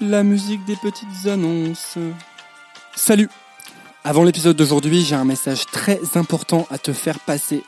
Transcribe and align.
La 0.00 0.24
musique 0.24 0.64
des 0.64 0.74
petites 0.74 1.26
annonces. 1.26 1.98
Salut 2.96 3.28
Avant 4.02 4.24
l'épisode 4.24 4.56
d'aujourd'hui, 4.56 5.02
j'ai 5.02 5.14
un 5.14 5.24
message 5.24 5.66
très 5.66 6.00
important 6.16 6.66
à 6.70 6.78
te 6.78 6.92
faire 6.92 7.20
passer. 7.20 7.62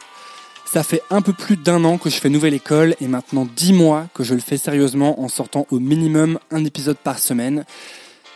Ça 0.65 0.83
fait 0.83 1.03
un 1.11 1.23
peu 1.23 1.33
plus 1.33 1.57
d'un 1.57 1.85
an 1.85 1.99
que 1.99 2.11
je 2.11 2.17
fais 2.17 2.29
Nouvelle 2.29 2.55
École 2.55 2.97
et 3.01 3.07
maintenant 3.07 3.47
dix 3.57 3.73
mois 3.73 4.09
que 4.13 4.25
je 4.25 4.35
le 4.35 4.41
fais 4.41 4.57
sérieusement 4.57 5.21
en 5.23 5.29
sortant 5.29 5.69
au 5.71 5.79
minimum 5.79 6.41
un 6.51 6.65
épisode 6.65 6.99
par 6.99 7.21
semaine. 7.21 7.65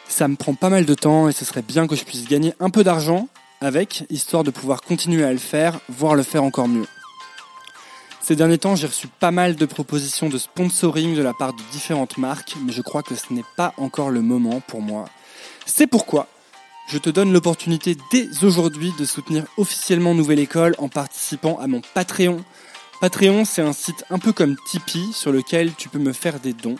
Ça 0.08 0.28
me 0.28 0.36
prend 0.36 0.54
pas 0.54 0.68
mal 0.68 0.84
de 0.84 0.94
temps 0.94 1.28
et 1.28 1.32
ce 1.32 1.44
serait 1.44 1.62
bien 1.62 1.88
que 1.88 1.96
je 1.96 2.04
puisse 2.04 2.28
gagner 2.28 2.54
un 2.60 2.70
peu 2.70 2.84
d'argent 2.84 3.28
avec, 3.60 4.04
histoire 4.08 4.44
de 4.44 4.52
pouvoir 4.52 4.82
continuer 4.82 5.24
à 5.24 5.32
le 5.32 5.38
faire, 5.38 5.80
voire 5.88 6.14
le 6.14 6.22
faire 6.22 6.44
encore 6.44 6.68
mieux. 6.68 6.86
Ces 8.22 8.36
derniers 8.36 8.58
temps, 8.58 8.76
j'ai 8.76 8.86
reçu 8.86 9.08
pas 9.08 9.30
mal 9.30 9.56
de 9.56 9.64
propositions 9.64 10.28
de 10.28 10.36
sponsoring 10.36 11.16
de 11.16 11.22
la 11.22 11.32
part 11.32 11.54
de 11.54 11.62
différentes 11.72 12.18
marques, 12.18 12.54
mais 12.64 12.72
je 12.72 12.82
crois 12.82 13.02
que 13.02 13.14
ce 13.14 13.32
n'est 13.32 13.44
pas 13.56 13.72
encore 13.78 14.10
le 14.10 14.20
moment 14.20 14.60
pour 14.60 14.82
moi. 14.82 15.06
C'est 15.64 15.86
pourquoi 15.86 16.26
je 16.88 16.98
te 16.98 17.08
donne 17.08 17.32
l'opportunité 17.32 17.96
dès 18.12 18.28
aujourd'hui 18.44 18.92
de 18.98 19.04
soutenir 19.04 19.44
officiellement 19.56 20.14
Nouvelle 20.14 20.38
École 20.38 20.74
en 20.78 20.88
participant 20.88 21.58
à 21.58 21.66
mon 21.66 21.80
Patreon. 21.94 22.44
Patreon, 23.00 23.44
c'est 23.46 23.62
un 23.62 23.72
site 23.72 24.04
un 24.10 24.18
peu 24.18 24.32
comme 24.32 24.56
Tipeee 24.66 25.12
sur 25.14 25.32
lequel 25.32 25.72
tu 25.74 25.88
peux 25.88 25.98
me 25.98 26.12
faire 26.12 26.40
des 26.40 26.52
dons. 26.52 26.76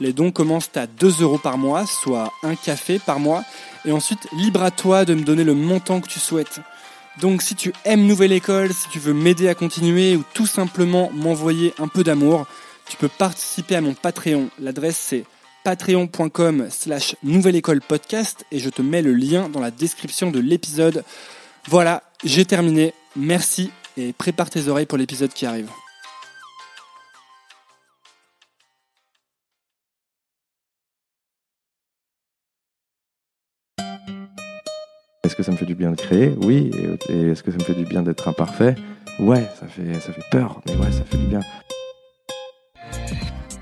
Les 0.00 0.12
dons 0.12 0.30
commencent 0.30 0.70
à 0.76 0.86
2 0.86 1.22
euros 1.22 1.38
par 1.38 1.58
mois, 1.58 1.86
soit 1.86 2.32
un 2.42 2.54
café 2.54 2.98
par 2.98 3.18
mois, 3.18 3.42
et 3.84 3.92
ensuite 3.92 4.28
libre 4.32 4.62
à 4.62 4.70
toi 4.70 5.04
de 5.04 5.14
me 5.14 5.22
donner 5.22 5.44
le 5.44 5.54
montant 5.54 6.00
que 6.00 6.08
tu 6.08 6.20
souhaites. 6.20 6.60
Donc 7.20 7.42
si 7.42 7.54
tu 7.54 7.72
aimes 7.84 8.06
Nouvelle 8.06 8.32
École, 8.32 8.72
si 8.72 8.88
tu 8.88 8.98
veux 8.98 9.14
m'aider 9.14 9.48
à 9.48 9.54
continuer 9.54 10.16
ou 10.16 10.24
tout 10.34 10.46
simplement 10.46 11.10
m'envoyer 11.12 11.72
un 11.78 11.88
peu 11.88 12.02
d'amour, 12.02 12.46
tu 12.88 12.96
peux 12.96 13.08
participer 13.08 13.76
à 13.76 13.80
mon 13.80 13.94
Patreon. 13.94 14.48
L'adresse 14.58 14.98
c'est 14.98 15.24
patreon.com 15.64 16.66
slash 16.70 17.16
nouvelle 17.22 17.56
école 17.56 17.80
podcast 17.80 18.44
et 18.52 18.58
je 18.58 18.68
te 18.68 18.82
mets 18.82 19.00
le 19.00 19.14
lien 19.14 19.48
dans 19.48 19.60
la 19.60 19.70
description 19.70 20.30
de 20.30 20.40
l'épisode. 20.40 21.04
Voilà, 21.68 22.02
j'ai 22.24 22.44
terminé. 22.44 22.92
Merci 23.16 23.70
et 23.96 24.12
prépare 24.12 24.50
tes 24.50 24.68
oreilles 24.68 24.86
pour 24.86 24.98
l'épisode 24.98 25.32
qui 25.32 25.46
arrive. 25.46 25.70
De 35.92 35.96
créer 35.96 36.34
Oui. 36.42 36.70
Et, 37.08 37.12
et 37.12 37.30
est-ce 37.30 37.42
que 37.42 37.50
ça 37.50 37.58
me 37.58 37.62
fait 37.62 37.74
du 37.74 37.84
bien 37.84 38.02
d'être 38.02 38.28
imparfait? 38.28 38.74
Ouais, 39.18 39.46
ça 39.60 39.66
fait, 39.66 39.94
ça 40.00 40.12
fait 40.12 40.24
peur, 40.30 40.60
mais 40.66 40.74
ouais, 40.76 40.90
ça 40.90 41.04
fait 41.04 41.18
du 41.18 41.26
bien. 41.26 41.40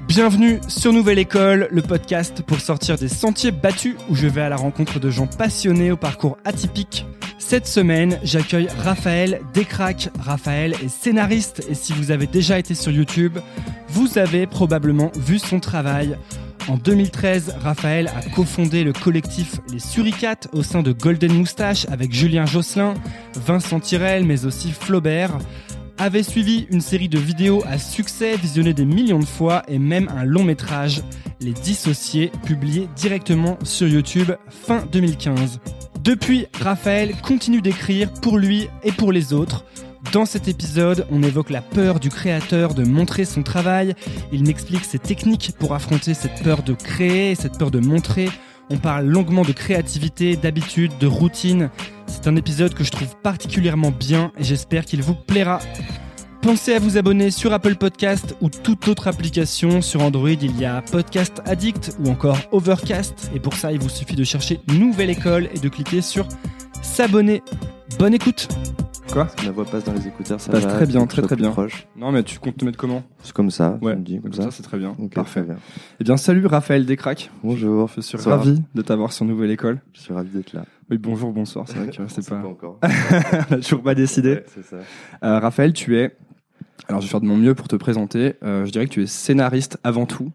Bienvenue 0.08 0.60
sur 0.68 0.92
Nouvelle 0.92 1.18
École, 1.18 1.68
le 1.70 1.80
podcast 1.80 2.42
pour 2.42 2.60
sortir 2.60 2.98
des 2.98 3.08
sentiers 3.08 3.50
battus 3.50 3.94
où 4.10 4.14
je 4.14 4.26
vais 4.26 4.42
à 4.42 4.48
la 4.50 4.56
rencontre 4.56 5.00
de 5.00 5.08
gens 5.08 5.26
passionnés 5.26 5.90
au 5.90 5.96
parcours 5.96 6.36
atypique. 6.44 7.06
Cette 7.38 7.66
semaine, 7.66 8.18
j'accueille 8.22 8.68
Raphaël 8.78 9.40
Descraques. 9.54 10.10
Raphaël 10.18 10.74
est 10.82 10.88
scénariste 10.88 11.64
et 11.68 11.74
si 11.74 11.92
vous 11.92 12.10
avez 12.10 12.26
déjà 12.26 12.58
été 12.58 12.74
sur 12.74 12.92
YouTube, 12.92 13.38
vous 13.88 14.18
avez 14.18 14.46
probablement 14.46 15.10
vu 15.16 15.38
son 15.38 15.60
travail. 15.60 16.18
En 16.68 16.76
2013, 16.76 17.56
Raphaël 17.60 18.08
a 18.08 18.22
cofondé 18.30 18.84
le 18.84 18.92
collectif 18.92 19.60
Les 19.72 19.80
Suricates 19.80 20.48
au 20.52 20.62
sein 20.62 20.82
de 20.82 20.92
Golden 20.92 21.32
Moustache 21.32 21.86
avec 21.90 22.12
Julien 22.12 22.46
Josselin, 22.46 22.94
Vincent 23.34 23.80
Tirel, 23.80 24.24
mais 24.24 24.44
aussi 24.44 24.70
Flaubert. 24.70 25.36
Avait 25.98 26.22
suivi 26.22 26.66
une 26.70 26.80
série 26.80 27.08
de 27.08 27.18
vidéos 27.18 27.62
à 27.66 27.78
succès 27.78 28.36
visionnées 28.36 28.74
des 28.74 28.84
millions 28.84 29.18
de 29.18 29.24
fois 29.24 29.62
et 29.68 29.78
même 29.78 30.08
un 30.16 30.24
long 30.24 30.44
métrage, 30.44 31.02
Les 31.40 31.52
Dissociés, 31.52 32.30
publié 32.46 32.88
directement 32.96 33.58
sur 33.64 33.88
YouTube 33.88 34.32
fin 34.48 34.86
2015. 34.90 35.60
Depuis, 36.02 36.46
Raphaël 36.60 37.14
continue 37.22 37.60
d'écrire 37.60 38.12
pour 38.12 38.38
lui 38.38 38.68
et 38.82 38.92
pour 38.92 39.12
les 39.12 39.32
autres. 39.32 39.64
Dans 40.10 40.26
cet 40.26 40.48
épisode, 40.48 41.06
on 41.10 41.22
évoque 41.22 41.50
la 41.50 41.62
peur 41.62 42.00
du 42.00 42.10
créateur 42.10 42.74
de 42.74 42.84
montrer 42.84 43.24
son 43.24 43.42
travail. 43.42 43.94
Il 44.32 44.42
m'explique 44.44 44.84
ses 44.84 44.98
techniques 44.98 45.52
pour 45.58 45.74
affronter 45.74 46.12
cette 46.12 46.42
peur 46.42 46.62
de 46.62 46.74
créer, 46.74 47.34
cette 47.34 47.56
peur 47.56 47.70
de 47.70 47.78
montrer. 47.78 48.28
On 48.68 48.78
parle 48.78 49.06
longuement 49.06 49.42
de 49.42 49.52
créativité, 49.52 50.36
d'habitude, 50.36 50.92
de 50.98 51.06
routine. 51.06 51.70
C'est 52.06 52.26
un 52.26 52.36
épisode 52.36 52.74
que 52.74 52.84
je 52.84 52.90
trouve 52.90 53.16
particulièrement 53.22 53.90
bien 53.90 54.32
et 54.38 54.44
j'espère 54.44 54.84
qu'il 54.84 55.02
vous 55.02 55.14
plaira. 55.14 55.60
Pensez 56.42 56.74
à 56.74 56.80
vous 56.80 56.98
abonner 56.98 57.30
sur 57.30 57.52
Apple 57.52 57.76
Podcast 57.76 58.34
ou 58.40 58.50
toute 58.50 58.88
autre 58.88 59.06
application. 59.06 59.80
Sur 59.80 60.02
Android, 60.02 60.28
il 60.28 60.58
y 60.58 60.64
a 60.64 60.82
Podcast 60.82 61.40
Addict 61.46 61.96
ou 62.00 62.10
encore 62.10 62.38
Overcast. 62.50 63.30
Et 63.34 63.38
pour 63.40 63.54
ça, 63.54 63.70
il 63.70 63.78
vous 63.78 63.88
suffit 63.88 64.16
de 64.16 64.24
chercher 64.24 64.58
Nouvelle 64.68 65.10
École 65.10 65.48
et 65.54 65.60
de 65.60 65.68
cliquer 65.68 66.02
sur 66.02 66.26
S'abonner. 66.82 67.42
Bonne 67.98 68.14
écoute 68.14 68.48
Quoi 69.12 69.26
Ma 69.44 69.50
voix 69.50 69.66
passe 69.66 69.84
dans 69.84 69.92
les 69.92 70.06
écouteurs, 70.08 70.40
ça 70.40 70.50
Passe 70.50 70.64
va, 70.64 70.72
très 70.72 70.86
bien, 70.86 71.06
très 71.06 71.20
très 71.20 71.36
bien. 71.36 71.50
proche. 71.50 71.86
Non 71.96 72.12
mais 72.12 72.22
tu 72.22 72.38
comptes 72.38 72.56
te 72.56 72.64
mettre 72.64 72.78
comment 72.78 73.02
C'est 73.22 73.32
comme 73.34 73.50
ça, 73.50 73.78
Ouais, 73.82 73.94
dis, 73.96 74.18
comme 74.20 74.32
ça, 74.32 74.44
ça. 74.44 74.50
c'est 74.50 74.62
très 74.62 74.78
bien. 74.78 74.94
Ok, 74.98 75.12
Parfait. 75.12 75.42
bien. 75.42 75.56
Eh 76.00 76.04
bien 76.04 76.16
salut 76.16 76.46
Raphaël 76.46 76.86
Descraques. 76.86 77.30
Bonjour, 77.44 77.90
Je 77.94 78.00
suis 78.00 78.16
Bonsoir. 78.16 78.38
ravi 78.38 78.62
de 78.74 78.80
t'avoir 78.82 79.12
sur 79.12 79.26
Nouvelle 79.26 79.50
École. 79.50 79.80
je 79.92 80.00
suis 80.00 80.14
ravi 80.14 80.30
d'être 80.30 80.54
là. 80.54 80.64
Oui 80.90 80.96
bonjour, 80.96 81.30
bonsoir, 81.32 81.66
c'est 81.68 81.76
vrai 81.76 81.88
que 81.88 82.08
c'est 82.08 82.22
sait 82.22 82.30
pas... 82.30 82.42
encore. 82.42 82.78
On 83.50 83.54
a 83.54 83.56
toujours 83.58 83.82
pas 83.82 83.94
décidé. 83.94 84.30
Ouais, 84.36 84.44
c'est 84.54 84.64
ça. 84.64 84.76
Euh, 85.22 85.38
Raphaël, 85.40 85.74
tu 85.74 85.98
es. 85.98 86.16
Alors, 86.88 87.00
je 87.02 87.06
vais 87.06 87.10
faire 87.10 87.20
de 87.20 87.26
mon 87.26 87.36
mieux 87.36 87.54
pour 87.54 87.68
te 87.68 87.76
présenter. 87.76 88.34
Euh, 88.42 88.64
je 88.64 88.72
dirais 88.72 88.86
que 88.86 88.92
tu 88.92 89.02
es 89.02 89.06
scénariste 89.06 89.78
avant 89.84 90.06
tout. 90.06 90.30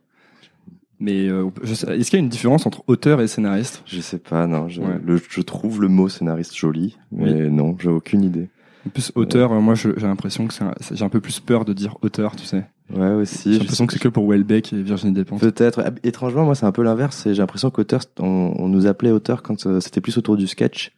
Mais 0.99 1.27
euh, 1.27 1.49
est-ce 1.63 2.09
qu'il 2.09 2.13
y 2.13 2.21
a 2.21 2.23
une 2.23 2.29
différence 2.29 2.65
entre 2.65 2.83
auteur 2.87 3.21
et 3.21 3.27
scénariste? 3.27 3.83
Je 3.85 3.99
sais 4.01 4.17
pas, 4.17 4.47
non. 4.47 4.67
Je, 4.69 4.81
Ouais. 4.81 4.99
le- 5.03 5.21
je 5.29 5.41
trouve 5.41 5.81
le 5.81 5.87
mot 5.89 6.09
scénariste 6.09 6.55
joli, 6.55 6.97
mais 7.11 7.49
non, 7.49 7.75
j'ai 7.79 7.89
aucune 7.89 8.23
idée. 8.23 8.49
Plus, 8.93 9.11
auteur, 9.15 9.51
euh, 9.51 9.59
moi, 9.59 9.75
j'ai 9.75 9.91
l'impression 9.97 10.47
que 10.47 10.53
j'ai 10.91 11.03
un 11.03 11.09
peu 11.09 11.21
plus 11.21 11.39
peur 11.39 11.65
de 11.65 11.73
dire 11.73 11.97
auteur, 12.01 12.35
tu 12.35 12.45
sais. 12.45 12.65
Ouais, 12.93 13.11
aussi. 13.11 13.53
J'ai 13.53 13.59
l'impression 13.59 13.85
que 13.85 13.93
c'est 13.93 13.99
que 13.99 14.07
pour 14.07 14.29
Welbeck 14.29 14.71
et 14.73 14.81
Virginie 14.81 15.11
Despentes. 15.13 15.41
Peut-être. 15.41 15.81
Ah, 15.85 15.91
Étrangement, 16.03 16.45
moi, 16.45 16.55
c'est 16.55 16.65
un 16.65 16.71
peu 16.71 16.83
l'inverse. 16.83 17.23
J'ai 17.25 17.33
l'impression 17.33 17.69
qu'auteur, 17.69 18.01
on, 18.19 18.53
on 18.57 18.67
nous 18.69 18.85
appelait 18.87 19.11
auteur 19.11 19.43
quand 19.43 19.65
euh, 19.65 19.79
c'était 19.81 19.99
plus 20.01 20.17
autour 20.17 20.37
du 20.37 20.47
sketch. 20.47 20.93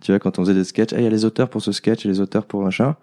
Tu 0.00 0.10
vois, 0.12 0.18
quand 0.18 0.38
on 0.38 0.42
faisait 0.42 0.54
des 0.54 0.64
sketchs, 0.64 0.92
Ah, 0.92 0.98
il 0.98 1.04
y 1.04 1.06
a 1.06 1.10
les 1.10 1.24
auteurs 1.24 1.48
pour 1.48 1.62
ce 1.62 1.70
sketch 1.72 2.04
et 2.04 2.08
les 2.08 2.20
auteurs 2.20 2.44
pour 2.46 2.62
machin. 2.62 2.96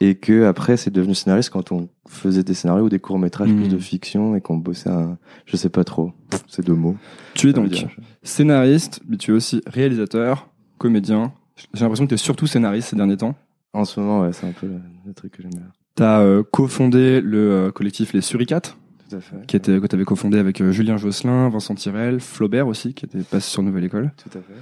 Et 0.00 0.14
que 0.16 0.44
après, 0.44 0.76
c'est 0.76 0.90
devenu 0.90 1.14
scénariste 1.14 1.48
quand 1.50 1.72
on 1.72 1.88
faisait 2.06 2.42
des 2.42 2.52
scénarios 2.54 2.84
ou 2.84 2.88
des 2.90 2.98
courts 2.98 3.18
métrages 3.18 3.48
Mhm. 3.50 3.56
plus 3.56 3.68
de 3.68 3.78
fiction 3.78 4.36
et 4.36 4.40
qu'on 4.42 4.56
bossait 4.58 4.90
un, 4.90 5.16
je 5.46 5.56
sais 5.56 5.70
pas 5.70 5.84
trop. 5.84 6.12
C'est 6.48 6.64
deux 6.66 6.74
mots. 6.74 6.96
Tu 7.34 7.48
es 7.48 7.52
donc 7.54 7.68
dire- 7.70 7.88
scénariste, 8.22 9.00
mais 9.08 9.16
tu 9.16 9.30
es 9.30 9.34
aussi 9.34 9.62
réalisateur, 9.66 10.48
comédien. 10.78 11.32
J'ai 11.72 11.80
l'impression 11.80 12.04
que 12.04 12.10
tu 12.10 12.14
es 12.14 12.18
surtout 12.18 12.46
scénariste 12.46 12.88
ces 12.90 12.96
derniers 12.96 13.16
temps. 13.16 13.34
En 13.76 13.84
ce 13.84 14.00
moment, 14.00 14.22
ouais, 14.22 14.32
c'est 14.32 14.46
un 14.46 14.52
peu 14.52 14.66
le, 14.66 14.80
le 15.06 15.12
truc 15.14 15.32
que 15.32 15.42
j'aime 15.42 15.52
bien. 15.52 15.66
Tu 15.96 16.02
as 16.02 16.42
cofondé 16.50 17.20
le 17.20 17.38
euh, 17.52 17.70
collectif 17.70 18.12
Les 18.12 18.20
Suricates, 18.20 18.76
Tout 19.08 19.16
à 19.16 19.20
fait. 19.20 19.36
qui 19.46 19.56
était, 19.56 19.80
que 19.80 19.86
tu 19.86 19.94
avais 19.94 20.04
cofondé 20.04 20.38
avec 20.38 20.60
euh, 20.60 20.72
Julien 20.72 20.96
Josselin, 20.96 21.48
Vincent 21.48 21.74
Tirel, 21.74 22.20
Flaubert 22.20 22.66
aussi, 22.68 22.92
qui 22.94 23.06
était 23.06 23.18
passé 23.20 23.50
sur 23.50 23.62
Nouvelle 23.62 23.84
École. 23.84 24.10
Tout 24.16 24.38
à 24.38 24.42
fait. 24.42 24.52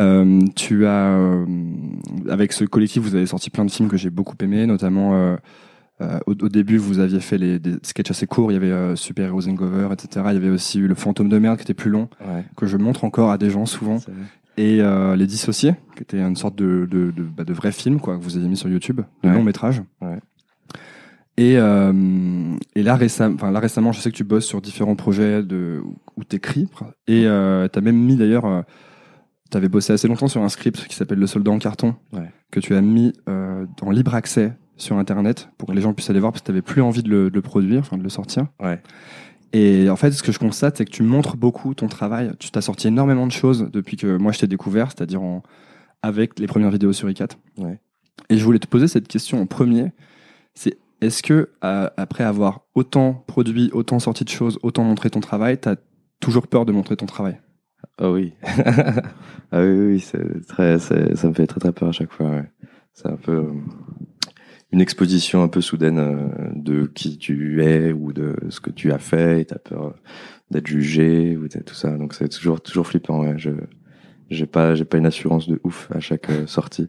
Euh, 0.00 0.40
tu 0.56 0.86
as, 0.86 1.14
euh, 1.18 1.44
avec 2.28 2.52
ce 2.52 2.64
collectif, 2.64 3.02
vous 3.02 3.14
avez 3.14 3.26
sorti 3.26 3.50
plein 3.50 3.64
de 3.64 3.70
films 3.70 3.88
que 3.88 3.96
j'ai 3.96 4.10
beaucoup 4.10 4.34
aimés, 4.40 4.66
notamment 4.66 5.14
euh, 5.14 5.36
euh, 6.00 6.18
au, 6.26 6.32
au 6.32 6.48
début, 6.48 6.78
vous 6.78 6.98
aviez 6.98 7.20
fait 7.20 7.36
les, 7.38 7.58
des 7.58 7.74
sketchs 7.82 8.10
assez 8.10 8.26
courts. 8.26 8.50
Il 8.50 8.54
y 8.54 8.56
avait 8.56 8.70
euh, 8.72 8.96
Super 8.96 9.28
Heroes 9.28 9.48
Hangover, 9.48 9.88
etc. 9.92 10.24
Il 10.30 10.34
y 10.34 10.36
avait 10.38 10.48
aussi 10.50 10.80
eu 10.80 10.88
Le 10.88 10.94
Fantôme 10.94 11.28
de 11.28 11.38
merde 11.38 11.58
qui 11.58 11.62
était 11.62 11.74
plus 11.74 11.90
long, 11.90 12.08
Ouais. 12.26 12.44
que 12.56 12.66
je 12.66 12.76
montre 12.78 13.04
encore 13.04 13.30
à 13.30 13.38
des 13.38 13.50
gens 13.50 13.66
souvent. 13.66 13.98
Et 14.56 14.80
euh, 14.80 15.16
Les 15.16 15.26
Dissociés, 15.26 15.74
qui 15.96 16.02
était 16.02 16.20
une 16.20 16.36
sorte 16.36 16.56
de, 16.56 16.86
de, 16.90 17.10
de, 17.10 17.22
bah, 17.22 17.44
de 17.44 17.52
vrai 17.52 17.72
film 17.72 18.00
quoi, 18.00 18.18
que 18.18 18.22
vous 18.22 18.36
avez 18.36 18.46
mis 18.48 18.56
sur 18.56 18.68
YouTube, 18.68 19.00
de 19.22 19.28
Ouais. 19.28 19.34
long 19.34 19.42
métrage. 19.42 19.82
Ouais. 20.00 20.18
Et, 21.38 21.56
euh, 21.56 22.54
et 22.74 22.82
là, 22.82 22.94
récemment, 22.94 23.34
enfin, 23.36 23.50
là 23.50 23.58
récemment, 23.60 23.92
je 23.92 24.00
sais 24.00 24.10
que 24.10 24.16
tu 24.16 24.24
bosses 24.24 24.44
sur 24.44 24.60
différents 24.60 24.96
projets 24.96 25.42
de, 25.42 25.80
où 26.16 26.24
tu 26.24 26.36
écris. 26.36 26.68
Et 27.06 27.24
euh, 27.26 27.66
tu 27.72 27.78
as 27.78 27.82
même 27.82 27.96
mis 27.96 28.16
d'ailleurs, 28.16 28.44
euh, 28.44 28.60
tu 29.50 29.56
avais 29.56 29.68
bossé 29.70 29.94
assez 29.94 30.08
longtemps 30.08 30.28
sur 30.28 30.42
un 30.42 30.50
script 30.50 30.86
qui 30.86 30.94
s'appelle 30.94 31.18
Le 31.18 31.26
soldat 31.26 31.50
en 31.50 31.58
carton, 31.58 31.94
Ouais. 32.12 32.30
que 32.50 32.60
tu 32.60 32.74
as 32.74 32.82
mis 32.82 33.14
en 33.26 33.90
libre 33.90 34.14
accès 34.14 34.52
sur 34.76 34.98
Internet 34.98 35.48
pour 35.58 35.68
que 35.68 35.72
les 35.74 35.80
gens 35.80 35.94
puissent 35.94 36.10
aller 36.10 36.20
voir 36.20 36.32
parce 36.32 36.42
que 36.42 36.46
tu 36.46 36.52
n'avais 36.52 36.62
plus 36.62 36.82
envie 36.82 37.02
de 37.02 37.08
le, 37.08 37.30
de 37.30 37.34
le 37.34 37.42
produire, 37.42 37.80
enfin 37.80 37.96
de 37.96 38.02
le 38.02 38.08
sortir. 38.10 38.46
Ouais. 38.62 38.82
Et 39.52 39.90
en 39.90 39.96
fait, 39.96 40.12
ce 40.12 40.22
que 40.22 40.32
je 40.32 40.38
constate, 40.38 40.78
c'est 40.78 40.84
que 40.84 40.90
tu 40.90 41.02
montres 41.02 41.36
beaucoup 41.36 41.74
ton 41.74 41.86
travail. 41.88 42.32
Tu 42.38 42.50
t'as 42.50 42.62
sorti 42.62 42.88
énormément 42.88 43.26
de 43.26 43.32
choses 43.32 43.68
depuis 43.70 43.96
que 43.96 44.16
moi 44.16 44.32
je 44.32 44.38
t'ai 44.38 44.46
découvert, 44.46 44.90
c'est-à-dire 44.90 45.20
avec 46.02 46.38
les 46.38 46.46
premières 46.46 46.70
vidéos 46.70 46.92
sur 46.92 47.08
ICAT. 47.10 47.28
Ouais. 47.58 47.78
Et 48.28 48.38
je 48.38 48.44
voulais 48.44 48.58
te 48.58 48.66
poser 48.66 48.88
cette 48.88 49.08
question 49.08 49.40
en 49.40 49.46
premier. 49.46 49.92
C'est 50.54 50.78
est-ce 51.00 51.22
que 51.22 51.50
euh, 51.64 51.90
après 51.96 52.24
avoir 52.24 52.62
autant 52.74 53.24
produit, 53.26 53.70
autant 53.72 53.98
sorti 53.98 54.24
de 54.24 54.28
choses, 54.28 54.58
autant 54.62 54.84
montré 54.84 55.10
ton 55.10 55.20
travail, 55.20 55.58
t'as 55.58 55.76
toujours 56.20 56.46
peur 56.46 56.64
de 56.64 56.72
montrer 56.72 56.96
ton 56.96 57.06
travail? 57.06 57.40
Ah 57.98 58.10
oui. 58.10 58.32
ah 58.42 59.60
oui, 59.60 59.78
oui, 59.78 60.00
c'est 60.00 60.46
très, 60.46 60.78
ça 60.78 60.94
me 60.96 61.34
fait 61.34 61.46
très 61.46 61.60
très 61.60 61.72
peur 61.72 61.88
à 61.88 61.92
chaque 61.92 62.12
fois. 62.12 62.30
Ouais. 62.30 62.50
C'est 62.94 63.08
un 63.08 63.16
peu. 63.16 63.32
euh, 63.32 63.52
une 64.72 64.80
exposition 64.80 65.42
un 65.42 65.48
peu 65.48 65.60
soudaine 65.60 65.98
euh, 65.98 66.50
de 66.54 66.86
qui 66.86 67.18
tu 67.18 67.62
es 67.62 67.92
ou 67.92 68.12
de 68.12 68.36
ce 68.48 68.60
que 68.60 68.70
tu 68.70 68.90
as 68.90 68.98
fait 68.98 69.42
et 69.42 69.44
t'as 69.44 69.58
peur 69.58 69.94
d'être 70.50 70.66
jugé 70.66 71.36
ou 71.36 71.46
tout 71.48 71.74
ça. 71.74 71.96
Donc 71.96 72.14
c'est 72.14 72.28
toujours 72.28 72.60
toujours 72.60 72.86
flippant. 72.86 73.20
Ouais. 73.20 73.34
Je 73.36 73.50
j'ai 74.30 74.46
pas 74.46 74.74
j'ai 74.74 74.86
pas 74.86 74.96
une 74.96 75.06
assurance 75.06 75.46
de 75.46 75.60
ouf 75.62 75.88
à 75.94 76.00
chaque 76.00 76.30
euh, 76.30 76.46
sortie. 76.46 76.88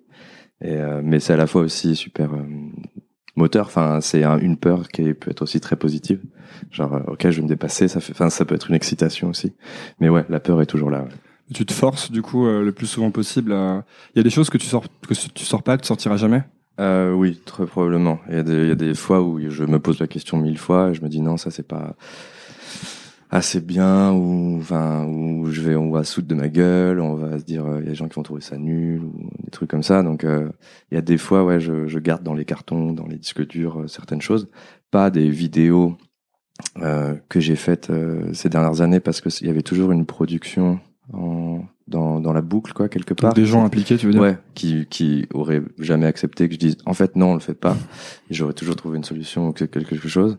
Et 0.62 0.78
euh, 0.78 1.02
mais 1.04 1.20
c'est 1.20 1.34
à 1.34 1.38
la 1.38 1.46
fois 1.46 1.62
aussi 1.62 1.96
super 1.96 2.30
moteur. 3.36 3.66
Enfin, 3.66 4.00
c'est 4.00 4.24
une 4.24 4.58
peur 4.58 4.88
qui 4.88 5.14
peut 5.14 5.32
être 5.32 5.42
aussi 5.42 5.60
très 5.60 5.76
positive. 5.76 6.22
Genre, 6.72 7.02
ok, 7.08 7.30
je 7.30 7.38
vais 7.38 7.42
me 7.42 7.48
dépasser. 7.50 7.90
Ça 7.90 8.00
fait, 8.00 8.14
enfin, 8.14 8.30
ça 8.30 8.46
peut 8.46 8.56
être 8.56 8.70
une 8.70 8.76
excitation 8.76 9.30
aussi. 9.30 9.54
Mais 10.00 10.08
ouais, 10.08 10.26
la 10.30 10.40
peur 10.40 10.62
est 10.62 10.68
toujours 10.68 10.90
là. 10.90 11.06
Tu 11.54 11.66
te 11.66 11.74
forces 11.74 12.12
du 12.12 12.22
coup 12.22 12.46
le 12.46 12.72
plus 12.72 12.88
souvent 12.88 13.12
possible. 13.12 13.52
Il 13.52 14.18
y 14.18 14.20
a 14.22 14.24
des 14.24 14.30
choses 14.30 14.50
que 14.50 14.58
tu 14.58 14.68
sors 14.68 14.86
que 15.06 15.14
tu 15.14 15.44
sors 15.44 15.64
pas, 15.64 15.76
que 15.76 15.82
tu 15.82 15.88
sortiras 15.88 16.16
jamais? 16.16 16.44
Euh, 16.80 17.14
oui, 17.14 17.40
très 17.46 17.66
probablement. 17.66 18.20
Il 18.30 18.36
y, 18.36 18.40
a 18.40 18.44
des, 18.44 18.64
il 18.64 18.68
y 18.68 18.72
a 18.72 18.76
des 18.76 18.96
fois 18.96 19.22
où 19.22 19.40
je 19.50 19.64
me 19.64 19.80
pose 19.80 20.00
la 20.00 20.08
question 20.08 20.38
mille 20.38 20.58
fois 20.58 20.90
et 20.90 20.94
je 20.94 21.02
me 21.04 21.10
dis 21.10 21.22
non, 21.22 21.38
ça 21.38 21.52
c'est 21.52 21.68
pas 21.68 21.96
assez 23.34 23.62
bien 23.62 24.12
ou 24.12 24.60
enfin 24.60 25.06
où 25.06 25.50
je 25.50 25.62
vais 25.62 25.76
on 25.76 25.90
va 25.90 26.04
se 26.04 26.22
de 26.22 26.36
ma 26.36 26.50
gueule, 26.50 27.00
on 27.00 27.16
va 27.16 27.40
se 27.40 27.44
dire 27.44 27.66
il 27.80 27.86
y 27.86 27.88
a 27.88 27.90
des 27.90 27.96
gens 27.96 28.08
qui 28.08 28.14
vont 28.14 28.24
trouver 28.24 28.42
ça 28.42 28.58
nul 28.58 29.04
ou 29.04 29.30
des 29.44 29.50
trucs 29.50 29.70
comme 29.70 29.82
ça. 29.82 30.04
Donc 30.04 30.24
euh, 30.24 30.50
il 30.92 30.96
y 30.96 30.98
a 30.98 31.02
des 31.02 31.18
fois 31.18 31.44
ouais, 31.44 31.60
je, 31.60 31.88
je, 31.88 32.00
garde 32.00 32.22
dans 32.24 32.36
les 32.36 32.46
cartons, 32.46 32.94
dans 32.94 33.08
les 33.08 33.18
disques 33.18 33.48
durs 33.48 33.82
euh, 33.82 33.88
certaines 33.88 34.22
choses, 34.22 34.50
pas 34.92 35.10
des 35.10 35.30
vidéos 35.30 35.98
euh, 36.78 37.16
que 37.28 37.40
j'ai 37.40 37.56
faites 37.56 37.92
ces 38.34 38.50
dernières 38.50 38.82
années 38.82 39.00
parce 39.00 39.20
que 39.20 39.30
il 39.42 39.48
y 39.48 39.50
avait 39.50 39.64
toujours 39.64 39.92
une 39.92 40.06
production 40.06 40.80
en 41.12 41.62
dans, 41.88 42.20
dans 42.20 42.34
la 42.34 42.42
boucle 42.42 42.74
quoi 42.74 42.88
quelque 42.90 43.14
part. 43.14 43.34
des 43.34 43.46
gens 43.46 43.66
impliqués, 43.66 43.98
tu 43.98 44.06
veux 44.06 44.14
dire? 44.14 44.22
Ouais, 44.22 44.38
qui 44.54 44.88
qui 44.90 45.28
auraient 45.34 45.62
jamais 45.80 46.06
accepté 46.06 46.48
que 46.48 46.54
je 46.54 46.60
dise 46.60 46.78
en 46.86 46.94
fait 46.94 47.16
non, 47.16 47.32
on 47.32 47.34
le 47.34 47.40
fait 47.40 47.54
pas. 47.54 47.76
J'aurais 48.30 48.54
toujours 48.54 48.76
trouvé 48.76 48.98
une 48.98 49.04
solution 49.04 49.50
ou 49.50 49.52
quelque 49.54 50.08
chose. 50.08 50.38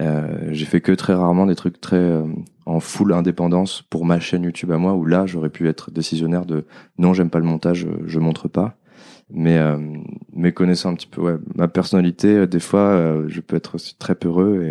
Euh, 0.00 0.48
j'ai 0.50 0.64
fait 0.66 0.80
que 0.80 0.92
très 0.92 1.14
rarement 1.14 1.46
des 1.46 1.56
trucs 1.56 1.80
très 1.80 1.96
euh, 1.96 2.24
en 2.66 2.80
full 2.80 3.12
indépendance 3.12 3.82
pour 3.90 4.04
ma 4.04 4.20
chaîne 4.20 4.44
YouTube 4.44 4.70
à 4.70 4.78
moi 4.78 4.94
où 4.94 5.04
là 5.04 5.26
j'aurais 5.26 5.50
pu 5.50 5.68
être 5.68 5.90
décisionnaire 5.90 6.46
de 6.46 6.64
non, 6.98 7.12
j'aime 7.12 7.30
pas 7.30 7.40
le 7.40 7.46
montage, 7.46 7.86
je 8.06 8.18
montre 8.18 8.48
pas. 8.48 8.76
Mais 9.30 9.58
euh, 9.58 9.78
mais 10.34 10.52
connaissant 10.52 10.90
un 10.90 10.94
petit 10.94 11.06
peu 11.06 11.22
ouais, 11.22 11.36
ma 11.54 11.66
personnalité, 11.66 12.28
euh, 12.28 12.46
des 12.46 12.60
fois 12.60 12.80
euh, 12.80 13.24
je 13.28 13.40
peux 13.40 13.56
être 13.56 13.76
aussi 13.76 13.96
très 13.96 14.14
peureux 14.14 14.62
et, 14.62 14.70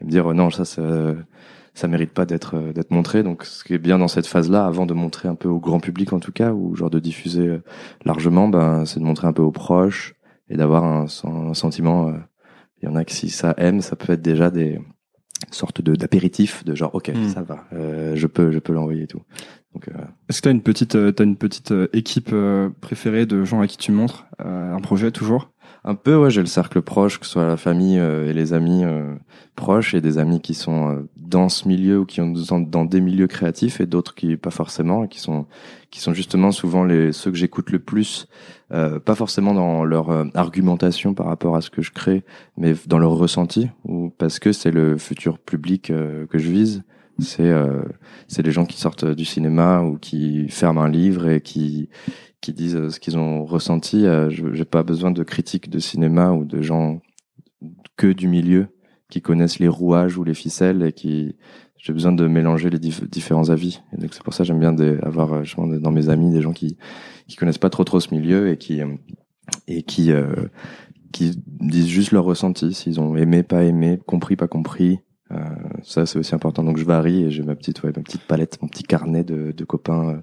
et 0.00 0.04
me 0.04 0.10
dire 0.10 0.32
non, 0.32 0.50
ça 0.50 0.64
c'est 0.64 0.80
ça 1.74 1.88
mérite 1.88 2.12
pas 2.12 2.26
d'être 2.26 2.56
euh, 2.56 2.72
d'être 2.72 2.90
montré. 2.90 3.22
Donc, 3.22 3.44
ce 3.44 3.64
qui 3.64 3.74
est 3.74 3.78
bien 3.78 3.98
dans 3.98 4.08
cette 4.08 4.26
phase-là, 4.26 4.66
avant 4.66 4.86
de 4.86 4.94
montrer 4.94 5.28
un 5.28 5.34
peu 5.34 5.48
au 5.48 5.60
grand 5.60 5.80
public 5.80 6.12
en 6.12 6.20
tout 6.20 6.32
cas, 6.32 6.52
ou 6.52 6.74
genre 6.74 6.90
de 6.90 6.98
diffuser 6.98 7.46
euh, 7.46 7.62
largement, 8.04 8.48
ben 8.48 8.84
c'est 8.86 9.00
de 9.00 9.04
montrer 9.04 9.26
un 9.26 9.32
peu 9.32 9.42
aux 9.42 9.52
proches 9.52 10.14
et 10.48 10.56
d'avoir 10.56 10.84
un, 10.84 11.06
sentiment. 11.54 12.08
Euh, 12.08 12.18
il 12.82 12.88
y 12.88 12.88
en 12.88 12.96
a 12.96 13.04
que 13.04 13.12
si 13.12 13.28
ça 13.28 13.54
aime, 13.58 13.82
ça 13.82 13.94
peut 13.94 14.12
être 14.12 14.22
déjà 14.22 14.50
des 14.50 14.80
sortes 15.50 15.82
de 15.82 15.94
d'apéritifs 15.94 16.64
de 16.64 16.74
genre 16.74 16.94
ok 16.94 17.10
hmm. 17.10 17.28
ça 17.28 17.42
va, 17.42 17.64
je 17.72 18.26
peux 18.26 18.52
je 18.52 18.58
peux 18.58 18.72
l'envoyer 18.72 19.02
et 19.02 19.06
tout. 19.06 19.22
Donc, 19.74 19.88
Est-ce 20.28 20.40
que 20.40 20.48
t'as 20.48 20.50
une 20.50 20.62
petite 20.62 21.14
t'as 21.14 21.24
une 21.24 21.36
petite 21.36 21.74
équipe 21.92 22.34
préférée 22.80 23.26
de 23.26 23.44
gens 23.44 23.60
à 23.60 23.66
qui 23.66 23.76
tu 23.76 23.92
montres 23.92 24.26
un 24.38 24.80
projet 24.80 25.10
toujours? 25.10 25.49
Un 25.84 25.94
peu, 25.94 26.16
ouais, 26.16 26.30
j'ai 26.30 26.40
le 26.40 26.46
cercle 26.46 26.82
proche, 26.82 27.18
que 27.18 27.26
ce 27.26 27.32
soit 27.32 27.46
la 27.46 27.56
famille 27.56 27.98
euh, 27.98 28.28
et 28.28 28.34
les 28.34 28.52
amis 28.52 28.84
euh, 28.84 29.14
proches, 29.56 29.94
et 29.94 30.00
des 30.00 30.18
amis 30.18 30.40
qui 30.40 30.52
sont 30.52 30.90
euh, 30.90 31.08
dans 31.16 31.48
ce 31.48 31.66
milieu 31.66 32.00
ou 32.00 32.04
qui 32.04 32.16
sont 32.16 32.60
dans, 32.60 32.84
des 32.84 33.00
milieux 33.00 33.26
créatifs, 33.26 33.80
et 33.80 33.86
d'autres 33.86 34.14
qui 34.14 34.36
pas 34.36 34.50
forcément, 34.50 35.06
qui 35.06 35.20
sont 35.20 35.46
qui 35.90 36.00
sont 36.00 36.12
justement 36.12 36.52
souvent 36.52 36.84
les 36.84 37.12
ceux 37.12 37.30
que 37.30 37.36
j'écoute 37.36 37.70
le 37.70 37.80
plus, 37.80 38.28
pas 38.68 39.14
forcément 39.16 39.54
dans 39.54 39.84
leur 39.84 40.10
argumentation 40.36 41.14
par 41.14 41.26
rapport 41.26 41.56
à 41.56 41.60
ce 41.62 41.70
que 41.70 41.82
je 41.82 41.90
crée, 41.90 42.22
mais 42.56 42.74
dans 42.86 42.98
leur 42.98 43.10
ressenti, 43.10 43.70
ou 43.84 44.12
parce 44.16 44.38
que 44.38 44.52
c'est 44.52 44.70
le 44.70 44.98
futur 44.98 45.40
public 45.40 45.86
que 45.86 46.38
je 46.38 46.48
vise. 46.48 46.82
C'est 47.20 47.52
c'est 48.28 48.42
les 48.42 48.52
gens 48.52 48.64
qui 48.64 48.78
sortent 48.78 49.04
du 49.04 49.24
cinéma 49.24 49.82
ou 49.82 49.98
qui 49.98 50.48
ferment 50.48 50.82
un 50.82 50.88
livre 50.88 51.28
et 51.28 51.40
qui 51.40 51.88
qui 52.40 52.52
disent 52.52 52.76
euh, 52.76 52.90
ce 52.90 53.00
qu'ils 53.00 53.18
ont 53.18 53.44
ressenti. 53.44 54.06
Euh, 54.06 54.30
je 54.30 54.52
J'ai 54.52 54.64
pas 54.64 54.82
besoin 54.82 55.10
de 55.10 55.22
critiques 55.22 55.70
de 55.70 55.78
cinéma 55.78 56.32
ou 56.32 56.44
de 56.44 56.62
gens 56.62 57.00
que 57.96 58.12
du 58.12 58.28
milieu 58.28 58.68
qui 59.10 59.20
connaissent 59.20 59.58
les 59.58 59.68
rouages 59.68 60.16
ou 60.16 60.24
les 60.24 60.34
ficelles 60.34 60.82
et 60.82 60.92
qui 60.92 61.36
j'ai 61.76 61.92
besoin 61.92 62.12
de 62.12 62.26
mélanger 62.26 62.70
les 62.70 62.78
différents 62.78 63.48
avis. 63.50 63.80
Et 63.92 63.96
donc 63.96 64.12
c'est 64.12 64.22
pour 64.22 64.34
ça 64.34 64.44
j'aime 64.44 64.60
bien 64.60 64.76
avoir 65.02 65.32
euh, 65.34 65.78
dans 65.78 65.92
mes 65.92 66.08
amis 66.08 66.32
des 66.32 66.42
gens 66.42 66.52
qui 66.52 66.76
qui 67.26 67.36
connaissent 67.36 67.58
pas 67.58 67.70
trop 67.70 67.84
trop 67.84 68.00
ce 68.00 68.14
milieu 68.14 68.50
et 68.50 68.56
qui 68.56 68.80
et 69.66 69.82
qui 69.82 70.12
qui 71.12 71.32
disent 71.46 71.88
juste 71.88 72.12
leur 72.12 72.24
ressenti, 72.24 72.72
s'ils 72.72 73.00
ont 73.00 73.16
aimé, 73.16 73.42
pas 73.42 73.64
aimé, 73.64 73.98
compris, 74.06 74.36
pas 74.36 74.46
compris, 74.46 75.00
euh, 75.32 75.36
ça 75.82 76.06
c'est 76.06 76.18
aussi 76.18 76.34
important. 76.34 76.62
Donc 76.62 76.76
je 76.76 76.84
varie 76.84 77.24
et 77.24 77.30
j'ai 77.30 77.42
ma 77.42 77.54
petite 77.54 77.82
ouais, 77.82 77.92
ma 77.94 78.02
petite 78.02 78.22
palette, 78.22 78.60
mon 78.62 78.68
petit 78.68 78.82
carnet 78.82 79.22
de, 79.24 79.52
de 79.52 79.64
copains, 79.64 80.08
euh, 80.08 80.16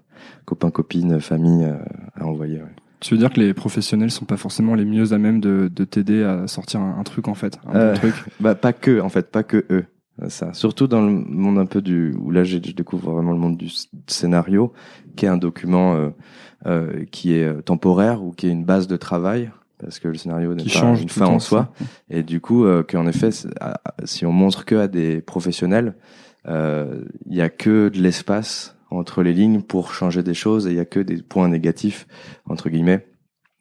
copains, 0.46 0.70
copines, 0.70 1.20
famille 1.20 1.66
euh, 1.66 1.78
à 2.16 2.26
envoyer. 2.26 2.58
Ouais. 2.58 2.76
Tu 3.00 3.14
veux 3.14 3.20
dire 3.20 3.32
que 3.32 3.40
les 3.40 3.54
professionnels 3.54 4.12
sont 4.12 4.26
pas 4.26 4.38
forcément 4.38 4.74
les 4.74 4.86
mieux 4.86 5.14
à 5.14 5.18
même 5.18 5.40
de, 5.40 5.70
de 5.74 5.84
t'aider 5.84 6.24
à 6.24 6.48
sortir 6.48 6.82
un, 6.82 7.04
truc 7.04 7.28
en 7.28 7.36
fait, 7.36 7.60
un 7.68 7.94
truc? 7.94 8.16
Bah 8.40 8.56
pas 8.56 8.74
que 8.74 9.00
en 9.00 9.10
fait, 9.10 9.32
pas 9.32 9.44
que 9.44 9.66
eux. 9.70 9.86
Ça, 10.30 10.52
surtout 10.54 10.88
dans 10.88 11.06
le 11.06 11.12
monde 11.12 11.60
un 11.60 11.68
peu 11.68 11.80
du 11.80 12.16
où 12.20 12.32
là 12.32 12.44
je 12.44 12.58
découvre 12.58 13.12
vraiment 13.12 13.34
le 13.34 13.38
monde 13.38 13.56
du 13.56 13.70
scénario, 14.08 14.74
qui 15.16 15.26
est 15.26 15.30
un 15.30 15.38
document 15.38 16.12
euh, 16.66 17.06
qui 17.12 17.34
est 17.34 17.62
temporaire 17.62 18.24
ou 18.24 18.32
qui 18.32 18.48
est 18.48 18.52
une 18.52 18.66
base 18.66 18.88
de 18.88 18.98
travail 18.98 19.52
parce 19.80 20.00
que 20.00 20.08
le 20.08 20.16
scénario 20.16 20.56
n'est 20.56 20.64
pas 20.64 20.70
change 20.70 21.02
une 21.02 21.10
fin 21.10 21.28
en 21.28 21.40
soi. 21.40 21.72
Et 22.10 22.24
du 22.24 22.42
coup, 22.42 22.66
euh, 22.66 22.84
qu'en 22.84 23.08
effet, 23.08 23.30
si 24.04 24.26
on 24.26 24.32
montre 24.32 24.66
que 24.66 24.76
à 24.76 24.88
des 24.88 25.22
professionnels, 25.22 25.96
euh, 26.48 27.04
il 27.26 27.36
y 27.36 27.42
a 27.42 27.50
que 27.50 27.90
de 27.90 28.00
l'espace 28.00 28.76
entre 28.90 29.22
les 29.22 29.34
lignes 29.34 29.62
pour 29.62 29.94
changer 29.94 30.24
des 30.24 30.34
choses 30.34 30.68
et 30.68 30.72
il 30.72 30.78
y 30.78 30.80
a 30.80 30.86
que 30.86 31.00
des 31.00 31.22
points 31.22 31.50
négatifs 31.50 32.08
entre 32.46 32.70
guillemets. 32.70 33.06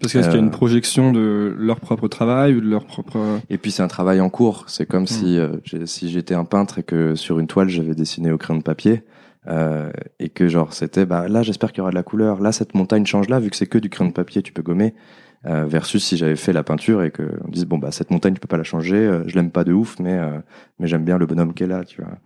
Parce 0.01 0.13
qu'il 0.13 0.21
y 0.21 0.25
a 0.25 0.37
une 0.37 0.49
euh, 0.49 0.51
projection 0.51 1.11
de 1.11 1.55
leur 1.59 1.81
propre 1.81 2.07
travail 2.07 2.55
ou 2.55 2.61
de 2.61 2.69
leur 2.69 2.85
propre. 2.85 3.41
Et 3.49 3.57
puis 3.57 3.71
c'est 3.71 3.83
un 3.83 3.89
travail 3.89 4.21
en 4.21 4.29
cours. 4.29 4.65
C'est 4.69 4.85
comme 4.87 5.05
hmm. 5.05 5.07
si 5.07 5.39
euh, 5.39 5.57
si 5.87 6.11
j'étais 6.11 6.35
un 6.35 6.45
peintre 6.45 6.79
et 6.79 6.83
que 6.83 7.15
sur 7.15 7.39
une 7.39 7.47
toile 7.47 7.71
j'avais 7.71 7.95
dessiné 7.95 8.31
au 8.31 8.39
crayon 8.39 8.59
de 8.59 8.65
papier. 8.65 9.03
Euh, 9.49 9.93
et 10.19 10.29
que 10.29 10.49
genre 10.49 10.73
c'était 10.73 11.07
bah 11.07 11.29
là 11.29 11.45
j'espère 11.45 11.71
qu'il 11.71 11.79
y 11.79 11.81
aura 11.83 11.91
de 11.91 11.95
la 11.95 12.03
couleur 12.03 12.41
là 12.41 12.51
cette 12.51 12.75
montagne 12.75 13.07
change 13.07 13.29
là 13.29 13.39
vu 13.39 13.49
que 13.49 13.55
c'est 13.55 13.69
que 13.69 13.79
du 13.79 13.89
crayon 13.89 14.09
de 14.09 14.13
papier 14.13 14.43
tu 14.43 14.53
peux 14.53 14.63
gommer 14.63 14.93
euh, 14.97 15.25
versus 15.46 16.04
si 16.04 16.16
j'avais 16.16 16.37
fait 16.37 16.52
la 16.52 16.62
peinture 16.62 17.02
et 17.02 17.10
que 17.10 17.22
on 17.44 17.48
dise 17.48 17.66
bon 17.66 17.78
bah 17.78 17.93
cette 17.93 18.10
montagne 18.10 18.34
tu 18.34 18.40
peux 18.40 18.48
pas 18.48 18.56
la 18.56 18.64
changer, 18.64 18.96
euh, 18.96 19.22
je 19.26 19.34
l'aime 19.34 19.50
pas 19.50 19.64
de 19.64 19.72
ouf 19.72 19.98
mais 20.00 20.14
euh, 20.14 20.38
mais 20.78 20.88
j'aime 20.88 21.04
bien 21.04 21.19
le 21.19 21.26
bonhomme 21.26 21.54
qu'elle 21.54 21.72
a, 21.72 21.84
tu 21.84 22.02
vois. 22.02 22.19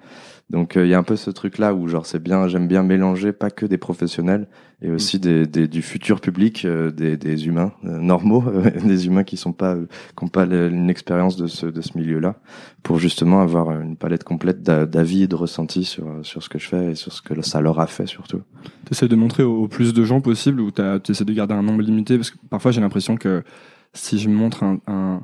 Donc 0.50 0.72
il 0.74 0.88
y 0.88 0.94
a 0.94 0.98
un 0.98 1.04
peu 1.04 1.14
ce 1.14 1.30
truc 1.30 1.58
là 1.58 1.74
où 1.74 1.86
genre 1.86 2.06
c'est 2.06 2.22
bien, 2.22 2.48
j'aime 2.48 2.66
bien 2.66 2.82
mélanger 2.82 3.32
pas 3.32 3.50
que 3.50 3.66
des 3.66 3.78
professionnels 3.78 4.48
et 4.82 4.90
aussi 4.90 5.16
mm. 5.16 5.20
des, 5.20 5.46
des, 5.46 5.68
du 5.68 5.80
futur 5.80 6.20
public, 6.20 6.66
des, 6.66 7.16
des 7.16 7.46
humains 7.46 7.72
normaux, 7.82 8.44
des 8.84 9.06
humains 9.06 9.22
qui 9.22 9.36
sont 9.36 9.52
pas 9.52 9.76
qui 9.76 10.24
ont 10.24 10.28
pas 10.28 10.44
une 10.44 10.90
expérience 10.90 11.36
de 11.36 11.46
ce 11.46 11.66
de 11.66 11.80
ce 11.80 11.96
milieu-là, 11.96 12.34
pour 12.82 12.98
justement 12.98 13.42
avoir 13.42 13.80
une 13.80 13.96
palette 13.96 14.24
complète 14.24 14.62
d'avis 14.62 15.22
et 15.22 15.28
de 15.28 15.36
ressentis 15.36 15.84
sur 15.84 16.06
sur 16.22 16.42
ce 16.42 16.48
que 16.48 16.58
je 16.58 16.68
fais 16.68 16.90
et 16.90 16.94
sur 16.96 17.12
ce 17.12 17.22
que 17.22 17.40
ça 17.42 17.60
leur 17.60 17.78
a 17.78 17.86
fait 17.86 18.06
surtout. 18.06 18.42
Tu 18.86 18.92
essaies 18.92 19.08
de 19.08 19.16
montrer 19.16 19.44
au, 19.44 19.68
plus 19.68 19.94
de 19.94 20.04
gens 20.04 20.20
possible 20.20 20.60
ou 20.60 20.72
tu 20.72 20.82
essaies 21.12 21.24
de 21.24 21.32
garder 21.32 21.54
un 21.54 21.62
nombre 21.62 21.82
limité? 21.82 22.16
Parce 22.16 22.32
que 22.32 22.38
parfois 22.50 22.72
j'ai 22.72 22.80
l'impression 22.80 23.16
que 23.16 23.44
si 23.92 24.18
je 24.18 24.28
montre 24.28 24.64
un, 24.64 24.80
un 24.88 25.20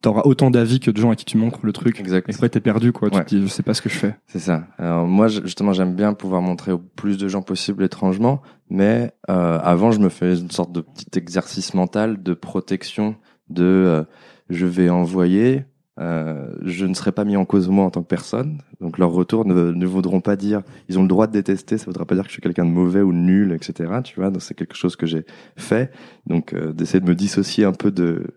t'auras 0.00 0.22
autant 0.24 0.50
d'avis 0.50 0.80
que 0.80 0.90
de 0.90 0.96
gens 0.96 1.10
à 1.10 1.16
qui 1.16 1.24
tu 1.24 1.36
montres 1.36 1.60
le 1.62 1.72
truc. 1.72 2.00
Exact. 2.00 2.28
Et 2.28 2.34
après 2.34 2.48
t'es 2.48 2.60
perdu 2.60 2.92
quoi. 2.92 3.10
Tu 3.10 3.18
te 3.20 3.28
dis 3.28 3.42
je 3.42 3.46
sais 3.48 3.62
pas 3.62 3.74
ce 3.74 3.82
que 3.82 3.88
je 3.88 3.96
fais. 3.96 4.16
C'est 4.26 4.38
ça. 4.38 4.64
Alors 4.78 5.06
moi 5.06 5.28
justement 5.28 5.72
j'aime 5.72 5.94
bien 5.94 6.12
pouvoir 6.14 6.42
montrer 6.42 6.72
au 6.72 6.78
plus 6.78 7.18
de 7.18 7.28
gens 7.28 7.42
possible 7.42 7.84
étrangement, 7.84 8.42
mais 8.70 9.12
euh, 9.28 9.58
avant 9.62 9.90
je 9.90 10.00
me 10.00 10.08
fais 10.08 10.38
une 10.38 10.50
sorte 10.50 10.72
de 10.72 10.80
petit 10.80 11.18
exercice 11.18 11.74
mental 11.74 12.22
de 12.22 12.34
protection 12.34 13.16
de 13.50 13.64
euh, 13.64 14.04
je 14.50 14.66
vais 14.66 14.90
envoyer 14.90 15.64
euh, 15.98 16.46
je 16.64 16.86
ne 16.86 16.94
serai 16.94 17.10
pas 17.10 17.24
mis 17.24 17.36
en 17.36 17.44
cause 17.44 17.68
moi 17.68 17.84
en 17.84 17.90
tant 17.90 18.02
que 18.02 18.08
personne. 18.08 18.58
Donc 18.80 18.98
leurs 18.98 19.10
retours 19.10 19.44
ne, 19.44 19.72
ne 19.72 19.86
voudront 19.86 20.20
pas 20.20 20.36
dire, 20.36 20.62
ils 20.88 20.98
ont 20.98 21.02
le 21.02 21.08
droit 21.08 21.26
de 21.26 21.32
détester, 21.32 21.76
ça 21.76 21.86
voudra 21.86 22.04
pas 22.04 22.14
dire 22.14 22.24
que 22.24 22.28
je 22.28 22.34
suis 22.34 22.42
quelqu'un 22.42 22.64
de 22.64 22.70
mauvais 22.70 23.00
ou 23.00 23.12
nul, 23.12 23.52
etc. 23.52 23.90
Tu 24.04 24.20
vois, 24.20 24.30
c'est 24.38 24.54
quelque 24.54 24.76
chose 24.76 24.96
que 24.96 25.06
j'ai 25.06 25.24
fait. 25.56 25.92
Donc 26.26 26.52
euh, 26.52 26.72
d'essayer 26.72 27.00
de 27.00 27.08
me 27.08 27.14
dissocier 27.14 27.64
un 27.64 27.72
peu 27.72 27.90
de 27.90 28.34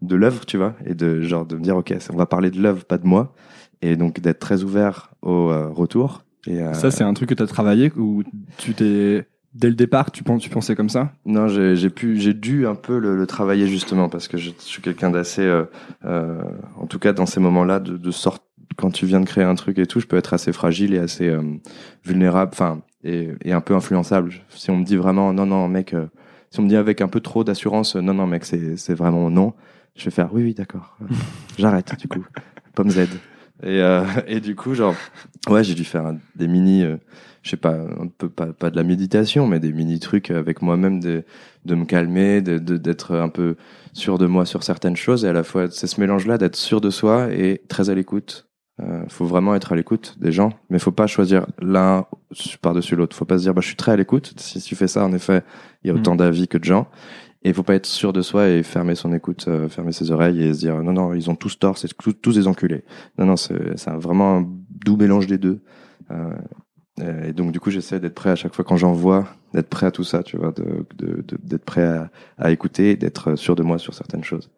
de 0.00 0.16
l'œuvre, 0.16 0.44
tu 0.46 0.56
vois, 0.56 0.74
et 0.84 0.94
de 0.94 1.20
genre 1.20 1.46
de 1.46 1.56
me 1.56 1.62
dire 1.62 1.76
ok, 1.76 1.94
on 2.12 2.16
va 2.16 2.26
parler 2.26 2.50
de 2.50 2.60
l'œuvre, 2.60 2.84
pas 2.84 2.98
de 2.98 3.06
moi, 3.06 3.34
et 3.82 3.96
donc 3.96 4.20
d'être 4.20 4.40
très 4.40 4.62
ouvert 4.62 5.12
au 5.22 5.50
euh, 5.50 5.68
retour. 5.68 6.24
Et, 6.46 6.60
ça 6.72 6.90
c'est 6.90 7.04
un 7.04 7.14
truc 7.14 7.28
que 7.28 7.34
tu 7.34 7.42
as 7.42 7.46
travaillé 7.46 7.92
ou 7.96 8.24
tu 8.56 8.74
t'es 8.74 9.28
dès 9.54 9.68
le 9.68 9.74
départ, 9.74 10.10
tu, 10.10 10.22
penses, 10.22 10.42
tu 10.42 10.50
pensais 10.50 10.74
comme 10.74 10.88
ça? 10.88 11.12
Non, 11.26 11.48
j'ai 11.48 11.90
pu, 11.90 12.18
j'ai 12.18 12.34
dû 12.34 12.66
un 12.66 12.74
peu 12.74 12.98
le, 12.98 13.16
le, 13.16 13.26
travailler 13.26 13.66
justement 13.66 14.08
parce 14.08 14.28
que 14.28 14.36
je, 14.36 14.50
suis 14.58 14.82
quelqu'un 14.82 15.10
d'assez, 15.10 15.42
euh, 15.42 15.64
euh, 16.04 16.42
en 16.76 16.86
tout 16.86 16.98
cas 16.98 17.12
dans 17.12 17.26
ces 17.26 17.40
moments-là, 17.40 17.80
de, 17.80 17.96
de 17.96 18.10
sorte 18.10 18.42
quand 18.76 18.90
tu 18.90 19.06
viens 19.06 19.20
de 19.20 19.26
créer 19.26 19.44
un 19.44 19.54
truc 19.54 19.78
et 19.78 19.86
tout, 19.86 20.00
je 20.00 20.06
peux 20.06 20.16
être 20.16 20.34
assez 20.34 20.52
fragile 20.52 20.94
et 20.94 20.98
assez 20.98 21.28
euh, 21.28 21.42
vulnérable, 22.04 22.50
enfin 22.52 22.82
et, 23.04 23.30
et, 23.44 23.52
un 23.52 23.60
peu 23.60 23.74
influençable. 23.74 24.32
Si 24.48 24.70
on 24.70 24.76
me 24.76 24.84
dit 24.84 24.96
vraiment 24.96 25.32
non 25.32 25.46
non 25.46 25.68
mec, 25.68 25.94
euh, 25.94 26.06
si 26.50 26.60
on 26.60 26.62
me 26.62 26.68
dit 26.68 26.76
avec 26.76 27.00
un 27.00 27.08
peu 27.08 27.20
trop 27.20 27.44
d'assurance 27.44 27.96
non 27.96 28.14
non 28.14 28.26
mec 28.26 28.44
c'est 28.44 28.76
c'est 28.76 28.94
vraiment 28.94 29.30
non, 29.30 29.54
Je 29.96 30.04
vais 30.04 30.10
faire 30.10 30.32
oui, 30.32 30.42
oui, 30.42 30.54
d'accord. 30.54 30.96
J'arrête 31.58 31.94
du 31.98 32.08
coup. 32.08 32.24
Pomme 32.74 32.90
Z. 32.90 33.08
Et, 33.62 33.80
euh, 33.80 34.04
et 34.26 34.40
du 34.40 34.54
coup, 34.56 34.74
genre, 34.74 34.94
ouais, 35.48 35.62
j'ai 35.64 35.74
dû 35.74 35.84
faire 35.84 36.14
des 36.36 36.48
mini, 36.48 36.82
euh, 36.82 36.96
je 37.42 37.50
sais 37.50 37.56
pas, 37.56 37.74
un 37.74 38.08
peu 38.18 38.28
pas, 38.28 38.46
pas 38.52 38.70
de 38.70 38.76
la 38.76 38.82
méditation, 38.82 39.46
mais 39.46 39.60
des 39.60 39.72
mini 39.72 39.98
trucs 40.00 40.30
avec 40.30 40.62
moi-même, 40.62 41.00
de, 41.00 41.24
de 41.64 41.74
me 41.74 41.84
calmer, 41.84 42.40
de 42.42 42.58
de- 42.58 42.76
d'être 42.76 43.14
un 43.16 43.28
peu 43.28 43.56
sûr 43.92 44.18
de 44.18 44.26
moi 44.26 44.46
sur 44.46 44.62
certaines 44.62 44.96
choses, 44.96 45.24
et 45.24 45.28
à 45.28 45.32
la 45.32 45.44
fois 45.44 45.70
c'est 45.70 45.86
ce 45.86 46.00
mélange-là 46.00 46.38
d'être 46.38 46.56
sûr 46.56 46.80
de 46.80 46.90
soi 46.90 47.32
et 47.32 47.62
très 47.68 47.90
à 47.90 47.94
l'écoute. 47.94 48.48
Euh, 48.80 49.04
faut 49.08 49.26
vraiment 49.26 49.54
être 49.54 49.72
à 49.72 49.76
l'écoute 49.76 50.16
des 50.18 50.32
gens, 50.32 50.50
mais 50.70 50.78
faut 50.78 50.92
pas 50.92 51.06
choisir 51.06 51.46
l'un 51.60 52.06
par-dessus 52.62 52.96
l'autre. 52.96 53.14
Faut 53.14 53.26
pas 53.26 53.36
se 53.36 53.42
dire, 53.42 53.52
bah, 53.54 53.60
je 53.60 53.66
suis 53.66 53.76
très 53.76 53.92
à 53.92 53.96
l'écoute. 53.96 54.32
Si 54.38 54.60
tu 54.62 54.74
fais 54.74 54.88
ça, 54.88 55.04
en 55.04 55.12
effet, 55.12 55.42
il 55.84 55.88
y 55.88 55.90
a 55.90 55.94
autant 55.94 56.16
d'avis 56.16 56.48
que 56.48 56.56
de 56.56 56.64
gens. 56.64 56.88
Et 57.44 57.48
il 57.48 57.54
faut 57.54 57.62
pas 57.64 57.74
être 57.74 57.86
sûr 57.86 58.12
de 58.12 58.22
soi 58.22 58.48
et 58.48 58.62
fermer 58.62 58.94
son 58.94 59.12
écoute, 59.12 59.46
euh, 59.48 59.68
fermer 59.68 59.92
ses 59.92 60.10
oreilles 60.12 60.42
et 60.42 60.54
se 60.54 60.60
dire 60.60 60.80
non 60.82 60.92
non 60.92 61.12
ils 61.14 61.28
ont 61.30 61.34
tous 61.34 61.58
tort, 61.58 61.76
c'est 61.78 61.88
tous, 62.22 62.34
des 62.34 62.46
enculés. 62.46 62.84
Non 63.18 63.26
non 63.26 63.36
c'est 63.36 63.56
vraiment 63.90 64.38
un 64.38 64.48
doux 64.84 64.96
mélange 64.96 65.26
des 65.26 65.38
deux. 65.38 65.60
Euh, 66.10 66.32
euh, 67.00 67.28
et 67.28 67.32
donc 67.32 67.52
du 67.52 67.58
coup 67.60 67.70
j'essaie 67.70 67.98
d'être 68.00 68.14
prêt 68.14 68.30
à 68.30 68.36
chaque 68.36 68.54
fois 68.54 68.64
quand 68.64 68.76
j'en 68.76 68.92
vois, 68.92 69.26
d'être 69.54 69.68
prêt 69.68 69.86
à 69.86 69.90
tout 69.90 70.04
ça, 70.04 70.22
tu 70.22 70.36
vois, 70.36 70.52
de 70.52 70.86
de- 70.96 71.22
de- 71.22 71.38
d'être 71.42 71.64
prêt 71.64 71.82
à, 71.84 72.10
à 72.38 72.50
écouter, 72.52 72.96
d'être 72.96 73.34
sûr 73.36 73.56
de 73.56 73.62
moi 73.62 73.78
sur 73.78 73.94
certaines 73.94 74.24
choses. 74.24 74.50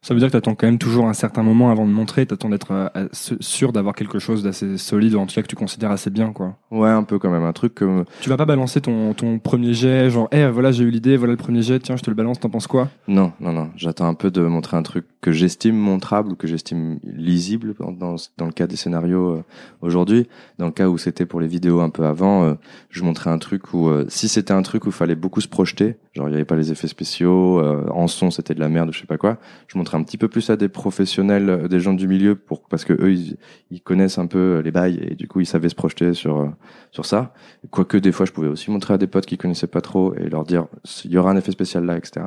Ça 0.00 0.14
veut 0.14 0.20
dire 0.20 0.28
que 0.28 0.32
t'attends 0.32 0.54
quand 0.54 0.66
même 0.66 0.78
toujours 0.78 1.06
un 1.06 1.12
certain 1.12 1.42
moment 1.42 1.70
avant 1.70 1.86
de 1.86 1.90
montrer, 1.90 2.24
t'attends 2.24 2.48
d'être 2.48 2.72
euh, 2.72 3.08
sûr 3.12 3.72
d'avoir 3.72 3.94
quelque 3.94 4.18
chose 4.18 4.42
d'assez 4.42 4.78
solide, 4.78 5.14
ou 5.14 5.18
en 5.18 5.26
tout 5.26 5.34
cas 5.34 5.42
que 5.42 5.48
tu 5.48 5.56
considères 5.56 5.90
assez 5.90 6.10
bien, 6.10 6.32
quoi. 6.32 6.56
Ouais 6.70 6.88
un 6.88 7.02
peu 7.02 7.18
quand 7.18 7.30
même 7.30 7.42
un 7.42 7.52
truc 7.52 7.74
comme 7.74 8.04
Tu 8.20 8.28
vas 8.28 8.36
pas 8.36 8.44
balancer 8.44 8.80
ton, 8.80 9.12
ton 9.14 9.38
premier 9.38 9.74
jet, 9.74 10.10
genre, 10.10 10.28
eh, 10.30 10.46
voilà, 10.46 10.72
j'ai 10.72 10.84
eu 10.84 10.90
l'idée, 10.90 11.16
voilà 11.16 11.32
le 11.32 11.36
premier 11.36 11.62
jet, 11.62 11.80
tiens, 11.80 11.96
je 11.96 12.02
te 12.02 12.10
le 12.10 12.16
balance, 12.16 12.38
t'en 12.40 12.50
penses 12.50 12.66
quoi? 12.66 12.88
Non, 13.08 13.32
non, 13.40 13.52
non. 13.52 13.70
J'attends 13.76 14.06
un 14.06 14.14
peu 14.14 14.30
de 14.30 14.42
montrer 14.42 14.76
un 14.76 14.82
truc 14.82 15.04
que 15.20 15.32
j'estime 15.32 15.76
montrable 15.76 16.32
ou 16.32 16.36
que 16.36 16.46
j'estime 16.46 16.98
lisible 17.02 17.74
dans, 17.78 17.90
dans, 17.92 18.16
dans 18.36 18.46
le 18.46 18.52
cas 18.52 18.66
des 18.66 18.76
scénarios 18.76 19.30
euh, 19.30 19.44
aujourd'hui. 19.82 20.28
Dans 20.58 20.66
le 20.66 20.72
cas 20.72 20.88
où 20.88 20.96
c'était 20.96 21.26
pour 21.26 21.40
les 21.40 21.48
vidéos 21.48 21.80
un 21.80 21.90
peu 21.90 22.04
avant, 22.04 22.44
euh, 22.44 22.54
je 22.90 23.02
montrais 23.02 23.30
un 23.30 23.38
truc 23.38 23.74
où, 23.74 23.88
euh, 23.88 24.06
si 24.08 24.28
c'était 24.28 24.52
un 24.52 24.62
truc 24.62 24.84
où 24.84 24.88
il 24.88 24.92
fallait 24.92 25.16
beaucoup 25.16 25.40
se 25.40 25.48
projeter, 25.48 25.96
genre 26.14 26.28
il 26.28 26.30
n'y 26.30 26.36
avait 26.36 26.44
pas 26.44 26.56
les 26.56 26.72
effets 26.72 26.88
spéciaux, 26.88 27.60
euh, 27.60 27.86
en 27.90 28.06
son 28.08 28.30
c'était 28.30 28.54
de 28.54 28.60
la 28.60 28.68
merde 28.68 28.90
je 28.92 29.00
sais 29.00 29.06
pas 29.06 29.18
quoi, 29.18 29.38
je 29.66 29.78
montrais 29.78 29.96
un 29.96 30.02
petit 30.02 30.18
peu 30.18 30.28
plus 30.28 30.50
à 30.50 30.56
des 30.56 30.68
professionnels, 30.68 31.50
euh, 31.50 31.68
des 31.68 31.80
gens 31.80 31.94
du 31.94 32.08
milieu, 32.08 32.34
pour 32.34 32.62
parce 32.68 32.84
que 32.84 32.92
eux 32.92 33.12
ils, 33.12 33.36
ils 33.70 33.80
connaissent 33.80 34.18
un 34.18 34.26
peu 34.26 34.60
les 34.64 34.70
bails 34.70 34.98
et 35.02 35.14
du 35.14 35.28
coup 35.28 35.40
ils 35.40 35.46
savaient 35.46 35.68
se 35.68 35.74
projeter 35.74 36.14
sur 36.14 36.38
euh, 36.38 36.48
sur 36.90 37.06
ça. 37.06 37.32
Quoique 37.70 37.96
des 37.96 38.12
fois 38.12 38.26
je 38.26 38.32
pouvais 38.32 38.48
aussi 38.48 38.70
montrer 38.70 38.94
à 38.94 38.98
des 38.98 39.06
potes 39.06 39.26
qui 39.26 39.38
connaissaient 39.38 39.66
pas 39.66 39.80
trop 39.80 40.14
et 40.14 40.28
leur 40.28 40.44
dire 40.44 40.66
il 41.04 41.10
y 41.10 41.18
aura 41.18 41.30
un 41.30 41.36
effet 41.36 41.52
spécial 41.52 41.84
là, 41.84 41.96
etc. 41.96 42.26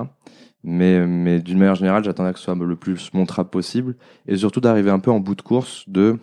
Mais, 0.64 1.08
mais 1.08 1.40
d'une 1.40 1.58
manière 1.58 1.76
générale, 1.76 2.04
j'attendais 2.04 2.34
que 2.34 2.38
ce 2.38 2.46
soit 2.46 2.56
le 2.56 2.76
plus 2.76 3.12
montrable 3.14 3.50
possible 3.50 3.96
et 4.28 4.38
surtout 4.38 4.62
d'arriver 4.62 4.92
un 4.92 5.00
peu 5.00 5.10
en 5.10 5.20
bout 5.20 5.34
de 5.34 5.42
course 5.42 5.90
de 5.90 6.20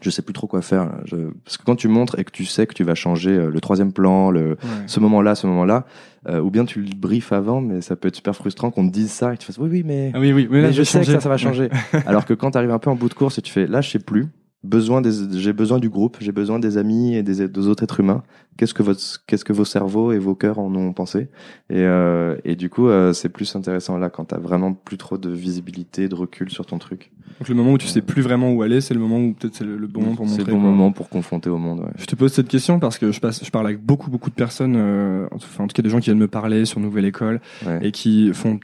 je 0.00 0.10
sais 0.10 0.22
plus 0.22 0.32
trop 0.32 0.46
quoi 0.46 0.62
faire. 0.62 0.90
Je- 1.04 1.30
parce 1.44 1.56
que 1.56 1.64
quand 1.64 1.76
tu 1.76 1.88
montres 1.88 2.18
et 2.18 2.24
que 2.24 2.30
tu 2.30 2.44
sais 2.44 2.66
que 2.66 2.74
tu 2.74 2.84
vas 2.84 2.94
changer 2.94 3.30
euh, 3.30 3.50
le 3.50 3.60
troisième 3.60 3.92
plan, 3.92 4.30
le, 4.30 4.56
ce 4.86 5.00
moment-là, 5.00 5.34
ce 5.34 5.46
moment-là, 5.46 5.84
euh, 6.28 6.40
ou 6.40 6.50
bien 6.50 6.64
tu 6.64 6.80
le 6.82 6.94
briefes 6.96 7.32
avant, 7.32 7.60
mais 7.60 7.80
ça 7.80 7.96
peut 7.96 8.08
être 8.08 8.16
super 8.16 8.34
frustrant 8.34 8.70
qu'on 8.70 8.86
te 8.86 8.92
dise 8.92 9.10
ça 9.10 9.32
et 9.32 9.36
que 9.36 9.40
tu 9.40 9.46
fasses 9.46 9.58
oui, 9.58 9.68
oui, 9.70 9.82
mais, 9.84 10.10
Ah 10.14 10.20
oui, 10.20 10.32
oui, 10.32 10.48
mais 10.50 10.62
là, 10.62 10.70
je 10.72 10.82
sais 10.82 11.00
que 11.00 11.06
ça, 11.06 11.20
ça 11.20 11.28
va 11.28 11.36
changer. 11.36 11.68
Alors 12.06 12.24
que 12.24 12.34
quand 12.34 12.50
tu 12.52 12.58
arrives 12.58 12.70
un 12.70 12.78
peu 12.78 12.90
en 12.90 12.96
bout 12.96 13.08
de 13.08 13.14
course 13.14 13.38
et 13.38 13.42
tu 13.42 13.52
fais 13.52 13.66
là, 13.66 13.80
je 13.80 13.90
sais 13.90 13.98
plus, 13.98 14.26
besoin 14.64 15.00
des, 15.00 15.38
j'ai 15.38 15.52
besoin 15.52 15.78
du 15.78 15.88
groupe, 15.88 16.16
j'ai 16.20 16.32
besoin 16.32 16.58
des 16.58 16.78
amis 16.78 17.14
et 17.14 17.22
des, 17.22 17.48
des 17.48 17.66
autres 17.68 17.82
êtres 17.84 18.00
humains. 18.00 18.22
Qu'est-ce 18.56 18.74
que 18.74 18.82
votre, 18.82 19.00
qu'est-ce 19.28 19.44
que 19.44 19.52
vos 19.52 19.64
cerveaux 19.64 20.10
et 20.10 20.18
vos 20.18 20.34
cœurs 20.34 20.58
en 20.58 20.74
ont 20.74 20.92
pensé? 20.92 21.28
Et, 21.70 21.76
euh, 21.76 22.34
et 22.44 22.56
du 22.56 22.68
coup, 22.70 22.88
euh, 22.88 23.12
c'est 23.12 23.28
plus 23.28 23.54
intéressant 23.54 23.98
là 23.98 24.10
quand 24.10 24.24
t'as 24.26 24.38
vraiment 24.38 24.72
plus 24.74 24.96
trop 24.98 25.16
de 25.16 25.30
visibilité, 25.30 26.08
de 26.08 26.14
recul 26.16 26.50
sur 26.50 26.66
ton 26.66 26.78
truc. 26.78 27.12
Donc 27.38 27.48
le 27.48 27.54
moment 27.54 27.72
où 27.74 27.78
tu 27.78 27.86
sais 27.86 28.02
plus 28.02 28.20
vraiment 28.20 28.50
où 28.52 28.62
aller, 28.62 28.80
c'est 28.80 28.94
le 28.94 29.00
moment 29.00 29.18
où 29.20 29.32
peut-être 29.32 29.54
c'est 29.54 29.62
le, 29.64 29.76
le 29.76 29.86
bon 29.86 30.00
moment 30.00 30.16
pour 30.16 30.26
montrer. 30.26 30.42
C'est 30.44 30.50
le 30.50 30.54
bon 30.56 30.60
quoi. 30.60 30.70
moment 30.70 30.90
pour 30.90 31.08
confronter 31.08 31.50
au 31.50 31.58
monde. 31.58 31.80
Ouais. 31.80 31.90
Je 31.96 32.06
te 32.06 32.16
pose 32.16 32.32
cette 32.32 32.48
question 32.48 32.80
parce 32.80 32.98
que 32.98 33.12
je, 33.12 33.20
passe, 33.20 33.44
je 33.44 33.50
parle 33.52 33.66
avec 33.66 33.80
beaucoup, 33.80 34.10
beaucoup 34.10 34.30
de 34.30 34.34
personnes, 34.34 34.74
euh, 34.76 35.28
enfin, 35.32 35.62
en 35.62 35.66
tout 35.68 35.74
cas 35.74 35.82
des 35.82 35.90
gens 35.90 36.00
qui 36.00 36.06
viennent 36.06 36.18
me 36.18 36.26
parler 36.26 36.64
sur 36.64 36.80
Nouvelle 36.80 37.04
École 37.04 37.40
Ouais. 37.64 37.78
et 37.82 37.92
qui 37.92 38.32
font 38.34 38.58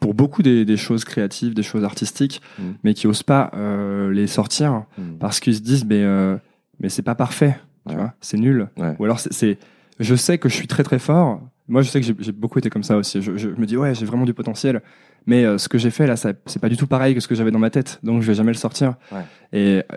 pour 0.00 0.14
beaucoup 0.14 0.42
des, 0.42 0.64
des 0.64 0.76
choses 0.76 1.04
créatives, 1.04 1.54
des 1.54 1.62
choses 1.62 1.84
artistiques, 1.84 2.40
Mm. 2.58 2.62
mais 2.84 2.94
qui 2.94 3.06
osent 3.06 3.22
pas 3.22 3.50
euh, 3.54 4.10
les 4.12 4.26
sortir 4.26 4.84
Mm. 4.98 5.02
parce 5.20 5.40
qu'ils 5.40 5.54
se 5.56 5.60
disent 5.60 5.84
mais 5.84 6.02
euh, 6.02 6.36
mais 6.80 6.88
c'est 6.88 7.02
pas 7.02 7.14
parfait, 7.14 7.56
Ouais. 7.86 7.94
c'est 8.20 8.36
nul. 8.38 8.68
Ouais. 8.76 8.94
Ou 8.98 9.04
alors 9.04 9.18
c'est- 9.20 9.58
je 10.00 10.14
sais 10.14 10.38
que 10.38 10.48
je 10.48 10.54
suis 10.54 10.66
très 10.68 10.82
très 10.84 10.98
fort. 10.98 11.40
Moi 11.68 11.82
je 11.82 11.90
sais 11.90 12.00
que 12.00 12.06
j'ai- 12.20 12.32
beaucoup 12.32 12.58
été 12.58 12.70
comme 12.70 12.82
ça 12.84 12.96
aussi. 12.96 13.20
Je, 13.20 13.36
je 13.36 13.48
me 13.48 13.66
dis 13.66 13.76
ouais 13.76 13.94
j'ai 13.94 14.06
vraiment 14.06 14.24
du 14.24 14.32
potentiel, 14.34 14.80
mais 15.26 15.44
euh, 15.44 15.58
ce 15.58 15.68
que 15.68 15.76
j'ai 15.78 15.90
fait 15.90 16.06
là 16.06 16.16
c'est 16.16 16.58
pas 16.60 16.68
du 16.68 16.76
tout 16.76 16.86
pareil 16.86 17.14
que 17.14 17.20
ce 17.20 17.28
que 17.28 17.34
j'avais 17.34 17.50
dans 17.50 17.58
ma 17.58 17.70
tête, 17.70 17.98
donc 18.02 18.22
je 18.22 18.26
vais 18.28 18.34
jamais 18.34 18.52
le 18.52 18.58
sortir. 18.58 18.94
Ouais. 19.12 19.24
Et 19.52 19.78
euh, 19.78 19.96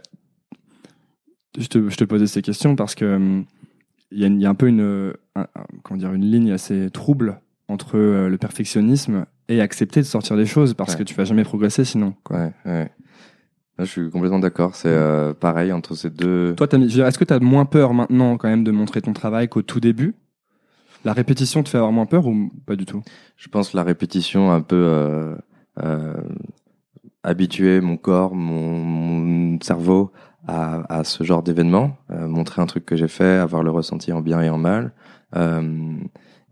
je 1.58 1.68
te, 1.68 1.90
je 1.90 1.96
te 1.98 2.04
posais 2.04 2.28
ces 2.28 2.42
questions 2.42 2.76
parce 2.76 2.96
que 2.96 3.06
hum, 3.16 3.46
il 4.12 4.20
y, 4.20 4.26
a 4.26 4.28
y 4.28 4.46
un 4.46 4.56
peu 4.56 4.68
une, 4.68 5.14
un- 5.36 5.42
un- 5.56 5.66
comment 5.84 5.98
dire, 5.98 6.14
une 6.14 6.26
ligne 6.30 6.52
assez 6.52 6.90
trouble 6.92 7.40
entre 7.70 7.98
le 7.98 8.38
perfectionnisme 8.38 9.26
et 9.52 9.62
accepter 9.62 10.00
de 10.02 10.06
sortir 10.06 10.36
des 10.38 10.46
choses 10.46 10.74
parce 10.74 10.94
Ouais. 10.94 11.00
que 11.00 11.04
tu 11.04 11.14
vas 11.16 11.24
jamais 11.26 11.44
progresser 11.44 11.84
sinon. 11.86 12.14
Ouais, 12.30 12.52
ouais. 12.66 12.92
Là, 13.78 13.86
je 13.86 13.92
suis 13.92 14.10
complètement 14.10 14.40
d'accord. 14.40 14.76
C'est 14.76 14.90
euh, 14.90 15.34
pareil 15.34 15.72
entre 15.72 15.96
ces 15.96 16.10
deux. 16.10 16.54
Toi, 16.56 16.68
est-ce 16.72 17.18
que 17.18 17.24
tu 17.26 17.34
as 17.34 17.40
moins 17.40 17.66
peur 17.66 17.94
maintenant 17.94 18.38
quand 18.38 18.48
même 18.50 18.64
de 18.64 18.72
montrer 18.72 19.02
ton 19.02 19.14
travail 19.14 19.48
qu'au 19.50 19.62
tout 19.62 19.80
début? 19.80 20.14
La 21.04 21.14
répétition 21.14 21.64
te 21.64 21.70
fait 21.70 21.78
avoir 21.78 21.92
moins 21.92 22.06
peur 22.06 22.28
ou 22.28 22.52
pas 22.66 22.76
du 22.76 22.86
tout? 22.86 23.02
Je 23.38 23.48
pense 23.48 23.74
la 23.74 23.82
répétition 23.84 24.52
un 24.52 24.62
peu 24.62 24.76
euh, 24.76 25.36
euh, 25.84 26.14
habituer 27.24 27.82
mon 27.82 27.98
corps, 27.98 28.36
mon, 28.36 28.78
mon 28.78 29.60
cerveau 29.62 30.12
à, 30.48 30.84
à 31.00 31.04
ce 31.04 31.24
genre 31.24 31.42
d'événement, 31.42 31.98
euh, 32.12 32.28
montrer 32.28 32.62
un 32.62 32.68
truc 32.68 32.86
que 32.86 32.96
j'ai 32.96 33.08
fait, 33.08 33.38
avoir 33.38 33.64
le 33.64 33.72
ressenti 33.72 34.12
en 34.12 34.22
bien 34.22 34.42
et 34.42 34.50
en 34.50 34.58
mal. 34.60 34.94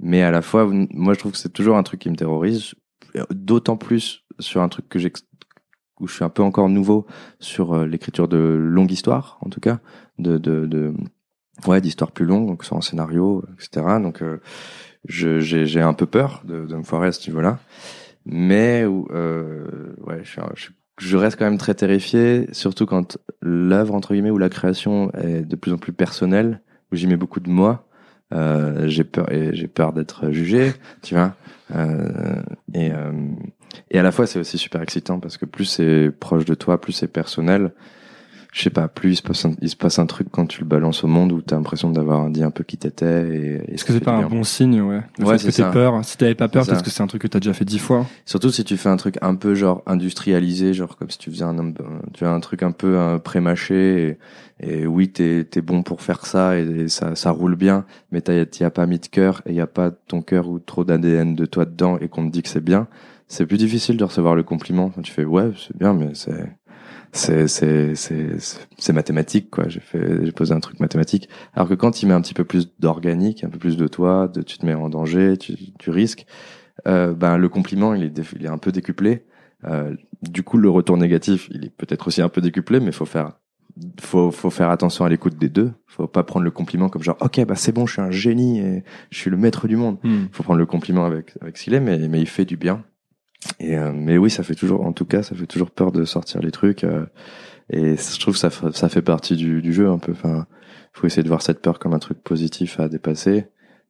Mais 0.02 0.22
à 0.22 0.32
la 0.32 0.42
fois, 0.42 0.66
moi, 0.94 1.14
je 1.14 1.20
trouve 1.20 1.34
que 1.34 1.38
c'est 1.38 1.52
toujours 1.52 1.76
un 1.78 1.84
truc 1.84 2.00
qui 2.00 2.10
me 2.10 2.16
terrorise, 2.16 2.74
d'autant 3.32 3.78
plus 3.78 4.24
sur 4.40 4.62
un 4.62 4.70
truc 4.70 4.88
que 4.90 5.00
où 6.00 6.08
je 6.08 6.14
suis 6.16 6.24
un 6.24 6.30
peu 6.30 6.44
encore 6.44 6.70
nouveau 6.70 7.06
sur 7.40 7.74
euh, 7.74 7.86
l'écriture 7.86 8.28
de 8.28 8.38
longue 8.38 8.92
histoire, 8.92 9.38
en 9.42 9.50
tout 9.50 9.60
cas, 9.60 9.80
de, 10.18 10.94
ouais, 11.68 11.82
d'histoires 11.82 12.12
plus 12.12 12.26
longues, 12.26 12.48
donc 12.48 12.64
soit 12.64 12.78
en 12.78 12.82
scénario, 12.82 13.44
etc. 13.54 14.00
Donc, 14.02 14.22
euh, 14.22 14.40
j'ai 15.06 15.82
un 15.82 15.94
peu 15.94 16.06
peur 16.06 16.42
de, 16.46 16.62
me 16.62 16.84
foirer 16.84 17.08
à 17.08 17.12
ce 17.12 17.30
niveau-là, 17.30 17.60
mais 18.26 18.84
euh, 18.86 19.94
ouais, 20.06 20.22
je, 20.24 20.40
je, 20.56 20.70
je 20.98 21.18
reste 21.18 21.38
quand 21.38 21.46
même 21.46 21.58
très 21.58 21.74
terrifié, 21.74 22.48
surtout 22.52 22.86
quand 22.86 23.18
l'œuvre 23.42 23.94
entre 23.94 24.14
guillemets 24.14 24.32
ou 24.32 24.38
la 24.38 24.50
création 24.50 25.12
est 25.14 25.42
de 25.42 25.56
plus 25.56 25.74
en 25.74 25.78
plus 25.78 25.94
personnelle, 25.94 26.62
où 26.92 26.96
j'y 26.96 27.08
mets 27.08 27.18
beaucoup 27.18 27.40
de 27.40 27.50
moi. 27.50 27.89
Euh, 28.34 28.88
j'ai 28.88 29.04
peur 29.04 29.28
j'ai 29.32 29.68
peur 29.68 29.94
d'être 29.94 30.32
jugé, 30.32 30.74
tu 31.02 31.16
vois. 31.16 31.36
Euh, 31.76 32.42
et 32.74 32.92
euh, 32.92 33.12
et 33.92 34.00
à 34.00 34.04
la 34.04 34.12
fois 34.12 34.26
c'est 34.26 34.40
aussi 34.40 34.58
super 34.58 34.82
excitant 34.82 35.20
parce 35.20 35.38
que 35.38 35.46
plus 35.46 35.66
c'est 35.66 36.12
proche 36.20 36.46
de 36.46 36.56
toi, 36.56 36.80
plus 36.80 36.94
c'est 36.94 37.08
personnel. 37.08 37.72
Je 38.52 38.64
sais 38.64 38.72
pas, 38.72 38.88
plus 38.88 39.12
il 39.12 39.16
se 39.16 39.22
passe 39.22 39.46
un, 39.46 39.52
il 39.62 39.70
se 39.70 39.76
passe 39.76 40.00
un 40.00 40.08
truc 40.08 40.28
quand 40.32 40.48
tu 40.48 40.62
le 40.62 40.66
balances 40.66 41.04
au 41.04 41.08
monde 41.08 41.32
où 41.32 41.42
t'as 41.42 41.56
l'impression 41.56 41.92
d'avoir 41.92 42.30
dit 42.32 42.44
un 42.44 42.50
peu 42.50 42.64
qui 42.64 42.78
t'étais. 42.78 43.28
Et, 43.30 43.72
et 43.72 43.74
Est-ce 43.76 43.86
que 43.86 43.94
c'est 43.94 44.00
pas 44.00 44.14
un 44.14 44.28
bon 44.28 44.44
signe, 44.44 44.82
ouais 44.82 45.02
Le 45.20 45.26
Ouais, 45.26 45.38
fait 45.38 45.50
que 45.52 45.56
t'aies 45.56 45.72
peur. 45.72 46.04
Si 46.04 46.18
t'avais 46.18 46.34
pas 46.34 46.48
peur, 46.48 46.66
ça. 46.66 46.76
que 46.76 46.90
c'est 46.90 47.04
un 47.04 47.08
truc 47.08 47.22
que 47.22 47.28
t'as 47.28 47.40
déjà 47.40 47.54
fait 47.54 47.66
dix 47.66 47.78
fois. 47.78 48.08
Surtout 48.26 48.50
si 48.50 48.64
tu 48.64 48.76
fais 48.76 48.90
un 48.90 48.98
truc 48.98 49.18
un 49.22 49.36
peu 49.36 49.54
genre 49.54 49.84
industrialisé, 49.86 50.74
genre 50.74 50.98
comme 50.98 51.12
si 51.12 51.20
tu 51.20 51.30
faisais 51.30 51.44
un, 51.44 51.74
tu 52.14 52.26
as 52.26 52.32
un 52.32 52.40
truc 52.40 52.64
un 52.64 52.72
peu 52.72 52.98
euh, 52.98 53.20
pré-mâché 53.20 54.18
et, 54.62 54.82
et 54.82 54.88
oui 54.88 55.10
t'es 55.10 55.48
es 55.56 55.62
bon 55.62 55.84
pour 55.84 56.02
faire 56.02 56.26
ça 56.26 56.58
et, 56.58 56.64
et 56.64 56.88
ça 56.90 57.16
ça 57.16 57.30
roule 57.32 57.56
bien, 57.56 57.86
mais 58.12 58.22
t'as 58.22 58.46
t'y 58.46 58.64
as 58.64 58.72
pas 58.72 58.88
mis 58.88 58.98
de 59.00 59.08
cœur 59.08 59.42
et 59.46 59.54
y 59.54 59.62
a 59.62 59.68
pas 59.68 59.92
ton 59.92 60.22
cœur 60.24 60.50
ou 60.50 60.58
trop 60.60 60.84
d'ADN 60.84 61.36
de 61.36 61.46
toi 61.46 61.66
dedans 61.66 61.98
et 62.00 62.08
qu'on 62.08 62.26
te 62.26 62.32
dit 62.32 62.42
que 62.42 62.50
c'est 62.50 62.64
bien, 62.64 62.88
c'est 63.28 63.46
plus 63.46 63.58
difficile 63.58 63.96
de 63.98 64.04
recevoir 64.04 64.36
le 64.36 64.42
compliment 64.44 64.90
quand 64.90 65.02
tu 65.04 65.12
fais 65.12 65.24
ouais 65.24 65.52
c'est 65.58 65.78
bien 65.78 65.94
mais 65.94 66.10
c'est 66.14 66.52
c'est 67.12 67.48
c'est 67.48 67.94
c'est 67.96 68.94
mathématique 68.94 69.50
quoi. 69.50 69.68
J'ai 69.68 69.80
fait 69.80 70.26
j'ai 70.26 70.32
posé 70.32 70.54
un 70.54 70.60
truc 70.60 70.80
mathématique. 70.80 71.30
Alors 71.54 71.68
que 71.68 71.74
quand 71.74 72.02
il 72.02 72.08
met 72.08 72.14
un 72.14 72.22
petit 72.22 72.34
peu 72.34 72.44
plus 72.44 72.70
d'organique 72.80 73.44
un 73.44 73.50
peu 73.50 73.58
plus 73.58 73.78
de 73.78 73.88
toi 73.88 74.28
de 74.28 74.42
tu 74.42 74.58
te 74.58 74.66
mets 74.66 74.76
en 74.76 74.90
danger 74.90 75.38
tu 75.38 75.56
tu 75.78 75.90
risques 75.90 76.26
euh, 76.88 77.14
ben 77.14 77.38
le 77.38 77.50
compliment 77.50 77.94
il 77.94 78.04
est 78.04 78.34
il 78.36 78.46
est 78.46 78.50
un 78.50 78.58
peu 78.58 78.72
décuplé. 78.72 79.24
Euh, 79.66 79.96
du 80.22 80.44
coup 80.44 80.58
le 80.58 80.70
retour 80.70 80.98
négatif 80.98 81.50
il 81.52 81.66
est 81.66 81.76
peut-être 81.76 82.08
aussi 82.08 82.22
un 82.22 82.30
peu 82.30 82.42
décuplé 82.42 82.80
mais 82.80 82.92
faut 82.92 83.06
faire 83.06 83.34
faut 84.00 84.32
faut 84.32 84.50
faire 84.50 84.70
attention 84.70 85.06
à 85.06 85.10
l'écoute 85.10 85.38
des 85.38 85.50
deux. 85.50 85.72
Faut 85.88 86.08
pas 86.08 86.24
prendre 86.24 86.44
le 86.44 86.52
compliment 86.52 86.90
comme 86.90 87.04
genre 87.04 87.18
ok 87.22 87.44
bah 87.46 87.56
c'est 87.56 87.72
bon 87.72 87.86
je 87.86 87.94
suis 87.94 88.02
un 88.02 88.12
génie 88.12 88.60
et 88.60 88.84
je 89.10 89.18
suis 89.18 89.32
le 89.32 89.38
maître 89.38 89.68
du 89.68 89.78
monde. 89.78 89.98
Hmm. 90.04 90.26
faut 90.32 90.44
prendre 90.44 90.60
le 90.60 90.66
compliment 90.66 91.06
avec 91.06 91.34
avec 91.42 91.58
ce 91.58 91.64
qu'il 91.64 91.74
est, 91.74 91.80
mais 91.80 92.08
mais 92.08 92.22
il 92.22 92.28
fait 92.28 92.46
du 92.46 92.56
bien. 92.56 92.84
Et 93.60 93.78
euh, 93.78 93.92
mais 93.94 94.18
oui, 94.18 94.30
ça 94.30 94.44
fait 94.44 94.56
toujours, 94.56 94.86
en 94.86 94.94
tout 94.94 95.06
cas, 95.06 95.24
ça 95.24 95.36
fait 95.36 95.48
toujours 95.48 95.72
peur 95.72 95.92
de 95.92 96.06
sortir 96.06 96.42
les 96.42 96.52
trucs. 96.52 96.84
euh, 96.84 97.06
et 97.70 97.98
je 97.98 98.20
trouve 98.20 98.34
que 98.34 98.40
ça 98.74 98.90
fait 98.90 99.02
partie 99.02 99.36
du, 99.36 99.62
du 99.62 99.74
jeu 99.74 99.90
un 99.90 100.00
peu. 100.00 100.12
Enfin, 100.12 100.48
faut 100.94 101.08
essayer 101.08 101.24
de 101.24 101.28
voir 101.28 101.42
cette 101.42 101.62
peur 101.62 101.80
comme 101.80 101.94
un 101.94 102.00
truc 102.00 102.24
positif 102.24 102.80
à 102.80 102.90
dépasser. 102.90 103.46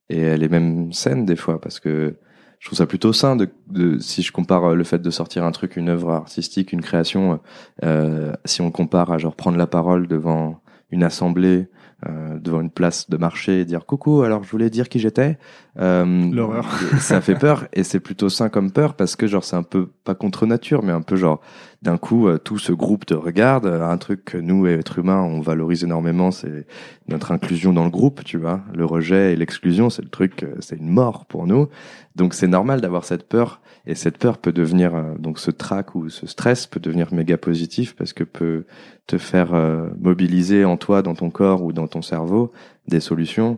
Et 0.10 0.20
elle 0.20 0.44
est 0.44 0.50
même 0.50 0.92
saine 0.92 1.26
des 1.26 1.36
fois 1.36 1.62
parce 1.62 1.80
que 1.80 2.16
je 2.60 2.68
trouve 2.68 2.78
ça 2.78 2.86
plutôt 2.88 3.14
sain 3.14 3.36
de, 3.36 3.50
de, 3.68 4.00
si 4.00 4.22
je 4.22 4.32
compare 4.32 4.66
euh, 4.66 4.76
le 4.76 4.84
fait 4.84 5.02
de 5.02 5.10
sortir 5.10 5.46
un 5.46 5.52
truc, 5.52 5.78
une 5.78 5.90
œuvre 5.90 6.12
artistique, 6.12 6.74
une 6.74 6.82
création, 6.82 7.40
euh, 7.84 8.34
si 8.46 8.62
on 8.62 8.70
compare 8.70 9.12
à 9.12 9.18
genre 9.18 9.36
prendre 9.36 9.58
la 9.58 9.68
parole 9.68 10.08
devant 10.08 10.62
une 10.92 11.04
assemblée, 11.04 11.70
devant 12.06 12.62
une 12.62 12.70
place 12.70 13.10
de 13.10 13.18
marché 13.18 13.60
et 13.62 13.66
dire 13.66 13.86
coucou 13.86 14.22
alors 14.22 14.44
je 14.44 14.50
voulais 14.50 14.70
dire 14.70 14.88
qui 14.88 15.00
j'étais. 15.00 15.38
Euh, 15.80 16.32
l'horreur. 16.32 16.66
ça 17.00 17.22
fait 17.22 17.36
peur 17.40 17.68
et 17.74 17.84
c'est 17.84 18.00
plutôt 18.00 18.30
sain 18.30 18.50
comme 18.50 18.72
peur 18.72 18.96
parce 18.96 19.16
que 19.16 19.28
genre 19.28 19.44
c'est 19.44 19.56
un 19.56 19.64
peu 19.64 19.90
pas 20.04 20.16
contre 20.16 20.46
nature 20.46 20.84
mais 20.84 20.92
un 20.92 21.02
peu 21.02 21.16
genre 21.16 21.42
d'un 21.82 21.98
coup 21.98 22.28
euh, 22.28 22.38
tout 22.38 22.58
ce 22.58 22.72
groupe 22.72 23.06
te 23.06 23.14
regarde 23.14 23.66
un 23.66 23.98
truc 23.98 24.26
que 24.26 24.38
nous 24.38 24.68
êtres 24.68 25.00
humains 25.00 25.22
on 25.22 25.40
valorise 25.40 25.84
énormément 25.84 26.32
c'est 26.32 26.68
notre 27.08 27.32
inclusion 27.32 27.74
dans 27.74 27.86
le 27.86 27.90
groupe 27.90 28.24
tu 28.24 28.38
vois 28.38 28.62
le 28.74 28.86
rejet 28.86 29.34
et 29.34 29.36
l'exclusion 29.36 29.90
c'est 29.90 30.02
le 30.02 30.10
truc 30.10 30.46
c'est 30.60 30.78
une 30.78 30.90
mort 30.90 31.26
pour 31.26 31.48
nous 31.48 31.70
donc 32.16 32.34
c'est 32.34 32.48
normal 32.48 32.82
d'avoir 32.82 33.06
cette 33.06 33.28
peur 33.28 33.62
et 33.86 33.96
cette 33.96 34.18
peur 34.18 34.38
peut 34.38 34.52
devenir 34.52 34.92
donc 35.20 35.40
ce 35.40 35.52
trac 35.52 35.96
ou 35.96 36.10
ce 36.10 36.28
stress 36.28 36.68
peut 36.68 36.82
devenir 36.82 37.14
méga 37.14 37.38
positif 37.38 37.96
parce 37.96 38.14
que 38.14 38.24
peut 38.26 38.66
te 39.08 39.18
faire 39.18 39.54
mobiliser 40.00 40.66
en 40.66 40.76
toi 40.76 41.02
dans 41.02 41.16
ton 41.16 41.30
corps 41.30 41.64
ou 41.64 41.72
dans 41.72 41.88
ton 41.88 42.02
cerveau 42.02 42.52
des 42.88 43.00
solutions 43.00 43.58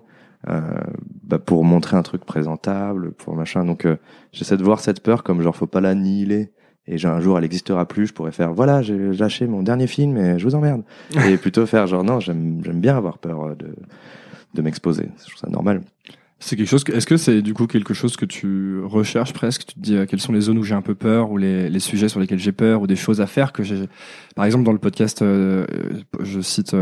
euh, 0.50 0.60
bah, 1.24 1.38
pour 1.38 1.64
montrer 1.64 1.98
un 1.98 2.02
truc 2.02 2.26
présentable, 2.26 3.12
pour 3.12 3.36
machin. 3.36 3.64
Donc 3.64 3.86
euh, 3.86 3.98
j'essaie 4.32 4.58
de 4.58 4.64
voir 4.64 4.80
cette 4.80 5.04
peur 5.04 5.24
comme 5.24 5.42
genre 5.42 5.56
faut 5.56 5.68
pas 5.68 5.82
l'annihiler. 5.82 6.52
Et 6.88 6.98
genre, 6.98 7.16
un 7.16 7.22
jour 7.22 7.38
elle 7.38 7.44
existera 7.44 7.86
plus, 7.88 8.08
je 8.08 8.14
pourrais 8.14 8.32
faire 8.32 8.54
voilà 8.54 8.82
j'ai 8.82 8.98
lâché 8.98 9.48
mon 9.48 9.64
dernier 9.64 9.88
film 9.88 10.18
et 10.18 10.40
je 10.40 10.44
vous 10.44 10.56
emmerde. 10.56 10.84
et 11.28 11.38
plutôt 11.38 11.66
faire 11.66 11.88
genre 11.88 12.04
non 12.04 12.20
j'aime 12.20 12.62
bien 12.62 12.98
avoir 12.98 13.18
peur 13.18 13.44
euh, 13.44 13.56
de 13.56 13.68
de 14.54 14.62
m'exposer. 14.62 15.08
Je 15.20 15.30
trouve 15.30 15.40
ça 15.40 15.50
normal. 15.50 15.82
C'est 16.40 16.58
quelque 16.58 16.68
chose. 16.68 16.84
Est-ce 16.92 17.06
que 17.06 17.18
c'est 17.18 17.42
du 17.42 17.54
coup 17.54 17.68
quelque 17.68 17.94
chose 17.94 18.18
que 18.18 18.26
tu 18.26 18.80
recherches 18.84 19.32
presque? 19.32 19.66
Tu 19.68 19.76
te 19.76 19.80
dis 19.80 19.96
quelles 20.10 20.20
sont 20.20 20.34
les 20.34 20.42
zones 20.42 20.58
où 20.58 20.64
j'ai 20.64 20.74
un 20.74 20.82
peu 20.82 20.96
peur 20.96 21.32
ou 21.32 21.38
les, 21.38 21.70
les 21.70 21.80
sujets 21.80 22.10
sur 22.10 22.20
lesquels 22.20 22.40
j'ai 22.40 22.52
peur 22.52 22.82
ou 22.82 22.88
des 22.88 22.96
choses 22.96 23.22
à 23.22 23.28
faire 23.28 23.54
que 23.54 23.62
j'ai. 23.62 23.88
Par 24.36 24.44
exemple, 24.44 24.66
dans 24.66 24.74
le 24.74 24.80
podcast, 24.80 25.20
je 25.22 26.42
cite 26.42 26.76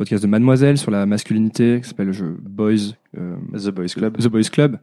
podcast 0.00 0.22
de 0.22 0.28
Mademoiselle 0.28 0.78
sur 0.78 0.90
la 0.90 1.04
masculinité 1.04 1.80
qui 1.82 1.88
s'appelle 1.90 2.06
le 2.06 2.12
jeu 2.14 2.34
Boys. 2.40 2.94
Euh, 3.18 3.36
The 3.52 3.68
Boys 3.68 3.88
Club. 3.88 4.16
The 4.16 4.28
Boys 4.28 4.48
Club. 4.50 4.78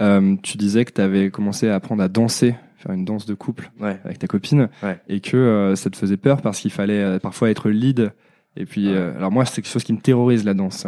Euh, 0.00 0.36
tu 0.42 0.56
disais 0.56 0.86
que 0.86 0.92
tu 0.92 1.02
avais 1.02 1.28
commencé 1.28 1.68
à 1.68 1.74
apprendre 1.74 2.02
à 2.02 2.08
danser, 2.08 2.54
faire 2.78 2.92
une 2.92 3.04
danse 3.04 3.26
de 3.26 3.34
couple 3.34 3.70
avec 3.80 4.18
ta 4.18 4.26
copine, 4.26 4.68
et 5.08 5.20
que 5.20 5.36
euh, 5.36 5.76
ça 5.76 5.90
te 5.90 5.96
faisait 5.96 6.16
peur 6.16 6.40
parce 6.40 6.60
qu'il 6.60 6.70
fallait 6.70 7.18
parfois 7.18 7.50
être 7.50 7.68
lead 7.70 8.12
et 8.60 8.66
puis, 8.66 8.88
euh, 8.88 9.16
alors 9.16 9.30
moi, 9.30 9.44
c'est 9.44 9.62
quelque 9.62 9.70
chose 9.70 9.84
qui 9.84 9.92
me 9.92 10.00
terrorise 10.00 10.44
la 10.44 10.52
danse. 10.52 10.84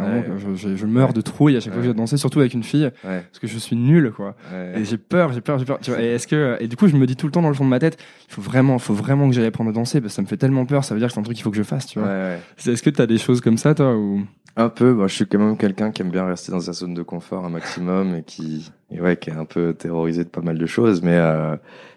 je, 0.57 0.75
je, 0.75 0.85
meurs 0.85 1.13
de 1.13 1.21
trouille 1.21 1.55
à 1.55 1.61
chaque 1.61 1.71
fois 1.71 1.81
que 1.81 1.87
je 1.87 1.93
danser, 1.93 2.17
surtout 2.17 2.41
avec 2.41 2.53
une 2.53 2.63
fille, 2.63 2.91
parce 3.01 3.39
que 3.39 3.47
je 3.47 3.57
suis 3.57 3.77
nul, 3.77 4.11
quoi. 4.11 4.35
Et 4.75 4.83
j'ai 4.83 4.97
peur, 4.97 5.31
j'ai 5.31 5.39
peur, 5.39 5.57
j'ai 5.57 5.63
peur. 5.63 5.79
Tu 5.81 5.91
vois, 5.91 6.01
et 6.01 6.07
est-ce 6.07 6.27
que, 6.27 6.57
et 6.59 6.67
du 6.67 6.75
coup, 6.75 6.87
je 6.87 6.97
me 6.97 7.07
dis 7.07 7.15
tout 7.15 7.27
le 7.27 7.31
temps 7.31 7.41
dans 7.41 7.47
le 7.47 7.55
fond 7.55 7.63
de 7.63 7.69
ma 7.69 7.79
tête, 7.79 7.97
il 8.27 8.33
faut 8.33 8.41
vraiment, 8.41 8.77
faut 8.77 8.93
vraiment 8.93 9.29
que 9.29 9.35
j'aille 9.35 9.45
apprendre 9.45 9.69
à 9.69 9.73
danser, 9.73 10.01
parce 10.01 10.11
que 10.11 10.15
ça 10.17 10.21
me 10.21 10.27
fait 10.27 10.35
tellement 10.35 10.65
peur. 10.65 10.83
Ça 10.83 10.93
veut 10.93 10.99
dire 10.99 11.07
que 11.07 11.13
c'est 11.13 11.19
un 11.21 11.23
truc 11.23 11.37
qu'il 11.37 11.43
faut 11.43 11.51
que 11.51 11.57
je 11.57 11.63
fasse, 11.63 11.85
tu 11.85 11.99
vois. 11.99 12.09
Est-ce 12.57 12.83
que 12.83 12.89
tu 12.89 13.01
as 13.01 13.07
des 13.07 13.17
choses 13.17 13.39
comme 13.39 13.57
ça, 13.57 13.73
toi, 13.73 13.95
ou? 13.95 14.21
Un 14.57 14.67
peu. 14.67 14.91
Moi, 14.91 15.07
je 15.07 15.15
suis 15.15 15.25
quand 15.25 15.39
même 15.39 15.55
quelqu'un 15.55 15.91
qui 15.91 16.01
aime 16.01 16.11
bien 16.11 16.25
rester 16.25 16.51
dans 16.51 16.59
sa 16.59 16.73
zone 16.73 16.93
de 16.93 17.03
confort 17.03 17.45
un 17.45 17.49
maximum 17.49 18.15
et 18.15 18.23
qui, 18.23 18.69
et 18.91 18.99
ouais, 18.99 19.15
qui 19.15 19.29
est 19.29 19.33
un 19.33 19.45
peu 19.45 19.73
terrorisé 19.73 20.25
de 20.25 20.29
pas 20.29 20.41
mal 20.41 20.57
de 20.57 20.65
choses, 20.65 21.01
mais. 21.01 21.15
Euh, 21.15 21.55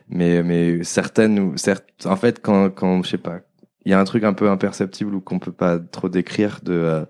mais 0.08 0.42
mais 0.42 0.84
certaines 0.84 1.56
certes 1.56 1.86
en 2.04 2.16
fait 2.16 2.40
quand 2.42 2.70
quand 2.70 3.02
je 3.02 3.10
sais 3.10 3.18
pas 3.18 3.40
il 3.84 3.90
y 3.90 3.94
a 3.94 4.00
un 4.00 4.04
truc 4.04 4.24
un 4.24 4.32
peu 4.32 4.50
imperceptible 4.50 5.14
ou 5.14 5.20
qu'on 5.20 5.38
peut 5.38 5.52
pas 5.52 5.78
trop 5.78 6.08
décrire 6.08 6.60
de 6.62 6.72
euh, 6.72 7.04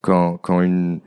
quand 0.00 0.38
quand 0.38 0.62
une 0.62 1.00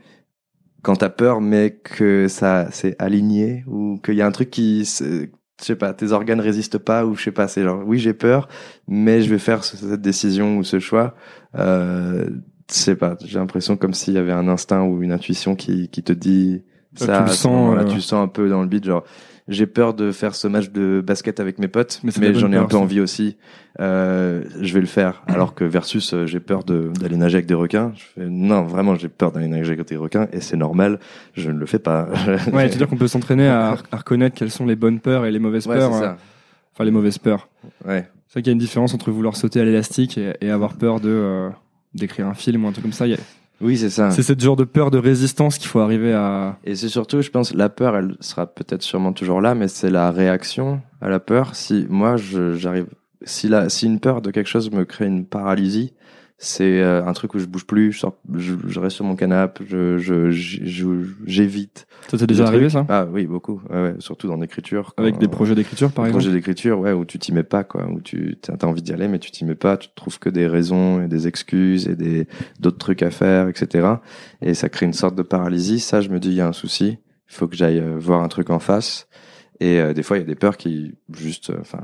quand 0.82 0.96
t'as 0.96 1.08
peur 1.08 1.40
mais 1.40 1.80
que 1.82 2.28
ça 2.28 2.68
c'est 2.70 3.00
aligné 3.00 3.64
ou 3.66 3.98
qu'il 4.04 4.14
y 4.14 4.22
a 4.22 4.26
un 4.26 4.32
truc 4.32 4.50
qui 4.50 4.84
je 4.84 5.28
sais 5.58 5.76
pas 5.76 5.94
tes 5.94 6.12
organes 6.12 6.40
résistent 6.40 6.78
pas 6.78 7.06
ou 7.06 7.14
je 7.14 7.24
sais 7.24 7.32
pas 7.32 7.48
c'est 7.48 7.64
genre 7.64 7.82
oui 7.84 7.98
j'ai 7.98 8.14
peur 8.14 8.48
mais 8.86 9.22
je 9.22 9.30
vais 9.30 9.38
faire 9.38 9.64
cette 9.64 10.00
décision 10.00 10.58
ou 10.58 10.64
ce 10.64 10.78
choix. 10.78 11.14
Euh, 11.56 12.28
je 12.70 12.74
sais 12.74 12.96
pas 12.96 13.16
j'ai 13.24 13.38
l'impression 13.38 13.76
comme 13.76 13.94
s'il 13.94 14.14
y 14.14 14.18
avait 14.18 14.32
un 14.32 14.48
instinct 14.48 14.82
ou 14.84 15.02
une 15.02 15.12
intuition 15.12 15.56
qui 15.56 15.88
qui 15.88 16.02
te 16.02 16.12
dit 16.12 16.62
ça, 16.94 17.18
tu 17.18 17.30
le 17.30 17.34
sens, 17.34 17.74
là, 17.74 17.82
euh, 17.82 17.84
tu 17.86 18.00
sens 18.00 18.24
un 18.24 18.28
peu 18.28 18.48
dans 18.48 18.62
le 18.62 18.68
beat 18.68 18.84
genre 18.84 19.04
j'ai 19.48 19.66
peur 19.66 19.92
de 19.92 20.10
faire 20.10 20.34
ce 20.34 20.48
match 20.48 20.70
de 20.70 21.02
basket 21.04 21.38
avec 21.38 21.58
mes 21.58 21.68
potes, 21.68 22.00
mais, 22.02 22.34
j'en 22.34 22.50
ai 22.50 22.56
un 22.56 22.64
peu 22.64 22.76
envie 22.76 23.00
aussi. 23.00 23.36
Euh, 23.80 24.44
je 24.60 24.72
vais 24.72 24.80
le 24.80 24.86
faire. 24.86 25.22
Alors 25.26 25.54
que 25.54 25.64
versus, 25.64 26.14
euh, 26.14 26.26
j'ai 26.26 26.40
peur 26.40 26.64
d'aller 26.64 27.16
nager 27.16 27.36
avec 27.36 27.46
des 27.46 27.54
requins. 27.54 27.92
Je 27.94 28.04
fais, 28.14 28.26
non, 28.28 28.62
vraiment, 28.62 28.94
j'ai 28.94 29.08
peur 29.08 29.32
d'aller 29.32 29.48
nager 29.48 29.72
avec 29.72 29.86
des 29.86 29.96
requins 29.96 30.28
et 30.32 30.40
c'est 30.40 30.56
normal. 30.56 30.98
Je 31.34 31.50
ne 31.50 31.58
le 31.58 31.66
fais 31.66 31.78
pas. 31.78 32.08
ouais, 32.52 32.66
tu 32.66 32.72
veux 32.72 32.78
dire 32.78 32.88
qu'on 32.88 32.96
peut 32.96 33.08
s'entraîner 33.08 33.48
à, 33.48 33.76
reconnaître 33.92 34.36
quelles 34.36 34.50
sont 34.50 34.66
les 34.66 34.76
bonnes 34.76 35.00
peurs 35.00 35.26
et 35.26 35.30
les 35.30 35.38
mauvaises 35.38 35.66
peurs. 35.66 35.92
Ouais, 35.92 35.98
ça. 35.98 36.16
Enfin, 36.72 36.84
les 36.84 36.90
mauvaises 36.90 37.18
peurs. 37.18 37.48
Ouais. 37.84 38.08
C'est 38.28 38.40
vrai 38.40 38.42
qu'il 38.42 38.46
y 38.46 38.50
a 38.50 38.52
une 38.52 38.58
différence 38.58 38.94
entre 38.94 39.10
vouloir 39.10 39.36
sauter 39.36 39.60
à 39.60 39.64
l'élastique 39.64 40.18
et, 40.18 40.50
avoir 40.50 40.74
peur 40.74 41.00
de 41.00 41.10
euh, 41.10 41.50
d'écrire 41.92 42.26
un 42.26 42.34
film 42.34 42.64
ou 42.64 42.68
un 42.68 42.72
truc 42.72 42.82
comme 42.82 42.92
ça. 42.92 43.06
Il 43.06 43.16
oui, 43.60 43.78
c'est 43.78 43.90
ça. 43.90 44.10
C'est 44.10 44.22
cette 44.22 44.40
genre 44.40 44.56
de 44.56 44.64
peur 44.64 44.90
de 44.90 44.98
résistance 44.98 45.58
qu'il 45.58 45.68
faut 45.68 45.80
arriver 45.80 46.12
à. 46.12 46.58
Et 46.64 46.74
c'est 46.74 46.88
surtout, 46.88 47.22
je 47.22 47.30
pense, 47.30 47.54
la 47.54 47.68
peur, 47.68 47.96
elle 47.96 48.16
sera 48.20 48.46
peut-être 48.46 48.82
sûrement 48.82 49.12
toujours 49.12 49.40
là, 49.40 49.54
mais 49.54 49.68
c'est 49.68 49.90
la 49.90 50.10
réaction 50.10 50.82
à 51.00 51.08
la 51.08 51.20
peur. 51.20 51.54
Si 51.54 51.86
moi, 51.88 52.16
j'arrive, 52.16 52.86
si 53.22 53.48
la, 53.48 53.68
si 53.68 53.86
une 53.86 54.00
peur 54.00 54.22
de 54.22 54.30
quelque 54.30 54.48
chose 54.48 54.70
me 54.70 54.84
crée 54.84 55.06
une 55.06 55.24
paralysie, 55.24 55.92
c'est 56.44 56.82
euh, 56.82 57.04
un 57.04 57.12
truc 57.14 57.34
où 57.34 57.38
je 57.38 57.46
bouge 57.46 57.64
plus, 57.64 58.04
je, 58.34 58.54
je, 58.66 58.80
reste 58.80 58.96
sur 58.96 59.04
mon 59.04 59.16
canapé, 59.16 59.64
je, 59.66 59.98
je, 59.98 60.30
j'évite. 61.26 61.86
Ça 62.08 62.18
t'est 62.18 62.26
déjà 62.26 62.46
arrivé 62.46 62.68
ça? 62.68 62.84
Ah 62.90 63.06
oui, 63.10 63.26
beaucoup. 63.26 63.62
Ouais, 63.70 63.94
surtout 63.98 64.28
dans 64.28 64.36
l'écriture. 64.36 64.92
Avec 64.98 65.18
des 65.18 65.28
projets 65.28 65.54
d'écriture, 65.54 65.90
par 65.90 66.04
exemple? 66.04 66.22
Projets 66.22 66.36
d'écriture, 66.36 66.78
ouais, 66.80 66.92
où 66.92 67.06
tu 67.06 67.18
t'y 67.18 67.32
mets 67.32 67.44
pas, 67.44 67.64
quoi, 67.64 67.88
où 67.88 68.00
tu 68.00 68.36
as 68.46 68.66
envie 68.66 68.82
d'y 68.82 68.92
aller, 68.92 69.08
mais 69.08 69.18
tu 69.18 69.30
t'y 69.30 69.46
mets 69.46 69.54
pas, 69.54 69.78
tu 69.78 69.88
trouves 69.94 70.18
que 70.18 70.28
des 70.28 70.46
raisons 70.46 71.02
et 71.02 71.08
des 71.08 71.26
excuses 71.26 71.88
et 71.88 71.96
des 71.96 72.28
d'autres 72.60 72.78
trucs 72.78 73.02
à 73.02 73.10
faire, 73.10 73.48
etc. 73.48 73.88
Et 74.42 74.52
ça 74.52 74.68
crée 74.68 74.84
une 74.84 74.92
sorte 74.92 75.14
de 75.14 75.22
paralysie. 75.22 75.80
Ça, 75.80 76.02
je 76.02 76.10
me 76.10 76.20
dis, 76.20 76.28
il 76.28 76.34
y 76.34 76.40
a 76.42 76.46
un 76.46 76.52
souci. 76.52 76.98
Il 77.30 77.34
faut 77.34 77.48
que 77.48 77.56
j'aille 77.56 77.80
euh, 77.80 77.96
voir 77.98 78.22
un 78.22 78.28
truc 78.28 78.50
en 78.50 78.58
face. 78.58 79.08
Et 79.60 79.80
euh, 79.80 79.94
des 79.94 80.02
fois, 80.02 80.18
il 80.18 80.20
y 80.20 80.24
a 80.24 80.26
des 80.26 80.34
peurs 80.34 80.58
qui 80.58 80.94
juste, 81.10 81.52
enfin, 81.58 81.82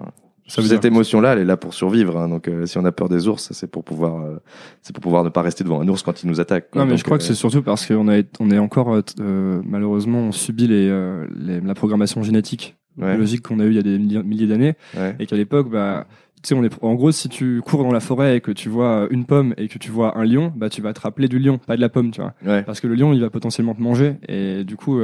cette 0.51 0.85
émotion-là, 0.85 1.33
elle 1.33 1.41
est 1.41 1.45
là 1.45 1.57
pour 1.57 1.75
survivre. 1.75 2.17
Hein. 2.17 2.29
donc, 2.29 2.49
euh, 2.49 2.67
si 2.67 2.79
on 2.79 2.85
a 2.85 2.93
peur 2.93 3.09
des 3.09 3.29
ours, 3.29 3.49
c'est 3.53 3.71
pour 3.71 3.85
pouvoir, 3.85 4.23
euh, 4.23 4.37
c'est 4.83 4.95
pour 4.95 5.03
pouvoir 5.03 5.25
ne 5.25 5.29
pas 5.29 5.43
rester 5.43 5.65
devant 5.65 5.81
un 5.81 5.89
ours 5.89 6.03
quand 6.03 6.23
il 6.23 6.29
nous 6.29 6.41
attaque. 6.41 6.75
Non, 6.75 6.87
mais 6.87 6.97
je 6.97 7.05
crois 7.05 7.19
que 7.19 7.25
c'est 7.25 7.33
euh, 7.33 7.37
surtout 7.37 7.63
parce 7.63 7.87
qu'on 7.87 8.09
est, 8.09 8.29
on 8.41 8.51
est 8.51 8.59
encore 8.59 9.01
malheureusement, 9.19 10.19
on 10.19 10.33
subit 10.33 10.67
les, 10.67 10.89
la 10.89 11.75
programmation 11.75 12.23
génétique 12.23 12.77
biologique 12.97 13.43
qu'on 13.43 13.61
a 13.61 13.65
eu 13.65 13.71
il 13.71 13.77
y 13.77 13.79
a 13.79 13.83
des 13.83 13.99
milliers 13.99 14.47
d'années, 14.47 14.75
et 15.19 15.27
qu'à 15.27 15.37
l'époque, 15.37 15.71
bah, 15.71 16.07
tu 16.43 16.49
sais, 16.49 16.55
on 16.55 16.65
est, 16.65 16.73
en 16.83 16.95
gros, 16.95 17.13
si 17.13 17.29
tu 17.29 17.61
cours 17.63 17.83
dans 17.83 17.93
la 17.93 18.01
forêt 18.01 18.37
et 18.37 18.41
que 18.41 18.51
tu 18.51 18.69
vois 18.69 19.07
une 19.11 19.27
pomme 19.27 19.55
et 19.59 19.69
que 19.69 19.79
tu 19.79 19.91
vois 19.91 20.19
un 20.19 20.25
lion, 20.25 20.53
bah, 20.57 20.69
tu 20.69 20.81
vas 20.81 20.93
te 20.93 21.01
rappeler 21.01 21.29
du 21.29 21.39
lion, 21.39 21.59
pas 21.59 21.77
de 21.77 21.81
la 21.81 21.89
pomme, 21.89 22.11
tu 22.11 22.21
vois. 22.21 22.63
Parce 22.63 22.81
que 22.81 22.87
le 22.87 22.95
lion, 22.95 23.13
il 23.13 23.21
va 23.21 23.31
potentiellement 23.31 23.75
te 23.75 23.81
manger, 23.81 24.17
et 24.29 24.65
du 24.65 24.77
coup, 24.77 25.01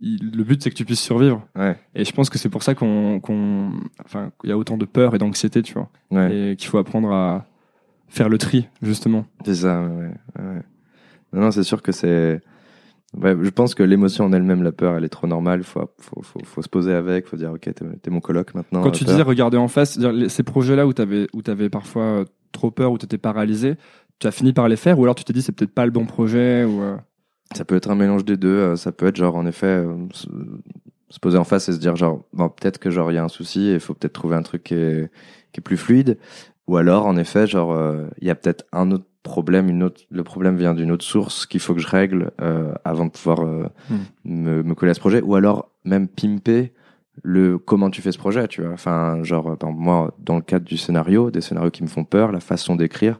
le 0.00 0.42
but 0.42 0.62
c'est 0.62 0.70
que 0.70 0.74
tu 0.74 0.84
puisses 0.84 1.00
survivre. 1.00 1.46
Ouais. 1.56 1.76
Et 1.94 2.04
je 2.04 2.12
pense 2.12 2.30
que 2.30 2.38
c'est 2.38 2.48
pour 2.48 2.62
ça 2.62 2.74
qu'on, 2.74 3.20
qu'on, 3.20 3.72
enfin, 4.04 4.32
qu'il 4.40 4.50
y 4.50 4.52
a 4.52 4.58
autant 4.58 4.76
de 4.76 4.86
peur 4.86 5.14
et 5.14 5.18
d'anxiété, 5.18 5.62
tu 5.62 5.74
vois. 5.74 5.90
Ouais. 6.10 6.52
Et 6.52 6.56
qu'il 6.56 6.68
faut 6.68 6.78
apprendre 6.78 7.12
à 7.12 7.46
faire 8.08 8.28
le 8.28 8.38
tri, 8.38 8.68
justement. 8.82 9.26
C'est 9.44 9.56
ça, 9.56 9.82
ouais. 9.82 10.10
Non, 11.32 11.42
non 11.42 11.50
c'est 11.50 11.62
sûr 11.62 11.82
que 11.82 11.92
c'est. 11.92 12.40
Je 13.20 13.50
pense 13.50 13.74
que 13.74 13.82
l'émotion 13.82 14.24
en 14.24 14.32
elle-même, 14.32 14.62
la 14.62 14.72
peur, 14.72 14.96
elle 14.96 15.04
est 15.04 15.10
trop 15.10 15.26
normale. 15.26 15.64
Faut, 15.64 15.90
faut, 15.98 16.22
faut, 16.22 16.40
faut 16.44 16.62
se 16.62 16.68
poser 16.68 16.94
avec. 16.94 17.26
Faut 17.26 17.36
dire, 17.36 17.52
ok, 17.52 17.68
t'es, 18.02 18.10
mon 18.10 18.20
coloc 18.20 18.54
maintenant. 18.54 18.82
Quand 18.82 18.92
tu 18.92 19.04
disais 19.04 19.22
regarder 19.22 19.56
en 19.56 19.68
face, 19.68 19.98
dire, 19.98 20.12
ces 20.30 20.42
projets-là 20.42 20.86
où 20.86 20.92
t'avais, 20.92 21.26
où 21.34 21.42
t'avais 21.42 21.68
parfois 21.68 22.02
euh, 22.02 22.24
trop 22.52 22.70
peur, 22.70 22.92
où 22.92 22.98
t'étais 22.98 23.18
paralysé, 23.18 23.74
tu 24.18 24.26
as 24.26 24.30
fini 24.30 24.52
par 24.52 24.68
les 24.68 24.76
faire, 24.76 24.98
ou 24.98 25.02
alors 25.02 25.14
tu 25.14 25.24
t'es 25.24 25.32
dit 25.32 25.42
c'est 25.42 25.52
peut-être 25.52 25.74
pas 25.74 25.84
le 25.84 25.90
bon 25.90 26.06
projet, 26.06 26.64
ou. 26.64 26.82
Euh, 26.82 26.96
ça 27.54 27.64
peut 27.64 27.76
être 27.76 27.90
un 27.90 27.94
mélange 27.94 28.24
des 28.24 28.36
deux. 28.36 28.48
Euh, 28.48 28.76
ça 28.76 28.92
peut 28.92 29.06
être 29.06 29.16
genre, 29.16 29.36
en 29.36 29.46
effet, 29.46 29.66
euh, 29.66 29.96
se 31.10 31.18
poser 31.18 31.38
en 31.38 31.44
face 31.44 31.68
et 31.68 31.72
se 31.72 31.78
dire 31.78 31.96
genre, 31.96 32.22
bon, 32.32 32.48
peut-être 32.48 32.78
que 32.78 32.90
genre 32.90 33.10
il 33.10 33.16
y 33.16 33.18
a 33.18 33.24
un 33.24 33.28
souci 33.28 33.68
et 33.68 33.74
il 33.74 33.80
faut 33.80 33.94
peut-être 33.94 34.12
trouver 34.12 34.36
un 34.36 34.42
truc 34.42 34.62
qui 34.62 34.74
est, 34.74 35.10
qui 35.52 35.60
est 35.60 35.62
plus 35.62 35.76
fluide. 35.76 36.18
Ou 36.68 36.76
alors, 36.76 37.06
en 37.06 37.16
effet, 37.16 37.48
genre, 37.48 37.72
euh, 37.72 38.06
il 38.20 38.28
y 38.28 38.30
a 38.30 38.36
peut-être 38.36 38.64
un 38.72 38.92
autre 38.92 39.06
problème, 39.24 39.68
une 39.68 39.82
autre, 39.82 40.02
le 40.08 40.22
problème 40.22 40.56
vient 40.56 40.72
d'une 40.72 40.92
autre 40.92 41.04
source 41.04 41.44
qu'il 41.44 41.58
faut 41.58 41.74
que 41.74 41.80
je 41.80 41.88
règle 41.88 42.30
euh, 42.40 42.72
avant 42.84 43.06
de 43.06 43.10
pouvoir 43.10 43.40
euh, 43.40 43.64
hmm. 43.90 43.96
me, 44.24 44.62
me, 44.62 44.74
coller 44.76 44.90
à 44.90 44.94
ce 44.94 45.00
projet. 45.00 45.20
Ou 45.20 45.34
alors, 45.34 45.72
même 45.84 46.06
pimper 46.06 46.72
le 47.22 47.58
comment 47.58 47.90
tu 47.90 48.02
fais 48.02 48.12
ce 48.12 48.18
projet, 48.18 48.46
tu 48.46 48.62
vois. 48.62 48.72
Enfin, 48.72 49.20
genre, 49.24 49.58
par 49.58 49.72
moi, 49.72 50.14
dans 50.20 50.36
le 50.36 50.42
cadre 50.42 50.64
du 50.64 50.76
scénario, 50.76 51.32
des 51.32 51.40
scénarios 51.40 51.72
qui 51.72 51.82
me 51.82 51.88
font 51.88 52.04
peur, 52.04 52.30
la 52.30 52.40
façon 52.40 52.76
d'écrire, 52.76 53.18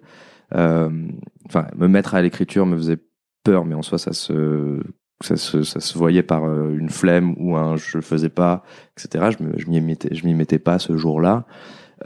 enfin, 0.52 1.66
me 1.76 1.88
mettre 1.88 2.14
à 2.14 2.22
l'écriture 2.22 2.66
me 2.66 2.76
faisait 2.76 2.98
peur, 3.42 3.64
mais 3.64 3.74
en 3.74 3.83
soi, 3.83 3.98
ça 3.98 4.12
se, 4.12 4.81
ça 5.22 5.37
se, 5.37 5.62
ça 5.62 5.81
se 5.81 5.96
voyait 5.96 6.22
par 6.22 6.44
euh, 6.44 6.74
une 6.76 6.90
flemme 6.90 7.35
ou 7.38 7.57
un 7.57 7.76
je 7.76 7.98
le 7.98 8.03
faisais 8.03 8.29
pas, 8.29 8.62
etc. 8.96 9.37
Je, 9.38 9.44
me, 9.44 9.53
m'y 9.66 9.81
mettais, 9.81 10.11
mettais 10.24 10.59
pas 10.59 10.79
ce 10.79 10.96
jour-là. 10.96 11.46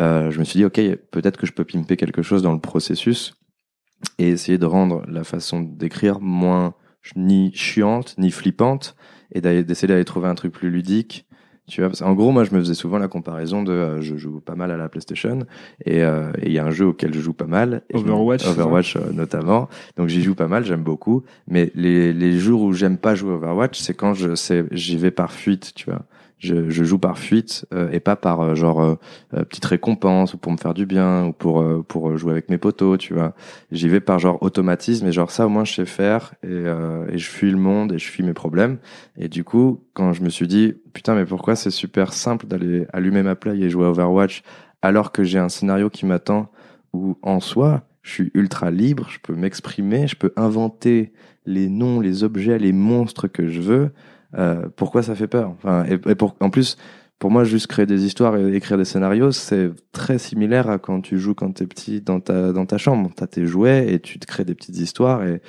Euh, 0.01 0.31
je 0.31 0.39
me 0.39 0.45
suis 0.45 0.59
dit, 0.59 0.65
ok, 0.65 0.81
peut-être 1.11 1.37
que 1.37 1.47
je 1.47 1.53
peux 1.53 1.65
pimper 1.65 1.97
quelque 1.97 2.23
chose 2.23 2.43
dans 2.43 2.53
le 2.53 2.61
processus 2.61 3.35
et 4.19 4.29
essayer 4.29 4.59
de 4.59 4.67
rendre 4.67 5.05
la 5.07 5.25
façon 5.25 5.61
d'écrire 5.61 6.21
moins 6.21 6.75
ni 7.17 7.53
chiante 7.55 8.17
ni 8.19 8.31
flippante 8.31 8.97
et 9.33 9.41
d'essayer 9.41 9.89
d'aller 9.89 10.05
trouver 10.05 10.29
un 10.29 10.35
truc 10.35 10.53
plus 10.53 10.71
ludique. 10.71 11.27
Tu 11.67 11.81
vois, 11.81 11.89
parce 11.89 12.01
qu'en 12.01 12.13
gros, 12.13 12.31
moi, 12.31 12.45
je 12.45 12.55
me 12.55 12.61
faisais 12.61 12.75
souvent 12.75 12.99
la 12.99 13.09
comparaison 13.09 13.63
de, 13.63 13.73
euh, 13.73 14.03
je 14.03 14.17
joue 14.17 14.41
pas 14.41 14.55
mal 14.55 14.71
à 14.71 14.77
la 14.77 14.91
PlayStation, 14.91 15.41
et 15.87 16.03
euh, 16.03 16.31
il 16.43 16.53
y 16.53 16.59
a 16.59 16.65
un 16.65 16.71
jeu 16.71 16.87
auquel 16.87 17.15
je 17.15 17.21
joue 17.21 17.33
pas 17.33 17.47
mal. 17.47 17.83
et 17.89 17.97
Overwatch, 17.97 18.47
Overwatch 18.47 18.97
euh, 18.97 19.13
notamment. 19.13 19.69
Donc 19.97 20.09
j'y 20.09 20.23
joue 20.23 20.35
pas 20.35 20.47
mal, 20.47 20.67
j'aime 20.67 20.83
beaucoup. 20.83 21.23
Mais 21.49 21.73
les 21.75 22.13
les 22.13 22.39
jours 22.39 22.63
où 22.63 22.75
j'aime 22.75 22.99
pas 22.99 23.15
jouer 23.15 23.33
Overwatch, 23.33 23.79
c'est 23.79 23.95
quand 23.95 24.13
je 24.13 24.35
j'y 24.73 24.97
vais 24.99 25.11
par 25.11 25.33
fuite, 25.33 25.73
tu 25.75 25.91
vois. 25.91 26.03
Je, 26.45 26.69
je 26.69 26.85
joue 26.85 26.99
par 26.99 27.19
fuite 27.19 27.65
euh, 27.73 27.89
et 27.91 28.01
pas 28.01 28.17
par 28.17 28.41
euh, 28.43 28.55
genre 28.55 28.83
euh, 28.83 28.95
euh, 29.33 29.45
petite 29.45 29.65
récompense 29.65 30.35
ou 30.35 30.39
pour 30.39 30.53
me 30.53 30.59
faire 30.59 30.75
du 30.75 30.85
bien 30.85 31.27
ou 31.27 31.33
pour 31.33 31.65
pour 31.87 32.19
jouer 32.19 32.33
avec 32.33 32.51
mes 32.51 32.59
potos, 32.59 32.99
tu 32.99 33.15
vois. 33.15 33.35
J'y 33.73 33.89
vais 33.89 34.01
par 34.01 34.19
genre 34.19 34.43
automatisme 34.43 35.07
et 35.07 35.13
genre 35.13 35.31
ça 35.31 35.47
au 35.47 35.49
moins 35.49 35.65
je 35.65 35.73
sais 35.73 35.87
faire 35.87 36.35
et, 36.43 36.65
et 37.13 37.19
je 37.19 37.29
fuis 37.31 37.51
le 37.51 37.57
monde 37.57 37.93
et 37.93 37.99
je 37.99 38.07
fuis 38.07 38.23
mes 38.23 38.35
problèmes. 38.35 38.79
Et 39.17 39.29
du 39.29 39.43
coup, 39.43 39.83
quand 39.95 40.13
je 40.13 40.23
me 40.23 40.29
suis 40.29 40.47
dit 40.47 40.75
putain 40.93 41.15
mais 41.15 41.25
pourquoi 41.25 41.57
c'est 41.57 41.71
super 41.71 42.13
simple 42.13 42.47
d'aller 42.47 42.87
allumer 42.93 43.23
ma 43.23 43.37
play 43.37 43.59
et 43.59 43.71
jouer 43.71 43.87
à 43.87 43.91
Overwatch 43.91 44.43
alors 44.83 45.13
que 45.13 45.25
j'ai 45.25 45.39
un 45.39 45.49
scénario 45.49 45.89
qui 45.89 46.05
m'attend 46.05 46.51
où 46.93 47.17
en 47.23 47.41
soi 47.41 47.85
je 48.03 48.11
suis 48.11 48.31
ultra 48.35 48.71
libre, 48.71 49.09
je 49.09 49.19
peux 49.19 49.35
m'exprimer, 49.35 50.07
je 50.07 50.15
peux 50.15 50.33
inventer 50.37 51.13
les 51.47 51.69
noms, 51.69 52.01
les 52.01 52.23
objets, 52.23 52.59
les 52.59 52.73
monstres 52.73 53.29
que 53.29 53.49
je 53.49 53.61
veux. 53.61 53.91
Euh, 54.37 54.69
pourquoi 54.77 55.03
ça 55.03 55.15
fait 55.15 55.27
peur? 55.29 55.51
Enfin, 55.51 55.85
et, 55.85 56.15
pour, 56.15 56.37
en 56.41 56.51
plus, 56.51 56.77
pour 57.19 57.31
moi, 57.31 57.45
juste 57.45 57.69
créer 57.69 57.87
des 57.87 58.05
histoires 58.05 58.37
et 58.37 58.55
écrire 58.55 58.77
des 58.77 58.85
scénarios, 58.85 59.33
c'est 59.33 59.71
très 59.93 60.19
similaire 60.19 60.69
à 60.69 60.79
quand 60.79 61.01
tu 61.01 61.19
joues 61.19 61.35
quand 61.35 61.53
t'es 61.53 61.67
petit 61.67 62.01
dans 62.01 62.21
ta 62.21 62.53
dans 62.53 62.67
ta 62.67 62.79
chambre. 62.79 63.11
T'as 63.15 63.27
tes 63.27 63.47
jouets 63.47 63.93
et 63.93 64.01
tu 64.01 64.19
te 64.19 64.27
crées 64.27 64.45
des 64.45 64.55
petites 64.55 64.79
histoires 64.79 65.25
et 65.25 65.41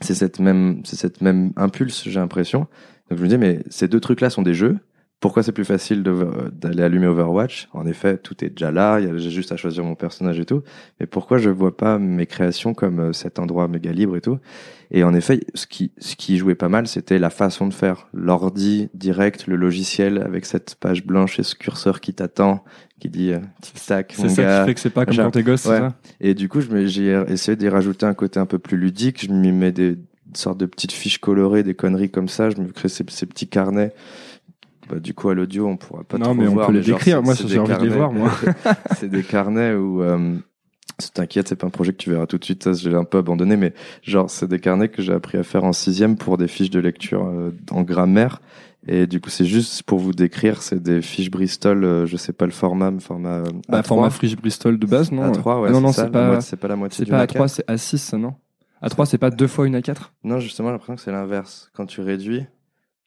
c'est 0.00 0.14
cette 0.14 0.40
même 0.40 0.82
c'est 0.84 0.96
cette 0.96 1.20
même 1.20 1.52
impulse, 1.56 2.04
j'ai 2.08 2.20
l'impression. 2.20 2.66
Donc 3.10 3.18
je 3.18 3.22
me 3.22 3.28
dis 3.28 3.38
mais 3.38 3.60
ces 3.68 3.88
deux 3.88 4.00
trucs 4.00 4.20
là 4.20 4.30
sont 4.30 4.42
des 4.42 4.54
jeux. 4.54 4.78
Pourquoi 5.22 5.44
c'est 5.44 5.52
plus 5.52 5.64
facile 5.64 6.02
de- 6.02 6.50
d'aller 6.52 6.82
allumer 6.82 7.06
Overwatch? 7.06 7.68
En 7.72 7.86
effet, 7.86 8.18
tout 8.18 8.44
est 8.44 8.50
déjà 8.50 8.72
là, 8.72 8.98
il 8.98 9.06
y 9.06 9.08
a- 9.08 9.16
j'ai 9.16 9.30
juste 9.30 9.52
à 9.52 9.56
choisir 9.56 9.84
mon 9.84 9.94
personnage 9.94 10.40
et 10.40 10.44
tout. 10.44 10.62
Mais 10.98 11.06
pourquoi 11.06 11.38
je 11.38 11.48
vois 11.48 11.76
pas 11.76 11.96
mes 12.00 12.26
créations 12.26 12.74
comme 12.74 12.98
euh, 12.98 13.12
cet 13.12 13.38
endroit 13.38 13.68
méga 13.68 13.92
libre 13.92 14.16
et 14.16 14.20
tout? 14.20 14.38
Et 14.90 15.04
en 15.04 15.14
effet, 15.14 15.38
ce 15.54 15.68
qui, 15.68 15.92
ce 15.98 16.16
qui 16.16 16.38
jouait 16.38 16.56
pas 16.56 16.68
mal, 16.68 16.88
c'était 16.88 17.20
la 17.20 17.30
façon 17.30 17.68
de 17.68 17.72
faire. 17.72 18.08
L'ordi 18.12 18.88
direct, 18.94 19.46
le 19.46 19.54
logiciel 19.54 20.18
avec 20.20 20.44
cette 20.44 20.74
page 20.74 21.06
blanche 21.06 21.38
et 21.38 21.44
ce 21.44 21.54
curseur 21.54 22.00
qui 22.00 22.12
t'attend, 22.14 22.64
qui 22.98 23.08
dit 23.08 23.32
euh, 23.32 23.38
tic-tac, 23.62 24.14
C'est 24.16 24.28
ça 24.28 24.58
qui 24.60 24.66
fait 24.66 24.74
que 24.74 24.80
c'est 24.80 24.90
pas 24.90 25.06
comme 25.06 25.16
quand 25.16 25.30
t'es 25.30 25.44
gosse, 25.44 25.66
Ouais. 25.66 25.78
ça? 25.78 25.94
Et 26.20 26.34
du 26.34 26.48
coup, 26.48 26.60
j'ai 26.60 27.22
essayé 27.28 27.54
d'y 27.56 27.68
rajouter 27.68 28.06
un 28.06 28.14
côté 28.14 28.40
un 28.40 28.46
peu 28.46 28.58
plus 28.58 28.76
ludique. 28.76 29.24
Je 29.24 29.32
m'y 29.32 29.52
mets 29.52 29.70
des 29.70 29.98
sortes 30.34 30.58
de 30.58 30.66
petites 30.66 30.92
fiches 30.92 31.18
colorées, 31.18 31.62
des 31.62 31.74
conneries 31.74 32.10
comme 32.10 32.28
ça. 32.28 32.50
Je 32.50 32.56
me 32.60 32.66
crée 32.72 32.88
ces, 32.88 33.04
ces 33.08 33.26
petits 33.26 33.46
carnets. 33.48 33.92
Bah, 34.88 34.98
du 34.98 35.14
coup, 35.14 35.28
à 35.28 35.34
l'audio, 35.34 35.66
on 35.68 35.76
pourra 35.76 36.04
pas 36.04 36.18
Non, 36.18 36.24
trop 36.26 36.34
mais 36.34 36.48
on 36.48 36.56
peut 36.66 36.72
les 36.72 36.82
genre, 36.82 36.98
décrire. 36.98 37.22
Moi, 37.22 37.34
j'ai 37.34 37.58
envie 37.58 37.74
de 37.74 37.82
les 37.82 37.88
voir, 37.88 38.12
moi. 38.12 38.30
c'est 38.98 39.08
des 39.08 39.22
carnets 39.22 39.74
où, 39.74 40.02
euh, 40.02 40.36
t'inquiète, 41.14 41.48
c'est 41.48 41.56
pas 41.56 41.66
un 41.66 41.70
projet 41.70 41.92
que 41.92 41.98
tu 41.98 42.10
verras 42.10 42.26
tout 42.26 42.38
de 42.38 42.44
suite. 42.44 42.64
Ça, 42.64 42.72
je 42.72 42.88
l'ai 42.88 42.96
un 42.96 43.04
peu 43.04 43.18
abandonné, 43.18 43.56
mais 43.56 43.72
genre, 44.02 44.28
c'est 44.30 44.48
des 44.48 44.58
carnets 44.58 44.88
que 44.88 45.02
j'ai 45.02 45.12
appris 45.12 45.38
à 45.38 45.42
faire 45.42 45.64
en 45.64 45.72
sixième 45.72 46.16
pour 46.16 46.36
des 46.38 46.48
fiches 46.48 46.70
de 46.70 46.80
lecture 46.80 47.24
euh, 47.26 47.50
en 47.70 47.82
grammaire. 47.82 48.40
Et 48.88 49.06
du 49.06 49.20
coup, 49.20 49.30
c'est 49.30 49.44
juste 49.44 49.84
pour 49.84 50.00
vous 50.00 50.12
décrire, 50.12 50.60
c'est 50.60 50.82
des 50.82 51.02
fiches 51.02 51.30
Bristol, 51.30 51.84
euh, 51.84 52.04
je 52.06 52.16
sais 52.16 52.32
pas 52.32 52.46
le 52.46 52.50
format, 52.52 52.90
mais 52.90 53.00
format 53.00 53.36
euh, 53.36 53.44
Bah, 53.68 53.80
A3. 53.80 53.86
format 53.86 54.10
Frige 54.10 54.36
Bristol 54.36 54.76
de 54.76 54.86
base, 54.86 55.12
non 55.12 55.30
A3, 55.30 55.60
ouais, 55.60 55.68
Ah 55.68 55.72
Non, 55.72 55.80
non, 55.80 55.92
c'est 55.92 56.10
pas, 56.10 56.40
c'est 56.40 56.56
pas 56.56 56.66
la 56.66 56.74
moitié 56.74 57.04
c'est 57.04 57.10
pas 57.10 57.18
Mac. 57.18 57.32
A3, 57.32 57.46
c'est 57.46 57.68
A6, 57.68 57.98
ça, 57.98 58.18
non 58.18 58.34
A3, 58.82 59.06
c'est 59.06 59.18
pas 59.18 59.30
deux 59.30 59.46
fois 59.46 59.68
une 59.68 59.76
A4 59.78 60.10
Non, 60.24 60.40
justement, 60.40 60.68
j'ai 60.68 60.72
l'impression 60.72 60.96
que 60.96 61.00
c'est 61.00 61.12
l'inverse. 61.12 61.70
Quand 61.74 61.86
tu 61.86 62.00
réduis. 62.00 62.44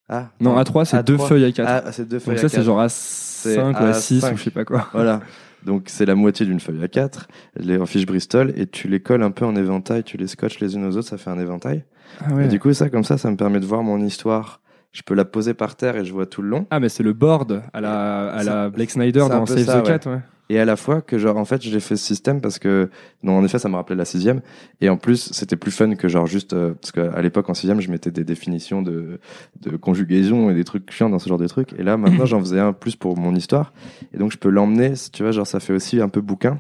Ah. 0.10 0.28
Non, 0.40 0.56
A3, 0.60 0.86
c'est 0.86 0.98
A3. 0.98 1.04
deux 1.04 1.18
feuilles 1.18 1.52
A4. 1.52 1.64
Ah, 1.68 1.92
c'est 1.92 2.08
deux 2.08 2.20
feuilles 2.20 2.36
Donc 2.36 2.42
ça, 2.42 2.50
c'est 2.50 2.62
A4. 2.62 2.64
genre 2.64 2.82
A5 2.82 3.70
ou 3.72 3.92
A6 3.92 4.20
A5. 4.20 4.34
ou 4.34 4.38
je 4.38 4.44
sais 4.44 4.52
pas 4.52 4.66
quoi. 4.66 4.88
Voilà. 4.94 5.22
Donc 5.66 5.86
c'est 5.88 6.06
la 6.06 6.14
moitié 6.14 6.46
d'une 6.46 6.60
feuille 6.60 6.80
A4, 6.80 7.24
les 7.58 7.78
en 7.80 7.88
fiches 7.88 8.06
Bristol, 8.06 8.54
et 8.56 8.68
tu 8.68 8.88
les 8.88 9.00
colles 9.00 9.24
un 9.24 9.32
peu 9.32 9.46
en 9.46 9.56
éventail, 9.56 10.04
tu 10.04 10.16
les 10.18 10.28
scotches 10.28 10.60
les 10.60 10.76
unes 10.76 10.86
aux 10.86 10.96
autres, 10.96 11.08
ça 11.08 11.18
fait 11.18 11.32
un 11.32 11.40
éventail. 11.40 11.84
Ah 12.24 12.34
ouais. 12.36 12.46
Et 12.46 12.48
du 12.48 12.60
coup, 12.60 12.72
ça, 12.74 12.90
comme 12.90 13.04
ça, 13.04 13.18
ça 13.18 13.32
me 13.32 13.36
permet 13.36 13.60
de 13.60 13.66
voir 13.66 13.82
mon 13.82 14.00
histoire. 14.00 14.62
Je 14.92 15.02
peux 15.02 15.16
la 15.16 15.26
poser 15.26 15.54
par 15.56 15.76
terre 15.76 15.98
et 15.98 16.06
je 16.06 16.14
vois 16.14 16.26
tout 16.28 16.42
le 16.44 16.50
long. 16.50 16.68
Ah, 16.70 16.80
mais 16.80 16.88
c'est 16.88 17.04
le 17.04 17.14
board 17.14 17.64
à 17.74 17.82
la, 17.82 18.28
à 18.32 18.44
la 18.44 18.70
Blake 18.70 18.92
Snyder 18.92 19.26
dans 19.28 19.46
Save 19.46 19.82
the 19.82 19.86
Cat, 19.86 20.10
ouais. 20.10 20.20
Et 20.50 20.60
à 20.60 20.66
la 20.66 20.76
fois 20.76 21.02
que 21.02 21.18
genre, 21.18 21.38
en 21.38 21.46
fait, 21.46 21.62
j'ai 21.64 21.80
fait 21.80 21.96
ce 21.96 22.06
système 22.06 22.40
parce 22.40 22.60
que, 22.60 22.90
non, 23.24 23.38
en 23.38 23.44
effet, 23.44 23.58
ça 23.58 23.68
me 23.68 23.76
rappelait 23.76 23.96
la 23.96 24.06
sixième. 24.06 24.42
Et 24.80 24.90
en 24.90 24.98
plus, 24.98 25.32
c'était 25.34 25.56
plus 25.56 25.72
fun 25.72 25.96
que 25.96 26.08
genre 26.08 26.28
juste, 26.28 26.54
euh, 26.54 26.76
parce 26.76 26.92
qu'à 26.92 27.20
l'époque, 27.22 27.50
en 27.50 27.56
sixième, 27.56 27.82
je 27.82 27.90
mettais 27.90 28.12
des 28.12 28.24
définitions 28.24 28.84
de, 28.84 29.20
de 29.62 29.76
conjugaison 29.76 30.52
et 30.52 30.54
des 30.54 30.64
trucs 30.64 30.92
chiants 30.92 31.10
dans 31.10 31.18
ce 31.18 31.28
genre 31.30 31.40
de 31.40 31.48
trucs. 31.48 31.74
Et 31.80 31.84
là, 31.84 31.98
maintenant, 31.98 32.26
j'en 32.28 32.40
faisais 32.40 32.60
un 32.60 32.74
plus 32.74 32.96
pour 32.96 33.18
mon 33.18 33.34
histoire. 33.34 33.74
Et 34.14 34.18
donc, 34.20 34.32
je 34.32 34.38
peux 34.38 34.50
l'emmener, 34.50 34.94
tu 35.12 35.24
vois, 35.24 35.32
genre, 35.32 35.48
ça 35.48 35.60
fait 35.60 35.74
aussi 35.74 36.00
un 36.00 36.10
peu 36.10 36.22
bouquin. 36.22 36.60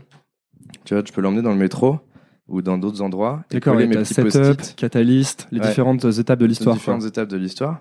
Tu 0.84 0.96
vois, 0.96 1.04
je 1.06 1.12
peux 1.14 1.22
l'emmener 1.22 1.44
dans 1.44 1.52
le 1.52 1.58
métro 1.58 2.00
ou 2.48 2.62
dans 2.64 2.78
d'autres 2.80 3.02
endroits. 3.02 3.44
et 3.52 3.60
coller 3.60 3.86
mes 3.88 3.98
petits 3.98 4.14
setup, 4.16 4.62
catalyst, 4.76 5.48
les 5.52 5.60
Ouais. 5.60 5.68
différentes 5.68 6.06
étapes 6.06 6.40
de 6.40 6.46
les 6.46 6.50
l'histoire. 6.50 6.76
quoi. 6.76 6.80
différentes 6.80 7.06
étapes 7.06 7.30
de 7.30 7.38
l'histoire. 7.38 7.80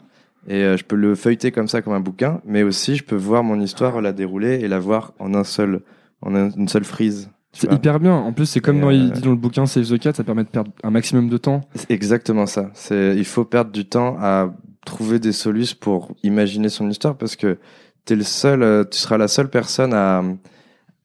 Et 0.48 0.62
euh, 0.62 0.76
je 0.76 0.84
peux 0.84 0.96
le 0.96 1.14
feuilleter 1.14 1.52
comme 1.52 1.68
ça, 1.68 1.80
comme 1.80 1.94
un 1.94 2.00
bouquin, 2.00 2.40
mais 2.44 2.62
aussi 2.62 2.96
je 2.96 3.04
peux 3.04 3.16
voir 3.16 3.42
mon 3.42 3.58
histoire 3.60 4.00
la 4.02 4.12
dérouler 4.12 4.60
et 4.60 4.68
la 4.68 4.78
voir 4.78 5.12
en 5.18 5.32
un 5.34 5.44
seul, 5.44 5.80
en 6.24 6.34
un- 6.34 6.50
une 6.50 6.68
seule 6.68 6.84
frise. 6.84 7.30
C'est 7.52 7.72
hyper 7.72 8.00
bien. 8.00 8.14
En 8.14 8.32
plus, 8.32 8.46
c'est 8.46 8.60
comme 8.60 8.80
dans, 8.80 8.90
il 8.90 9.10
euh, 9.10 9.10
dit 9.10 9.20
dans 9.20 9.30
le 9.30 9.36
bouquin 9.36 9.64
Save 9.66 9.86
the 9.86 9.98
Cat, 10.00 10.14
ça 10.14 10.24
permet 10.24 10.42
de 10.42 10.48
perdre 10.48 10.72
un 10.82 10.90
maximum 10.90 11.28
de 11.28 11.36
temps. 11.36 11.60
C'est 11.76 11.92
exactement 11.92 12.46
ça. 12.46 12.70
C'est, 12.74 13.14
il 13.16 13.24
faut 13.24 13.44
perdre 13.44 13.70
du 13.70 13.84
temps 13.84 14.16
à 14.18 14.52
trouver 14.84 15.20
des 15.20 15.30
solutions 15.30 15.76
pour 15.80 16.12
imaginer 16.24 16.68
son 16.68 16.90
histoire 16.90 17.16
parce 17.16 17.36
que 17.36 17.58
t'es 18.04 18.16
le 18.16 18.24
seul, 18.24 18.62
euh, 18.64 18.82
tu 18.84 18.98
seras 18.98 19.18
la 19.18 19.28
seule 19.28 19.48
personne 19.50 19.94
à, 19.94 20.22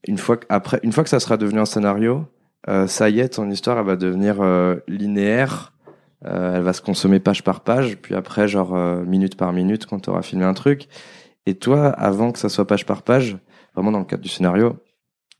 une 0.08 0.18
fois 0.18 0.38
que, 0.38 0.46
après, 0.48 0.80
une 0.82 0.90
fois 0.92 1.04
que 1.04 1.10
ça 1.10 1.20
sera 1.20 1.36
devenu 1.36 1.60
un 1.60 1.64
scénario, 1.66 2.24
euh, 2.68 2.88
ça 2.88 3.08
y 3.10 3.20
est, 3.20 3.28
ton 3.28 3.48
histoire, 3.48 3.78
elle 3.78 3.86
va 3.86 3.96
devenir 3.96 4.38
euh, 4.40 4.76
linéaire. 4.88 5.72
Elle 6.22 6.60
va 6.62 6.74
se 6.74 6.82
consommer 6.82 7.18
page 7.18 7.42
par 7.42 7.60
page, 7.60 7.96
puis 7.96 8.14
après, 8.14 8.46
genre 8.46 8.74
minute 9.06 9.38
par 9.38 9.54
minute, 9.54 9.86
quand 9.86 10.00
tu 10.00 10.10
auras 10.10 10.20
filmé 10.20 10.44
un 10.44 10.52
truc. 10.52 10.86
Et 11.46 11.54
toi, 11.54 11.86
avant 11.88 12.30
que 12.30 12.38
ça 12.38 12.50
soit 12.50 12.66
page 12.66 12.84
par 12.84 13.00
page, 13.00 13.38
vraiment 13.74 13.90
dans 13.90 14.00
le 14.00 14.04
cadre 14.04 14.22
du 14.22 14.28
scénario, 14.28 14.76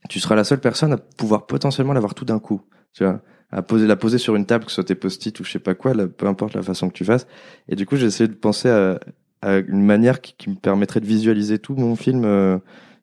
tu 0.09 0.19
seras 0.19 0.35
la 0.35 0.43
seule 0.43 0.59
personne 0.59 0.93
à 0.93 0.97
pouvoir 0.97 1.45
potentiellement 1.45 1.93
l'avoir 1.93 2.15
tout 2.15 2.25
d'un 2.25 2.39
coup. 2.39 2.61
Tu 2.93 3.03
vois, 3.03 3.21
à 3.51 3.61
poser, 3.61 3.87
la 3.87 3.95
poser 3.95 4.17
sur 4.17 4.35
une 4.35 4.45
table, 4.45 4.65
que 4.65 4.71
ce 4.71 4.75
soit 4.75 4.83
tes 4.83 4.95
post-it 4.95 5.39
ou 5.39 5.43
je 5.43 5.51
sais 5.51 5.59
pas 5.59 5.75
quoi, 5.75 5.93
peu 6.07 6.27
importe 6.27 6.53
la 6.53 6.61
façon 6.61 6.87
que 6.89 6.93
tu 6.93 7.05
fasses. 7.05 7.27
Et 7.67 7.75
du 7.75 7.85
coup, 7.85 7.95
j'ai 7.95 8.05
essayé 8.05 8.27
de 8.27 8.33
penser 8.33 8.69
à, 8.69 8.99
à 9.41 9.57
une 9.57 9.83
manière 9.83 10.21
qui, 10.21 10.33
qui 10.37 10.49
me 10.49 10.55
permettrait 10.55 10.99
de 10.99 11.05
visualiser 11.05 11.59
tout 11.59 11.75
mon 11.75 11.95
film 11.95 12.23
euh, 12.25 12.57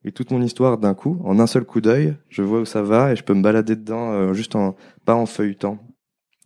et 0.04 0.12
toute 0.12 0.30
mon 0.30 0.40
histoire 0.40 0.78
d'un 0.78 0.94
coup, 0.94 1.20
en 1.24 1.38
un 1.38 1.46
seul 1.46 1.64
coup 1.64 1.80
d'œil. 1.80 2.16
Je 2.28 2.42
vois 2.42 2.60
où 2.60 2.64
ça 2.64 2.82
va 2.82 3.12
et 3.12 3.16
je 3.16 3.24
peux 3.24 3.34
me 3.34 3.42
balader 3.42 3.76
dedans, 3.76 4.12
euh, 4.12 4.32
juste 4.32 4.56
en 4.56 4.76
pas 5.04 5.14
en 5.14 5.26
feuilletant. 5.26 5.78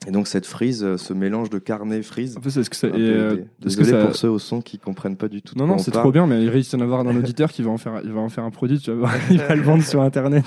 Et 0.07 0.11
donc 0.11 0.27
cette 0.27 0.47
frise, 0.47 0.83
euh, 0.83 0.97
ce 0.97 1.13
mélange 1.13 1.51
de 1.51 1.59
carnet 1.59 2.03
frise. 2.03 2.37
En 2.37 2.41
plus, 2.41 2.57
est-ce 2.57 2.71
que 2.71 2.77
ça, 2.77 2.89
et, 2.89 2.93
euh, 2.97 3.37
que 3.65 3.85
ça- 3.85 3.97
pour 3.99 4.17
ceux 4.17 4.29
au 4.29 4.39
son 4.39 4.61
qui 4.61 4.79
comprennent 4.79 5.17
pas 5.17 5.29
du 5.29 5.43
tout. 5.43 5.55
Non, 5.57 5.67
non, 5.67 5.75
on 5.75 5.79
c'est 5.79 5.91
trop 5.91 6.11
bien, 6.11 6.27
mais 6.27 6.43
il 6.43 6.49
risque 6.49 6.71
d'y 6.71 6.77
en 6.77 6.81
avoir 6.85 7.01
un 7.01 7.17
auditeur 7.17 7.53
qui 7.53 7.63
va 7.63 7.71
en 7.71 7.79
faire, 7.79 8.01
il 8.05 8.13
va 8.13 8.21
en 8.21 8.29
faire 8.29 8.45
un 8.45 8.51
produit, 8.51 8.79
tu 8.79 8.91
vas 8.91 8.97
voir, 8.97 9.15
il 9.31 9.39
va 9.39 9.55
le 9.55 9.63
vendre 9.63 9.83
sur 9.85 10.03
Internet. 10.03 10.45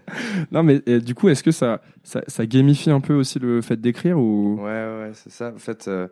non, 0.52 0.62
mais 0.62 0.82
et, 0.86 1.00
du 1.00 1.14
coup, 1.14 1.28
est-ce 1.28 1.42
que 1.42 1.50
ça, 1.50 1.80
ça, 2.02 2.22
ça 2.26 2.46
gamifie 2.46 2.90
un 2.90 3.00
peu 3.00 3.14
aussi 3.14 3.38
le 3.38 3.60
fait 3.60 3.80
d'écrire 3.80 4.18
ou? 4.18 4.56
Ouais, 4.58 4.64
ouais, 4.64 5.10
c'est 5.12 5.30
ça. 5.32 5.52
En 5.54 5.58
fait, 5.58 5.86
euh, 5.88 6.08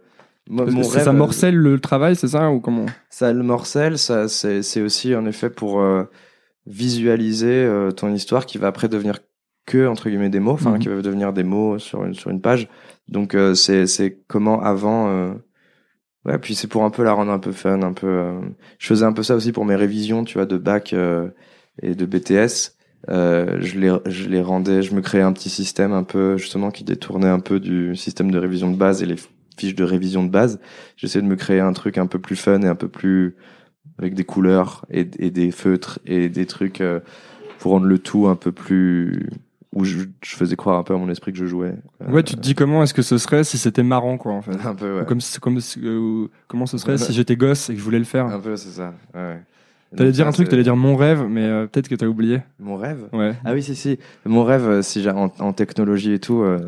mon 0.48 0.82
ça, 0.82 0.96
rêve, 0.96 1.04
ça 1.04 1.12
morcelle 1.12 1.56
le 1.56 1.78
travail, 1.80 2.16
c'est 2.16 2.28
ça 2.28 2.50
ou 2.50 2.60
comment? 2.60 2.86
Ça 3.08 3.32
le 3.32 3.42
morcelle, 3.42 3.98
ça 3.98 4.28
c'est 4.28 4.82
aussi 4.82 5.14
en 5.14 5.24
effet 5.26 5.50
pour 5.50 5.80
euh, 5.80 6.04
visualiser 6.66 7.68
ton 7.96 8.12
histoire 8.12 8.44
qui 8.46 8.58
va 8.58 8.66
après 8.68 8.88
devenir 8.88 9.18
que 9.66 9.86
entre 9.86 10.08
guillemets 10.08 10.30
des 10.30 10.40
mots, 10.40 10.52
enfin 10.52 10.72
Mhm. 10.72 10.78
qui 10.80 10.88
va 10.88 11.00
devenir 11.02 11.32
des 11.32 11.44
mots 11.44 11.78
sur 11.78 12.04
une 12.04 12.14
sur 12.14 12.30
une 12.30 12.40
page. 12.40 12.68
Donc 13.08 13.34
euh, 13.34 13.54
c'est 13.54 13.86
c'est 13.86 14.18
comment 14.28 14.60
avant 14.62 15.08
euh, 15.08 15.34
ouais 16.24 16.38
puis 16.38 16.54
c'est 16.54 16.68
pour 16.68 16.84
un 16.84 16.90
peu 16.90 17.02
la 17.04 17.12
rendre 17.12 17.32
un 17.32 17.38
peu 17.38 17.52
fun, 17.52 17.82
un 17.82 17.92
peu 17.92 18.06
euh, 18.06 18.40
je 18.78 18.86
faisais 18.86 19.04
un 19.04 19.12
peu 19.12 19.22
ça 19.22 19.34
aussi 19.36 19.52
pour 19.52 19.64
mes 19.64 19.76
révisions, 19.76 20.24
tu 20.24 20.34
vois 20.38 20.46
de 20.46 20.56
bac 20.58 20.92
euh, 20.92 21.28
et 21.82 21.94
de 21.94 22.06
BTS. 22.06 22.76
Euh, 23.08 23.58
je 23.60 23.78
les 23.80 23.92
je 24.06 24.28
les 24.28 24.40
rendais, 24.42 24.82
je 24.82 24.94
me 24.94 25.00
créais 25.00 25.22
un 25.22 25.32
petit 25.32 25.50
système 25.50 25.92
un 25.92 26.04
peu 26.04 26.36
justement 26.38 26.70
qui 26.70 26.84
détournait 26.84 27.28
un 27.28 27.40
peu 27.40 27.58
du 27.60 27.96
système 27.96 28.30
de 28.30 28.38
révision 28.38 28.70
de 28.70 28.76
base 28.76 29.02
et 29.02 29.06
les 29.06 29.16
fiches 29.58 29.74
de 29.74 29.84
révision 29.84 30.22
de 30.24 30.30
base. 30.30 30.60
J'essayais 30.96 31.22
de 31.22 31.28
me 31.28 31.36
créer 31.36 31.60
un 31.60 31.72
truc 31.72 31.98
un 31.98 32.06
peu 32.06 32.18
plus 32.20 32.36
fun 32.36 32.62
et 32.62 32.68
un 32.68 32.76
peu 32.76 32.88
plus 32.88 33.36
avec 33.98 34.14
des 34.14 34.24
couleurs 34.24 34.86
et, 34.90 35.08
et 35.18 35.30
des 35.30 35.50
feutres 35.50 35.98
et 36.06 36.28
des 36.28 36.46
trucs 36.46 36.80
euh, 36.80 37.00
pour 37.58 37.72
rendre 37.72 37.86
le 37.86 37.98
tout 37.98 38.28
un 38.28 38.36
peu 38.36 38.52
plus 38.52 39.28
où 39.72 39.84
je, 39.84 40.00
je 40.22 40.36
faisais 40.36 40.56
croire 40.56 40.78
un 40.78 40.82
peu 40.82 40.94
à 40.94 40.98
mon 40.98 41.08
esprit 41.08 41.32
que 41.32 41.38
je 41.38 41.46
jouais. 41.46 41.74
Euh, 42.02 42.10
Ouais, 42.12 42.22
tu 42.22 42.34
te 42.34 42.40
dis 42.40 42.54
comment 42.54 42.82
est-ce 42.82 42.92
que 42.94 43.02
ce 43.02 43.16
serait 43.18 43.42
si 43.44 43.56
c'était 43.58 43.82
marrant, 43.82 44.18
quoi, 44.18 44.32
en 44.32 44.42
fait. 44.42 44.52
un 44.66 44.74
peu 44.74 44.96
ouais. 44.96 45.02
Ou 45.02 45.04
Comme, 45.06 45.20
si- 45.20 45.40
comme, 45.40 45.58
euh, 45.82 46.26
comment 46.48 46.66
ce 46.66 46.76
serait 46.78 46.98
si 46.98 47.12
j'étais 47.12 47.36
gosse 47.36 47.70
et 47.70 47.74
que 47.74 47.78
je 47.78 47.84
voulais 47.84 47.98
le 47.98 48.04
faire. 48.04 48.26
Un 48.26 48.38
peu 48.40 48.56
c'est 48.56 48.70
ça. 48.70 48.94
Ouais. 49.14 49.40
T'allais 49.96 50.12
dire 50.12 50.26
un 50.26 50.32
truc, 50.32 50.48
t'allais 50.48 50.62
dire 50.62 50.76
mon 50.76 50.96
rêve, 50.96 51.26
mais 51.28 51.44
euh, 51.44 51.66
peut-être 51.66 51.88
que 51.88 51.94
t'as 51.94 52.06
oublié. 52.06 52.40
mon 52.58 52.76
rêve? 52.76 53.08
Ouais. 53.12 53.34
Ah 53.44 53.52
oui, 53.52 53.62
si, 53.62 53.74
si. 53.74 53.98
Mon 54.24 54.42
rêve, 54.42 54.66
euh, 54.66 54.82
si 54.82 55.02
j'ai 55.02 55.10
en, 55.10 55.30
en 55.38 55.52
technologie 55.52 56.12
et 56.14 56.18
tout, 56.18 56.40
euh, 56.42 56.66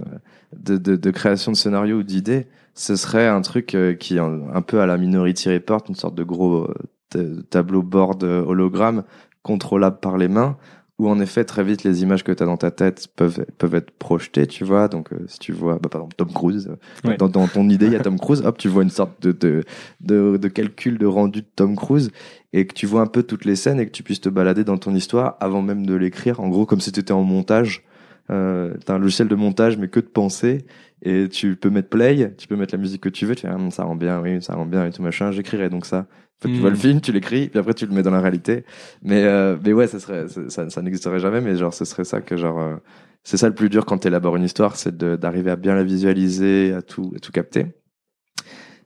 de, 0.54 0.76
de, 0.76 0.96
de 0.96 1.10
création 1.10 1.50
de 1.52 1.56
scénario 1.56 1.96
ou 1.98 2.02
d'idées, 2.02 2.46
ce 2.74 2.96
serait 2.96 3.26
un 3.26 3.40
truc 3.40 3.74
euh, 3.74 3.94
qui 3.94 4.18
un, 4.18 4.40
un 4.52 4.60
peu 4.60 4.80
à 4.80 4.86
la 4.86 4.98
Minority 4.98 5.48
Report, 5.54 5.84
une 5.88 5.94
sorte 5.94 6.14
de 6.14 6.22
gros 6.22 6.64
euh, 6.64 6.74
ta- 7.08 7.42
tableau 7.48 7.82
board 7.82 8.24
euh, 8.24 8.42
hologramme 8.44 9.04
contrôlable 9.42 10.00
par 10.00 10.18
les 10.18 10.28
mains, 10.28 10.56
où 11.00 11.08
en 11.08 11.18
effet 11.18 11.44
très 11.44 11.64
vite 11.64 11.82
les 11.82 12.02
images 12.02 12.22
que 12.22 12.30
tu 12.30 12.42
as 12.42 12.46
dans 12.46 12.56
ta 12.56 12.70
tête 12.70 13.08
peuvent 13.16 13.44
peuvent 13.58 13.74
être 13.74 13.90
projetées, 13.90 14.46
tu 14.46 14.62
vois. 14.64 14.86
Donc 14.88 15.12
euh, 15.12 15.16
si 15.26 15.38
tu 15.40 15.52
vois, 15.52 15.74
bah, 15.80 15.88
par 15.88 16.00
exemple 16.02 16.14
Tom 16.16 16.32
Cruise, 16.32 16.68
euh, 16.70 17.08
Ouais. 17.08 17.16
dans, 17.16 17.28
dans 17.28 17.48
ton 17.48 17.68
idée 17.68 17.86
il 17.86 17.92
y 17.92 17.96
a 17.96 18.00
Tom 18.04 18.18
Cruise, 18.18 18.42
hop 18.44 18.58
tu 18.58 18.68
vois 18.68 18.82
une 18.84 18.90
sorte 18.90 19.20
de 19.22 19.32
de, 19.32 19.64
de 20.00 20.36
de 20.36 20.48
calcul 20.48 20.98
de 20.98 21.06
rendu 21.06 21.40
de 21.42 21.46
Tom 21.56 21.74
Cruise 21.74 22.10
et 22.52 22.66
que 22.66 22.74
tu 22.74 22.86
vois 22.86 23.00
un 23.00 23.06
peu 23.06 23.24
toutes 23.24 23.44
les 23.44 23.56
scènes 23.56 23.80
et 23.80 23.86
que 23.86 23.90
tu 23.90 24.02
puisses 24.04 24.20
te 24.20 24.28
balader 24.28 24.62
dans 24.62 24.78
ton 24.78 24.94
histoire 24.94 25.36
avant 25.40 25.62
même 25.62 25.84
de 25.84 25.94
l'écrire. 25.94 26.38
En 26.40 26.48
gros 26.48 26.64
comme 26.66 26.80
si 26.80 26.92
tu 26.92 27.00
étais 27.00 27.12
en 27.12 27.22
montage. 27.24 27.82
Euh, 28.30 28.72
t'as 28.86 28.94
un 28.94 28.98
logiciel 28.98 29.28
de 29.28 29.34
montage 29.34 29.76
mais 29.76 29.88
que 29.88 30.00
de 30.00 30.06
pensée 30.06 30.64
et 31.02 31.28
tu 31.28 31.56
peux 31.56 31.68
mettre 31.68 31.90
play, 31.90 32.32
tu 32.38 32.48
peux 32.48 32.56
mettre 32.56 32.72
la 32.74 32.80
musique 32.80 33.02
que 33.02 33.10
tu 33.10 33.26
veux, 33.26 33.34
tu 33.34 33.42
fais 33.46 33.52
Hum, 33.52 33.70
ça 33.70 33.84
rend 33.84 33.96
bien, 33.96 34.18
oui, 34.22 34.40
ça 34.40 34.54
rend 34.54 34.64
bien 34.64 34.86
et 34.86 34.90
tout 34.92 35.02
machin, 35.02 35.30
j'écrirai 35.30 35.68
donc 35.68 35.84
ça. 35.84 36.06
Que 36.40 36.48
tu 36.48 36.58
vois 36.58 36.70
le 36.70 36.76
film, 36.76 37.00
tu 37.00 37.10
l'écris, 37.12 37.48
puis 37.48 37.58
après 37.58 37.72
tu 37.72 37.86
le 37.86 37.92
mets 37.94 38.02
dans 38.02 38.10
la 38.10 38.20
réalité. 38.20 38.64
Mais 39.02 39.22
euh, 39.24 39.56
mais 39.64 39.72
ouais, 39.72 39.86
ça 39.86 39.98
serait 39.98 40.28
ça, 40.28 40.68
ça, 40.68 40.82
n'existerait 40.82 41.18
jamais, 41.20 41.40
mais 41.40 41.56
genre 41.56 41.72
ce 41.72 41.84
serait 41.86 42.04
ça 42.04 42.20
que 42.20 42.36
genre 42.36 42.60
euh, 42.60 42.76
c'est 43.22 43.38
ça 43.38 43.48
le 43.48 43.54
plus 43.54 43.70
dur 43.70 43.86
quand 43.86 43.98
tu 43.98 44.08
élabores 44.08 44.36
une 44.36 44.44
histoire, 44.44 44.76
c'est 44.76 44.94
d'arriver 44.96 45.50
à 45.50 45.56
bien 45.56 45.74
la 45.74 45.84
visualiser, 45.84 46.74
à 46.74 46.82
tout 46.82 47.12
à 47.16 47.18
tout 47.18 47.32
capter. 47.32 47.66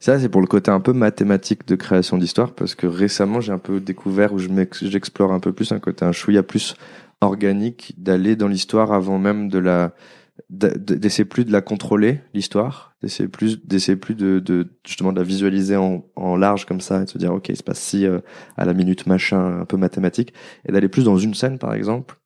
Ça, 0.00 0.20
c'est 0.20 0.28
pour 0.28 0.40
le 0.40 0.46
côté 0.46 0.70
un 0.70 0.78
peu 0.78 0.92
mathématique 0.92 1.66
de 1.66 1.74
création 1.74 2.18
d'histoire, 2.18 2.54
parce 2.54 2.76
que 2.76 2.86
récemment, 2.86 3.40
j'ai 3.40 3.50
un 3.50 3.58
peu 3.58 3.80
découvert, 3.80 4.32
où 4.32 4.38
je 4.38 4.48
j'explore 4.82 5.32
un 5.32 5.40
peu 5.40 5.52
plus 5.52 5.72
un 5.72 5.80
côté 5.80 6.04
un 6.04 6.12
chouïa 6.12 6.44
plus 6.44 6.76
organique, 7.20 7.94
d'aller 7.98 8.36
dans 8.36 8.46
l'histoire 8.46 8.92
avant 8.92 9.18
même 9.18 9.48
de 9.48 9.58
la, 9.58 9.92
d'essayer 10.50 11.24
plus 11.24 11.44
de 11.44 11.52
la 11.52 11.60
contrôler, 11.60 12.20
l'histoire, 12.34 12.96
d'essayer 13.02 13.28
plus, 13.28 13.64
d'essayer 13.64 13.96
plus 13.96 14.14
de, 14.14 14.38
de, 14.38 14.68
justement, 14.86 15.12
de 15.12 15.18
la 15.18 15.24
visualiser 15.24 15.76
en, 15.76 16.04
en 16.16 16.36
large 16.36 16.64
comme 16.64 16.80
ça, 16.80 17.02
et 17.02 17.04
de 17.04 17.10
se 17.10 17.18
dire, 17.18 17.32
OK, 17.32 17.48
il 17.48 17.56
se 17.56 17.62
passe 17.62 17.80
ci 17.80 18.06
euh, 18.06 18.20
à 18.56 18.64
la 18.64 18.74
minute 18.74 19.06
machin, 19.06 19.60
un 19.60 19.64
peu 19.64 19.76
mathématique, 19.76 20.32
et 20.66 20.72
d'aller 20.72 20.88
plus 20.88 21.04
dans 21.04 21.18
une 21.18 21.34
scène, 21.34 21.58
par 21.58 21.74
exemple, 21.74 22.18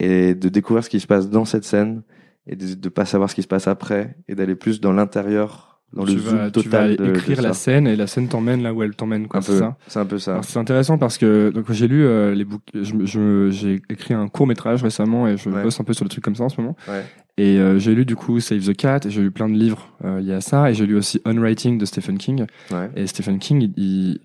et 0.00 0.34
de 0.34 0.48
découvrir 0.48 0.84
ce 0.84 0.90
qui 0.90 1.00
se 1.00 1.06
passe 1.06 1.30
dans 1.30 1.44
cette 1.44 1.64
scène, 1.64 2.02
et 2.46 2.56
de 2.56 2.88
pas 2.88 3.06
savoir 3.06 3.30
ce 3.30 3.34
qui 3.34 3.42
se 3.42 3.48
passe 3.48 3.68
après, 3.68 4.16
et 4.28 4.34
d'aller 4.34 4.54
plus 4.54 4.80
dans 4.80 4.92
l'intérieur, 4.92 5.73
dans 5.94 6.04
tu 6.04 6.14
le 6.16 6.20
vas, 6.20 6.30
zoom 6.30 6.38
tu 6.38 6.44
vas 6.44 6.50
total 6.50 6.96
de, 6.96 7.04
de 7.06 7.10
écrire 7.10 7.42
la 7.42 7.48
ça. 7.48 7.54
scène 7.54 7.86
et 7.86 7.96
la 7.96 8.06
scène 8.06 8.28
t'emmène 8.28 8.62
là 8.62 8.72
où 8.74 8.82
elle 8.82 8.94
t'emmène, 8.94 9.26
C'est 9.40 9.58
ça. 9.58 9.76
c'est 9.86 9.98
un 9.98 10.04
peu 10.06 10.18
ça. 10.18 10.40
C'est 10.42 10.58
intéressant 10.58 10.98
parce 10.98 11.18
que 11.18 11.50
donc 11.50 11.70
j'ai 11.72 11.88
lu 11.88 12.04
euh, 12.04 12.34
les 12.34 12.44
bouquins, 12.44 12.80
je, 12.82 12.94
je- 13.04 13.50
j'ai 13.50 13.80
écrit 13.90 14.14
un 14.14 14.28
court 14.28 14.46
métrage 14.46 14.82
récemment 14.82 15.26
et 15.28 15.36
je 15.36 15.48
Ouais. 15.48 15.62
bosse 15.62 15.78
un 15.80 15.84
peu 15.84 15.92
sur 15.94 16.04
des 16.04 16.08
trucs 16.10 16.24
comme 16.24 16.34
ça 16.36 16.44
en 16.44 16.48
ce 16.48 16.60
moment. 16.60 16.76
Ouais. 16.88 17.04
Et 17.36 17.58
euh, 17.58 17.78
j'ai 17.78 17.94
lu 17.94 18.04
du 18.04 18.14
coup 18.16 18.38
Save 18.40 18.60
the 18.64 18.76
Cat 18.76 19.00
et 19.06 19.10
j'ai 19.10 19.20
lu 19.22 19.30
plein 19.30 19.48
de 19.48 19.54
livres 19.54 19.88
euh, 20.04 20.20
liés 20.20 20.34
à 20.34 20.40
ça 20.40 20.70
et 20.70 20.74
j'ai 20.74 20.86
lu 20.86 20.96
aussi 20.96 21.20
On 21.26 21.36
Writing 21.36 21.78
de 21.78 21.84
Stephen 21.84 22.16
King. 22.18 22.46
Ouais. 22.70 22.90
Et 22.96 23.06
Stephen 23.08 23.38
King, 23.38 23.62
il, 23.76 23.82
il- 23.82 24.20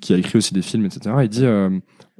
qui 0.00 0.14
a 0.14 0.16
écrit 0.16 0.38
aussi 0.38 0.54
des 0.54 0.62
films, 0.62 0.86
etc. 0.86 1.14
Il 1.22 1.28
dit 1.28 1.44
euh, 1.44 1.68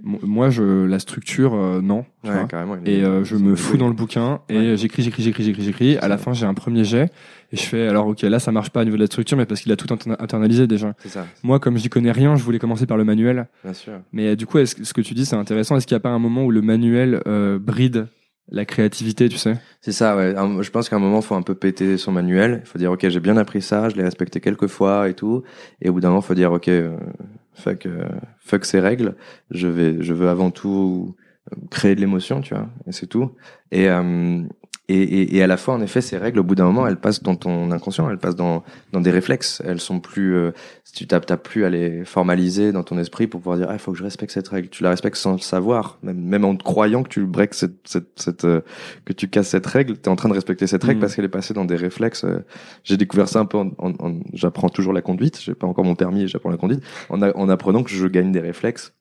mo- 0.03 0.19
moi 0.23 0.51
je 0.51 0.85
la 0.85 0.99
structure 0.99 1.55
euh, 1.55 1.81
non. 1.81 2.05
tu 2.23 2.31
Ouais, 2.31 2.37
vois. 2.51 2.79
Et 2.85 3.03
euh, 3.03 3.25
je 3.25 3.37
me 3.37 3.57
fous 3.57 3.77
dans 3.79 3.89
le 3.89 3.95
bouquin 3.95 4.41
et 4.51 4.59
Ouais. 4.73 4.77
j'écris, 4.77 5.03
j'écris, 5.03 5.23
j'écris, 5.23 5.43
j'écris, 5.45 5.63
j'écris. 5.63 5.97
À 5.99 6.09
la 6.09 6.19
fin, 6.19 6.33
j'ai 6.35 6.45
un 6.47 6.53
premier 6.55 6.85
jet 6.85 7.11
et 7.53 7.57
je 7.57 7.63
fais 7.63 7.89
alors 7.89 8.07
ok 8.09 8.23
là 8.23 8.39
ça 8.41 8.53
marche 8.53 8.71
pas 8.71 8.83
au 8.83 8.85
niveau 8.85 8.97
de 8.97 9.03
la 9.03 9.07
structure, 9.07 9.37
mais 9.39 9.47
parce 9.47 9.61
qu'il 9.63 9.73
a 9.73 9.77
tout 9.77 9.87
interna- 9.93 10.17
internalisé 10.21 10.67
déjà. 10.67 10.95
Ça, 11.07 11.27
Moi, 11.43 11.59
comme 11.61 11.79
j'y 11.79 11.89
connais 11.89 12.13
rien, 12.13 12.37
je 12.37 12.43
voulais 12.43 12.59
commencer 12.59 12.87
par 12.87 12.97
le 12.99 13.05
manuel. 13.05 13.49
bien 13.65 13.73
sûr. 13.73 13.95
Mais 14.13 14.29
euh, 14.29 14.37
du 14.37 14.45
coup, 14.47 14.59
est-ce 14.59 14.85
ce 14.85 14.93
que 14.93 15.01
tu 15.01 15.15
dis, 15.15 15.25
c'est 15.25 15.37
intéressant. 15.37 15.77
Est-ce 15.77 15.87
qu'il 15.87 15.95
n'y 15.95 16.01
a 16.01 16.01
pas 16.01 16.11
un 16.11 16.19
moment 16.19 16.45
où 16.45 16.51
le 16.51 16.61
manuel 16.63 17.23
euh, 17.27 17.59
bride 17.59 18.09
la 18.49 18.65
créativité, 18.65 19.29
tu 19.29 19.39
sais? 19.39 19.55
C'est 19.81 19.91
ça, 19.91 20.17
ouais. 20.17 20.33
Je 20.61 20.71
pense 20.71 20.89
qu'à 20.89 20.95
un 20.95 21.01
moment, 21.01 21.21
faut 21.21 21.35
un 21.35 21.43
peu 21.43 21.57
péter 21.57 21.97
son 21.97 22.13
manuel. 22.13 22.61
Il 22.65 22.69
faut 22.69 22.79
dire, 22.79 22.93
ok, 22.93 23.09
j'ai 23.09 23.19
bien 23.19 23.37
appris 23.37 23.61
ça, 23.61 23.89
je 23.89 23.97
l'ai 23.97 24.05
respecté 24.05 24.41
quelques 24.41 24.69
fois 24.69 25.09
et 25.09 25.15
tout. 25.15 25.43
Et 25.83 25.89
au 25.89 25.93
bout 25.95 26.01
d'un 26.01 26.11
moment, 26.11 26.21
faut 26.21 26.35
dire, 26.35 26.53
ok, 26.53 26.69
euh, 26.69 26.97
fuck, 27.57 27.87
euh, 27.87 28.09
fuck 28.39 28.65
ces 28.65 28.81
règles. 28.81 29.17
Je 29.51 29.67
vais, 29.67 30.03
je 30.03 30.15
veux 30.15 30.29
avant 30.29 30.51
tout 30.51 31.17
créer 31.71 31.95
de 31.95 32.01
l'émotion, 32.01 32.41
tu 32.41 32.55
vois. 32.55 32.69
Et 32.87 32.93
c'est 32.93 33.07
tout. 33.07 33.33
Et, 33.71 33.89
euh, 33.89 34.43
et, 34.89 35.03
et, 35.03 35.37
et 35.37 35.43
à 35.43 35.47
la 35.47 35.57
fois, 35.57 35.75
en 35.75 35.81
effet, 35.81 36.01
ces 36.01 36.17
règles, 36.17 36.39
au 36.39 36.45
bout 36.45 36.55
d'un 36.55 36.65
moment, 36.67 36.87
elles 36.87 36.97
passent 36.99 37.23
dans 37.23 37.35
ton 37.35 37.71
inconscient, 37.73 38.09
elles 38.09 38.19
passent 38.19 38.37
dans, 38.37 38.63
dans 38.93 39.01
des 39.01 39.11
réflexes. 39.11 39.61
Elles 39.67 39.81
sont 39.81 39.99
plus, 40.01 40.37
euh, 40.37 40.53
si 40.85 40.93
tu 40.93 41.07
t'as 41.07 41.19
t'as 41.21 41.37
plus 41.37 41.65
à 41.65 41.71
les 41.71 42.05
formaliser 42.05 42.71
dans 42.73 42.83
ton 42.85 42.97
esprit 42.99 43.27
pour 43.27 43.41
pouvoir 43.41 43.59
dire, 43.59 43.67
ah, 43.69 43.73
il 43.75 43.79
faut 43.81 43.91
que 43.93 43.99
je 43.99 44.05
respecte 44.05 44.33
cette 44.33 44.47
règle. 44.49 44.69
Tu 44.69 44.83
la 44.85 44.91
respectes 44.91 45.17
sans 45.17 45.33
le 45.33 45.39
savoir, 45.39 45.99
même, 46.03 46.21
même 46.21 46.45
en 46.45 46.55
te 46.55 46.63
croyant 46.63 47.03
que 47.03 47.09
tu 47.09 47.25
breaks 47.27 47.55
cette, 47.55 47.77
cette, 47.85 48.09
cette, 48.17 48.45
euh, 48.45 48.61
que 49.05 49.13
tu 49.13 49.29
casses 49.29 49.49
cette 49.49 49.67
règle, 49.67 49.95
tu 49.95 50.03
es 50.03 50.09
en 50.09 50.17
train 50.17 50.29
de 50.29 50.35
respecter 50.35 50.67
cette 50.67 50.85
règle 50.85 50.99
Mm. 50.99 51.01
parce 51.01 51.15
qu'elle 51.17 51.25
est 51.25 51.29
passée 51.29 51.53
dans 51.55 51.65
des 51.65 51.77
réflexes. 51.77 52.25
euh, 52.25 52.45
J'ai 52.85 52.97
découvert 52.97 53.29
ça 53.29 53.41
un 53.41 53.45
peu 53.47 53.59
en, 53.59 53.71
en- 53.79 53.93
en- 53.99 54.21
j'apprends 54.35 54.69
toujours 54.69 54.93
la 54.93 55.03
conduite, 55.03 55.41
j'ai 55.41 55.55
pas 55.55 55.67
encore 55.67 55.85
mon 55.85 55.95
permis 55.97 56.23
et 56.23 56.29
j'apprends 56.29 56.51
la 56.51 56.57
conduite 56.57 56.83
en, 57.09 57.23
a- 57.23 57.37
en 57.37 57.49
apprenant 57.49 57.83
que 57.83 57.91
je 57.91 58.07
gagne 58.07 58.31
des 58.33 58.41
réflexes 58.41 58.93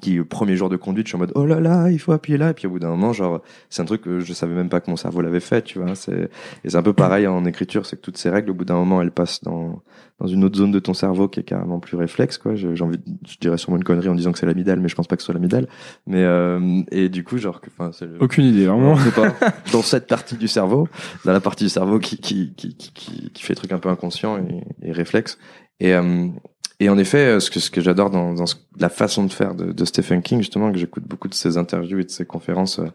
qui 0.00 0.18
premier 0.20 0.56
jour 0.56 0.68
de 0.68 0.76
conduite, 0.76 1.06
je 1.06 1.10
suis 1.10 1.16
en 1.16 1.18
mode 1.20 1.32
oh 1.34 1.44
là 1.46 1.60
là, 1.60 1.90
il 1.90 1.98
faut 1.98 2.12
appuyer 2.12 2.38
là 2.38 2.50
et 2.50 2.54
puis 2.54 2.66
au 2.66 2.70
bout 2.70 2.78
d'un 2.78 2.88
moment 2.90 3.12
genre 3.12 3.40
c'est 3.70 3.82
un 3.82 3.84
truc 3.84 4.02
que 4.02 4.20
je 4.20 4.32
savais 4.32 4.54
même 4.54 4.68
pas 4.68 4.80
que 4.80 4.90
mon 4.90 4.96
cerveau 4.96 5.20
l'avait 5.20 5.40
fait, 5.40 5.62
tu 5.62 5.78
vois, 5.78 5.94
c'est 5.94 6.30
et 6.64 6.70
c'est 6.70 6.76
un 6.76 6.82
peu 6.82 6.92
pareil 6.92 7.26
en 7.26 7.44
écriture, 7.44 7.86
c'est 7.86 7.96
que 7.96 8.00
toutes 8.02 8.16
ces 8.18 8.30
règles 8.30 8.50
au 8.50 8.54
bout 8.54 8.64
d'un 8.64 8.74
moment 8.76 9.02
elles 9.02 9.10
passent 9.10 9.42
dans 9.42 9.82
dans 10.20 10.26
une 10.26 10.42
autre 10.42 10.58
zone 10.58 10.72
de 10.72 10.80
ton 10.80 10.94
cerveau 10.94 11.28
qui 11.28 11.38
est 11.40 11.44
carrément 11.44 11.78
plus 11.78 11.96
réflexe 11.96 12.38
quoi. 12.38 12.54
J'ai 12.56 12.68
envie 12.82 12.98
de- 12.98 13.04
je 13.28 13.36
dirais 13.40 13.56
sûrement 13.56 13.76
une 13.76 13.84
connerie 13.84 14.08
en 14.08 14.14
disant 14.16 14.32
que 14.32 14.38
c'est 14.38 14.46
l'amidale 14.46 14.80
mais 14.80 14.88
je 14.88 14.94
pense 14.96 15.06
pas 15.06 15.14
que 15.16 15.22
ce 15.22 15.26
soit 15.26 15.34
l'amidale. 15.34 15.68
Mais 16.06 16.22
euh, 16.24 16.82
et 16.90 17.08
du 17.08 17.22
coup 17.24 17.38
genre 17.38 17.60
enfin 17.68 17.90
c'est 17.92 18.06
le- 18.06 18.16
Aucune 18.20 18.44
idée, 18.44 18.66
vraiment. 18.66 18.96
pas. 19.14 19.32
Dans 19.72 19.82
cette 19.82 20.06
partie 20.08 20.36
du 20.36 20.48
cerveau, 20.48 20.88
dans 21.24 21.32
la 21.32 21.40
partie 21.40 21.64
du 21.64 21.70
cerveau 21.70 21.98
qui 22.00 22.18
qui 22.18 22.52
qui 22.56 22.74
qui, 22.74 22.92
qui, 22.92 23.30
qui 23.30 23.42
fait 23.42 23.52
des 23.54 23.58
trucs 23.58 23.72
un 23.72 23.78
peu 23.78 23.88
inconscients 23.90 24.38
et, 24.38 24.64
et 24.88 24.92
réflexes. 24.92 25.38
Et 25.80 25.94
euh, 25.94 26.26
et 26.80 26.88
en 26.88 26.98
effet, 26.98 27.18
euh, 27.36 27.40
ce 27.40 27.50
que 27.50 27.60
ce 27.60 27.70
que 27.70 27.80
j'adore 27.80 28.10
dans, 28.10 28.34
dans 28.34 28.46
ce- 28.46 28.56
la 28.78 28.88
façon 28.88 29.24
de 29.24 29.32
faire 29.32 29.54
de, 29.54 29.72
de 29.72 29.84
Stephen 29.84 30.22
King 30.22 30.38
justement, 30.38 30.70
que 30.72 30.78
j'écoute 30.78 31.04
beaucoup 31.06 31.28
de 31.28 31.34
ses 31.34 31.56
interviews 31.58 31.98
et 32.00 32.04
de 32.04 32.10
ses 32.10 32.24
conférences. 32.24 32.78
euh, 32.78 32.86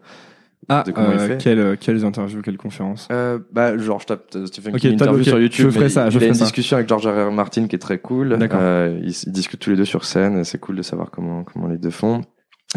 Ah, 0.70 0.82
de 0.86 0.92
comment 0.92 1.12
il 1.12 1.18
euh, 1.18 1.26
fait. 1.28 1.36
quelles, 1.42 1.76
quelles 1.78 2.04
interviews, 2.06 2.40
quelles 2.40 2.56
conférences? 2.56 3.06
Euh, 3.12 3.38
bah 3.52 3.76
genre 3.76 4.00
je 4.00 4.06
tape 4.06 4.34
Stephen 4.46 4.74
King 4.76 4.92
interview 4.94 5.20
ok, 5.20 5.24
sur 5.26 5.38
YouTube. 5.38 5.66
je 5.66 5.70
ferai 5.74 5.88
ça, 5.90 6.08
je 6.08 6.14
il 6.14 6.16
a 6.16 6.20
ferai 6.20 6.28
une 6.28 6.34
ça. 6.34 6.44
discussion 6.44 6.76
avec 6.78 6.88
George 6.88 7.06
R. 7.06 7.28
R. 7.28 7.32
Martin 7.32 7.66
qui 7.66 7.76
est 7.76 7.78
très 7.78 7.98
cool. 7.98 8.38
D'accord. 8.38 8.60
Euh, 8.62 8.98
ils, 9.02 9.10
ils 9.26 9.32
discutent 9.32 9.60
tous 9.60 9.70
les 9.70 9.76
deux 9.76 9.84
sur 9.84 10.04
scène 10.06 10.38
et 10.38 10.44
c'est 10.44 10.58
cool 10.58 10.76
de 10.76 10.82
savoir 10.82 11.10
comment 11.10 11.44
comment 11.44 11.66
les 11.68 11.76
deux 11.78 11.90
font. 11.90 12.22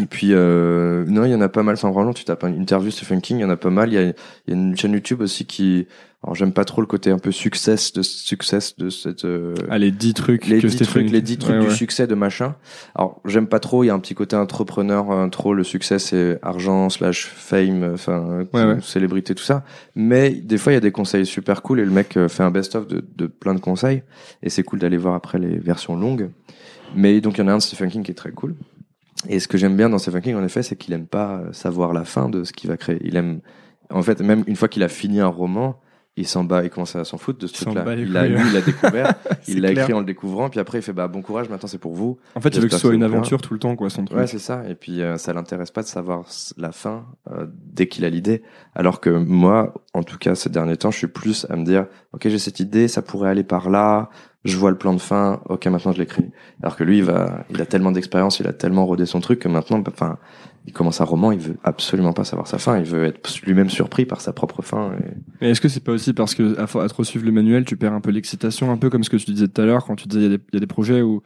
Et 0.00 0.06
puis 0.06 0.28
euh, 0.32 1.04
non, 1.08 1.24
il 1.24 1.30
y 1.32 1.34
en 1.34 1.40
a 1.40 1.48
pas 1.48 1.62
mal. 1.64 1.76
Sans 1.76 1.90
vraiment, 1.90 2.12
tu 2.12 2.24
tapes 2.24 2.44
une 2.44 2.54
interview 2.60 2.90
Stephen 2.90 3.20
King, 3.20 3.38
il 3.38 3.42
y 3.42 3.44
en 3.44 3.50
a 3.50 3.56
pas 3.56 3.70
mal. 3.70 3.88
Il 3.92 3.94
y 3.94 3.98
a, 3.98 4.02
il 4.02 4.14
y 4.48 4.50
a 4.52 4.54
une 4.54 4.76
chaîne 4.76 4.92
YouTube 4.92 5.20
aussi 5.20 5.44
qui. 5.44 5.86
Alors 6.24 6.34
j'aime 6.34 6.52
pas 6.52 6.64
trop 6.64 6.80
le 6.80 6.86
côté 6.88 7.12
un 7.12 7.18
peu 7.18 7.30
success 7.30 7.92
de 7.92 8.02
success 8.02 8.76
de 8.76 8.90
cette. 8.90 9.24
euh, 9.24 9.54
Ah, 9.70 9.78
les 9.78 9.92
10 9.92 10.14
trucs 10.14 10.46
les 10.48 10.58
que 10.60 10.66
10 10.66 10.72
Stephen 10.74 10.86
trucs, 11.04 11.10
les 11.10 11.22
10 11.22 11.38
trucs 11.38 11.54
Ouais, 11.54 11.60
du 11.60 11.66
ouais. 11.68 11.74
succès 11.74 12.06
de 12.08 12.14
machin. 12.16 12.56
Alors, 12.96 13.20
j'aime 13.24 13.46
pas 13.46 13.60
trop, 13.60 13.84
il 13.84 13.86
y 13.86 13.90
a 13.90 13.94
un 13.94 14.00
petit 14.00 14.14
côté 14.16 14.34
entrepreneur, 14.34 15.10
euh, 15.12 15.28
trop, 15.28 15.54
le 15.54 15.62
succès 15.62 16.00
c'est 16.00 16.38
argent, 16.42 16.90
slash 16.90 17.26
fame, 17.26 17.82
euh, 17.84 17.94
enfin, 17.94 18.44
Ouais, 18.52 18.64
ouais. 18.64 18.80
célébrité, 18.82 19.34
tout 19.36 19.44
ça. 19.44 19.64
Mais 19.94 20.30
des 20.30 20.58
fois, 20.58 20.72
il 20.72 20.74
y 20.74 20.78
a 20.78 20.80
des 20.80 20.90
conseils 20.92 21.24
super 21.24 21.62
cool 21.62 21.78
et 21.78 21.84
le 21.84 21.90
mec 21.92 22.16
euh, 22.16 22.28
fait 22.28 22.42
un 22.42 22.50
best-of 22.50 22.88
de, 22.88 23.04
de 23.16 23.26
plein 23.28 23.54
de 23.54 23.60
conseils. 23.60 24.02
Et 24.42 24.50
c'est 24.50 24.64
cool 24.64 24.80
d'aller 24.80 24.96
voir 24.96 25.14
après 25.14 25.38
les 25.38 25.56
versions 25.58 25.96
longues. 25.96 26.30
Mais 26.96 27.20
donc, 27.20 27.38
il 27.38 27.42
y 27.42 27.44
en 27.44 27.48
a 27.48 27.52
un 27.52 27.58
de 27.58 27.62
Stephen 27.62 27.90
King 27.90 28.02
qui 28.02 28.10
est 28.10 28.14
très 28.14 28.32
cool. 28.32 28.56
Et 29.28 29.40
ce 29.40 29.48
que 29.48 29.58
j'aime 29.58 29.76
bien 29.76 29.88
dans 29.88 29.98
Stephen 29.98 30.22
King, 30.22 30.36
en 30.36 30.44
effet, 30.44 30.62
c'est 30.62 30.76
qu'il 30.76 30.94
aime 30.94 31.06
pas 31.06 31.38
euh, 31.38 31.52
savoir 31.52 31.92
la 31.92 32.04
fin 32.04 32.28
de 32.28 32.44
ce 32.44 32.52
qu'il 32.52 32.70
va 32.70 32.76
créer. 32.76 32.98
Il 33.02 33.16
aime, 33.16 33.40
en 33.90 34.02
fait, 34.02 34.20
même 34.20 34.44
une 34.46 34.56
fois 34.56 34.68
qu'il 34.68 34.82
a 34.82 34.88
fini 34.88 35.20
un 35.20 35.26
roman, 35.26 35.80
il 36.18 36.26
s'en 36.26 36.42
bat, 36.42 36.64
il 36.64 36.70
commence 36.70 36.96
à 36.96 37.04
s'en 37.04 37.16
foutre 37.16 37.38
de 37.38 37.46
ce 37.46 37.64
truc-là. 37.64 37.84
Il 37.94 38.16
a 38.16 38.22
couilles, 38.22 38.34
lu, 38.34 38.42
il 38.50 38.56
a 38.56 38.60
découvert, 38.60 39.14
il 39.48 39.60
l'a 39.60 39.70
écrit 39.70 39.92
en 39.92 40.00
le 40.00 40.04
découvrant, 40.04 40.50
puis 40.50 40.58
après 40.58 40.78
il 40.78 40.82
fait 40.82 40.92
bah 40.92 41.06
bon 41.06 41.22
courage, 41.22 41.48
maintenant 41.48 41.68
c'est 41.68 41.78
pour 41.78 41.94
vous. 41.94 42.18
En 42.34 42.40
fait, 42.40 42.48
il 42.50 42.60
veut 42.60 42.66
que 42.66 42.74
ce 42.74 42.80
soit 42.80 42.94
une 42.94 43.04
aventure 43.04 43.40
tout 43.40 43.54
le 43.54 43.60
temps, 43.60 43.76
quoi, 43.76 43.88
son 43.88 44.04
truc. 44.04 44.18
Ouais, 44.18 44.26
c'est 44.26 44.40
ça. 44.40 44.64
Et 44.68 44.74
puis 44.74 45.00
euh, 45.00 45.16
ça 45.16 45.32
l'intéresse 45.32 45.70
pas 45.70 45.82
de 45.82 45.86
savoir 45.86 46.24
la 46.56 46.72
fin 46.72 47.06
euh, 47.30 47.46
dès 47.48 47.86
qu'il 47.86 48.04
a 48.04 48.10
l'idée. 48.10 48.42
Alors 48.74 49.00
que 49.00 49.10
moi, 49.10 49.74
en 49.94 50.02
tout 50.02 50.18
cas 50.18 50.34
ces 50.34 50.50
derniers 50.50 50.76
temps, 50.76 50.90
je 50.90 50.98
suis 50.98 51.06
plus 51.06 51.46
à 51.50 51.56
me 51.56 51.64
dire 51.64 51.86
ok 52.12 52.28
j'ai 52.28 52.38
cette 52.38 52.58
idée, 52.58 52.88
ça 52.88 53.00
pourrait 53.00 53.30
aller 53.30 53.44
par 53.44 53.70
là. 53.70 54.10
Je 54.44 54.56
vois 54.56 54.70
le 54.70 54.78
plan 54.78 54.94
de 54.94 55.00
fin, 55.00 55.40
ok 55.48 55.66
maintenant 55.66 55.92
je 55.92 55.98
l'écris. 55.98 56.30
Alors 56.62 56.76
que 56.76 56.84
lui, 56.84 56.98
il 56.98 57.04
va, 57.04 57.44
il 57.50 57.60
a 57.60 57.66
tellement 57.66 57.90
d'expérience, 57.92 58.38
il 58.40 58.46
a 58.46 58.52
tellement 58.52 58.86
rodé 58.86 59.04
son 59.04 59.20
truc 59.20 59.40
que 59.40 59.48
maintenant, 59.48 59.78
bah, 59.80 59.90
enfin, 59.92 60.16
il 60.66 60.72
commence 60.72 61.00
un 61.00 61.04
roman, 61.04 61.32
il 61.32 61.40
veut 61.40 61.56
absolument 61.64 62.12
pas 62.12 62.24
savoir 62.24 62.46
sa 62.46 62.58
fin, 62.58 62.78
il 62.78 62.84
veut 62.84 63.04
être 63.04 63.40
lui-même 63.44 63.68
surpris 63.68 64.06
par 64.06 64.20
sa 64.20 64.32
propre 64.32 64.62
fin. 64.62 64.92
Et... 64.92 65.14
Mais 65.40 65.50
est-ce 65.50 65.60
que 65.60 65.68
c'est 65.68 65.82
pas 65.82 65.92
aussi 65.92 66.12
parce 66.12 66.34
que 66.36 66.56
à, 66.58 66.82
à 66.82 66.88
trop 66.88 67.02
suivre 67.04 67.24
le 67.26 67.32
manuel, 67.32 67.64
tu 67.64 67.76
perds 67.76 67.92
un 67.94 68.00
peu 68.00 68.10
l'excitation, 68.10 68.70
un 68.70 68.76
peu 68.76 68.90
comme 68.90 69.02
ce 69.02 69.10
que 69.10 69.16
tu 69.16 69.30
disais 69.32 69.48
tout 69.48 69.60
à 69.60 69.64
l'heure 69.66 69.84
quand 69.84 69.96
tu 69.96 70.06
disais 70.06 70.22
il 70.26 70.30
y, 70.30 70.34
a 70.34 70.36
des- 70.36 70.44
il 70.52 70.54
y 70.54 70.58
a 70.58 70.60
des 70.60 70.66
projets 70.66 71.02
où, 71.02 71.20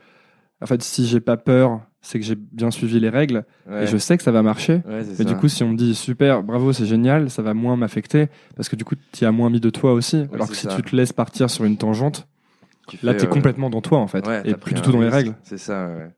en 0.62 0.66
fait, 0.66 0.82
si 0.82 1.06
j'ai 1.06 1.20
pas 1.20 1.36
peur, 1.36 1.80
c'est 2.00 2.18
que 2.18 2.24
j'ai 2.24 2.36
bien 2.36 2.70
suivi 2.70 2.98
les 2.98 3.10
règles 3.10 3.44
Ouais. 3.70 3.84
et 3.84 3.86
je 3.86 3.96
sais 3.98 4.16
que 4.16 4.22
ça 4.22 4.32
va 4.32 4.42
marcher. 4.42 4.74
Ouais, 4.88 5.02
Mais 5.06 5.14
ça. 5.16 5.24
du 5.24 5.36
coup, 5.36 5.48
si 5.48 5.62
on 5.62 5.68
me 5.68 5.76
dit 5.76 5.94
super, 5.94 6.42
bravo, 6.42 6.72
c'est 6.72 6.86
génial, 6.86 7.28
ça 7.30 7.42
va 7.42 7.52
moins 7.52 7.76
m'affecter 7.76 8.28
parce 8.56 8.68
que 8.70 8.76
du 8.76 8.84
coup, 8.84 8.94
tu 9.12 9.24
as 9.26 9.32
moins 9.32 9.50
mis 9.50 9.60
de 9.60 9.70
toi 9.70 9.92
aussi. 9.92 10.24
Alors 10.32 10.48
que 10.48 10.54
si 10.56 10.62
ça. 10.66 10.74
tu 10.74 10.82
te 10.82 10.96
laisses 10.96 11.12
partir 11.12 11.50
sur 11.50 11.64
une 11.64 11.76
tangente, 11.76 12.26
Tu 12.88 12.98
là, 13.02 13.12
fais, 13.12 13.18
t'es 13.18 13.26
euh, 13.26 13.30
complètement 13.30 13.70
dans 13.70 13.80
toi 13.80 13.98
en 13.98 14.06
fait 14.06 14.26
Ouais, 14.26 14.42
et 14.44 14.54
plus 14.54 14.74
du 14.74 14.82
tout 14.82 14.92
dans 14.92 15.00
les 15.00 15.08
règles. 15.08 15.34
C'est 15.44 15.58
ça. 15.58 15.86
Ouais. 15.86 16.10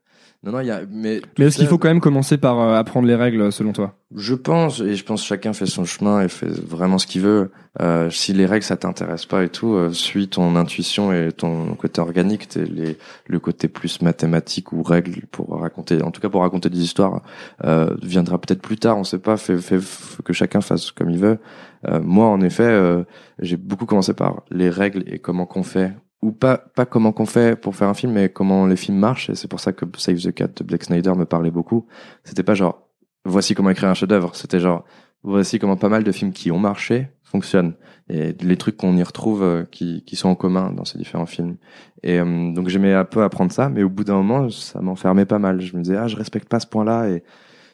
Non, 0.45 0.51
non, 0.51 0.59
y 0.59 0.69
a. 0.69 0.81
Mais, 0.91 1.21
Mais 1.39 1.45
est-ce 1.45 1.57
qu'il 1.57 1.65
faut 1.65 1.79
quand 1.79 1.87
même 1.87 1.99
commencer 1.99 2.37
par 2.37 2.59
euh, 2.59 2.75
apprendre 2.75 3.07
les 3.07 3.15
règles 3.15 3.51
selon 3.51 3.73
toi? 3.73 3.95
Je 4.15 4.35
pense, 4.35 4.79
et 4.79 4.95
je 4.95 5.03
pense 5.03 5.21
que 5.21 5.27
chacun 5.27 5.53
fait 5.53 5.65
son 5.65 5.85
chemin 5.85 6.21
et 6.21 6.29
fait 6.29 6.47
vraiment 6.47 6.99
ce 6.99 7.07
qu'il 7.07 7.23
veut. 7.23 7.51
Euh, 7.81 8.11
si 8.11 8.31
les 8.31 8.45
règles 8.45 8.63
ça 8.63 8.77
t'intéresse 8.77 9.25
pas 9.25 9.43
et 9.43 9.49
tout, 9.49 9.73
euh, 9.73 9.91
suis 9.91 10.27
ton 10.27 10.55
intuition 10.55 11.11
et 11.11 11.31
ton 11.31 11.73
côté 11.73 11.99
organique, 11.99 12.47
t'es 12.47 12.63
les, 12.63 12.97
le 13.25 13.39
côté 13.39 13.67
plus 13.67 14.03
mathématique 14.03 14.71
ou 14.71 14.83
règles 14.83 15.25
pour 15.31 15.59
raconter, 15.59 16.01
en 16.03 16.11
tout 16.11 16.21
cas 16.21 16.29
pour 16.29 16.41
raconter 16.41 16.69
des 16.69 16.79
histoires, 16.79 17.23
euh, 17.63 17.95
viendra 18.03 18.37
peut-être 18.37 18.61
plus 18.61 18.77
tard. 18.77 18.97
On 18.97 19.03
sait 19.03 19.19
pas. 19.19 19.37
Fait, 19.37 19.57
fait, 19.57 19.79
faut 19.81 20.21
que 20.21 20.31
chacun 20.33 20.61
fasse 20.61 20.91
comme 20.91 21.09
il 21.09 21.17
veut. 21.17 21.39
Euh, 21.87 21.99
moi, 22.01 22.27
en 22.27 22.41
effet, 22.41 22.63
euh, 22.63 23.03
j'ai 23.39 23.57
beaucoup 23.57 23.85
commencé 23.85 24.13
par 24.13 24.43
les 24.51 24.69
règles 24.69 25.03
et 25.07 25.19
comment 25.19 25.45
qu'on 25.45 25.63
fait 25.63 25.93
ou 26.21 26.31
pas 26.31 26.57
pas 26.57 26.85
comment 26.85 27.11
qu'on 27.11 27.25
fait 27.25 27.59
pour 27.59 27.75
faire 27.75 27.87
un 27.87 27.93
film 27.93 28.13
mais 28.13 28.29
comment 28.29 28.65
les 28.65 28.75
films 28.75 28.97
marchent. 28.97 29.29
Et 29.29 29.35
c'est 29.35 29.47
pour 29.47 29.59
ça 29.59 29.73
que 29.73 29.85
Save 29.97 30.17
the 30.17 30.31
Cat 30.33 30.47
de 30.47 30.63
Blake 30.63 30.83
Snyder 30.83 31.13
me 31.15 31.25
parlait 31.25 31.51
beaucoup. 31.51 31.87
C'était 32.23 32.43
pas 32.43 32.55
genre 32.55 32.89
voici 33.25 33.55
comment 33.55 33.69
écrire 33.69 33.89
un 33.89 33.93
chef-d'œuvre. 33.93 34.35
C'était 34.35 34.59
genre 34.59 34.85
voici 35.23 35.59
comment 35.59 35.77
pas 35.77 35.89
mal 35.89 36.03
de 36.03 36.11
films 36.11 36.31
qui 36.31 36.51
ont 36.51 36.59
marché 36.59 37.09
fonctionnent. 37.23 37.73
Et 38.09 38.33
les 38.39 38.57
trucs 38.57 38.77
qu'on 38.77 38.95
y 38.95 39.03
retrouve 39.03 39.43
euh, 39.43 39.65
qui 39.65 40.03
qui 40.05 40.15
sont 40.15 40.29
en 40.29 40.35
commun 40.35 40.71
dans 40.71 40.85
ces 40.85 40.97
différents 40.97 41.25
films. 41.25 41.57
Et 42.03 42.19
euh, 42.19 42.53
donc 42.53 42.69
j'aimais 42.69 42.93
un 42.93 43.05
peu 43.05 43.23
apprendre 43.23 43.51
ça 43.51 43.69
mais 43.69 43.83
au 43.83 43.89
bout 43.89 44.03
d'un 44.03 44.15
moment 44.15 44.49
ça 44.49 44.81
m'enfermait 44.81 45.25
pas 45.25 45.39
mal. 45.39 45.61
Je 45.61 45.75
me 45.75 45.81
disais 45.81 45.97
ah 45.97 46.07
je 46.07 46.15
respecte 46.15 46.49
pas 46.49 46.59
ce 46.59 46.67
point-là. 46.67 47.09
Et 47.09 47.23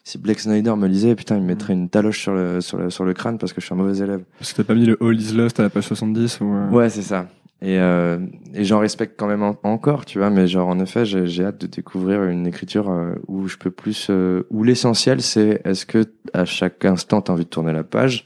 si 0.04 0.18
Blake 0.18 0.40
Snyder 0.40 0.74
me 0.76 0.88
lisait, 0.88 1.14
putain, 1.14 1.36
il 1.36 1.42
me 1.42 1.46
mettrait 1.46 1.74
une 1.74 1.88
taloche 1.88 2.20
sur 2.20 2.34
le, 2.34 2.60
sur 2.60 2.76
le, 2.78 2.90
sur 2.90 3.04
le 3.04 3.12
crâne 3.14 3.38
parce 3.38 3.52
que 3.52 3.60
je 3.60 3.66
suis 3.66 3.74
un 3.74 3.76
mauvais 3.76 3.98
élève. 3.98 4.24
Parce 4.38 4.52
que 4.52 4.62
t'as 4.62 4.66
pas 4.66 4.74
mis 4.74 4.84
le 4.86 4.98
All 5.00 5.18
is 5.18 5.32
Lost 5.32 5.60
à 5.60 5.62
la 5.62 5.70
page 5.70 5.84
70 5.86 6.40
ou 6.40 6.52
euh, 6.52 6.70
Ouais, 6.70 6.90
c'est 6.90 7.02
ça. 7.02 7.28
Et, 7.64 7.78
euh, 7.78 8.18
et 8.54 8.64
j'en 8.64 8.80
respecte 8.80 9.14
quand 9.16 9.28
même 9.28 9.44
en- 9.44 9.56
encore, 9.62 10.04
tu 10.04 10.18
vois, 10.18 10.30
mais 10.30 10.48
genre 10.48 10.66
en 10.68 10.80
effet, 10.80 11.04
j'ai 11.04 11.44
hâte 11.44 11.60
de 11.60 11.66
découvrir 11.68 12.24
une 12.24 12.44
écriture 12.46 12.90
euh, 12.90 13.14
où 13.28 13.46
je 13.46 13.56
peux 13.56 13.70
plus, 13.70 14.08
euh, 14.10 14.42
où 14.50 14.64
l'essentiel 14.64 15.22
c'est 15.22 15.60
est-ce 15.64 15.86
que 15.86 16.04
à 16.32 16.44
chaque 16.44 16.84
instant 16.84 17.20
t'as 17.20 17.32
envie 17.32 17.44
de 17.44 17.48
tourner 17.50 17.72
la 17.72 17.84
page 17.84 18.24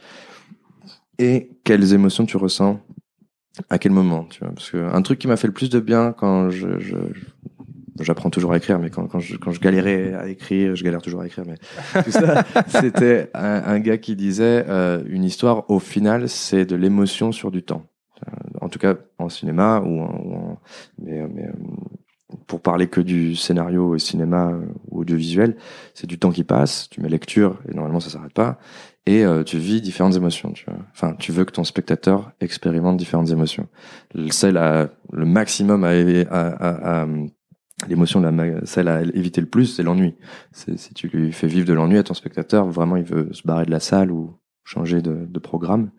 et 1.18 1.50
quelles 1.64 1.92
émotions 1.92 2.24
tu 2.24 2.36
ressens 2.38 2.80
à 3.70 3.78
quel 3.78 3.92
moment, 3.92 4.24
tu 4.24 4.40
vois. 4.40 4.50
Parce 4.54 4.70
que 4.70 4.78
un 4.78 5.02
truc 5.02 5.18
qui 5.18 5.28
m'a 5.28 5.36
fait 5.36 5.46
le 5.48 5.52
plus 5.54 5.70
de 5.70 5.80
bien 5.80 6.12
quand 6.12 6.48
je, 6.50 6.78
je- 6.78 6.96
je- 7.12 8.04
j'apprends 8.04 8.30
toujours 8.30 8.52
à 8.52 8.56
écrire, 8.58 8.78
mais 8.78 8.88
quand, 8.90 9.06
quand 9.06 9.18
je 9.20 9.36
quand 9.36 9.50
je 9.52 9.60
galérais 9.60 10.14
à 10.14 10.28
écrire, 10.28 10.76
je 10.76 10.84
galère 10.84 11.00
toujours 11.02 11.20
à 11.22 11.26
écrire, 11.26 11.44
mais 11.46 12.02
tout 12.02 12.10
ça, 12.10 12.42
c'était 12.68 13.30
un, 13.34 13.62
un 13.66 13.78
gars 13.80 13.98
qui 13.98 14.16
disait 14.16 14.64
euh, 14.68 15.02
une 15.08 15.24
histoire 15.24 15.70
au 15.70 15.78
final 15.78 16.28
c'est 16.30 16.64
de 16.66 16.76
l'émotion 16.76 17.32
sur 17.32 17.50
du 17.50 17.62
temps 17.62 17.84
en 18.66 18.68
tout 18.68 18.78
cas 18.78 18.94
en 19.18 19.28
cinéma 19.28 19.80
ou 19.80 20.00
en, 20.00 20.58
mais, 20.98 21.20
euh, 21.20 21.52
pour 22.46 22.60
parler 22.60 22.88
que 22.88 23.00
du 23.00 23.36
scénario 23.36 23.94
et 23.94 23.98
cinéma 23.98 24.50
euh, 24.50 24.66
ou 24.90 25.00
audiovisuel, 25.00 25.56
c'est 25.94 26.06
du 26.06 26.18
temps 26.18 26.30
qui 26.30 26.44
passe, 26.44 26.88
tu 26.90 27.00
mets 27.00 27.08
lecture 27.08 27.58
et 27.68 27.74
normalement 27.74 28.00
ça 28.00 28.10
s'arrête 28.10 28.32
pas 28.34 28.58
et 29.06 29.24
euh, 29.24 29.44
tu 29.44 29.58
vis 29.58 29.80
différentes 29.80 30.16
émotions, 30.16 30.50
tu. 30.52 30.66
Enfin, 30.92 31.14
tu 31.18 31.30
veux 31.30 31.44
que 31.44 31.52
ton 31.52 31.62
spectateur 31.62 32.32
expérimente 32.40 32.96
différentes 32.96 33.30
émotions. 33.30 33.68
Le- 34.14 34.30
Celle 34.32 34.54
le 35.12 35.24
maximum 35.24 35.84
à, 35.84 37.06
l'émotion 37.88 38.20
celle 38.64 38.88
à 38.88 39.02
éviter 39.02 39.40
le 39.40 39.46
plus, 39.46 39.66
c'est 39.66 39.82
l'ennui. 39.84 40.16
Si 40.52 40.94
tu 40.94 41.08
lui 41.08 41.30
fais 41.32 41.46
vivre 41.46 41.66
de 41.66 41.72
l'ennui 41.74 41.98
à 41.98 42.02
ton 42.02 42.14
spectateur, 42.14 42.66
vraiment 42.66 42.96
il 42.96 43.04
veut 43.04 43.28
se 43.32 43.46
barrer 43.46 43.66
de 43.66 43.70
la 43.70 43.80
salle 43.80 44.10
ou 44.10 44.34
changer 44.66 45.00
de, 45.00 45.26
de 45.26 45.38
programme. 45.38 45.90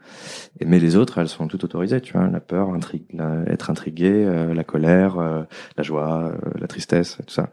Et, 0.59 0.65
mais 0.65 0.77
les 0.77 0.97
autres, 0.97 1.17
elles 1.17 1.29
sont 1.29 1.47
toutes 1.47 1.63
autorisées, 1.63 2.01
tu 2.01 2.13
vois, 2.13 2.27
la 2.27 2.41
peur, 2.41 2.69
intrigue, 2.69 3.05
être 3.47 3.69
intrigué, 3.71 4.11
euh, 4.11 4.53
la 4.53 4.63
colère, 4.63 5.17
euh, 5.17 5.43
la 5.77 5.83
joie, 5.83 6.33
euh, 6.33 6.51
la 6.59 6.67
tristesse, 6.67 7.17
tout 7.25 7.33
ça. 7.33 7.49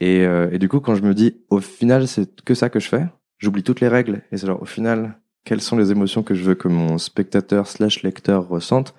Et, 0.00 0.24
euh, 0.26 0.48
et 0.50 0.58
du 0.58 0.68
coup, 0.68 0.80
quand 0.80 0.94
je 0.96 1.02
me 1.02 1.14
dis, 1.14 1.36
au 1.50 1.60
final, 1.60 2.08
c'est 2.08 2.42
que 2.42 2.54
ça 2.54 2.70
que 2.70 2.80
je 2.80 2.88
fais, 2.88 3.06
j'oublie 3.38 3.62
toutes 3.62 3.80
les 3.80 3.88
règles. 3.88 4.22
Et 4.32 4.38
c'est 4.38 4.46
genre, 4.46 4.62
au 4.62 4.64
final, 4.64 5.20
quelles 5.44 5.60
sont 5.60 5.76
les 5.76 5.92
émotions 5.92 6.22
que 6.22 6.34
je 6.34 6.42
veux 6.42 6.54
que 6.54 6.68
mon 6.68 6.96
spectateur 6.98 7.66
slash 7.66 8.02
lecteur 8.02 8.48
ressente? 8.48 8.94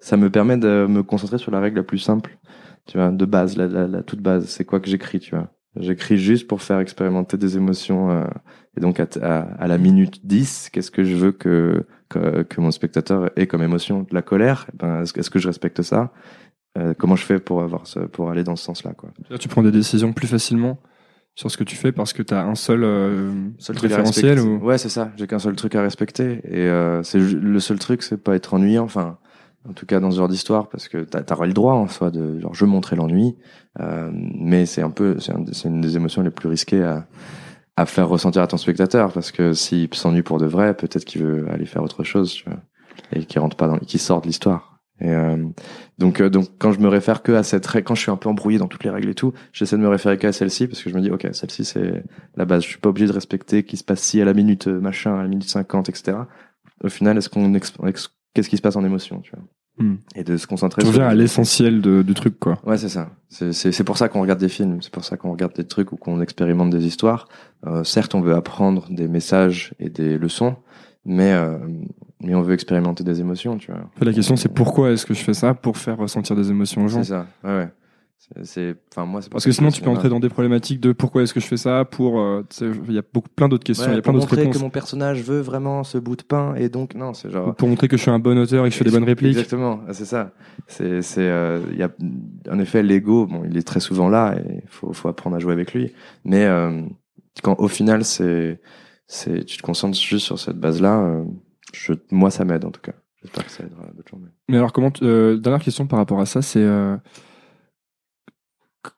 Ça 0.00 0.16
me 0.16 0.30
permet 0.30 0.56
de 0.56 0.86
me 0.88 1.02
concentrer 1.02 1.38
sur 1.38 1.52
la 1.52 1.60
règle 1.60 1.76
la 1.76 1.84
plus 1.84 1.98
simple, 1.98 2.38
tu 2.86 2.96
vois, 2.96 3.10
de 3.10 3.24
base, 3.26 3.56
la, 3.56 3.68
la, 3.68 3.86
la 3.86 4.02
toute 4.02 4.20
base. 4.20 4.46
C'est 4.46 4.64
quoi 4.64 4.80
que 4.80 4.88
j'écris, 4.88 5.20
tu 5.20 5.36
vois? 5.36 5.50
J'écris 5.76 6.18
juste 6.18 6.46
pour 6.48 6.60
faire 6.62 6.80
expérimenter 6.80 7.36
des 7.38 7.56
émotions. 7.56 8.10
euh, 8.10 8.24
et 8.76 8.80
donc, 8.80 9.00
à, 9.00 9.06
à, 9.22 9.38
à 9.40 9.66
la 9.66 9.78
minute 9.78 10.26
10, 10.26 10.68
qu'est-ce 10.72 10.90
que 10.90 11.02
je 11.04 11.14
veux 11.16 11.32
que, 11.32 11.84
que, 12.10 12.42
que 12.42 12.60
mon 12.60 12.70
spectateur 12.70 13.30
ait 13.36 13.46
comme 13.46 13.62
émotion? 13.62 14.02
De 14.02 14.14
la 14.14 14.22
colère? 14.22 14.66
Eh 14.72 14.76
ben, 14.78 15.02
Est-ce 15.02 15.30
que- 15.30 15.38
je 15.38 15.46
respecte 15.48 15.80
ça? 15.82 16.12
Euh, 16.78 16.94
Comment 16.98 17.16
je 17.16 17.24
fais 17.24 17.38
pour, 17.38 17.62
avoir 17.62 17.86
ce, 17.86 18.00
pour 18.00 18.30
aller 18.30 18.44
dans 18.44 18.56
ce 18.56 18.64
sens-là 18.64 18.92
quoi? 18.94 19.10
Là, 19.30 19.38
tu 19.38 19.48
prends 19.48 19.62
des 19.62 19.70
décisions 19.72 20.12
plus 20.12 20.26
facilement 20.26 20.78
sur 21.34 21.50
ce 21.50 21.56
que 21.56 21.64
tu 21.64 21.76
fais 21.76 21.92
parce 21.92 22.12
que 22.12 22.22
tu 22.22 22.34
as 22.34 22.44
un 22.44 22.54
seul, 22.54 22.82
euh, 22.84 23.30
Seul 23.58 23.76
référentiel 23.78 24.40
ou? 24.40 24.58
Ouais, 24.58 24.76
c'est 24.78 24.88
ça. 24.90 25.10
J'ai 25.16 25.26
qu'un 25.26 25.38
seul 25.38 25.56
truc 25.56 25.74
à 25.74 25.80
respecter. 25.82 26.40
Et 26.44 26.66
euh, 26.68 27.02
c'est 27.02 27.18
le 27.18 27.60
seul 27.60 27.78
truc, 27.78 28.02
c'est 28.02 28.22
pas 28.22 28.34
être 28.36 28.52
ennuyant. 28.54 28.84
Enfin, 28.84 29.18
en 29.68 29.72
tout 29.72 29.86
cas 29.86 30.00
dans 30.00 30.10
ce 30.10 30.16
genre 30.16 30.28
d'histoire, 30.28 30.68
parce 30.68 30.88
que 30.88 30.98
t'as 31.04 31.22
t'aurais 31.22 31.46
le 31.46 31.52
droit 31.52 31.74
en 31.74 31.88
soi 31.88 32.10
de 32.10 32.38
genre 32.40 32.54
je 32.54 32.64
montrer 32.64 32.96
l'ennui, 32.96 33.36
euh, 33.80 34.10
mais 34.12 34.66
c'est 34.66 34.82
un 34.82 34.90
peu, 34.90 35.18
c'est 35.20 35.32
un- 35.32 35.44
une 35.64 35.80
des 35.80 35.96
émotions 35.96 36.22
les 36.22 36.30
plus 36.30 36.48
risquées 36.48 36.82
à 36.82 37.06
à 37.76 37.86
faire 37.86 38.06
ressentir 38.08 38.42
à 38.42 38.46
ton 38.46 38.58
spectateur, 38.58 39.12
parce 39.14 39.32
que 39.32 39.54
s'il 39.54 39.92
s'ennuie 39.94 40.22
pour 40.22 40.38
de 40.38 40.44
vrai, 40.46 40.74
peut-être 40.76 41.06
qu'il 41.06 41.22
veut 41.22 41.48
aller 41.50 41.64
faire 41.64 41.82
autre 41.82 42.04
chose, 42.04 42.32
tu 42.34 42.44
vois, 42.44 42.58
et 43.12 43.24
qu'il 43.24 43.40
rentre 43.40 43.56
pas 43.56 43.66
dans, 43.66 43.78
qu'il 43.78 43.98
sort 43.98 44.20
de 44.20 44.26
l'histoire. 44.26 44.78
Et 45.00 45.08
euh, 45.08 45.38
donc, 45.98 46.20
euh, 46.20 46.28
donc 46.28 46.48
quand 46.58 46.70
je 46.72 46.80
me 46.80 46.88
réfère 46.88 47.22
que 47.22 47.32
à 47.32 47.42
cette 47.42 47.66
règle, 47.66 47.86
quand 47.86 47.94
je 47.94 48.02
suis 48.02 48.10
un 48.10 48.16
peu 48.18 48.28
embrouillé 48.28 48.58
dans 48.58 48.68
toutes 48.68 48.84
les 48.84 48.90
règles 48.90 49.08
et 49.08 49.14
tout, 49.14 49.32
j'essaie 49.54 49.76
de 49.78 49.82
me 49.82 49.88
référer 49.88 50.18
qu'à 50.18 50.32
celle-ci 50.32 50.68
parce 50.68 50.82
que 50.82 50.90
je 50.90 50.94
me 50.94 51.00
dis, 51.00 51.10
ok, 51.10 51.26
celle-ci 51.32 51.64
c'est 51.64 52.04
la 52.36 52.44
base. 52.44 52.62
Je 52.62 52.68
suis 52.68 52.78
pas 52.78 52.90
obligé 52.90 53.06
de 53.08 53.12
respecter 53.12 53.64
qui 53.64 53.78
se 53.78 53.84
passe 53.84 54.00
si 54.02 54.20
à 54.20 54.26
la 54.26 54.34
minute 54.34 54.68
euh, 54.68 54.78
machin, 54.78 55.18
à 55.18 55.22
la 55.22 55.28
minute 55.28 55.48
50, 55.48 55.88
etc. 55.88 56.18
Au 56.84 56.88
final, 56.90 57.16
est-ce 57.16 57.30
qu'on 57.30 57.54
qu'est-ce 58.34 58.48
qui 58.48 58.56
se 58.56 58.62
passe 58.62 58.76
en 58.76 58.84
émotion, 58.84 59.20
tu 59.20 59.30
vois 59.32 59.44
Hmm. 59.78 59.94
Et 60.14 60.22
de 60.22 60.36
se 60.36 60.46
concentrer. 60.46 60.82
reviens 60.84 61.06
à 61.06 61.14
l'essentiel 61.14 61.80
du 61.80 62.12
truc, 62.12 62.38
quoi. 62.38 62.58
Ouais, 62.66 62.76
c'est 62.76 62.90
ça. 62.90 63.08
C'est- 63.30 63.82
pour 63.84 63.96
ça 63.96 64.10
qu'on 64.10 64.20
regarde 64.20 64.38
des 64.38 64.50
films, 64.50 64.82
c'est 64.82 64.92
pour 64.92 65.02
ça 65.02 65.16
qu'on 65.16 65.30
regarde 65.32 65.54
des 65.54 65.64
trucs 65.64 65.92
ou 65.92 65.96
qu'on 65.96 66.20
expérimente 66.20 66.68
des 66.68 66.84
histoires. 66.84 67.26
Euh, 67.66 67.82
certes, 67.82 68.14
on 68.14 68.20
veut 68.20 68.34
apprendre 68.34 68.86
des 68.90 69.08
messages 69.08 69.72
et 69.80 69.88
des 69.88 70.18
leçons, 70.18 70.56
mais 71.06 71.32
euh, 71.32 71.56
mais 72.20 72.34
on 72.34 72.42
veut 72.42 72.52
expérimenter 72.52 73.02
des 73.02 73.20
émotions, 73.20 73.56
tu 73.56 73.72
vois. 73.72 73.80
La 74.02 74.12
question, 74.12 74.36
c'est 74.36 74.50
pourquoi 74.52 74.90
est-ce 74.92 75.06
que 75.06 75.14
je 75.14 75.20
fais 75.24 75.34
ça 75.34 75.54
pour 75.54 75.78
faire 75.78 75.96
ressentir 75.96 76.36
des 76.36 76.50
émotions 76.50 76.84
aux 76.84 76.88
gens? 76.88 77.02
C'est 77.02 77.08
ça. 77.10 77.26
Ouais, 77.42 77.56
ouais. 77.56 77.68
C'est- 78.22 78.44
C'est, 78.44 78.76
enfin 78.92 79.04
moi, 79.04 79.20
c'est 79.20 79.28
pour 79.28 79.34
Parce 79.34 79.44
que 79.44 79.50
sinon, 79.52 79.70
tu 79.70 79.82
peux 79.82 79.90
entrer 79.90 80.08
dans 80.08 80.20
des 80.20 80.28
problématiques 80.28 80.78
de 80.78 80.92
pourquoi 80.92 81.22
est-ce 81.22 81.34
que 81.34 81.40
je 81.40 81.46
fais 81.46 81.56
ça 81.56 81.84
pour. 81.84 82.20
euh, 82.20 82.44
Il 82.60 82.92
y 82.94 82.98
a 82.98 83.02
beaucoup, 83.12 83.28
plein 83.34 83.48
d'autres 83.48 83.64
questions, 83.64 83.86
il 83.86 83.88
Ouais, 83.90 83.94
y 83.96 83.98
a 83.98 84.02
plein 84.02 84.12
pour 84.12 84.20
d'autres 84.20 84.30
montrer 84.32 84.42
réponses. 84.42 84.56
que 84.58 84.62
mon 84.62 84.70
personnage 84.70 85.22
veut 85.22 85.40
vraiment 85.40 85.82
ce 85.82 85.98
bout 85.98 86.14
de 86.14 86.22
pain 86.22 86.54
et 86.54 86.68
donc 86.68 86.94
non, 86.94 87.14
c'est 87.14 87.30
genre. 87.30 87.52
Pour 87.56 87.68
montrer 87.68 87.88
que 87.88 87.96
je 87.96 88.02
suis 88.02 88.10
un 88.12 88.20
bon 88.20 88.38
auteur 88.38 88.64
et 88.64 88.68
que 88.68 88.74
je 88.74 88.78
fais 88.78 88.84
des 88.84 88.92
bonnes 88.92 89.02
répliques. 89.04 89.30
Exactement, 89.36 89.80
c'est 89.90 90.04
ça. 90.04 90.32
C'est, 90.68 91.02
c'est, 91.02 91.28
euh, 91.28 91.60
il 91.72 91.78
y 91.78 91.82
a, 91.82 91.90
en 92.48 92.60
effet, 92.60 92.84
l'ego, 92.84 93.26
bon, 93.26 93.42
il 93.44 93.56
est 93.56 93.66
très 93.66 93.80
souvent 93.80 94.08
là 94.08 94.36
et 94.38 94.60
il 94.62 94.68
faut, 94.68 94.92
faut 94.92 95.08
apprendre 95.08 95.34
à 95.34 95.38
jouer 95.40 95.52
avec 95.52 95.74
lui. 95.74 95.92
Mais 96.24 96.44
euh, 96.44 96.80
quand 97.42 97.56
au 97.58 97.66
final, 97.68 98.04
c'est, 98.04 98.60
c'est, 99.08 99.44
tu 99.44 99.56
te 99.56 99.62
concentres 99.62 99.98
juste 99.98 100.26
sur 100.26 100.38
cette 100.38 100.58
base-là. 100.60 101.00
euh, 101.00 101.24
je, 101.74 101.92
moi, 102.12 102.30
ça 102.30 102.44
m'aide 102.44 102.64
en 102.64 102.70
tout 102.70 102.80
cas. 102.82 102.92
J'espère 103.20 103.44
que 103.46 103.50
ça 103.50 103.64
aidera 103.64 103.82
d'autres 103.94 104.08
gens. 104.10 104.18
mais- 104.22 104.30
Mais 104.48 104.56
alors, 104.58 104.72
comment 104.72 104.92
tu- 104.92 105.02
dernière 105.40 105.60
question 105.62 105.86
par 105.88 105.98
rapport 105.98 106.20
à 106.20 106.26
ça, 106.26 106.40
c'est 106.40 106.64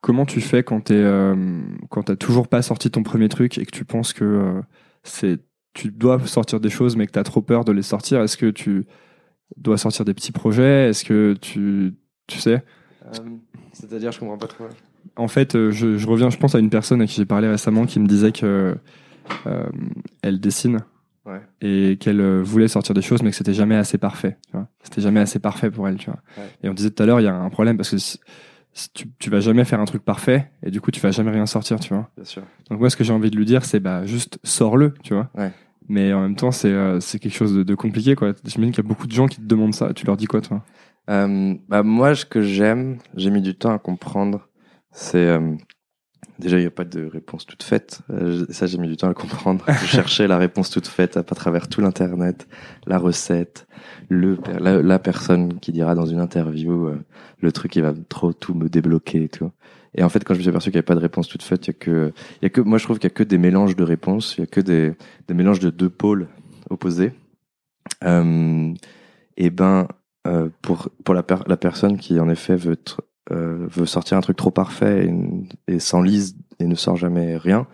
comment 0.00 0.24
tu 0.26 0.40
fais 0.40 0.62
quand 0.62 0.80
t'es 0.80 0.94
euh, 0.94 1.60
quand 1.90 2.04
t'as 2.04 2.16
toujours 2.16 2.48
pas 2.48 2.62
sorti 2.62 2.90
ton 2.90 3.02
premier 3.02 3.28
truc 3.28 3.58
et 3.58 3.66
que 3.66 3.70
tu 3.70 3.84
penses 3.84 4.12
que 4.12 4.24
euh, 4.24 4.60
c'est 5.02 5.40
tu 5.74 5.90
dois 5.90 6.18
sortir 6.26 6.60
des 6.60 6.70
choses 6.70 6.96
mais 6.96 7.06
que 7.06 7.12
t'as 7.12 7.22
trop 7.24 7.42
peur 7.42 7.64
de 7.64 7.72
les 7.72 7.82
sortir? 7.82 8.20
Est-ce 8.22 8.36
que 8.36 8.50
tu 8.50 8.86
dois 9.56 9.76
sortir 9.78 10.04
des 10.04 10.14
petits 10.14 10.32
projets? 10.32 10.88
Est-ce 10.88 11.04
que 11.04 11.34
tu 11.40 11.94
tu 12.26 12.38
sais? 12.38 12.62
Euh, 13.06 13.10
c'est-à-dire, 13.72 14.12
je 14.12 14.20
comprends 14.20 14.38
pas 14.38 14.46
trop. 14.46 14.64
En 15.16 15.28
fait, 15.28 15.54
euh, 15.56 15.70
je, 15.70 15.98
je 15.98 16.06
reviens, 16.06 16.30
je 16.30 16.38
pense 16.38 16.54
à 16.54 16.58
une 16.58 16.70
personne 16.70 17.02
à 17.02 17.06
qui 17.06 17.16
j'ai 17.16 17.26
parlé 17.26 17.48
récemment 17.48 17.84
qui 17.84 18.00
me 18.00 18.06
disait 18.06 18.32
que 18.32 18.76
elle 20.22 20.40
dessine 20.40 20.80
Ouais. 21.26 21.40
et 21.62 21.96
qu'elle 21.98 22.42
voulait 22.42 22.68
sortir 22.68 22.94
des 22.94 23.00
choses 23.00 23.22
mais 23.22 23.30
que 23.30 23.36
c'était 23.36 23.54
jamais 23.54 23.76
assez 23.76 23.96
parfait 23.96 24.36
tu 24.52 24.58
c'était 24.82 25.00
jamais 25.00 25.20
assez 25.20 25.38
parfait 25.38 25.70
pour 25.70 25.88
elle 25.88 25.96
tu 25.96 26.10
vois? 26.10 26.18
Ouais. 26.36 26.44
et 26.62 26.68
on 26.68 26.74
disait 26.74 26.90
tout 26.90 27.02
à 27.02 27.06
l'heure 27.06 27.18
il 27.18 27.24
y 27.24 27.28
a 27.28 27.34
un 27.34 27.48
problème 27.48 27.78
parce 27.78 27.88
que 27.92 27.96
tu, 28.92 29.06
tu 29.18 29.30
vas 29.30 29.40
jamais 29.40 29.64
faire 29.64 29.80
un 29.80 29.84
truc 29.84 30.04
parfait 30.04 30.50
et 30.62 30.70
du 30.70 30.80
coup 30.80 30.90
tu 30.90 31.00
vas 31.00 31.10
jamais 31.10 31.30
rien 31.30 31.46
sortir 31.46 31.78
tu 31.80 31.94
vois. 31.94 32.10
Bien 32.16 32.24
sûr. 32.24 32.42
donc 32.70 32.80
moi 32.80 32.90
ce 32.90 32.96
que 32.96 33.04
j'ai 33.04 33.12
envie 33.12 33.30
de 33.30 33.36
lui 33.36 33.44
dire 33.44 33.64
c'est 33.64 33.80
bah 33.80 34.04
juste 34.06 34.38
sors-le 34.44 34.94
tu 35.02 35.14
vois. 35.14 35.30
Ouais. 35.36 35.52
mais 35.88 36.12
en 36.12 36.20
même 36.22 36.36
temps 36.36 36.50
c'est 36.50 36.72
euh, 36.72 36.98
c'est 37.00 37.18
quelque 37.18 37.36
chose 37.36 37.54
de, 37.54 37.62
de 37.62 37.74
compliqué 37.74 38.14
quoi. 38.16 38.32
J'imagine 38.44 38.72
qu'il 38.72 38.82
y 38.82 38.86
a 38.86 38.88
beaucoup 38.88 39.06
de 39.06 39.12
gens 39.12 39.26
qui 39.26 39.36
te 39.36 39.46
demandent 39.46 39.74
ça. 39.74 39.92
Tu 39.94 40.06
leur 40.06 40.16
dis 40.16 40.26
quoi 40.26 40.40
toi? 40.40 40.62
Euh, 41.10 41.54
bah 41.68 41.82
moi, 41.82 42.14
ce 42.14 42.24
que 42.24 42.40
j'aime, 42.42 42.96
j'ai 43.14 43.30
mis 43.30 43.42
du 43.42 43.54
temps 43.54 43.74
à 43.74 43.78
comprendre, 43.78 44.48
c'est 44.90 45.18
euh, 45.18 45.54
Déjà, 46.38 46.58
il 46.58 46.60
n'y 46.60 46.66
a 46.66 46.70
pas 46.70 46.84
de 46.84 47.06
réponse 47.06 47.46
toute 47.46 47.62
faite. 47.62 48.00
Euh, 48.10 48.44
ça, 48.50 48.66
j'ai 48.66 48.78
mis 48.78 48.88
du 48.88 48.96
temps 48.96 49.06
à 49.06 49.10
le 49.10 49.14
comprendre. 49.14 49.64
Je 49.68 49.86
cherchais 49.86 50.26
la 50.26 50.38
réponse 50.38 50.70
toute 50.70 50.86
faite 50.86 51.16
à, 51.16 51.22
travers 51.22 51.68
tout 51.68 51.80
l'internet, 51.80 52.48
la 52.86 52.98
recette, 52.98 53.66
le 54.08 54.38
la, 54.60 54.82
la, 54.82 54.98
personne 54.98 55.60
qui 55.60 55.72
dira 55.72 55.94
dans 55.94 56.06
une 56.06 56.20
interview 56.20 56.86
euh, 56.86 57.04
le 57.40 57.52
truc 57.52 57.72
qui 57.72 57.80
va 57.80 57.94
trop 58.08 58.32
tout 58.32 58.54
me 58.54 58.68
débloquer 58.68 59.24
et 59.24 59.28
tout. 59.28 59.50
Et 59.94 60.02
en 60.02 60.08
fait, 60.08 60.24
quand 60.24 60.34
je 60.34 60.38
me 60.38 60.42
suis 60.42 60.50
aperçu 60.50 60.70
qu'il 60.70 60.76
n'y 60.76 60.78
avait 60.78 60.86
pas 60.86 60.96
de 60.96 61.00
réponse 61.00 61.28
toute 61.28 61.42
faite, 61.42 61.66
il 61.66 61.70
y 61.70 61.70
a 61.70 61.78
que, 61.78 62.12
il 62.42 62.44
y 62.44 62.46
a 62.46 62.50
que, 62.50 62.60
moi, 62.60 62.78
je 62.78 62.84
trouve 62.84 62.98
qu'il 62.98 63.08
y 63.08 63.12
a 63.12 63.14
que 63.14 63.22
des 63.22 63.38
mélanges 63.38 63.76
de 63.76 63.84
réponses. 63.84 64.34
Il 64.36 64.40
y 64.40 64.44
a 64.44 64.46
que 64.46 64.60
des, 64.60 64.94
des 65.28 65.34
mélanges 65.34 65.60
de 65.60 65.70
deux 65.70 65.90
pôles 65.90 66.28
opposés. 66.68 67.12
Euh, 68.02 68.74
et 69.36 69.50
ben, 69.50 69.86
euh, 70.26 70.48
pour 70.62 70.90
pour 71.04 71.14
la, 71.14 71.22
per 71.22 71.36
la 71.46 71.56
personne 71.56 71.98
qui 71.98 72.18
en 72.18 72.28
effet 72.28 72.56
veut 72.56 72.76
euh, 73.30 73.66
veut 73.70 73.86
sortir 73.86 74.18
un 74.18 74.20
truc 74.20 74.36
trop 74.36 74.50
parfait 74.50 75.10
et, 75.68 75.78
s'enlise 75.78 76.36
et 76.60 76.66
ne 76.66 76.74
sort 76.74 76.96
jamais 76.96 77.36
rien. 77.36 77.66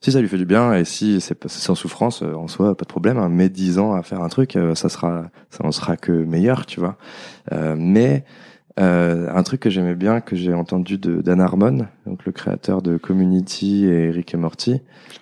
Si 0.00 0.10
ça 0.10 0.20
lui 0.20 0.28
fait 0.28 0.38
du 0.38 0.46
bien 0.46 0.74
et 0.74 0.84
si 0.84 1.20
c'est 1.20 1.48
sans 1.48 1.74
souffrance 1.74 2.22
euh, 2.22 2.34
en 2.34 2.48
soi, 2.48 2.76
pas 2.76 2.84
de 2.84 2.88
problème. 2.88 3.18
Hein, 3.18 3.28
mais 3.30 3.48
dix 3.48 3.78
ans 3.78 3.94
à 3.94 4.02
faire 4.02 4.20
un 4.20 4.28
truc, 4.28 4.56
euh, 4.56 4.74
ça 4.74 4.88
sera, 4.88 5.30
ça 5.50 5.64
en 5.64 5.72
sera 5.72 5.96
que 5.96 6.12
meilleur, 6.12 6.66
tu 6.66 6.80
vois. 6.80 6.98
Euh, 7.52 7.76
mais 7.78 8.24
euh, 8.80 9.28
un 9.34 9.42
truc 9.42 9.60
que 9.60 9.70
j'aimais 9.70 9.94
bien, 9.94 10.20
que 10.20 10.34
j'ai 10.34 10.54
entendu 10.54 10.96
de 10.96 11.20
Dan 11.20 11.40
Harmon, 11.40 11.86
donc 12.06 12.24
le 12.24 12.32
créateur 12.32 12.80
de 12.80 12.96
Community 12.96 13.84
et 13.84 14.10
Rick 14.10 14.32
et 14.32 14.38
Morty, 14.38 14.80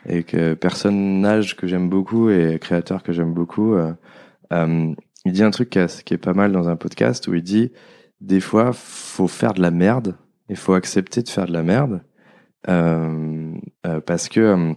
et 0.09 0.23
que 0.23 0.55
personnage 0.55 1.57
que 1.57 1.67
j'aime 1.67 1.89
beaucoup 1.89 2.31
et 2.31 2.59
créateur 2.61 3.03
que 3.03 3.13
j'aime 3.13 3.35
beaucoup, 3.35 3.75
euh, 3.75 4.95
il 5.25 5.33
dit 5.33 5.43
un 5.43 5.51
truc 5.51 5.71
qui 5.71 5.79
est, 5.79 6.19
pas 6.19 6.33
mal 6.33 6.53
dans 6.53 6.69
un 6.69 6.77
podcast 6.77 7.27
où 7.27 7.35
il 7.35 7.43
dit 7.43 7.73
des 8.21 8.41
fois 8.41 8.73
faut 8.73 9.29
faire 9.29 9.55
de 9.55 9.63
la 9.63 9.71
merde, 9.71 10.17
il 10.49 10.57
faut 10.57 10.75
accepter 10.75 11.23
de 11.23 11.29
faire 11.29 11.47
de 11.47 11.53
la 11.53 11.63
merde 11.63 12.03
euh, 12.69 13.55
parce 14.07 14.29
que 14.29 14.75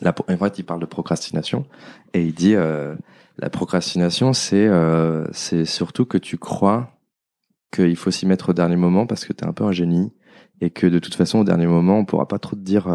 la, 0.00 0.14
en 0.28 0.36
fait 0.36 0.58
il 0.58 0.64
parle 0.64 0.80
de 0.80 0.86
procrastination 0.86 1.66
et 2.12 2.22
il 2.22 2.34
dit 2.34 2.54
la 2.54 3.50
procrastination 3.50 4.32
c'est 4.32 4.68
c'est 5.32 5.64
surtout 5.64 6.04
que 6.04 6.18
tu 6.18 6.36
crois 6.36 6.90
qu'il 7.72 7.96
faut 7.96 8.10
s'y 8.10 8.26
mettre 8.26 8.50
au 8.50 8.52
dernier 8.52 8.76
moment 8.76 9.06
parce 9.06 9.24
que 9.24 9.32
tu 9.32 9.44
es 9.44 9.46
un 9.46 9.52
peu 9.52 9.64
un 9.64 9.72
génie 9.72 10.12
et 10.60 10.70
que 10.70 10.86
de 10.86 10.98
toute 10.98 11.14
façon 11.14 11.38
au 11.38 11.44
dernier 11.44 11.66
moment 11.66 11.98
on 11.98 12.04
pourra 12.04 12.28
pas 12.28 12.38
trop 12.38 12.56
te 12.56 12.60
dire 12.60 12.86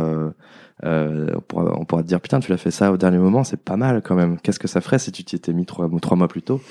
euh, 0.85 1.31
on, 1.35 1.41
pourra, 1.41 1.79
on 1.79 1.85
pourra 1.85 2.03
te 2.03 2.07
dire 2.07 2.21
putain 2.21 2.39
tu 2.39 2.51
l'as 2.51 2.57
fait 2.57 2.71
ça 2.71 2.91
au 2.91 2.97
dernier 2.97 3.17
moment 3.17 3.43
c'est 3.43 3.61
pas 3.61 3.75
mal 3.75 4.01
quand 4.01 4.15
même. 4.15 4.39
Qu'est-ce 4.39 4.59
que 4.59 4.67
ça 4.67 4.81
ferait 4.81 4.99
si 4.99 5.11
tu 5.11 5.23
t'y 5.23 5.35
étais 5.35 5.53
mis 5.53 5.65
trois, 5.65 5.89
trois 6.01 6.15
mois 6.17 6.27
plus 6.27 6.41
tôt? 6.41 6.61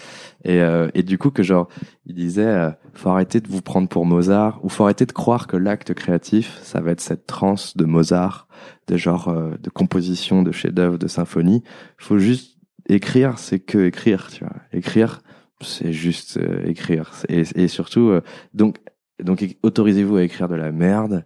Et, 0.44 0.60
euh, 0.62 0.88
et 0.94 1.02
du 1.02 1.18
coup 1.18 1.30
que 1.30 1.42
genre 1.42 1.68
il 2.06 2.14
disait 2.14 2.46
euh, 2.46 2.70
faut 2.94 3.10
arrêter 3.10 3.40
de 3.40 3.48
vous 3.48 3.60
prendre 3.60 3.88
pour 3.88 4.06
Mozart 4.06 4.60
ou 4.64 4.68
faut 4.68 4.84
arrêter 4.84 5.04
de 5.04 5.12
croire 5.12 5.46
que 5.46 5.56
l'acte 5.56 5.92
créatif 5.94 6.58
ça 6.62 6.80
va 6.80 6.92
être 6.92 7.00
cette 7.00 7.26
transe 7.26 7.76
de 7.76 7.84
Mozart 7.84 8.48
de 8.86 8.96
genre 8.96 9.28
euh, 9.28 9.56
de 9.60 9.70
composition 9.70 10.42
de 10.42 10.52
chef-d'œuvre 10.52 10.98
de 10.98 11.06
symphonie. 11.06 11.62
Faut 11.98 12.18
juste 12.18 12.58
écrire 12.88 13.38
c'est 13.38 13.60
que 13.60 13.78
écrire 13.86 14.28
tu 14.32 14.44
vois. 14.44 14.56
Écrire 14.72 15.20
c'est 15.60 15.92
juste 15.92 16.38
euh, 16.38 16.64
écrire. 16.66 17.10
Et, 17.28 17.42
et 17.56 17.68
surtout 17.68 18.08
euh, 18.08 18.22
donc 18.54 18.78
donc 19.22 19.56
autorisez-vous 19.62 20.16
à 20.16 20.22
écrire 20.22 20.48
de 20.48 20.54
la 20.54 20.70
merde 20.72 21.24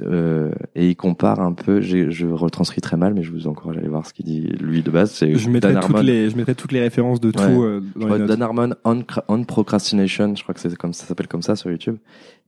euh, 0.00 0.52
et 0.74 0.88
il 0.88 0.96
compare 0.96 1.40
un 1.40 1.52
peu 1.52 1.80
je 1.80 2.26
retranscris 2.26 2.80
très 2.80 2.96
mal 2.96 3.12
mais 3.14 3.22
je 3.22 3.32
vous 3.32 3.46
encourage 3.48 3.76
à 3.76 3.80
aller 3.80 3.88
voir 3.88 4.06
ce 4.06 4.14
qu'il 4.14 4.24
dit 4.24 4.40
lui 4.60 4.82
de 4.82 4.90
base 4.90 5.10
c'est 5.10 5.34
je 5.34 5.50
mettrai 5.50 5.78
toutes 5.80 6.02
les 6.02 6.30
je 6.30 6.36
mettrai 6.36 6.54
toutes 6.54 6.72
les 6.72 6.80
références 6.80 7.20
de 7.20 7.30
tout 7.30 7.62
euh, 7.62 7.82
dans 7.96 8.14
les 8.14 8.26
Dan 8.26 8.40
Harmon 8.40 8.70
on, 8.84 9.02
on 9.28 9.44
procrastination 9.44 10.34
je 10.36 10.42
crois 10.42 10.54
que 10.54 10.60
c'est 10.60 10.74
comme 10.76 10.92
ça 10.92 11.06
s'appelle 11.06 11.28
comme 11.28 11.42
ça 11.42 11.56
sur 11.56 11.70
YouTube. 11.70 11.96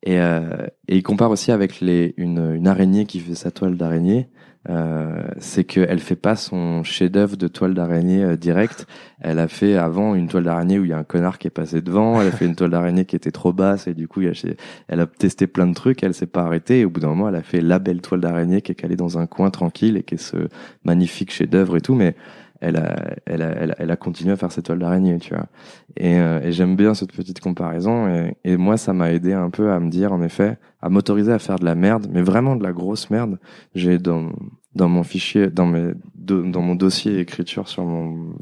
Et 0.02 0.20
euh, 0.20 0.66
et 0.88 0.96
il 0.96 1.02
compare 1.02 1.30
aussi 1.30 1.52
avec 1.52 1.80
les 1.80 2.14
une 2.16 2.54
une 2.54 2.68
araignée 2.68 3.06
qui 3.06 3.20
fait 3.20 3.34
sa 3.34 3.50
toile 3.50 3.76
d'araignée 3.76 4.28
euh, 4.68 5.22
c'est 5.38 5.64
qu'elle 5.64 6.00
fait 6.00 6.16
pas 6.16 6.34
son 6.34 6.82
chef-d'œuvre 6.82 7.36
de 7.36 7.48
toile 7.48 7.74
d'araignée 7.74 8.24
euh, 8.24 8.36
direct. 8.36 8.86
Elle 9.20 9.38
a 9.38 9.48
fait 9.48 9.76
avant 9.76 10.14
une 10.14 10.28
toile 10.28 10.44
d'araignée 10.44 10.78
où 10.78 10.84
il 10.84 10.90
y 10.90 10.92
a 10.92 10.98
un 10.98 11.04
connard 11.04 11.38
qui 11.38 11.46
est 11.46 11.50
passé 11.50 11.82
devant. 11.82 12.20
Elle 12.20 12.28
a 12.28 12.32
fait 12.32 12.46
une 12.46 12.56
toile 12.56 12.70
d'araignée 12.70 13.04
qui 13.04 13.16
était 13.16 13.30
trop 13.30 13.52
basse 13.52 13.86
et 13.86 13.94
du 13.94 14.08
coup, 14.08 14.22
elle 14.22 15.00
a 15.00 15.06
testé 15.06 15.46
plein 15.46 15.66
de 15.66 15.74
trucs. 15.74 16.02
Elle 16.02 16.14
s'est 16.14 16.26
pas 16.26 16.42
arrêtée 16.42 16.80
et 16.80 16.84
au 16.84 16.90
bout 16.90 17.00
d'un 17.00 17.08
moment, 17.08 17.28
elle 17.28 17.36
a 17.36 17.42
fait 17.42 17.60
la 17.60 17.78
belle 17.78 18.00
toile 18.00 18.20
d'araignée 18.20 18.60
qui 18.60 18.72
est 18.72 18.76
calée 18.76 18.96
dans 18.96 19.18
un 19.18 19.26
coin 19.26 19.50
tranquille 19.50 19.96
et 19.96 20.02
qui 20.02 20.14
est 20.14 20.18
ce 20.18 20.48
magnifique 20.84 21.32
chef-d'œuvre 21.32 21.76
et 21.76 21.80
tout. 21.80 21.94
Mais 21.94 22.16
elle 22.60 22.76
a, 22.76 22.96
elle 23.26 23.42
a, 23.42 23.50
elle 23.50 23.70
a, 23.70 23.74
elle 23.78 23.90
a, 23.90 23.96
continué 23.96 24.32
à 24.32 24.36
faire 24.36 24.52
cette 24.52 24.66
toile 24.66 24.78
d'araignée, 24.78 25.18
tu 25.18 25.34
vois. 25.34 25.46
Et, 25.96 26.18
euh, 26.18 26.40
et 26.42 26.52
j'aime 26.52 26.76
bien 26.76 26.94
cette 26.94 27.12
petite 27.12 27.40
comparaison. 27.40 28.08
Et, 28.08 28.36
et 28.44 28.56
moi, 28.56 28.76
ça 28.76 28.92
m'a 28.92 29.12
aidé 29.12 29.32
un 29.32 29.50
peu 29.50 29.70
à 29.70 29.80
me 29.80 29.90
dire, 29.90 30.12
en 30.12 30.22
effet, 30.22 30.58
à 30.80 30.88
m'autoriser 30.88 31.32
à 31.32 31.38
faire 31.38 31.58
de 31.58 31.64
la 31.64 31.74
merde, 31.74 32.08
mais 32.10 32.22
vraiment 32.22 32.56
de 32.56 32.62
la 32.62 32.72
grosse 32.72 33.10
merde. 33.10 33.38
J'ai 33.74 33.98
dans, 33.98 34.30
dans 34.74 34.88
mon 34.88 35.02
fichier, 35.02 35.48
dans 35.48 35.66
mes, 35.66 35.92
dans 36.14 36.62
mon 36.62 36.74
dossier 36.74 37.18
écriture 37.18 37.68
sur 37.68 37.84
mon 37.84 38.34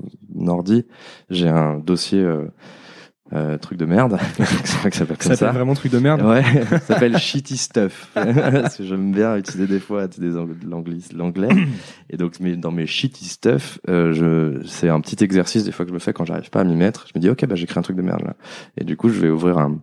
ordi, 0.46 0.84
j'ai 1.30 1.48
un 1.48 1.78
dossier 1.78 2.20
euh, 2.20 2.46
euh, 3.32 3.56
truc 3.56 3.78
de 3.78 3.86
merde. 3.86 4.18
c'est 4.36 4.76
vrai 4.78 4.90
que 4.90 4.96
ça 4.96 5.06
s'appelle 5.06 5.22
ça. 5.22 5.36
Ça 5.36 5.52
vraiment 5.52 5.74
truc 5.74 5.92
de 5.92 5.98
merde. 5.98 6.22
Ouais, 6.22 6.42
ça 6.70 6.78
s'appelle 6.80 7.16
shitty 7.16 7.56
stuff. 7.56 8.10
Parce 8.14 8.76
que 8.76 8.84
j'aime 8.84 9.12
bien 9.12 9.36
utiliser 9.36 9.66
des 9.66 9.80
fois 9.80 10.06
l'anglais, 10.66 10.98
l'anglais. 11.14 11.48
Et 12.10 12.16
donc, 12.16 12.38
mais 12.40 12.56
dans 12.56 12.70
mes 12.70 12.86
shitty 12.86 13.24
stuff, 13.24 13.78
euh, 13.88 14.12
je, 14.12 14.66
c'est 14.66 14.88
un 14.88 15.00
petit 15.00 15.24
exercice 15.24 15.64
des 15.64 15.72
fois 15.72 15.84
que 15.84 15.90
je 15.90 15.94
me 15.94 16.00
fais 16.00 16.12
quand 16.12 16.24
j'arrive 16.24 16.50
pas 16.50 16.60
à 16.60 16.64
m'y 16.64 16.76
mettre. 16.76 17.06
Je 17.06 17.12
me 17.18 17.20
dis, 17.20 17.30
ok, 17.30 17.46
bah 17.46 17.54
j'écris 17.54 17.78
un 17.78 17.82
truc 17.82 17.96
de 17.96 18.02
merde 18.02 18.22
là. 18.22 18.34
Et 18.76 18.84
du 18.84 18.96
coup, 18.96 19.08
je 19.08 19.18
vais 19.20 19.30
ouvrir 19.30 19.58
un, 19.58 19.78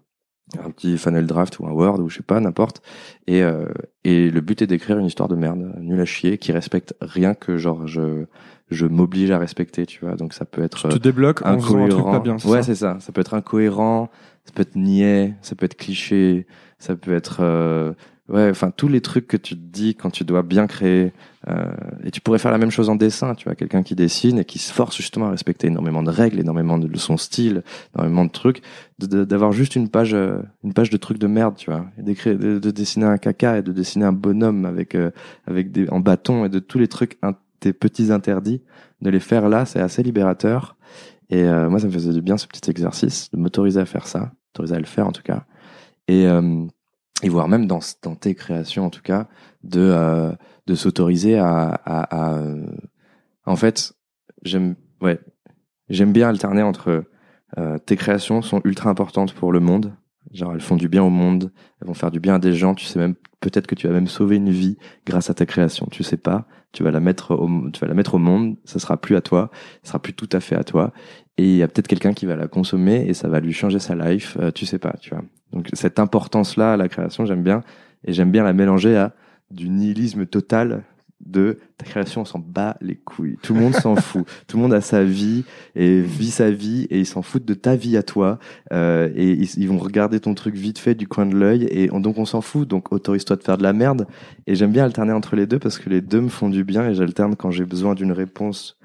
un 0.59 0.69
petit 0.69 0.97
funnel 0.97 1.25
draft 1.25 1.59
ou 1.59 1.65
un 1.65 1.71
Word 1.71 1.99
ou 1.99 2.09
je 2.09 2.17
sais 2.17 2.23
pas 2.23 2.39
n'importe 2.39 2.81
et 3.27 3.41
euh, 3.41 3.65
et 4.03 4.29
le 4.29 4.41
but 4.41 4.61
est 4.61 4.67
d'écrire 4.67 4.97
une 4.97 5.05
histoire 5.05 5.29
de 5.29 5.35
merde 5.35 5.73
nul 5.79 5.99
à 5.99 6.05
chier 6.05 6.37
qui 6.37 6.51
respecte 6.51 6.93
rien 7.01 7.33
que 7.33 7.57
genre 7.57 7.87
je 7.87 8.25
je 8.71 8.85
m'oblige 8.85 9.31
à 9.31 9.37
respecter 9.37 9.85
tu 9.85 10.05
vois 10.05 10.15
donc 10.15 10.33
ça 10.33 10.45
peut 10.45 10.63
être 10.63 10.89
tu 10.89 10.97
te 10.97 11.03
débloques 11.03 11.41
incohérent. 11.45 11.85
un 11.85 11.89
truc 11.89 12.05
pas 12.05 12.19
bien 12.19 12.37
ouais 12.45 12.63
c'est 12.63 12.75
ça 12.75 12.97
ça 12.99 13.11
peut 13.11 13.21
être 13.21 13.33
incohérent 13.33 14.09
ça 14.45 14.51
peut 14.53 14.61
être 14.61 14.75
niais 14.75 15.35
ça 15.41 15.55
peut 15.55 15.65
être 15.65 15.77
cliché 15.77 16.47
ça 16.79 16.95
peut 16.95 17.13
être 17.13 17.37
euh, 17.41 17.93
Ouais, 18.31 18.49
enfin 18.49 18.71
tous 18.71 18.87
les 18.87 19.01
trucs 19.01 19.27
que 19.27 19.35
tu 19.35 19.55
te 19.55 19.61
dis 19.61 19.93
quand 19.93 20.09
tu 20.09 20.23
dois 20.23 20.41
bien 20.41 20.65
créer. 20.65 21.11
Euh, 21.49 21.65
et 22.05 22.11
tu 22.11 22.21
pourrais 22.21 22.39
faire 22.39 22.51
la 22.51 22.57
même 22.57 22.71
chose 22.71 22.87
en 22.87 22.95
dessin. 22.95 23.35
Tu 23.35 23.43
vois, 23.43 23.55
quelqu'un 23.55 23.83
qui 23.83 23.93
dessine 23.93 24.39
et 24.39 24.45
qui 24.45 24.57
se 24.57 24.71
force 24.71 24.95
justement 24.95 25.27
à 25.27 25.31
respecter 25.31 25.67
énormément 25.67 26.01
de 26.01 26.09
règles, 26.09 26.39
énormément 26.39 26.77
de 26.77 26.97
son 26.97 27.17
style, 27.17 27.61
énormément 27.93 28.23
de 28.23 28.31
trucs, 28.31 28.61
d'avoir 28.99 29.51
juste 29.51 29.75
une 29.75 29.89
page, 29.89 30.13
euh, 30.13 30.37
une 30.63 30.73
page 30.73 30.89
de 30.89 30.97
trucs 30.97 31.17
de 31.17 31.27
merde, 31.27 31.55
tu 31.57 31.69
vois, 31.69 31.85
et 31.97 32.03
d'écrire, 32.03 32.37
de, 32.37 32.57
de, 32.57 32.71
dessiner 32.71 33.05
un 33.05 33.17
caca 33.17 33.57
et 33.57 33.63
de 33.63 33.73
dessiner 33.73 34.05
un 34.05 34.13
bonhomme 34.13 34.65
avec 34.65 34.95
euh, 34.95 35.11
avec 35.45 35.73
des 35.73 35.89
en 35.89 35.99
bâton 35.99 36.45
et 36.45 36.49
de 36.49 36.59
tous 36.59 36.79
les 36.79 36.87
trucs, 36.87 37.17
tes 37.61 37.71
petits 37.71 38.11
interdits, 38.11 38.61
de 38.99 39.09
les 39.09 39.21
faire 39.21 39.47
là, 39.47 39.65
c'est 39.65 39.79
assez 39.79 40.03
libérateur. 40.03 40.75
Et 41.29 41.43
euh, 41.43 41.69
moi, 41.69 41.79
ça 41.79 41.87
me 41.87 41.91
faisait 41.93 42.11
du 42.11 42.21
bien 42.21 42.37
ce 42.37 42.47
petit 42.47 42.69
exercice 42.69 43.31
de 43.31 43.37
m'autoriser 43.37 43.79
à 43.79 43.85
faire 43.85 44.05
ça, 44.05 44.33
m'autoriser 44.49 44.75
à 44.75 44.79
le 44.79 44.85
faire 44.85 45.07
en 45.07 45.13
tout 45.13 45.23
cas. 45.23 45.45
Et 46.09 46.27
et 47.23 47.29
voire 47.29 47.47
même 47.47 47.67
dans, 47.67 47.79
tes 48.19 48.35
créations 48.35 48.85
en 48.85 48.89
tout 48.89 49.01
cas, 49.01 49.27
de, 49.63 49.79
euh, 49.79 50.31
de 50.67 50.75
s'autoriser 50.75 51.37
à, 51.37 51.79
à, 51.85 52.41
En 53.45 53.55
fait, 53.55 53.93
j'aime 54.43 54.75
ouais, 55.01 55.19
bien 55.89 56.29
alterner 56.29 56.63
entre 56.63 57.05
euh, 57.57 57.77
tes 57.79 57.95
créations 57.95 58.41
sont 58.41 58.61
ultra 58.63 58.89
importantes 58.89 59.33
pour 59.33 59.51
le 59.51 59.59
monde, 59.59 59.93
genre 60.33 60.53
elles 60.53 60.61
font 60.61 60.75
du 60.75 60.89
bien 60.89 61.03
au 61.03 61.09
monde, 61.09 61.51
elles 61.81 61.87
vont 61.87 61.93
faire 61.93 62.11
du 62.11 62.19
bien 62.19 62.35
à 62.35 62.39
des 62.39 62.53
gens, 62.53 62.73
tu 62.75 62.85
sais 62.85 62.99
même 62.99 63.15
peut-être 63.39 63.67
que 63.67 63.75
tu 63.75 63.87
vas 63.87 63.93
même 63.93 64.07
sauver 64.07 64.35
une 64.37 64.51
vie 64.51 64.77
grâce 65.05 65.29
à 65.29 65.33
ta 65.33 65.45
création, 65.45 65.87
tu 65.91 66.03
sais 66.03 66.17
pas, 66.17 66.47
tu 66.71 66.83
vas 66.83 66.91
la 66.91 66.99
mettre 66.99 67.31
au, 67.31 67.69
tu 67.71 67.79
vas 67.79 67.87
la 67.87 67.93
mettre 67.93 68.15
au 68.15 68.19
monde, 68.19 68.55
ça 68.65 68.79
sera 68.79 68.97
plus 68.97 69.15
à 69.15 69.21
toi, 69.21 69.49
ça 69.83 69.89
sera 69.89 69.99
plus 69.99 70.13
tout 70.13 70.29
à 70.31 70.39
fait 70.39 70.55
à 70.55 70.63
toi, 70.63 70.93
et 71.37 71.43
il 71.43 71.55
y 71.57 71.63
a 71.63 71.67
peut-être 71.67 71.87
quelqu'un 71.87 72.13
qui 72.13 72.25
va 72.25 72.35
la 72.35 72.47
consommer 72.47 73.05
et 73.07 73.13
ça 73.13 73.27
va 73.27 73.39
lui 73.39 73.53
changer 73.53 73.79
sa 73.79 73.95
life, 73.95 74.37
euh, 74.39 74.51
tu 74.51 74.65
sais 74.65 74.79
pas, 74.79 74.93
tu 75.01 75.09
vois. 75.09 75.23
Donc 75.51 75.69
cette 75.73 75.99
importance-là 75.99 76.73
à 76.73 76.77
la 76.77 76.87
création, 76.87 77.25
j'aime 77.25 77.43
bien, 77.43 77.61
et 78.05 78.13
j'aime 78.13 78.31
bien 78.31 78.43
la 78.43 78.53
mélanger 78.53 78.95
à 78.95 79.13
du 79.49 79.69
nihilisme 79.69 80.25
total 80.25 80.83
de 81.25 81.59
ta 81.77 81.85
création, 81.85 82.21
on 82.21 82.25
s'en 82.25 82.39
bat 82.39 82.77
les 82.81 82.95
couilles. 82.95 83.37
Tout 83.41 83.53
le 83.53 83.61
monde 83.61 83.75
s'en 83.75 83.95
fout. 83.97 84.25
Tout 84.47 84.57
le 84.57 84.63
monde 84.63 84.73
a 84.73 84.81
sa 84.81 85.03
vie 85.03 85.43
et 85.75 86.01
vit 86.01 86.31
sa 86.31 86.51
vie 86.51 86.87
et 86.89 86.99
ils 86.99 87.05
s'en 87.05 87.21
foutent 87.21 87.45
de 87.45 87.53
ta 87.53 87.75
vie 87.75 87.97
à 87.97 88.03
toi. 88.03 88.39
Euh, 88.71 89.09
et 89.15 89.31
ils, 89.31 89.67
vont 89.67 89.77
regarder 89.77 90.19
ton 90.19 90.33
truc 90.33 90.55
vite 90.55 90.79
fait 90.79 90.95
du 90.95 91.07
coin 91.07 91.25
de 91.25 91.35
l'œil 91.35 91.67
et 91.69 91.87
donc 91.87 92.17
on 92.17 92.25
s'en 92.25 92.41
fout. 92.41 92.67
Donc 92.67 92.91
autorise-toi 92.91 93.35
de 93.35 93.43
faire 93.43 93.57
de 93.57 93.63
la 93.63 93.73
merde. 93.73 94.07
Et 94.47 94.55
j'aime 94.55 94.71
bien 94.71 94.83
alterner 94.83 95.13
entre 95.13 95.35
les 95.35 95.47
deux 95.47 95.59
parce 95.59 95.79
que 95.79 95.89
les 95.89 96.01
deux 96.01 96.21
me 96.21 96.29
font 96.29 96.49
du 96.49 96.63
bien 96.63 96.89
et 96.89 96.93
j'alterne 96.93 97.35
quand 97.35 97.51
j'ai 97.51 97.65
besoin 97.65 97.95
d'une 97.95 98.11
réponse 98.11 98.77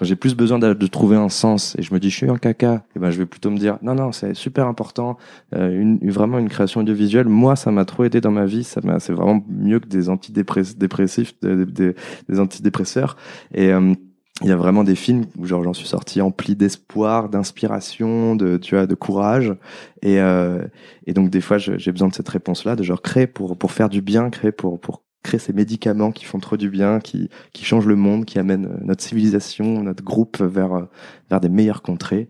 quand 0.00 0.06
j'ai 0.06 0.16
plus 0.16 0.34
besoin 0.34 0.58
de, 0.58 0.72
de, 0.72 0.86
trouver 0.86 1.16
un 1.16 1.28
sens 1.28 1.76
et 1.78 1.82
je 1.82 1.92
me 1.92 2.00
dis 2.00 2.08
je 2.08 2.16
suis 2.16 2.30
un 2.30 2.38
caca, 2.38 2.76
et 2.76 2.78
eh 2.96 2.98
ben 2.98 3.10
je 3.10 3.18
vais 3.18 3.26
plutôt 3.26 3.50
me 3.50 3.58
dire 3.58 3.76
non 3.82 3.94
non 3.94 4.12
c'est 4.12 4.32
super 4.32 4.66
important, 4.66 5.18
euh, 5.54 5.78
une, 5.78 5.98
vraiment 6.10 6.38
une 6.38 6.48
création 6.48 6.80
audiovisuelle. 6.80 7.28
Moi 7.28 7.54
ça 7.54 7.70
m'a 7.70 7.84
trop 7.84 8.04
aidé 8.04 8.22
dans 8.22 8.30
ma 8.30 8.46
vie, 8.46 8.64
ça 8.64 8.80
c'est 8.98 9.12
vraiment 9.12 9.44
mieux 9.46 9.78
que 9.78 9.88
des 9.88 10.08
antidépressifs, 10.08 11.38
des, 11.42 11.66
des, 11.66 11.94
des 12.30 12.40
antidépresseurs. 12.40 13.18
Et 13.52 13.74
euh, 13.74 13.92
il 14.40 14.48
y 14.48 14.52
a 14.52 14.56
vraiment 14.56 14.84
des 14.84 14.94
films 14.94 15.26
où 15.36 15.44
genre 15.44 15.62
j'en 15.64 15.74
suis 15.74 15.86
sorti 15.86 16.22
empli 16.22 16.56
d'espoir, 16.56 17.28
d'inspiration, 17.28 18.36
de 18.36 18.56
tu 18.56 18.76
vois, 18.76 18.86
de 18.86 18.94
courage. 18.94 19.54
Et 20.00 20.18
euh, 20.18 20.62
et 21.06 21.12
donc 21.12 21.28
des 21.28 21.42
fois 21.42 21.58
j'ai 21.58 21.92
besoin 21.92 22.08
de 22.08 22.14
cette 22.14 22.28
réponse 22.30 22.64
là, 22.64 22.74
de 22.74 22.82
genre 22.82 23.02
créer 23.02 23.26
pour 23.26 23.58
pour 23.58 23.70
faire 23.70 23.90
du 23.90 24.00
bien, 24.00 24.30
créer 24.30 24.52
pour 24.52 24.80
pour 24.80 25.02
crée 25.22 25.38
ces 25.38 25.52
médicaments 25.52 26.12
qui 26.12 26.24
font 26.24 26.38
trop 26.38 26.56
du 26.56 26.70
bien, 26.70 27.00
qui, 27.00 27.28
qui 27.52 27.64
changent 27.64 27.86
le 27.86 27.96
monde, 27.96 28.24
qui 28.24 28.38
amènent 28.38 28.66
euh, 28.66 28.84
notre 28.84 29.02
civilisation, 29.02 29.82
notre 29.82 30.02
groupe 30.02 30.40
vers, 30.40 30.72
euh, 30.72 30.84
vers 31.30 31.40
des 31.40 31.48
meilleures 31.48 31.82
contrées. 31.82 32.28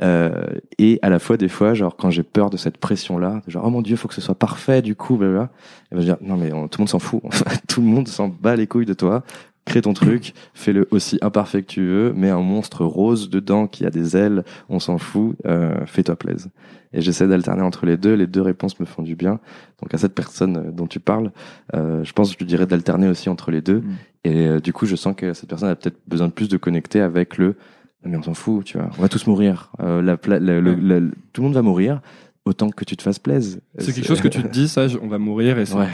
Euh, 0.00 0.46
et 0.78 0.98
à 1.02 1.10
la 1.10 1.18
fois, 1.18 1.36
des 1.36 1.48
fois, 1.48 1.74
genre, 1.74 1.96
quand 1.96 2.10
j'ai 2.10 2.22
peur 2.22 2.50
de 2.50 2.56
cette 2.56 2.78
pression-là, 2.78 3.42
genre, 3.46 3.64
oh 3.66 3.70
mon 3.70 3.82
dieu, 3.82 3.94
faut 3.96 4.08
que 4.08 4.14
ce 4.14 4.20
soit 4.20 4.34
parfait, 4.34 4.82
du 4.82 4.96
coup, 4.96 5.16
blablabla, 5.16 5.50
et 5.92 5.94
ben, 5.94 6.00
je 6.00 6.12
dis, 6.12 6.18
non, 6.22 6.36
mais 6.36 6.52
on- 6.52 6.66
tout 6.68 6.78
le 6.80 6.82
monde 6.82 6.88
s'en 6.88 6.98
fout. 6.98 7.22
tout 7.68 7.80
le 7.80 7.86
monde 7.86 8.08
s'en 8.08 8.28
bat 8.28 8.56
les 8.56 8.66
couilles 8.66 8.86
de 8.86 8.94
toi. 8.94 9.22
Crée 9.64 9.82
ton 9.82 9.92
truc, 9.92 10.34
fais-le 10.54 10.88
aussi 10.90 11.18
imparfait 11.22 11.62
que 11.62 11.68
tu 11.68 11.86
veux, 11.86 12.12
mets 12.12 12.30
un 12.30 12.40
monstre 12.40 12.84
rose 12.84 13.30
dedans 13.30 13.68
qui 13.68 13.86
a 13.86 13.90
des 13.90 14.16
ailes, 14.16 14.44
on 14.68 14.80
s'en 14.80 14.98
fout, 14.98 15.36
euh, 15.46 15.86
fais-toi 15.86 16.16
plaise. 16.16 16.50
Et 16.92 17.00
j'essaie 17.00 17.28
d'alterner 17.28 17.62
entre 17.62 17.86
les 17.86 17.96
deux, 17.96 18.14
les 18.14 18.26
deux 18.26 18.42
réponses 18.42 18.78
me 18.80 18.84
font 18.84 19.02
du 19.02 19.14
bien. 19.14 19.38
Donc 19.80 19.94
à 19.94 19.98
cette 19.98 20.14
personne 20.14 20.56
euh, 20.56 20.70
dont 20.72 20.86
tu 20.86 21.00
parles, 21.00 21.30
euh, 21.74 22.02
je 22.04 22.12
pense 22.12 22.28
que 22.28 22.34
je 22.34 22.38
lui 22.38 22.46
dirais 22.46 22.66
d'alterner 22.66 23.08
aussi 23.08 23.28
entre 23.28 23.50
les 23.50 23.62
deux. 23.62 23.80
Mm. 23.80 23.96
Et 24.24 24.46
euh, 24.46 24.60
du 24.60 24.72
coup, 24.72 24.86
je 24.86 24.96
sens 24.96 25.14
que 25.16 25.32
cette 25.32 25.48
personne 25.48 25.68
a 25.68 25.76
peut-être 25.76 25.98
besoin 26.06 26.28
de 26.28 26.32
plus 26.32 26.48
de 26.48 26.56
connecter 26.56 27.00
avec 27.00 27.38
le 27.38 27.56
Non, 28.04 28.10
mais 28.10 28.16
on 28.16 28.22
s'en 28.22 28.34
fout, 28.34 28.64
tu 28.64 28.78
vois. 28.78 28.90
On 28.98 29.02
va 29.02 29.08
tous 29.08 29.26
mourir. 29.26 29.72
Euh, 29.80 30.02
la, 30.02 30.16
tout 30.16 30.30
le 30.30 31.42
monde 31.42 31.54
va 31.54 31.62
mourir. 31.62 32.00
Autant 32.44 32.70
que 32.70 32.84
tu 32.84 32.96
te 32.96 33.02
fasses 33.02 33.20
plaise. 33.20 33.60
C'est 33.78 33.92
quelque 33.92 34.06
chose 34.06 34.20
que 34.20 34.28
tu 34.28 34.42
te 34.42 34.48
dis, 34.48 34.68
ça, 34.68 34.86
on 35.00 35.06
va 35.06 35.18
mourir 35.18 35.58
et 35.58 35.66
c'est 35.66 35.76
Ouais. 35.76 35.88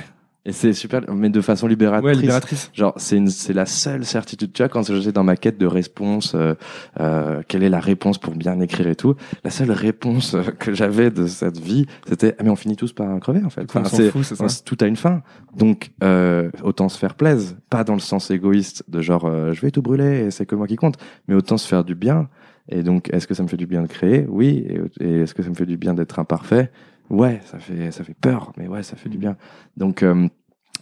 Et 0.48 0.52
c'est 0.52 0.72
super, 0.72 1.02
mais 1.12 1.28
de 1.28 1.42
façon 1.42 1.66
libératrice. 1.66 2.06
Ouais, 2.16 2.18
libératrice. 2.18 2.70
Genre, 2.72 2.94
c'est 2.96 3.18
une, 3.18 3.28
c'est 3.28 3.52
la 3.52 3.66
seule 3.66 4.06
certitude. 4.06 4.50
Tu 4.54 4.62
vois, 4.62 4.70
quand 4.70 4.82
j'étais 4.90 5.12
dans 5.12 5.22
ma 5.22 5.36
quête 5.36 5.58
de 5.58 5.66
réponse, 5.66 6.32
euh, 6.34 6.54
euh, 7.00 7.42
quelle 7.46 7.62
est 7.62 7.68
la 7.68 7.80
réponse 7.80 8.16
pour 8.16 8.34
bien 8.34 8.58
écrire 8.60 8.88
et 8.88 8.96
tout, 8.96 9.14
la 9.44 9.50
seule 9.50 9.70
réponse 9.70 10.32
euh, 10.32 10.42
que 10.58 10.72
j'avais 10.72 11.10
de 11.10 11.26
cette 11.26 11.58
vie, 11.58 11.84
c'était, 12.08 12.34
ah, 12.38 12.44
mais 12.44 12.48
on 12.48 12.56
finit 12.56 12.76
tous 12.76 12.94
par 12.94 13.20
crever, 13.20 13.44
en 13.44 13.50
fait. 13.50 13.64
Enfin, 13.68 13.84
c'est, 13.84 14.10
fout, 14.10 14.24
c'est 14.24 14.36
ça. 14.36 14.44
on- 14.44 14.64
tout 14.64 14.78
a 14.80 14.86
une 14.86 14.96
fin. 14.96 15.22
Donc, 15.54 15.90
euh, 16.02 16.50
autant 16.62 16.88
se 16.88 16.98
faire 16.98 17.14
plaise. 17.14 17.58
Pas 17.68 17.84
dans 17.84 17.94
le 17.94 18.00
sens 18.00 18.30
égoïste 18.30 18.84
de 18.88 19.02
genre, 19.02 19.26
euh, 19.26 19.52
je 19.52 19.60
vais 19.60 19.70
tout 19.70 19.82
brûler 19.82 20.26
et 20.26 20.30
c'est 20.30 20.46
que 20.46 20.54
moi 20.54 20.66
qui 20.66 20.76
compte, 20.76 20.96
mais 21.28 21.34
autant 21.34 21.58
se 21.58 21.68
faire 21.68 21.84
du 21.84 21.94
bien. 21.94 22.30
Et 22.70 22.82
donc, 22.82 23.12
est-ce 23.12 23.26
que 23.26 23.34
ça 23.34 23.42
me 23.42 23.48
fait 23.48 23.58
du 23.58 23.66
bien 23.66 23.82
de 23.82 23.86
créer? 23.86 24.24
Oui. 24.28 24.66
Et, 24.98 25.04
et 25.04 25.20
est-ce 25.20 25.34
que 25.34 25.42
ça 25.42 25.50
me 25.50 25.54
fait 25.54 25.66
du 25.66 25.76
bien 25.76 25.92
d'être 25.92 26.18
imparfait? 26.18 26.70
Ouais, 27.10 27.40
ça 27.46 27.58
fait, 27.58 27.90
ça 27.90 28.04
fait 28.04 28.14
peur, 28.20 28.52
mais 28.58 28.68
ouais, 28.68 28.82
ça 28.82 28.94
fait 28.96 29.08
du 29.08 29.16
bien. 29.16 29.36
Donc, 29.78 30.02
euh, 30.02 30.28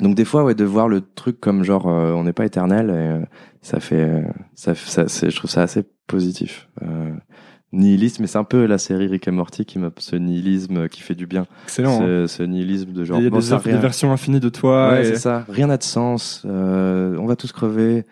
donc 0.01 0.14
des 0.14 0.24
fois, 0.24 0.44
ouais, 0.44 0.55
de 0.55 0.64
voir 0.64 0.88
le 0.88 1.01
truc 1.01 1.40
comme 1.40 1.62
genre, 1.64 1.88
euh, 1.88 2.12
on 2.12 2.24
n'est 2.24 2.32
pas 2.32 2.44
éternel, 2.47 2.90
et, 2.90 2.92
euh, 2.92 3.20
ça 3.62 3.80
fait, 3.80 4.01
euh, 4.03 4.22
ça, 4.55 4.74
ça 4.74 5.09
c'est, 5.09 5.30
je 5.30 5.36
trouve 5.36 5.51
ça 5.51 5.62
assez 5.62 5.84
positif. 6.07 6.68
Euh, 6.82 7.12
nihiliste, 7.72 8.20
mais 8.20 8.26
c'est 8.26 8.38
un 8.38 8.44
peu 8.44 8.64
la 8.66 8.78
série 8.78 9.07
Rick 9.09 9.26
et 9.28 9.30
Morty 9.30 9.64
qui 9.64 9.78
m'a 9.78 9.90
ce 9.99 10.16
nihilisme 10.16 10.88
qui 10.88 11.03
fait 11.03 11.14
du 11.14 11.26
bien. 11.26 11.47
Excellent. 11.64 11.97
hein. 12.03 12.26
ce, 12.26 12.26
ce 12.28 12.42
nihilisme 12.42 12.92
de 12.92 13.05
genre, 13.05 13.18
Il 13.18 13.24
y 13.24 13.26
a 13.26 13.30
bon, 13.30 13.38
des, 13.40 13.72
des 13.72 13.78
versions 13.78 14.12
infinies 14.12 14.40
de 14.40 14.49
toi. 14.49 14.90
Ouais, 14.90 15.03
et- 15.03 15.05
c'est 15.07 15.16
ça. 15.16 15.44
Rien 15.49 15.66
n'a 15.66 15.76
de 15.76 15.82
sens. 15.82 16.42
Euh, 16.47 17.16
on 17.18 17.26
va 17.26 17.36
tous 17.36 17.53
crever. 17.53 18.05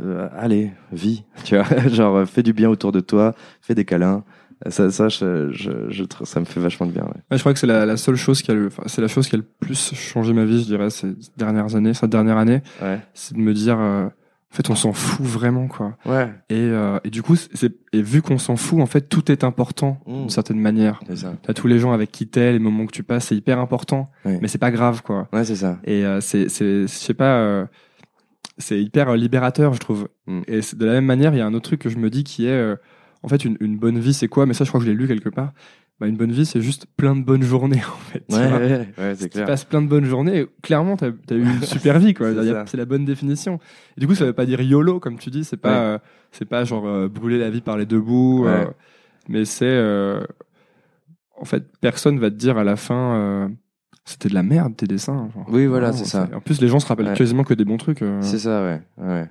Euh, 0.00 0.28
allez, 0.36 0.70
vis. 0.92 1.24
Tu 1.44 1.56
vois, 1.56 1.66
genre 1.88 2.26
fais 2.26 2.42
du 2.42 2.52
bien 2.54 2.70
autour 2.70 2.90
de 2.92 3.00
toi, 3.00 3.34
fais 3.60 3.74
des 3.74 3.84
câlins. 3.84 4.24
Ça, 4.68 4.90
ça, 4.90 5.08
je, 5.08 5.50
je, 5.52 5.70
je 5.90 6.04
trouve- 6.04 6.26
ça 6.26 6.38
me 6.40 6.44
fait 6.44 6.60
vachement 6.60 6.86
de 6.86 6.92
bien. 6.92 7.02
Ouais. 7.04 7.10
Ouais, 7.30 7.36
je 7.36 7.40
crois 7.40 7.52
que 7.52 7.58
c'est 7.58 7.66
la, 7.66 7.84
la 7.86 7.96
seule 7.96 8.16
chose 8.16 8.42
qui 8.42 8.50
a 8.50 8.54
le, 8.54 8.68
c'est 8.86 9.00
la 9.02 9.08
chose 9.08 9.28
qui 9.28 9.34
a 9.34 9.38
le 9.38 9.44
plus 9.44 9.94
changé 9.94 10.32
ma 10.32 10.44
vie, 10.44 10.60
je 10.60 10.66
dirais, 10.66 10.90
ces 10.90 11.14
dernières 11.36 11.74
années, 11.74 11.94
cette 11.94 12.10
dernière 12.10 12.36
année, 12.38 12.62
Ouais. 12.80 13.00
c'est 13.14 13.34
de 13.34 13.40
me 13.40 13.52
dire, 13.54 13.78
euh, 13.80 14.06
en 14.06 14.54
fait, 14.54 14.68
on 14.70 14.74
s'en 14.74 14.92
fout 14.92 15.24
vraiment, 15.26 15.66
quoi. 15.66 15.96
Ouais. 16.06 16.30
Et, 16.50 16.56
euh, 16.60 16.98
et 17.04 17.10
du 17.10 17.22
coup, 17.22 17.36
c'est, 17.36 17.72
et 17.92 18.02
vu 18.02 18.20
qu'on 18.22 18.36
s'en 18.38 18.56
fout, 18.56 18.80
en 18.80 18.86
fait, 18.86 19.08
tout 19.08 19.32
est 19.32 19.44
important 19.44 19.98
Mm. 20.06 20.12
d'une 20.20 20.30
certaine 20.30 20.60
manière. 20.60 21.00
C'est 21.08 21.16
ça. 21.16 21.32
T'as 21.42 21.54
tous 21.54 21.66
les 21.66 21.78
gens 21.78 21.92
avec 21.92 22.12
qui 22.12 22.26
t'es, 22.28 22.52
les 22.52 22.58
moments 22.58 22.86
que 22.86 22.92
tu 22.92 23.02
passes, 23.02 23.28
c'est 23.28 23.36
hyper 23.36 23.58
important, 23.58 24.10
mais 24.24 24.46
c'est 24.48 24.58
pas 24.58 24.70
grave, 24.70 25.02
quoi. 25.02 25.26
Ouais, 25.32 25.44
c'est 25.44 25.56
ça. 25.56 25.78
Et 25.84 26.04
euh, 26.04 26.20
c'est, 26.20 26.48
c'est, 26.48 26.82
je 26.82 26.86
sais 26.86 27.14
pas, 27.14 27.66
c'est 28.58 28.80
hyper 28.80 29.14
libérateur, 29.16 29.72
je 29.74 29.80
trouve. 29.80 30.08
Mm. 30.26 30.42
Et 30.46 30.60
de 30.76 30.84
la 30.86 30.92
même 30.92 31.06
manière, 31.06 31.34
il 31.34 31.38
y 31.38 31.40
a 31.40 31.46
un 31.46 31.54
autre 31.54 31.64
truc 31.68 31.80
que 31.80 31.88
je 31.88 31.96
me 31.98 32.10
dis 32.10 32.22
qui 32.22 32.46
est, 32.46 32.50
euh, 32.50 32.76
en 33.22 33.28
fait, 33.28 33.44
une, 33.44 33.56
une 33.60 33.76
bonne 33.78 33.98
vie, 33.98 34.14
c'est 34.14 34.28
quoi? 34.28 34.46
Mais 34.46 34.54
ça, 34.54 34.64
je 34.64 34.70
crois 34.70 34.80
que 34.80 34.86
je 34.86 34.90
l'ai 34.90 34.96
lu 34.96 35.06
quelque 35.08 35.28
part. 35.28 35.52
Bah, 36.00 36.08
une 36.08 36.16
bonne 36.16 36.32
vie, 36.32 36.44
c'est 36.46 36.60
juste 36.60 36.86
plein 36.96 37.14
de 37.14 37.22
bonnes 37.22 37.42
journées, 37.42 37.80
en 37.88 37.96
fait. 38.10 38.24
tu 38.28 38.34
Ouais, 38.34 38.46
ouais, 38.52 38.88
ouais, 38.98 39.14
c'est 39.14 39.24
Tu 39.24 39.28
clair. 39.30 39.46
passes 39.46 39.64
plein 39.64 39.80
de 39.82 39.86
bonnes 39.88 40.04
journées. 40.06 40.40
et 40.40 40.46
Clairement, 40.62 40.96
t'as 40.96 41.08
as 41.30 41.34
eu 41.34 41.42
une 41.42 41.62
super 41.62 41.98
vie, 41.98 42.14
quoi. 42.14 42.28
C'est 42.66 42.76
la 42.76 42.84
bonne 42.84 43.04
définition. 43.04 43.60
Et 43.96 44.00
du 44.00 44.06
coup, 44.06 44.14
ça 44.14 44.24
veut 44.24 44.32
pas 44.32 44.46
dire 44.46 44.60
YOLO, 44.60 44.98
comme 45.00 45.18
tu 45.18 45.30
dis. 45.30 45.44
C'est 45.44 45.56
pas, 45.56 45.70
Ouais. 45.70 45.76
euh, 45.94 45.98
c'est 46.32 46.46
pas 46.46 46.64
genre 46.64 46.86
euh, 46.86 47.08
brûler 47.08 47.38
la 47.38 47.50
vie 47.50 47.60
par 47.60 47.76
les 47.76 47.86
deux 47.86 48.00
bouts. 48.00 48.46
euh, 48.46 48.66
mais 49.28 49.44
c'est, 49.44 49.66
euh, 49.66 50.20
en 51.38 51.44
fait, 51.44 51.64
personne 51.80 52.18
va 52.18 52.30
te 52.30 52.36
dire 52.36 52.58
à 52.58 52.64
la 52.64 52.76
fin, 52.76 53.14
euh, 53.14 53.48
c'était 54.04 54.28
de 54.28 54.34
la 54.34 54.42
merde 54.42 54.76
tes 54.76 54.86
dessins. 54.86 55.28
genre. 55.34 55.46
Oui, 55.48 55.66
voilà, 55.66 55.92
c'est 55.92 56.04
ça. 56.06 56.28
En 56.34 56.40
plus, 56.40 56.60
les 56.60 56.68
gens 56.68 56.80
se 56.80 56.86
rappellent 56.86 57.06
Ouais. 57.08 57.14
quasiment 57.14 57.44
que 57.44 57.54
des 57.54 57.64
bons 57.64 57.76
trucs. 57.76 58.02
euh. 58.02 58.18
C'est 58.22 58.38
ça, 58.38 58.62
ouais. 58.64 58.80
ouais. 58.98 59.30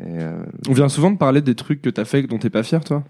Euh, 0.00 0.42
On 0.68 0.72
vient 0.72 0.88
souvent 0.88 1.10
de 1.10 1.18
parler 1.18 1.42
des 1.42 1.54
trucs 1.54 1.82
que 1.82 1.90
t'as 1.90 2.04
fait 2.04 2.22
dont 2.22 2.38
t'es 2.38 2.50
pas 2.50 2.62
fier, 2.62 2.82
toi? 2.84 3.04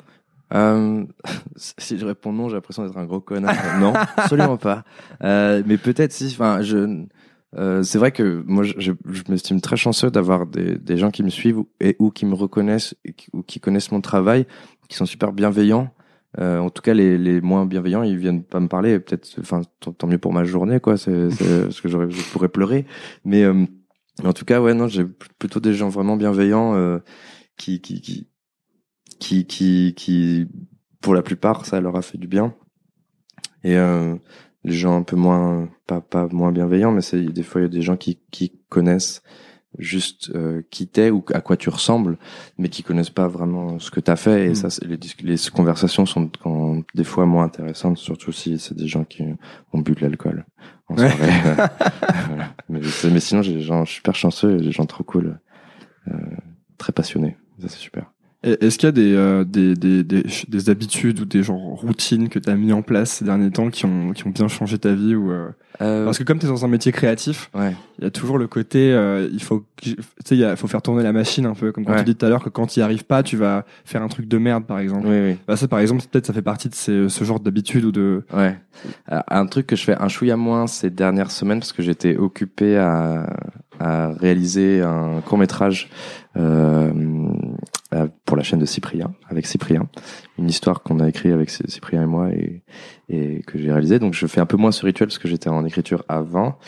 Euh, 0.53 1.05
si 1.57 1.99
je 1.99 2.05
réponds 2.05 2.33
non, 2.33 2.49
j'ai 2.49 2.55
l'impression 2.57 2.85
d'être 2.85 2.97
un 2.99 3.05
gros 3.07 3.21
connard. 3.21 3.55
non, 3.81 3.93
absolument 4.17 4.57
pas. 4.57 4.85
Euh, 5.23 5.63
mais 5.67 5.77
peut-être 5.77 6.13
si. 6.13 6.27
Enfin, 6.33 6.63
je. 6.63 7.05
euh, 7.57 7.83
c'est 7.83 7.99
vrai 7.99 8.11
que 8.13 8.43
moi, 8.47 8.65
je, 8.65 8.75
je, 8.79 9.23
m'estime 9.29 9.61
très 9.61 9.77
chanceux 9.77 10.11
d'avoir 10.11 10.47
des, 10.47 10.77
des 10.79 10.97
gens 10.97 11.11
qui 11.11 11.23
me 11.23 11.31
suivent 11.31 11.63
et 11.81 11.97
ou 11.99 12.11
qui 12.11 12.27
me 12.27 12.35
reconnaissent 12.35 12.95
et 13.05 13.13
qui, 13.13 13.29
ou 13.33 13.43
qui 13.43 13.61
connaissent 13.61 13.93
mon 13.93 14.01
travail, 14.01 14.47
qui 14.89 14.97
sont 14.97 15.07
super 15.07 15.33
bienveillants. 15.33 15.93
Euh, 16.39 16.59
en 16.61 16.71
tout 16.71 16.81
cas, 16.83 16.95
les, 16.95 17.19
les 17.19 17.41
moins 17.41 17.67
bienveillants, 17.67 18.05
ils 18.05 18.17
viennent 18.17 18.45
pas 18.45 18.61
me 18.61 18.69
parler. 18.69 18.93
et 18.93 19.01
Peut-être, 19.01 19.29
enfin, 19.41 19.63
tant, 19.81 20.07
mieux 20.07 20.19
pour 20.19 20.33
ma 20.33 20.45
journée, 20.45 20.79
quoi. 20.81 20.97
C'est 20.97 21.31
c'est- 21.31 21.63
parce 21.65 21.81
que 21.81 21.89
j'aurais, 21.89 22.11
je 22.11 22.23
pourrais 22.33 22.49
pleurer. 22.49 22.87
Mais 23.25 23.45
en 24.25 24.33
tout 24.33 24.45
cas, 24.45 24.61
ouais, 24.61 24.75
non, 24.75 24.89
j'ai 24.89 25.05
plutôt 25.05 25.61
des 25.61 25.75
gens 25.75 25.89
vraiment 25.89 26.17
bienveillants 26.17 26.75
euh, 26.75 26.99
qui, 27.57 27.81
qui, 27.81 28.01
qui, 28.01 28.29
qui, 29.19 29.47
qui, 29.47 29.95
qui, 29.97 30.47
pour 31.01 31.15
la 31.15 31.23
plupart, 31.23 31.67
ça 31.67 31.81
leur 31.81 31.97
a 31.97 32.03
fait 32.03 32.19
du 32.19 32.27
bien. 32.27 32.55
Et 33.63 33.77
euh, 33.77 34.17
les 34.65 34.73
gens 34.73 34.97
un 34.97 35.03
peu 35.03 35.17
moins, 35.17 35.69
pas, 35.87 36.01
pas 36.01 36.29
moins 36.29 36.53
bienveillants, 36.53 36.93
mais 36.93 37.03
c'est 37.03 37.23
des 37.23 37.43
fois 37.43 37.61
il 37.61 37.65
y 37.65 37.67
a 37.67 37.71
des 37.71 37.83
gens 37.83 37.97
qui, 37.97 38.21
qui 38.31 38.61
connaissent 38.69 39.23
juste 39.79 40.31
euh, 40.35 40.63
qui 40.71 40.87
t'es 40.89 41.11
ou 41.11 41.25
à 41.33 41.41
quoi 41.41 41.57
tu 41.57 41.69
ressembles, 41.71 42.19
mais 42.59 42.69
qui 42.69 42.83
connaissent 42.83 43.11
pas 43.11 43.29
vraiment 43.29 43.79
ce 43.79 43.91
que 43.91 44.01
t'as 44.01 44.17
fait. 44.17 44.47
Et 44.47 44.51
Mm. 44.51 44.55
ça, 44.57 44.71
c'est- 44.71 44.85
les, 44.85 44.99
les 45.23 45.37
conversations 45.55 46.07
sont 46.07 46.31
quand, 46.43 46.83
des 46.95 47.05
fois 47.05 47.25
moins 47.27 47.45
intéressantes, 47.45 47.97
surtout 47.99 48.33
si 48.33 48.59
c'est 48.59 48.77
des 48.77 48.89
gens 48.89 49.05
qui 49.05 49.23
ont 49.73 49.79
bu 49.81 49.93
de 49.93 50.01
l'alcool 50.01 50.45
en 50.89 50.97
Ouais. 50.97 51.09
soirée. 51.09 51.31
Voilà. 52.29 52.55
mais, 52.69 52.83
c'est- 52.83 53.11
mais 53.11 53.21
sinon, 53.21 53.43
j'ai 53.43 53.55
des 53.55 53.63
gens 53.63 53.85
super 53.85 54.15
chanceux, 54.15 54.59
et 54.59 54.61
des 54.61 54.73
gens 54.73 54.87
trop 54.87 55.05
cool, 55.05 55.39
euh, 56.09 56.15
très 56.79 56.93
passionnés. 56.93 57.37
Ça, 57.61 57.69
c'est 57.69 57.79
super. 57.79 58.11
Est-ce 58.43 58.79
qu'il 58.79 58.87
y 58.87 58.89
a 58.89 58.93
des, 58.93 59.15
euh, 59.15 59.45
des, 59.45 59.75
des, 59.75 60.03
des, 60.03 60.25
des 60.49 60.71
habitudes 60.71 61.21
ou 61.21 61.25
des 61.27 61.43
genre 61.43 61.59
routines 61.61 62.31
que 62.31 62.39
t'as 62.39 62.55
mis 62.55 62.73
en 62.73 62.81
place 62.81 63.11
ces 63.13 63.25
derniers 63.27 63.51
temps 63.51 63.69
qui 63.69 63.85
ont, 63.85 64.13
qui 64.13 64.27
ont 64.27 64.31
bien 64.31 64.49
changé 64.49 64.79
ta 64.79 64.95
vie 64.95 65.15
ou 65.15 65.31
euh, 65.31 65.49
Euh, 65.83 66.05
Parce 66.07 66.17
que 66.19 66.25
comme 66.25 66.39
t'es 66.39 66.47
dans 66.47 66.65
un 66.65 66.69
métier 66.69 66.91
créatif, 66.91 67.51
ouais. 67.55 67.75
il 67.99 68.05
y 68.05 68.07
a 68.07 68.11
toujours 68.11 68.39
le 68.39 68.47
côté, 68.47 68.93
euh, 68.93 69.29
il 69.33 69.43
faut, 69.43 69.65
tu 69.81 69.95
sais, 70.25 70.37
il 70.39 70.57
faut 70.57 70.69
faire 70.69 70.81
tourner 70.83 71.03
la 71.03 71.13
machine 71.13 71.45
un 71.45 71.53
peu, 71.55 71.71
comme 71.71 71.85
quand 71.85 71.93
Ouais. 71.93 71.99
tu 71.99 72.05
dis 72.07 72.17
tout 72.17 72.25
à 72.25 72.29
l'heure 72.31 72.43
que 72.43 72.49
quand 72.49 72.67
tu 72.67 72.81
y 72.81 72.83
arrives 72.83 73.05
pas, 73.05 73.23
tu 73.23 73.37
vas 73.37 73.65
faire 73.85 74.03
un 74.03 74.09
truc 74.09 74.27
de 74.27 74.39
merde, 74.39 74.65
par 74.65 74.79
exemple. 74.79 75.07
Oui, 75.07 75.21
oui. 75.23 75.37
Bah 75.47 75.57
ça, 75.57 75.69
par 75.69 75.79
exemple, 75.81 76.03
peut-être 76.11 76.27
ça 76.27 76.33
fait 76.33 76.41
partie 76.43 76.69
de 76.71 76.75
ces, 76.75 77.09
ce 77.11 77.25
genre 77.25 77.41
d'habitude 77.41 77.85
ou 77.85 77.93
de. 77.93 78.25
Ouais. 78.35 78.59
Euh, 79.13 79.21
Un 79.29 79.45
truc 79.47 79.67
que 79.67 79.77
je 79.77 79.85
fais 79.85 79.97
un 80.01 80.09
chouïa 80.09 80.37
moins 80.39 80.67
ces 80.67 80.89
dernières 80.91 81.31
semaines 81.31 81.59
parce 81.61 81.73
que 81.75 81.83
j'étais 81.83 82.17
occupé 82.17 82.77
à, 82.79 83.27
à 83.79 84.09
réaliser 84.13 84.81
un 84.83 85.21
court 85.25 85.37
métrage 85.39 85.89
euh, 86.37 86.91
pour 88.25 88.37
la 88.37 88.43
chaîne 88.43 88.59
de 88.61 88.67
Cyprien 88.67 89.13
avec 89.29 89.47
Cyprien, 89.47 89.89
une 90.39 90.49
histoire 90.49 90.83
qu'on 90.83 91.01
a 91.01 91.09
écrit 91.09 91.33
avec 91.33 91.51
Cy- 91.51 91.69
Cyprien 91.69 92.03
et 92.03 92.07
moi 92.07 92.31
et, 92.31 92.63
et 93.09 93.43
que 93.43 93.59
j'ai 93.59 93.71
réalisé. 93.73 93.99
Donc 93.99 94.15
je 94.15 94.27
fais 94.27 94.41
un 94.41 94.47
peu 94.47 94.57
moins 94.57 94.73
ce 94.73 94.85
rituel 94.87 95.09
parce 95.09 95.19
que 95.19 95.29
j'étais 95.29 95.49
en 95.51 95.65
écriture 95.65 96.05
avant 96.09 96.59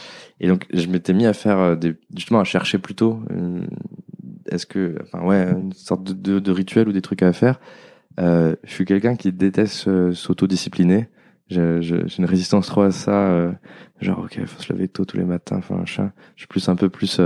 et 0.40 0.48
donc 0.48 0.66
je 0.72 0.86
m'étais 0.88 1.12
mis 1.12 1.26
à 1.26 1.32
faire 1.32 1.58
euh, 1.58 1.76
des, 1.76 1.94
justement 2.16 2.40
à 2.40 2.44
chercher 2.44 2.78
plutôt 2.78 3.20
euh, 3.30 3.64
est-ce 4.50 4.66
que 4.66 4.96
enfin 5.02 5.24
ouais 5.24 5.42
une 5.52 5.72
sorte 5.72 6.02
de, 6.04 6.12
de, 6.12 6.38
de 6.40 6.50
rituel 6.52 6.88
ou 6.88 6.92
des 6.92 7.02
trucs 7.02 7.22
à 7.22 7.32
faire. 7.32 7.60
Euh, 8.20 8.56
je 8.64 8.72
suis 8.72 8.84
quelqu'un 8.84 9.16
qui 9.16 9.32
déteste 9.32 9.88
euh, 9.88 10.12
s'autodiscipliner. 10.12 11.08
J'ai 11.48 11.80
une 12.18 12.24
résistance 12.24 12.66
trop 12.66 12.82
à 12.82 12.90
ça. 12.90 13.30
euh, 13.30 13.52
genre, 14.00 14.20
ok, 14.20 14.44
faut 14.46 14.62
se 14.62 14.72
lever 14.72 14.88
tôt 14.88 15.04
tous 15.04 15.16
les 15.18 15.24
matins, 15.24 15.56
enfin. 15.58 15.82
Je 15.84 16.02
suis 16.36 16.46
plus 16.48 16.68
un 16.68 16.76
peu 16.76 16.88
plus. 16.88 17.18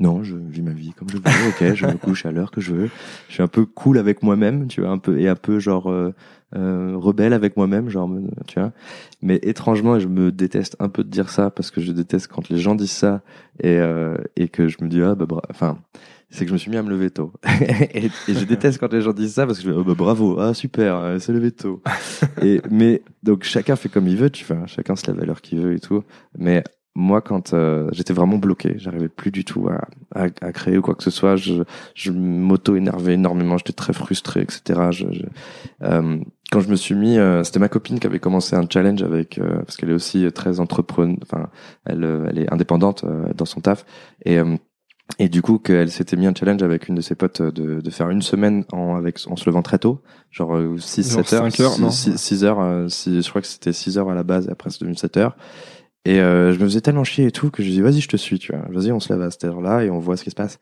Euh, 0.00 0.04
non, 0.04 0.22
je 0.22 0.36
vis 0.36 0.62
ma 0.62 0.72
vie 0.72 0.92
comme 0.92 1.08
je 1.08 1.16
veux. 1.16 1.22
Ok, 1.48 1.74
je 1.74 1.86
me 1.86 1.96
couche 1.96 2.26
à 2.26 2.32
l'heure 2.32 2.50
que 2.50 2.60
je 2.60 2.74
veux. 2.74 2.90
Je 3.28 3.34
suis 3.34 3.42
un 3.42 3.48
peu 3.48 3.64
cool 3.66 3.98
avec 3.98 4.22
moi-même, 4.22 4.66
tu 4.68 4.80
vois, 4.80 4.90
un 4.90 4.98
peu 4.98 5.20
et 5.20 5.28
un 5.28 5.36
peu 5.36 5.58
genre 5.58 5.90
euh, 5.90 6.14
euh, 6.56 6.94
rebelle 6.96 7.32
avec 7.32 7.56
moi-même, 7.56 7.88
genre, 7.88 8.08
me- 8.08 8.28
tu 8.46 8.58
vois. 8.58 8.72
Mais 9.22 9.38
étrangement, 9.42 9.98
je 9.98 10.08
me 10.08 10.32
déteste 10.32 10.76
un 10.80 10.88
peu 10.88 11.04
de 11.04 11.10
dire 11.10 11.28
ça 11.28 11.50
parce 11.50 11.70
que 11.70 11.80
je 11.80 11.92
déteste 11.92 12.28
quand 12.28 12.48
les 12.48 12.58
gens 12.58 12.74
disent 12.74 12.90
ça 12.90 13.22
et 13.62 13.78
euh, 13.78 14.16
et 14.36 14.48
que 14.48 14.68
je 14.68 14.78
me 14.82 14.88
dis 14.88 15.02
ah 15.02 15.14
bah 15.14 15.26
enfin. 15.50 15.78
C'est 16.32 16.44
que 16.44 16.50
je 16.50 16.52
me 16.52 16.58
suis 16.58 16.70
mis 16.70 16.76
à 16.76 16.82
me 16.84 16.90
lever 16.90 17.10
tôt. 17.10 17.32
et, 17.92 18.08
je 18.28 18.44
déteste 18.44 18.78
quand 18.78 18.92
les 18.92 19.02
gens 19.02 19.12
disent 19.12 19.34
ça 19.34 19.46
parce 19.46 19.58
que 19.58 19.64
je 19.64 19.72
oh 19.72 19.82
bah 19.82 19.94
bravo, 19.98 20.38
ah 20.38 20.54
super, 20.54 20.94
euh, 20.94 21.18
c'est 21.18 21.32
levé 21.32 21.50
tôt. 21.50 21.82
et, 22.40 22.62
mais 22.70 23.02
donc 23.24 23.42
chacun 23.42 23.74
fait 23.74 23.88
comme 23.88 24.06
il 24.06 24.16
veut, 24.16 24.30
tu 24.30 24.44
vois, 24.44 24.64
chacun 24.68 24.94
se 24.94 25.10
lève 25.10 25.20
à 25.20 25.24
l'heure 25.24 25.40
qu'il 25.40 25.58
veut 25.58 25.74
et 25.74 25.80
tout. 25.80 26.04
Mais 26.38 26.62
moi, 26.96 27.20
quand 27.20 27.54
euh, 27.54 27.88
j'étais 27.92 28.12
vraiment 28.12 28.36
bloqué, 28.36 28.74
j'arrivais 28.76 29.08
plus 29.08 29.30
du 29.30 29.44
tout 29.44 29.68
à, 29.68 29.88
à, 30.14 30.24
à, 30.40 30.52
créer 30.52 30.76
ou 30.76 30.82
quoi 30.82 30.94
que 30.94 31.04
ce 31.04 31.10
soit. 31.10 31.36
Je, 31.36 31.62
je 31.94 32.10
m'auto-énervais 32.10 33.14
énormément, 33.14 33.56
j'étais 33.58 33.72
très 33.72 33.92
frustré, 33.92 34.40
etc. 34.40 34.88
Je, 34.90 35.06
je 35.12 35.22
euh, 35.84 36.18
quand 36.50 36.60
je 36.60 36.68
me 36.68 36.74
suis 36.74 36.96
mis, 36.96 37.16
euh, 37.16 37.44
c'était 37.44 37.60
ma 37.60 37.68
copine 37.68 38.00
qui 38.00 38.06
avait 38.08 38.18
commencé 38.18 38.56
un 38.56 38.66
challenge 38.68 39.04
avec, 39.04 39.38
euh, 39.38 39.60
parce 39.60 39.76
qu'elle 39.76 39.90
est 39.90 39.94
aussi 39.94 40.26
très 40.32 40.58
entrepreneur, 40.58 41.16
enfin, 41.22 41.48
elle, 41.86 42.04
elle 42.28 42.38
est 42.38 42.52
indépendante 42.52 43.04
dans 43.36 43.46
son 43.46 43.60
taf, 43.60 43.84
et 44.24 44.38
et 45.18 45.28
du 45.28 45.42
coup 45.42 45.58
qu'elle 45.58 45.90
s'était 45.90 46.16
mis 46.16 46.28
un 46.28 46.32
challenge 46.32 46.62
avec 46.62 46.86
une 46.86 46.94
de 46.94 47.00
ses 47.00 47.16
potes 47.16 47.42
de, 47.42 47.80
de 47.80 47.90
faire 47.90 48.10
une 48.10 48.22
semaine 48.22 48.64
en 48.70 48.94
avec 48.94 49.18
en 49.26 49.34
se 49.34 49.44
levant 49.46 49.62
très 49.62 49.78
tôt, 49.78 50.02
genre 50.30 50.56
6 50.78 51.02
7 51.02 51.32
heures, 51.32 51.52
5 51.52 51.60
heures 51.60 51.92
6, 51.92 52.16
6 52.16 52.44
heures, 52.44 52.88
je 52.88 53.28
crois 53.28 53.40
que 53.40 53.48
c'était 53.48 53.72
6 53.72 53.98
heures 53.98 54.08
à 54.08 54.14
la 54.14 54.22
base 54.22 54.46
et 54.46 54.52
après 54.52 54.70
c'est 54.70 54.80
devenu 54.80 54.94
7 54.94 55.16
heures. 55.16 55.36
Et 56.04 56.20
euh, 56.20 56.52
je 56.52 56.58
me 56.58 56.64
faisais 56.64 56.80
tellement 56.80 57.04
chier 57.04 57.26
et 57.26 57.30
tout 57.30 57.50
que 57.50 57.62
je 57.62 57.68
dis 57.68 57.80
vas-y 57.82 58.00
je 58.00 58.08
te 58.08 58.16
suis 58.16 58.38
tu 58.38 58.52
vois. 58.52 58.64
Vas-y 58.70 58.90
on 58.92 59.00
se 59.00 59.12
lève 59.12 59.20
à 59.22 59.30
cette 59.30 59.44
heure-là 59.44 59.84
et 59.84 59.90
on 59.90 59.98
voit 59.98 60.16
ce 60.16 60.24
qui 60.24 60.30
se 60.30 60.34
passe. 60.34 60.58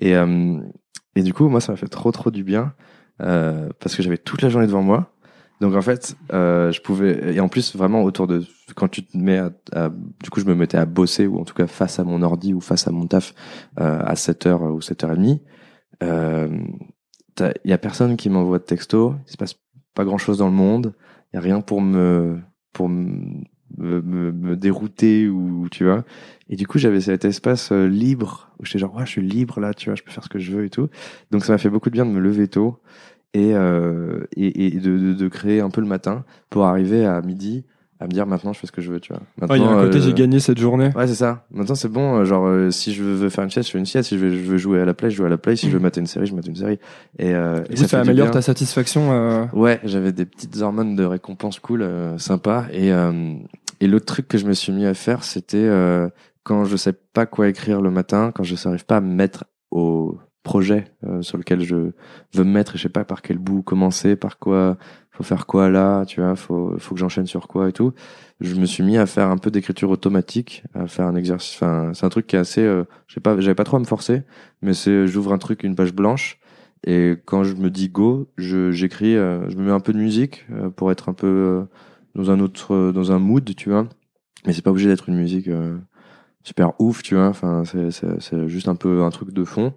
Et 0.00 0.16
euh, 0.16 0.58
et 1.14 1.22
du 1.22 1.32
coup 1.32 1.48
moi 1.48 1.60
ça 1.60 1.72
m'a 1.72 1.76
fait 1.76 1.88
trop 1.88 2.10
trop 2.10 2.30
du 2.30 2.42
bien 2.42 2.74
euh, 3.20 3.68
parce 3.78 3.94
que 3.94 4.02
j'avais 4.02 4.18
toute 4.18 4.42
la 4.42 4.48
journée 4.48 4.66
devant 4.66 4.82
moi. 4.82 5.12
Donc 5.60 5.74
en 5.74 5.82
fait 5.82 6.16
euh, 6.32 6.72
je 6.72 6.80
pouvais 6.80 7.34
et 7.34 7.40
en 7.40 7.48
plus 7.48 7.76
vraiment 7.76 8.02
autour 8.02 8.26
de 8.26 8.44
quand 8.74 8.88
tu 8.88 9.04
te 9.04 9.16
mets 9.16 9.38
à, 9.72 9.90
du 10.22 10.30
coup 10.30 10.40
je 10.40 10.46
me 10.46 10.54
mettais 10.54 10.78
à 10.78 10.86
bosser 10.86 11.26
ou 11.26 11.38
en 11.38 11.44
tout 11.44 11.54
cas 11.54 11.66
face 11.66 11.98
à 12.00 12.04
mon 12.04 12.22
ordi 12.22 12.54
ou 12.54 12.60
face 12.60 12.88
à 12.88 12.90
mon 12.90 13.06
taf 13.06 13.34
euh, 13.78 14.00
à 14.00 14.14
7h 14.14 14.70
ou 14.70 14.80
7h30 14.80 15.40
il 17.64 17.70
y 17.70 17.72
a 17.72 17.78
personne 17.78 18.16
qui 18.16 18.30
m'envoie 18.30 18.58
de 18.58 18.64
texto 18.64 19.14
il 19.26 19.32
se 19.32 19.36
passe 19.36 19.54
pas 19.94 20.04
grand 20.04 20.18
chose 20.18 20.38
dans 20.38 20.46
le 20.46 20.54
monde 20.54 20.94
il 21.32 21.36
y 21.36 21.38
a 21.38 21.42
rien 21.42 21.60
pour 21.60 21.82
me 21.82 22.40
pour 22.72 22.88
me 22.88 23.42
me, 23.78 24.00
me, 24.00 24.32
me, 24.32 24.56
dérouter 24.56 25.28
ou 25.28 25.68
tu 25.70 25.84
vois. 25.84 26.04
Et 26.48 26.56
du 26.56 26.66
coup 26.66 26.78
j'avais 26.78 27.00
cet 27.00 27.24
espace 27.24 27.72
euh, 27.72 27.86
libre 27.86 28.50
où 28.58 28.64
j'étais 28.64 28.78
genre 28.78 28.94
ouais 28.94 29.06
je 29.06 29.10
suis 29.10 29.22
libre 29.22 29.60
là 29.60 29.74
tu 29.74 29.88
vois 29.88 29.94
je 29.94 30.02
peux 30.02 30.10
faire 30.10 30.24
ce 30.24 30.28
que 30.28 30.38
je 30.38 30.52
veux 30.52 30.64
et 30.64 30.70
tout. 30.70 30.88
Donc 31.30 31.44
ça 31.44 31.52
m'a 31.52 31.58
fait 31.58 31.70
beaucoup 31.70 31.90
de 31.90 31.94
bien 31.94 32.06
de 32.06 32.10
me 32.10 32.20
lever 32.20 32.48
tôt 32.48 32.78
et 33.34 33.54
euh, 33.54 34.24
et, 34.36 34.66
et 34.66 34.70
de, 34.80 34.98
de, 34.98 35.14
de, 35.14 35.28
créer 35.28 35.60
un 35.60 35.70
peu 35.70 35.80
le 35.80 35.86
matin 35.86 36.24
pour 36.48 36.64
arriver 36.64 37.06
à 37.06 37.20
midi 37.22 37.64
à 38.00 38.06
me 38.06 38.10
dire 38.10 38.26
maintenant 38.26 38.54
je 38.54 38.58
fais 38.58 38.66
ce 38.66 38.72
que 38.72 38.80
je 38.80 38.90
veux 38.90 38.98
tu 38.98 39.12
vois. 39.12 39.20
Maintenant 39.38 39.54
il 39.56 39.62
y 39.62 39.64
a 39.64 39.68
un 39.68 39.84
côté 39.84 39.98
euh, 39.98 40.00
j'ai 40.00 40.14
gagné 40.14 40.40
cette 40.40 40.58
journée. 40.58 40.90
Ouais 40.96 41.06
c'est 41.06 41.14
ça. 41.14 41.44
Maintenant 41.50 41.74
c'est 41.74 41.90
bon 41.90 42.16
euh, 42.16 42.24
genre 42.24 42.46
euh, 42.46 42.70
si 42.70 42.94
je 42.94 43.04
veux 43.04 43.28
faire 43.28 43.44
une 43.44 43.50
sieste 43.50 43.68
je 43.68 43.72
fais 43.72 43.78
une 43.78 43.84
sieste. 43.84 44.08
Si 44.08 44.18
je 44.18 44.24
veux, 44.24 44.30
je 44.30 44.42
veux 44.42 44.56
jouer 44.56 44.80
à 44.80 44.86
la 44.86 44.94
play 44.94 45.10
je 45.10 45.16
joue 45.16 45.26
à 45.26 45.28
la 45.28 45.36
play. 45.36 45.54
Si 45.54 45.68
je 45.68 45.76
veux 45.76 45.82
mater 45.82 46.00
une 46.00 46.06
série 46.06 46.26
je 46.26 46.34
mate 46.34 46.46
une 46.46 46.56
série. 46.56 46.78
Et, 47.18 47.34
euh, 47.34 47.62
et, 47.68 47.74
et 47.74 47.76
ça, 47.76 47.88
ça 47.88 48.00
améliore 48.00 48.30
ta 48.30 48.40
satisfaction 48.40 49.48
ouais 49.52 49.80
j'avais 49.84 50.12
des 50.12 50.24
petites 50.24 50.60
hormones 50.62 50.96
de 50.96 51.04
récompense 51.04 51.60
cool 51.60 51.86
sympa. 52.16 52.66
Et 52.72 52.90
et 53.80 53.86
l'autre 53.86 54.06
truc 54.06 54.28
que 54.28 54.38
je 54.38 54.46
me 54.46 54.52
suis 54.52 54.72
mis 54.72 54.86
à 54.86 54.94
faire, 54.94 55.24
c'était 55.24 55.56
euh, 55.58 56.08
quand 56.42 56.64
je 56.64 56.76
sais 56.76 56.92
pas 56.92 57.26
quoi 57.26 57.48
écrire 57.48 57.80
le 57.80 57.90
matin, 57.90 58.32
quand 58.34 58.42
je 58.42 58.54
n'arrive 58.64 58.86
pas 58.86 58.98
à 58.98 59.00
me 59.00 59.12
mettre 59.12 59.44
au 59.70 60.18
projet 60.42 60.86
euh, 61.04 61.22
sur 61.22 61.38
lequel 61.38 61.60
je 61.60 61.74
veux 61.74 62.44
me 62.44 62.50
mettre 62.50 62.74
et 62.74 62.78
je 62.78 62.84
sais 62.84 62.88
pas 62.88 63.04
par 63.04 63.22
quel 63.22 63.38
bout 63.38 63.62
commencer, 63.62 64.16
par 64.16 64.38
quoi, 64.38 64.78
faut 65.20 65.22
faire 65.22 65.46
quoi 65.46 65.68
là, 65.68 66.04
tu 66.06 66.20
vois, 66.20 66.34
faut, 66.34 66.74
faut 66.78 66.94
que 66.94 67.00
j'enchaîne 67.00 67.26
sur 67.26 67.46
quoi 67.46 67.68
et 67.68 67.72
tout. 67.72 67.92
Je 68.40 68.54
me 68.54 68.64
suis 68.64 68.82
mis 68.82 68.96
à 68.96 69.04
faire 69.06 69.28
un 69.28 69.36
peu 69.36 69.50
d'écriture 69.50 69.90
automatique, 69.90 70.64
à 70.74 70.86
faire 70.86 71.06
un 71.06 71.14
exercice. 71.14 71.56
Enfin, 71.56 71.92
c'est 71.94 72.06
un 72.06 72.08
truc 72.08 72.26
qui 72.26 72.36
est 72.36 72.38
assez, 72.38 72.62
euh, 72.62 72.84
je 73.06 73.14
sais 73.14 73.20
pas, 73.20 73.38
j'avais 73.38 73.54
pas 73.54 73.64
trop 73.64 73.76
à 73.76 73.80
me 73.80 73.84
forcer, 73.84 74.22
mais 74.62 74.72
c'est, 74.72 75.06
j'ouvre 75.06 75.32
un 75.32 75.38
truc, 75.38 75.62
une 75.62 75.74
page 75.74 75.92
blanche. 75.92 76.38
Et 76.86 77.16
quand 77.26 77.44
je 77.44 77.54
me 77.54 77.68
dis 77.68 77.90
go, 77.90 78.30
je 78.38 78.70
j'écris, 78.70 79.14
euh, 79.16 79.46
je 79.50 79.56
me 79.56 79.64
mets 79.64 79.72
un 79.72 79.80
peu 79.80 79.92
de 79.92 79.98
musique 79.98 80.46
euh, 80.52 80.70
pour 80.70 80.90
être 80.90 81.10
un 81.10 81.12
peu 81.12 81.66
dans 82.14 82.30
un 82.30 82.40
autre, 82.40 82.74
euh, 82.74 82.92
dans 82.92 83.12
un 83.12 83.18
mood, 83.18 83.54
tu 83.56 83.70
vois. 83.70 83.86
Mais 84.46 84.52
c'est 84.52 84.62
pas 84.62 84.70
obligé 84.70 84.88
d'être 84.88 85.08
une 85.08 85.16
musique 85.16 85.48
euh, 85.48 85.78
super 86.42 86.72
ouf, 86.80 87.02
tu 87.02 87.14
vois. 87.14 87.28
Enfin, 87.28 87.64
c'est 87.64 88.48
juste 88.48 88.68
un 88.68 88.74
peu 88.74 89.02
un 89.02 89.10
truc 89.10 89.32
de 89.32 89.44
fond. 89.44 89.74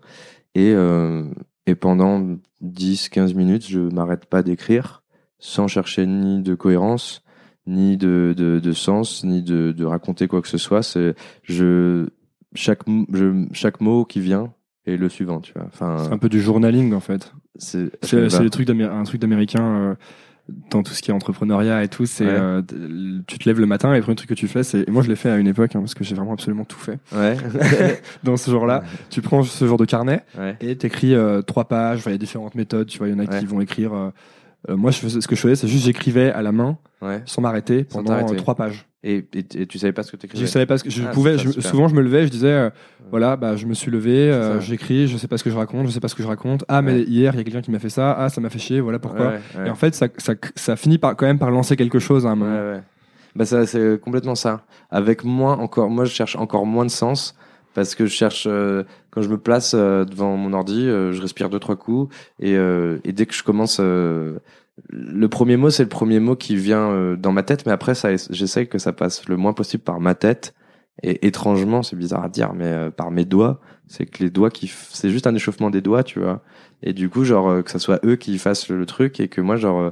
Et, 0.56 0.72
euh, 0.74 1.26
et 1.66 1.76
pendant 1.76 2.38
10-15 2.64 3.36
minutes, 3.36 3.68
je 3.68 3.80
m'arrête 3.80 4.26
pas 4.26 4.44
d'écrire 4.44 5.04
sans 5.40 5.68
chercher 5.68 6.06
ni 6.06 6.42
de 6.42 6.56
cohérence, 6.56 7.24
ni 7.68 7.98
de, 7.98 8.34
de, 8.36 8.60
de 8.60 8.72
sens, 8.72 9.24
ni 9.24 9.44
de, 9.44 9.74
de 9.74 9.86
raconter 9.86 10.28
quoi 10.28 10.42
que 10.42 10.48
ce 10.48 10.58
soit. 10.58 10.84
C'est 10.84 11.16
je 11.44 12.08
chaque 12.56 12.82
je, 13.12 13.48
chaque 13.52 13.82
mot 13.82 14.06
qui 14.06 14.22
vient 14.22 14.54
est 14.86 14.96
le 14.96 15.10
suivant, 15.10 15.42
tu 15.42 15.54
vois. 15.54 15.66
Enfin, 15.66 15.98
c'est 16.00 16.14
un 16.14 16.18
peu 16.18 16.30
du 16.30 16.42
journalisme 16.42 16.94
en 16.94 17.00
fait. 17.00 17.34
C'est 17.58 17.90
truc 18.50 18.70
un 18.70 19.04
truc 19.04 19.20
d'américain. 19.20 19.64
Euh, 19.64 19.96
dans 20.50 20.84
tout 20.84 20.94
ce 20.94 21.02
qui 21.02 21.12
est 21.12 21.14
entrepreneuriat 21.14 21.84
et 21.84 21.88
tout, 21.88 22.06
c'est 22.06 22.28
euh, 22.28 22.62
tu 23.28 23.40
te 23.40 23.48
lèves 23.48 23.60
le 23.60 23.66
matin 23.66 23.94
et 23.94 23.98
le 23.98 24.02
premier 24.02 24.16
truc 24.16 24.30
que 24.30 24.34
tu 24.34 24.48
fais, 24.48 24.64
c'est 24.64 24.88
moi 24.90 25.02
je 25.02 25.08
l'ai 25.08 25.16
fait 25.16 25.30
à 25.30 25.38
une 25.38 25.48
époque 25.48 25.76
hein, 25.76 25.80
parce 25.80 25.94
que 25.94 26.04
j'ai 26.04 26.16
vraiment 26.16 26.34
absolument 26.34 26.66
tout 26.66 26.80
fait. 26.80 27.00
Ouais. 27.14 27.38
dans 28.24 28.36
ce 28.36 28.52
genre-là, 28.52 28.84
tu 29.10 29.22
prends 29.22 29.44
ce 29.44 29.66
genre 29.66 29.78
de 29.78 29.86
carnet 29.86 30.24
et 30.60 30.76
t'écris 30.76 31.16
euh, 31.16 31.42
trois 31.42 31.66
pages. 31.66 32.04
Il 32.06 32.12
y 32.12 32.16
a 32.16 32.18
différentes 32.18 32.56
méthodes. 32.56 32.88
Tu 32.88 32.98
vois, 32.98 33.08
il 33.08 33.12
y 33.12 33.16
en 33.16 33.20
a 33.20 33.28
qui 33.28 33.46
vont 33.46 33.62
écrire. 33.62 34.12
Euh, 34.70 34.74
euh, 34.74 34.78
moi, 34.78 34.92
je 34.92 35.00
faisais, 35.00 35.22
ce 35.22 35.28
que 35.28 35.36
je 35.36 35.42
faisais, 35.42 35.56
c'est 35.56 35.68
juste 35.68 35.86
j'écrivais 35.86 36.32
à 36.32 36.42
la 36.42 36.52
main, 36.52 36.78
sans 37.26 37.42
m'arrêter 37.42 37.84
pendant 37.84 38.26
trois 38.36 38.56
pages. 38.56 38.88
Et, 39.06 39.26
et, 39.34 39.66
tu 39.68 39.78
savais 39.80 39.92
pas 39.92 40.04
ce 40.04 40.12
que 40.12 40.16
t'écrivais 40.16 40.46
Je 40.46 40.50
savais 40.50 40.66
pas 40.66 40.78
ce 40.78 40.84
que 40.86 40.90
je 40.90 41.04
ah, 41.06 41.12
pouvais. 41.12 41.38
souvent, 41.38 41.90
je 41.90 41.96
me 41.96 42.02
levais, 42.02 42.26
je 42.26 42.32
disais, 42.32 42.72
voilà, 43.10 43.36
bah, 43.36 43.56
je 43.56 43.66
me 43.66 43.74
suis 43.74 43.92
levé, 43.92 44.58
j'écris, 44.62 45.08
je 45.08 45.18
sais 45.18 45.28
pas 45.28 45.38
ce 45.38 45.44
que 45.44 45.50
je 45.50 45.58
raconte, 45.58 45.88
je 45.88 45.92
sais 45.92 46.00
pas 46.00 46.08
ce 46.08 46.16
que 46.16 46.24
je 46.24 46.28
raconte. 46.28 46.64
Ah, 46.68 46.82
mais 46.82 47.02
hier, 47.02 47.34
il 47.34 47.38
y 47.38 47.42
a 47.42 47.44
quelqu'un 47.44 47.62
qui 47.62 47.72
m'a 47.72 47.80
fait 47.80 47.90
ça. 47.90 48.14
Ah, 48.14 48.30
ça 48.30 48.42
m'a 48.42 48.50
fait 48.50 48.60
chier. 48.60 48.80
Voilà 48.80 49.00
pourquoi. 49.00 49.34
Et 49.66 49.70
en 49.70 49.76
fait, 49.76 49.96
ça, 49.96 50.08
ça, 50.18 50.34
ça 50.56 50.76
finit 50.76 50.98
par 50.98 51.16
quand 51.16 51.26
même 51.26 51.40
par 51.40 51.52
lancer 51.52 51.76
quelque 51.76 52.00
chose 52.00 52.26
à 52.26 52.30
un 52.30 52.36
moment. 52.36 52.80
Bah, 53.36 53.46
ça, 53.46 53.66
c'est 53.66 54.00
complètement 54.00 54.36
ça. 54.36 54.64
Avec 54.92 55.24
moins 55.24 55.58
encore, 55.58 55.90
moi, 55.90 56.06
je 56.06 56.14
cherche 56.14 56.36
encore 56.36 56.66
moins 56.66 56.86
de 56.86 56.92
sens 56.92 57.36
parce 57.74 57.96
que 57.96 58.06
je 58.06 58.14
cherche 58.14 58.46
euh, 58.48 58.84
quand 59.12 59.22
je 59.22 59.30
me 59.30 59.38
place 59.38 59.74
euh, 59.76 60.06
devant 60.06 60.38
mon 60.38 60.54
ordi, 60.54 60.88
euh, 60.88 61.12
je 61.12 61.22
respire 61.22 61.50
deux 61.50 61.60
trois 61.60 61.76
coups 61.76 62.14
et, 62.40 62.54
et 62.54 63.12
dès 63.12 63.26
que 63.26 63.34
je 63.34 63.44
commence 63.44 63.80
le 63.80 65.28
premier 65.30 65.58
mot 65.58 65.70
c'est 65.70 65.84
le 65.84 65.90
premier 65.90 66.20
mot 66.20 66.36
qui 66.36 66.56
vient 66.56 67.16
dans 67.16 67.32
ma 67.32 67.44
tête 67.44 67.66
mais 67.66 67.72
après 67.72 67.96
ça 67.96 68.16
j'essaye 68.30 68.68
que 68.68 68.78
ça 68.78 68.92
passe 68.94 69.28
le 69.28 69.38
moins 69.38 69.54
possible 69.54 69.84
par 69.84 70.00
ma 70.00 70.16
tête. 70.16 70.54
Et 71.02 71.26
étrangement 71.26 71.82
c'est 71.82 71.96
bizarre 71.96 72.24
à 72.24 72.30
dire 72.30 72.54
mais 72.54 72.92
par 72.92 73.10
mes 73.10 73.26
doigts 73.26 73.60
c'est 73.88 74.06
que 74.06 74.24
les 74.24 74.30
doigts 74.30 74.52
qui 74.52 74.72
c'est 74.92 75.10
juste 75.10 75.26
un 75.26 75.34
échauffement 75.34 75.72
des 75.72 75.82
doigts 75.82 76.04
tu 76.04 76.20
vois. 76.20 76.44
Et 76.84 76.94
du 76.94 77.10
coup 77.10 77.24
genre 77.24 77.64
que 77.64 77.72
ça 77.72 77.80
soit 77.80 78.00
eux 78.06 78.16
qui 78.16 78.38
fassent 78.38 78.70
le, 78.70 78.78
le 78.78 78.86
truc 78.86 79.20
et 79.20 79.28
que 79.28 79.42
moi 79.42 79.56
genre 79.56 79.92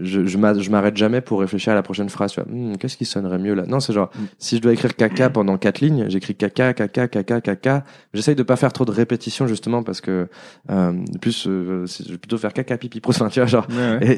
je, 0.00 0.26
je 0.26 0.38
m'arrête 0.38 0.96
jamais 0.96 1.20
pour 1.20 1.40
réfléchir 1.40 1.72
à 1.72 1.76
la 1.76 1.82
prochaine 1.82 2.08
phrase. 2.08 2.34
Hmm, 2.36 2.76
qu'est-ce 2.76 2.96
qui 2.96 3.04
sonnerait 3.04 3.38
mieux 3.38 3.54
là? 3.54 3.64
Non, 3.66 3.80
c'est 3.80 3.92
genre, 3.92 4.10
mm. 4.14 4.24
si 4.38 4.56
je 4.56 4.62
dois 4.62 4.72
écrire 4.72 4.94
caca 4.96 5.30
pendant 5.30 5.56
quatre 5.58 5.80
lignes, 5.80 6.06
j'écris 6.08 6.34
caca, 6.34 6.72
caca, 6.74 7.08
caca, 7.08 7.40
caca. 7.40 7.84
J'essaye 8.14 8.34
de 8.34 8.42
pas 8.42 8.56
faire 8.56 8.72
trop 8.72 8.84
de 8.84 8.90
répétitions 8.90 9.46
justement 9.46 9.82
parce 9.82 10.00
que, 10.00 10.28
euh, 10.70 10.92
plus, 11.20 11.46
euh, 11.46 11.86
je 11.86 12.12
vais 12.12 12.18
plutôt 12.18 12.38
faire 12.38 12.52
caca, 12.52 12.76
pipi, 12.76 13.00
pro, 13.00 13.12
tu 13.30 13.40
vois, 13.40 13.46
genre. 13.46 13.66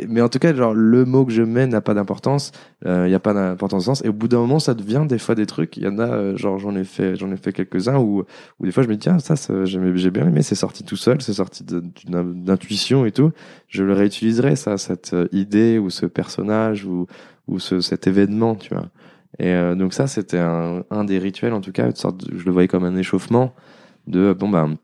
mais 0.08 0.20
en 0.20 0.28
tout 0.28 0.38
cas, 0.38 0.54
genre, 0.54 0.74
le 0.74 1.04
mot 1.04 1.24
que 1.24 1.32
je 1.32 1.42
mets 1.42 1.66
n'a 1.66 1.80
pas 1.80 1.94
d'importance. 1.94 2.52
Il 2.82 2.88
euh, 2.88 3.08
y 3.08 3.14
a 3.14 3.20
pas 3.20 3.34
d'importance 3.34 3.84
sens. 3.84 4.02
Et 4.04 4.08
au 4.08 4.12
bout 4.12 4.28
d'un 4.28 4.38
moment, 4.38 4.58
ça 4.58 4.74
devient 4.74 5.04
des 5.06 5.18
fois 5.18 5.34
des 5.34 5.46
trucs. 5.46 5.76
Il 5.76 5.84
y 5.84 5.88
en 5.88 5.98
a, 5.98 6.08
euh, 6.08 6.36
genre, 6.36 6.58
j'en 6.58 6.74
ai 6.74 6.84
fait, 6.84 7.16
j'en 7.16 7.30
ai 7.30 7.36
fait 7.36 7.52
quelques-uns 7.52 7.98
où, 7.98 8.24
où 8.58 8.66
des 8.66 8.72
fois 8.72 8.82
je 8.82 8.88
me 8.88 8.94
dis, 8.94 9.00
tiens, 9.00 9.18
ça, 9.18 9.34
j'ai 9.64 10.11
bien 10.11 10.26
aimé, 10.26 10.42
c'est 10.42 10.54
sorti 10.54 10.84
tout 10.84 10.96
seul, 10.96 11.20
c'est 11.20 11.34
sorti 11.34 11.64
d'une 11.64 12.50
intuition 12.50 13.04
et 13.04 13.12
tout. 13.12 13.32
Je 13.70 13.82
le 13.84 13.94
réutiliserai, 13.94 14.56
ça, 14.56 14.76
cette 14.76 15.16
idée 15.32 15.78
ou 15.78 15.88
ce 15.88 16.04
personnage 16.04 16.84
ou, 16.84 17.06
ou 17.46 17.58
ce, 17.58 17.80
cet 17.80 18.06
événement, 18.06 18.54
tu 18.56 18.74
vois. 18.74 18.90
Et 19.38 19.48
euh, 19.48 19.74
donc 19.74 19.94
ça, 19.94 20.06
c'était 20.06 20.38
un, 20.38 20.84
un, 20.90 21.04
des 21.04 21.18
rituels, 21.18 21.52
en 21.52 21.60
tout 21.60 21.72
cas, 21.72 21.86
une 21.86 21.94
sorte 21.94 22.24
je 22.30 22.44
le 22.44 22.50
voyais 22.50 22.68
comme 22.68 22.84
un 22.84 22.96
échauffement 22.96 23.54
de, 24.06 24.32
bon 24.32 24.48
ben, 24.48 24.76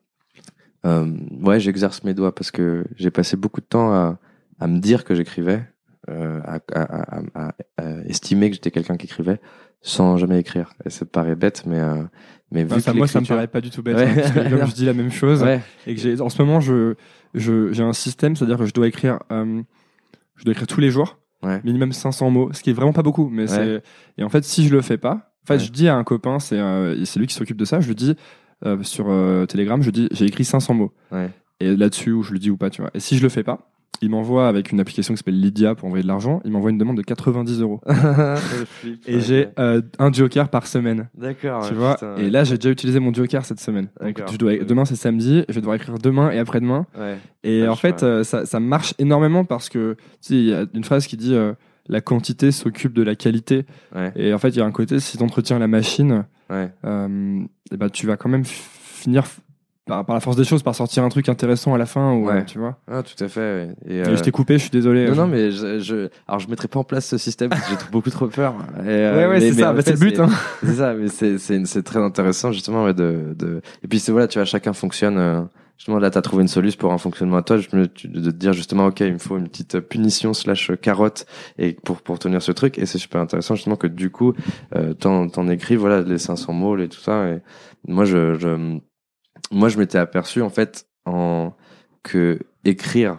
euh, 0.85 1.11
ouais, 1.43 1.59
j'exerce 1.59 2.05
mes 2.05 2.15
doigts 2.15 2.35
parce 2.35 2.51
que 2.51 2.85
j'ai 2.97 3.11
passé 3.11 3.37
beaucoup 3.37 3.61
de 3.61 3.67
temps 3.67 3.93
à, 3.93 4.19
à 4.61 4.67
me 4.67 4.79
dire 4.79 5.05
que 5.05 5.15
j'écrivais, 5.15 5.63
euh, 6.09 6.41
à, 6.45 6.61
à, 6.73 7.23
à, 7.35 7.53
estimer 8.07 8.49
que 8.51 8.55
j'étais 8.55 8.71
quelqu'un 8.71 8.97
qui 8.97 9.07
écrivait 9.07 9.41
sans 9.87 10.17
jamais 10.17 10.41
écrire. 10.41 10.75
Et 10.85 10.91
ça 10.91 11.07
paraît 11.07 11.37
bête, 11.37 11.63
mais 11.65 11.79
euh, 11.79 12.03
mais 12.51 12.65
vu 12.65 12.81
ça, 12.81 12.93
moi, 12.93 13.07
ça 13.07 13.21
me 13.21 13.27
paraît 13.27 13.47
pas 13.47 13.61
du 13.61 13.71
tout 13.71 13.83
bête. 13.83 13.97
Hein, 13.97 14.13
parce 14.15 14.33
que 14.33 14.51
comme 14.51 14.69
je 14.69 14.75
dis 14.75 14.85
la 14.85 14.95
même 14.95 15.13
chose 15.13 15.45
et 15.87 15.95
que 15.95 16.01
j'ai, 16.01 16.21
en 16.21 16.29
ce 16.29 16.43
moment, 16.43 16.61
je, 16.61 16.95
je, 17.35 17.73
j'ai 17.73 17.83
un 17.83 17.93
système, 17.93 18.35
c'est-à-dire 18.37 18.59
que 18.59 18.67
je 18.67 18.75
dois 18.75 18.89
écrire 18.89 19.21
euh, 19.31 19.63
je 20.35 20.45
dois 20.45 20.53
écrire 20.53 20.67
tous 20.67 20.81
les 20.81 20.91
jours, 20.91 21.19
minimum 21.65 21.93
500 21.93 22.31
mots, 22.31 22.53
ce 22.53 22.63
qui 22.63 22.71
est 22.71 22.73
vraiment 22.73 22.93
pas 22.93 23.03
beaucoup. 23.03 23.29
Mais 23.29 23.47
c'est 23.47 23.83
et 24.19 24.25
en 24.25 24.29
fait, 24.29 24.45
si 24.45 24.67
je 24.67 24.75
le 24.75 24.83
fais 24.83 24.99
pas, 24.99 25.33
en 25.45 25.47
fait, 25.47 25.61
je 25.61 25.71
dis 25.71 25.89
à 25.89 25.95
un 25.95 26.03
copain, 26.05 26.41
c'est 26.41 26.59
euh, 26.59 27.05
c'est 27.05 27.21
lui 27.21 27.29
qui 27.29 27.35
s'occupe 27.35 27.57
de 27.57 27.65
ça, 27.65 27.81
je 27.81 27.87
lui 27.87 27.95
dis 27.95 28.17
euh, 28.65 28.83
sur 28.83 29.07
Telegram, 29.47 29.81
je 29.83 29.91
dis 29.91 30.09
j'ai 30.11 30.25
écrit 30.27 30.45
500 30.45 30.75
mots. 30.75 30.93
Et 31.59 31.75
là-dessus, 31.75 32.13
où 32.13 32.23
je 32.23 32.33
le 32.33 32.39
dis 32.39 32.51
ou 32.51 32.59
pas, 32.59 32.69
tu 32.69 32.83
vois. 32.83 32.91
Et 32.93 33.01
si 33.01 33.17
je 33.17 33.23
le 33.23 33.31
fais 33.31 33.43
pas, 33.43 33.71
il 34.03 34.11
m'envoie 34.11 34.49
avec 34.49 34.73
une 34.73 34.81
application 34.81 35.15
qui 35.15 35.19
s'appelle 35.19 35.41
Lydia 35.41 35.75
pour 35.75 35.87
envoyer 35.87 36.03
de 36.03 36.09
l'argent. 36.09 36.41
Il 36.45 36.51
m'envoie 36.53 36.71
une 36.71 36.79
demande 36.79 36.97
de 36.97 37.03
90 37.03 37.61
euros. 37.61 37.81
et 39.07 39.21
j'ai 39.21 39.49
euh, 39.59 39.81
un 39.99 40.13
joker 40.13 40.49
par 40.49 40.67
semaine. 40.67 41.09
D'accord. 41.17 41.67
Tu 41.67 41.75
vois. 41.75 41.97
Et 42.19 42.31
là, 42.31 42.45
j'ai 42.45 42.57
déjà 42.57 42.71
utilisé 42.71 43.01
mon 43.01 43.13
joker 43.13 43.45
cette 43.45 43.61
semaine. 43.61 43.89
Donc, 44.01 44.21
je 44.31 44.37
dois, 44.37 44.57
demain 44.59 44.85
c'est 44.85 44.97
samedi. 44.97 45.45
Je 45.49 45.55
vais 45.55 45.61
devoir 45.61 45.77
écrire 45.77 45.99
demain 45.99 46.31
et 46.31 46.39
après-demain. 46.39 46.87
Ouais. 46.99 47.17
Et 47.45 47.67
en 47.67 47.77
fait, 47.77 48.03
euh, 48.03 48.25
ça, 48.25 48.47
ça 48.47 48.61
marche 48.61 48.95
énormément 48.99 49.45
parce 49.45 49.69
que 49.69 49.95
tu 49.95 50.01
sais, 50.21 50.35
il 50.35 50.45
y 50.47 50.55
a 50.55 50.67
une 50.75 50.85
phrase 50.85 51.07
qui 51.07 51.17
dit 51.17 51.35
euh, 51.35 51.53
la 51.89 52.01
quantité 52.01 52.51
s'occupe 52.53 52.93
de 52.93 53.03
la 53.03 53.15
qualité. 53.15 53.65
Ouais. 53.95 54.13
Et 54.17 54.35
en 54.35 54.39
fait, 54.39 54.49
il 54.51 54.57
y 54.57 54.61
a 54.61 54.65
un 54.65 54.73
côté 54.73 55.01
si 55.01 55.17
tu 55.19 55.23
entretiens 55.25 55.59
la 55.59 55.69
machine 55.69 56.25
Ouais. 56.49 56.71
euh, 56.85 57.41
et 57.73 57.77
bah, 57.77 57.91
tu 57.91 58.07
vas 58.07 58.17
quand 58.17 58.29
même 58.29 58.45
finir 58.45 59.25
par, 59.87 60.05
par 60.05 60.15
la 60.15 60.21
force 60.21 60.37
des 60.37 60.45
choses 60.45 60.63
par 60.63 60.75
sortir 60.75 61.05
un 61.05 61.09
truc 61.09 61.29
intéressant 61.29 61.73
à 61.75 61.79
la 61.79 61.87
fin. 61.87 62.13
Ou, 62.13 62.27
Ouais. 62.27 62.45
tu 62.45 62.59
vois. 62.59 62.77
Ah, 62.91 63.03
tout 63.03 63.23
à 63.25 63.29
fait. 63.29 63.41
ouais. 63.41 63.69
Et, 63.87 64.01
euh, 64.03 64.17
je 64.17 64.23
t'ai 64.23 64.31
coupé, 64.33 64.55
je 64.55 64.63
suis 64.63 64.71
désolé. 64.71 65.07
Non, 65.07 65.15
Je- 65.15 65.21
non, 65.21 65.27
mais 65.29 65.51
je, 65.53 65.79
je, 65.79 66.09
alors 66.27 66.41
je 66.41 66.49
mettrai 66.49 66.69
pas 66.69 66.81
en 66.81 66.85
place 66.85 67.07
ce 67.07 67.19
système 67.19 67.51
j'ai 67.71 67.77
beaucoup 67.93 68.11
trop 68.11 68.27
peur. 68.27 68.55
Et, 68.81 68.89
euh, 68.89 69.17
Ouais, 69.17 69.27
ouais, 69.29 69.41
c'est 69.41 69.53
ça, 69.55 69.73
bah, 69.73 69.81
c'est 69.83 69.93
le 69.93 69.99
but. 69.99 70.19
Hein. 70.21 70.29
C'est 70.63 70.75
ça, 70.75 70.95
mais 70.95 71.09
c'est 71.09 71.39
c'est 71.39 71.65
c'est 71.67 71.83
très 71.83 72.01
intéressant 72.01 72.53
justement 72.53 72.85
ouais, 72.85 72.95
de 72.95 73.35
de 73.39 73.61
et 73.83 73.89
puis 73.89 73.99
c'est 74.01 74.13
voilà, 74.13 74.27
tu 74.29 74.39
vois, 74.39 74.45
chacun 74.45 74.73
fonctionne. 74.73 75.19
euh, 75.19 75.41
justement 75.79 75.99
là, 75.99 76.11
t'as 76.11 76.23
trouvé 76.23 76.41
une 76.43 76.49
solution 76.49 76.79
pour 76.81 76.93
un 76.93 76.99
fonctionnement 76.99 77.37
à 77.37 77.43
toi. 77.43 77.59
Je 77.59 77.69
me 77.77 77.87
tu- 77.87 78.09
de 78.09 78.31
te 78.31 78.37
dire 78.37 78.53
justement, 78.55 78.87
ok, 78.87 79.01
il 79.01 79.13
me 79.13 79.19
faut 79.19 79.37
une 79.39 79.47
petite 79.49 79.79
punition 79.81 80.33
slash 80.35 80.73
carotte 80.81 81.27
et 81.59 81.75
pour 81.75 82.01
pour 82.03 82.19
tenir 82.19 82.41
ce 82.43 82.51
truc. 82.51 82.79
Et 82.79 82.87
c'est 82.87 82.99
super 82.99 83.21
intéressant 83.21 83.55
justement 83.55 83.77
que 83.77 83.87
du 83.87 84.11
coup, 84.11 84.33
euh, 84.75 84.95
t'en 84.95 85.29
t'en 85.29 85.47
écris 85.49 85.77
voilà 85.77 86.01
les 86.01 86.19
500 86.19 86.53
mots 86.55 86.77
et 86.79 86.89
tout 86.89 86.99
ça. 87.01 87.29
Et 87.29 87.39
moi, 87.87 88.05
je 88.07 88.35
je 88.35 88.79
moi 89.51 89.69
je 89.69 89.79
m'étais 89.79 89.99
aperçu 89.99 90.43
en 90.43 90.51
fait 90.51 90.87
en 91.05 91.53
que 92.03 92.39
écrire 92.65 93.19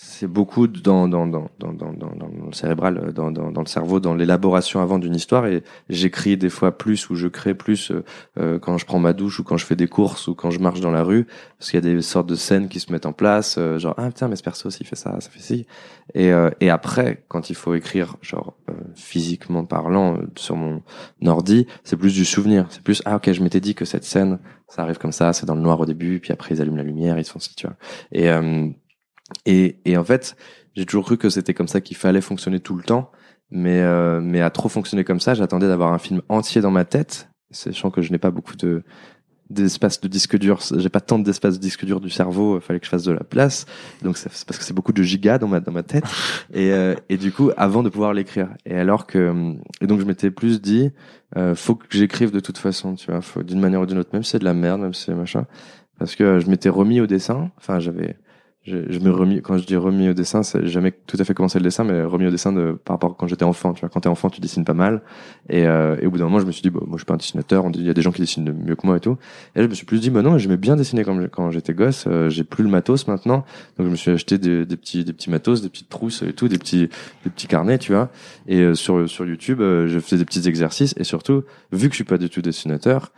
c'est 0.00 0.28
beaucoup 0.28 0.68
dans 0.68 1.08
dans 1.08 1.26
dans 1.26 1.50
dans 1.58 1.72
dans 1.72 1.92
dans, 1.92 2.12
le 2.46 2.52
cérébral 2.52 3.12
dans, 3.12 3.32
dans 3.32 3.50
dans 3.50 3.60
le 3.62 3.66
cerveau 3.66 3.98
dans 3.98 4.14
l'élaboration 4.14 4.80
avant 4.80 5.00
d'une 5.00 5.16
histoire. 5.16 5.46
Et 5.46 5.64
j'écris 5.88 6.36
des 6.36 6.50
fois 6.50 6.78
plus 6.78 7.10
ou 7.10 7.16
je 7.16 7.26
crée 7.26 7.52
plus 7.52 7.90
euh, 7.90 8.04
euh, 8.38 8.58
quand 8.60 8.78
je 8.78 8.86
prends 8.86 9.00
ma 9.00 9.12
douche 9.12 9.40
ou 9.40 9.44
quand 9.44 9.56
je 9.56 9.66
fais 9.66 9.74
des 9.74 9.88
courses 9.88 10.28
ou 10.28 10.36
quand 10.36 10.52
je 10.52 10.60
marche 10.60 10.80
dans 10.80 10.92
la 10.92 11.02
rue. 11.02 11.26
Parce 11.58 11.72
qu'il 11.72 11.84
y 11.84 11.90
a 11.90 11.94
des 11.94 12.00
sortes 12.00 12.28
de 12.28 12.36
scènes 12.36 12.68
qui 12.68 12.78
se 12.78 12.92
mettent 12.92 13.06
en 13.06 13.12
place 13.12 13.56
euh, 13.58 13.80
genre 13.80 13.94
ah 13.96 14.06
putain 14.06 14.28
mais 14.28 14.36
ce 14.36 14.44
perso 14.44 14.68
aussi 14.68 14.84
fait 14.84 14.94
ça 14.94 15.20
ça 15.20 15.30
fait 15.30 15.40
ci. 15.40 15.66
Et 16.14 16.32
euh, 16.32 16.50
et 16.60 16.70
après 16.70 17.24
quand 17.26 17.50
il 17.50 17.56
faut 17.56 17.74
écrire 17.74 18.14
genre 18.22 18.54
euh, 18.70 18.74
physiquement 18.94 19.64
parlant 19.64 20.18
sur 20.36 20.54
mon 20.54 20.80
ordi 21.26 21.66
c'est 21.82 21.96
plus 21.96 22.14
du 22.14 22.24
souvenir. 22.24 22.66
C'est 22.70 22.82
plus 22.82 23.02
ah 23.04 23.16
ok 23.16 23.32
je 23.32 23.42
m'étais 23.42 23.60
dit 23.60 23.74
que 23.74 23.84
cette 23.84 24.04
scène 24.04 24.38
ça 24.68 24.82
arrive 24.82 24.98
comme 24.98 25.10
ça 25.10 25.32
c'est 25.32 25.46
dans 25.46 25.56
le 25.56 25.60
noir 25.60 25.80
au 25.80 25.86
début 25.86 26.20
puis 26.20 26.32
après 26.32 26.54
ils 26.54 26.62
allument 26.62 26.76
la 26.76 26.84
lumière 26.84 27.18
ils 27.18 27.24
font 27.24 27.40
ci 27.40 27.52
tu 27.56 27.66
vois. 27.66 27.74
Et 28.12 28.28
et, 29.46 29.78
et 29.84 29.96
en 29.96 30.04
fait, 30.04 30.36
j'ai 30.74 30.86
toujours 30.86 31.04
cru 31.04 31.16
que 31.16 31.28
c'était 31.28 31.54
comme 31.54 31.68
ça 31.68 31.80
qu'il 31.80 31.96
fallait 31.96 32.20
fonctionner 32.20 32.60
tout 32.60 32.76
le 32.76 32.82
temps. 32.82 33.10
Mais, 33.50 33.80
euh, 33.80 34.20
mais 34.20 34.40
à 34.40 34.50
trop 34.50 34.68
fonctionner 34.68 35.04
comme 35.04 35.20
ça, 35.20 35.34
j'attendais 35.34 35.68
d'avoir 35.68 35.92
un 35.92 35.98
film 35.98 36.22
entier 36.28 36.60
dans 36.60 36.70
ma 36.70 36.84
tête, 36.84 37.30
sachant 37.50 37.90
que 37.90 38.02
je 38.02 38.12
n'ai 38.12 38.18
pas 38.18 38.30
beaucoup 38.30 38.56
de 38.56 38.82
d'espace 39.50 39.98
de 40.02 40.08
disque 40.08 40.36
dur, 40.36 40.60
j'ai 40.76 40.90
pas 40.90 41.00
tant 41.00 41.18
d'espace 41.18 41.54
de 41.54 41.60
disque 41.60 41.86
dur 41.86 42.00
du 42.00 42.10
cerveau, 42.10 42.58
il 42.58 42.60
fallait 42.60 42.80
que 42.80 42.84
je 42.84 42.90
fasse 42.90 43.04
de 43.04 43.12
la 43.12 43.24
place. 43.24 43.64
Donc 44.02 44.18
c'est 44.18 44.28
parce 44.44 44.58
que 44.58 44.64
c'est 44.64 44.74
beaucoup 44.74 44.92
de 44.92 45.02
gigas 45.02 45.38
dans 45.38 45.48
ma 45.48 45.60
dans 45.60 45.72
ma 45.72 45.82
tête. 45.82 46.04
Et 46.52 46.70
euh, 46.72 46.94
et 47.08 47.16
du 47.16 47.32
coup, 47.32 47.50
avant 47.56 47.82
de 47.82 47.88
pouvoir 47.88 48.12
l'écrire. 48.12 48.50
Et 48.66 48.76
alors 48.76 49.06
que 49.06 49.54
et 49.80 49.86
donc 49.86 50.00
je 50.00 50.04
m'étais 50.04 50.30
plus 50.30 50.60
dit, 50.60 50.90
euh, 51.38 51.54
faut 51.54 51.76
que 51.76 51.86
j'écrive 51.88 52.30
de 52.30 52.40
toute 52.40 52.58
façon, 52.58 52.94
tu 52.94 53.10
vois, 53.10 53.22
faut 53.22 53.42
d'une 53.42 53.60
manière 53.60 53.80
ou 53.80 53.86
d'une 53.86 53.98
autre, 53.98 54.10
même 54.12 54.22
si 54.22 54.32
c'est 54.32 54.38
de 54.38 54.44
la 54.44 54.54
merde, 54.54 54.82
même 54.82 54.92
si 54.92 55.04
c'est 55.04 55.14
machin, 55.14 55.46
parce 55.98 56.14
que 56.14 56.40
je 56.40 56.50
m'étais 56.50 56.68
remis 56.68 57.00
au 57.00 57.06
dessin. 57.06 57.50
Enfin, 57.56 57.78
j'avais 57.78 58.16
je, 58.68 58.92
je 58.92 58.98
me 59.00 59.10
remis 59.10 59.42
quand 59.42 59.58
je 59.58 59.64
dis 59.64 59.76
remis 59.76 60.08
au 60.08 60.14
dessin 60.14 60.42
c'est 60.42 60.66
jamais 60.66 60.92
tout 61.06 61.16
à 61.18 61.24
fait 61.24 61.34
commencé 61.34 61.58
le 61.58 61.64
dessin 61.64 61.84
mais 61.84 62.02
remis 62.02 62.26
au 62.26 62.30
dessin 62.30 62.52
de 62.52 62.78
par 62.84 62.94
rapport 62.94 63.12
à 63.12 63.14
quand 63.18 63.26
j'étais 63.26 63.44
enfant 63.44 63.72
tu 63.72 63.80
vois. 63.80 63.88
Quand 63.88 64.00
t'es 64.00 64.08
enfant 64.08 64.30
tu 64.30 64.40
dessines 64.40 64.64
pas 64.64 64.74
mal. 64.74 65.02
Et, 65.48 65.66
euh, 65.66 65.96
et 66.00 66.06
au 66.06 66.10
bout 66.10 66.18
d'un 66.18 66.24
moment 66.24 66.38
je 66.38 66.46
me 66.46 66.52
suis 66.52 66.62
dit 66.62 66.70
bah, 66.70 66.80
moi 66.86 66.96
je 66.96 66.98
suis 66.98 67.06
pas 67.06 67.14
un 67.14 67.18
dessinateur 67.18 67.64
il 67.74 67.84
y 67.84 67.90
a 67.90 67.94
des 67.94 68.02
gens 68.02 68.12
qui 68.12 68.20
dessinent 68.20 68.52
mieux 68.52 68.76
que 68.76 68.86
moi 68.86 68.96
et 68.96 69.00
tout. 69.00 69.16
Et 69.54 69.58
là, 69.58 69.64
je 69.64 69.68
me 69.68 69.74
suis 69.74 69.86
plus 69.86 70.00
dit 70.00 70.10
bah 70.10 70.22
non 70.22 70.38
j'aimais 70.38 70.56
bien 70.56 70.76
dessiner 70.76 71.04
quand, 71.04 71.18
quand 71.30 71.50
j'étais 71.50 71.74
gosse 71.74 72.04
euh, 72.06 72.28
j'ai 72.28 72.44
plus 72.44 72.64
le 72.64 72.70
matos 72.70 73.08
maintenant. 73.08 73.44
Donc 73.78 73.86
je 73.86 73.90
me 73.90 73.96
suis 73.96 74.10
acheté 74.10 74.38
des, 74.38 74.66
des 74.66 74.76
petits 74.76 75.04
des 75.04 75.12
petits 75.12 75.30
matos 75.30 75.62
des 75.62 75.68
petites 75.68 75.88
trousses 75.88 76.22
et 76.22 76.32
tout 76.32 76.48
des 76.48 76.58
petits 76.58 76.88
des 77.24 77.30
petits 77.30 77.46
carnets 77.46 77.78
tu 77.78 77.92
vois. 77.92 78.10
Et 78.46 78.60
euh, 78.60 78.74
sur 78.74 79.08
sur 79.08 79.26
YouTube 79.26 79.60
euh, 79.60 79.88
je 79.88 79.98
faisais 79.98 80.18
des 80.18 80.24
petits 80.24 80.48
exercices. 80.48 80.94
Et 80.96 81.04
surtout 81.04 81.44
vu 81.72 81.88
que 81.88 81.92
je 81.92 81.96
suis 81.96 82.04
pas 82.04 82.18
du 82.18 82.28
tout 82.28 82.42
dessinateur 82.42 83.12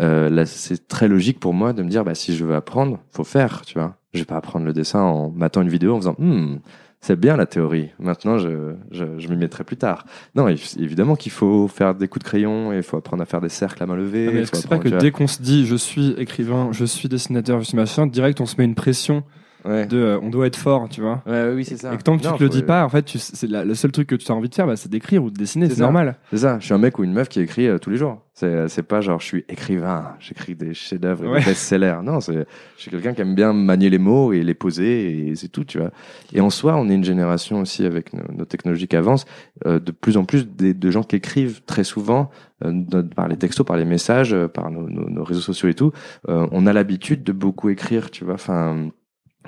euh, 0.00 0.28
là 0.30 0.46
c'est 0.46 0.88
très 0.88 1.08
logique 1.08 1.40
pour 1.40 1.54
moi 1.54 1.72
de 1.72 1.82
me 1.82 1.88
dire 1.88 2.04
bah 2.04 2.14
si 2.14 2.36
je 2.36 2.44
veux 2.44 2.54
apprendre 2.54 2.98
faut 3.10 3.24
faire 3.24 3.62
tu 3.62 3.74
vois. 3.78 3.96
Je 4.14 4.20
vais 4.20 4.24
pas 4.24 4.36
apprendre 4.36 4.64
le 4.64 4.72
dessin 4.72 5.00
en 5.00 5.30
m'attendant 5.30 5.64
une 5.64 5.72
vidéo 5.72 5.94
en 5.94 5.98
faisant 5.98 6.14
hmm, 6.18 6.56
c'est 7.00 7.20
bien 7.20 7.36
la 7.36 7.46
théorie. 7.46 7.90
Maintenant 7.98 8.38
je 8.38 8.74
je, 8.90 9.04
je 9.18 9.28
m'y 9.28 9.36
mettrai 9.36 9.62
plus 9.64 9.76
tard. 9.76 10.06
Non 10.34 10.48
év- 10.48 10.80
évidemment 10.82 11.16
qu'il 11.16 11.32
faut 11.32 11.68
faire 11.68 11.94
des 11.94 12.08
coups 12.08 12.24
de 12.24 12.28
crayon 12.28 12.72
et 12.72 12.78
il 12.78 12.82
faut 12.82 12.96
apprendre 12.96 13.22
à 13.22 13.26
faire 13.26 13.40
des 13.40 13.48
cercles 13.48 13.82
à 13.82 13.86
main 13.86 13.96
levée. 13.96 14.44
C'est 14.46 14.68
pas 14.68 14.76
apprendre, 14.76 14.96
que 14.96 15.00
dès 15.00 15.10
qu'on 15.10 15.26
se 15.26 15.42
dit 15.42 15.66
je 15.66 15.76
suis 15.76 16.14
écrivain, 16.18 16.68
je 16.72 16.84
suis 16.84 17.08
dessinateur, 17.08 17.60
je 17.60 17.66
suis 17.66 17.76
machin, 17.76 18.06
direct 18.06 18.40
on 18.40 18.46
se 18.46 18.56
met 18.58 18.64
une 18.64 18.74
pression 18.74 19.22
ouais. 19.66 19.86
de 19.86 19.96
euh, 19.98 20.18
on 20.22 20.30
doit 20.30 20.46
être 20.46 20.56
fort, 20.56 20.88
tu 20.88 21.00
vois 21.00 21.22
ouais 21.26 21.52
oui 21.54 21.64
c'est 21.64 21.76
ça 21.76 21.92
Et 21.94 21.96
que 21.96 22.02
tant 22.02 22.16
que 22.16 22.22
tu 22.22 22.32
te 22.32 22.42
le 22.42 22.48
dis 22.48 22.62
pas, 22.62 22.84
en 22.84 22.88
fait, 22.88 23.02
tu- 23.04 23.18
c'est 23.18 23.48
la- 23.48 23.64
le 23.64 23.74
seul 23.74 23.92
truc 23.92 24.08
que 24.08 24.14
tu 24.14 24.30
as 24.30 24.34
envie 24.34 24.48
de 24.48 24.54
faire, 24.54 24.66
bah, 24.66 24.76
c'est 24.76 24.90
d'écrire 24.90 25.22
ou 25.24 25.30
de 25.30 25.36
dessiner, 25.36 25.66
C'est 25.66 25.72
c'est 25.74 25.78
ça. 25.78 25.84
normal. 25.84 26.16
c'est 26.30 26.38
ça 26.38 26.58
je 26.60 26.64
suis 26.64 26.74
un 26.74 26.78
mec 26.78 26.98
ou 26.98 27.04
une 27.04 27.12
meuf 27.12 27.28
qui 27.28 27.40
écrit 27.40 27.66
euh, 27.68 27.78
tous 27.78 27.90
les 27.90 27.96
jours 27.96 28.22
c'est 28.34 28.68
c'est 28.68 28.82
pas 28.82 29.00
genre 29.00 29.18
je 29.18 29.24
suis 29.24 29.44
écrivain 29.48 30.14
j'écris 30.20 30.54
des 30.54 30.74
chefs-d'œuvre 30.74 31.24
et 31.24 31.28
Ouais. 31.28 31.38
des 31.40 31.46
best-sellers 31.46 32.00
non 32.04 32.20
c'est 32.20 32.46
je 32.76 32.82
suis 32.82 32.90
quelqu'un 32.90 33.14
qui 33.14 33.22
aime 33.22 33.34
bien 33.34 33.54
manier 33.54 33.88
les 33.88 33.98
mots 33.98 34.32
et 34.34 34.42
les 34.42 34.52
poser 34.52 35.28
et 35.28 35.34
c'est 35.36 35.48
tout 35.48 35.64
tu 35.64 35.78
vois 35.78 35.90
et 36.34 36.40
en 36.42 36.50
soi 36.50 36.76
on 36.76 36.88
est 36.90 36.94
une 36.94 37.04
génération 37.04 37.60
aussi 37.62 37.86
avec 37.86 38.12
nos, 38.12 38.24
nos 38.36 38.44
technologies 38.44 38.88
qui 38.88 38.96
avancent 38.96 39.24
euh, 39.64 39.78
de 39.80 39.90
plus 39.90 40.18
en 40.18 40.24
plus 40.24 40.46
des- 40.46 40.74
de 40.74 40.90
gens 40.90 41.02
qui 41.02 41.16
écrivent 41.16 41.62
très 41.64 41.82
souvent 41.84 42.30
euh, 42.64 42.72
de- 42.74 43.00
par 43.00 43.26
les 43.28 43.36
textos 43.38 43.64
par 43.66 43.78
les 43.78 43.86
messages 43.86 44.34
euh, 44.34 44.48
par 44.48 44.70
nos, 44.70 44.86
nos- 44.88 45.08
nos 45.08 45.24
réseaux 45.24 45.40
sociaux 45.40 45.70
et 45.70 45.74
tout 45.74 45.92
euh, 46.28 46.46
on 46.52 46.66
a 46.66 46.74
l'habitude 46.74 47.22
de 47.24 47.32
beaucoup 47.32 47.70
écrire 47.70 48.10
tu 48.10 48.24
vois 48.24 48.34
enfin 48.34 48.90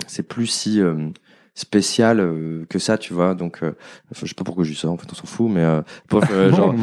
c'est 0.07 0.23
plus 0.23 0.47
si 0.47 0.81
euh, 0.81 1.09
spécial 1.55 2.21
euh, 2.21 2.65
que 2.69 2.79
ça 2.79 2.99
tu 2.99 3.13
vois. 3.13 3.35
Donc 3.35 3.63
euh, 3.63 3.73
enfin, 4.13 4.23
je 4.25 4.29
sais 4.29 4.35
pas 4.35 4.45
pourquoi 4.45 4.65
je 4.65 4.71
dis 4.71 4.79
ça 4.79 4.89
en 4.89 4.97
fait 4.97 5.09
on 5.11 5.15
s'en 5.15 5.27
fout 5.27 5.51
mais 5.51 5.63
euh, 5.63 5.83
bref, 6.09 6.29
euh, 6.33 6.53
genre 6.55 6.75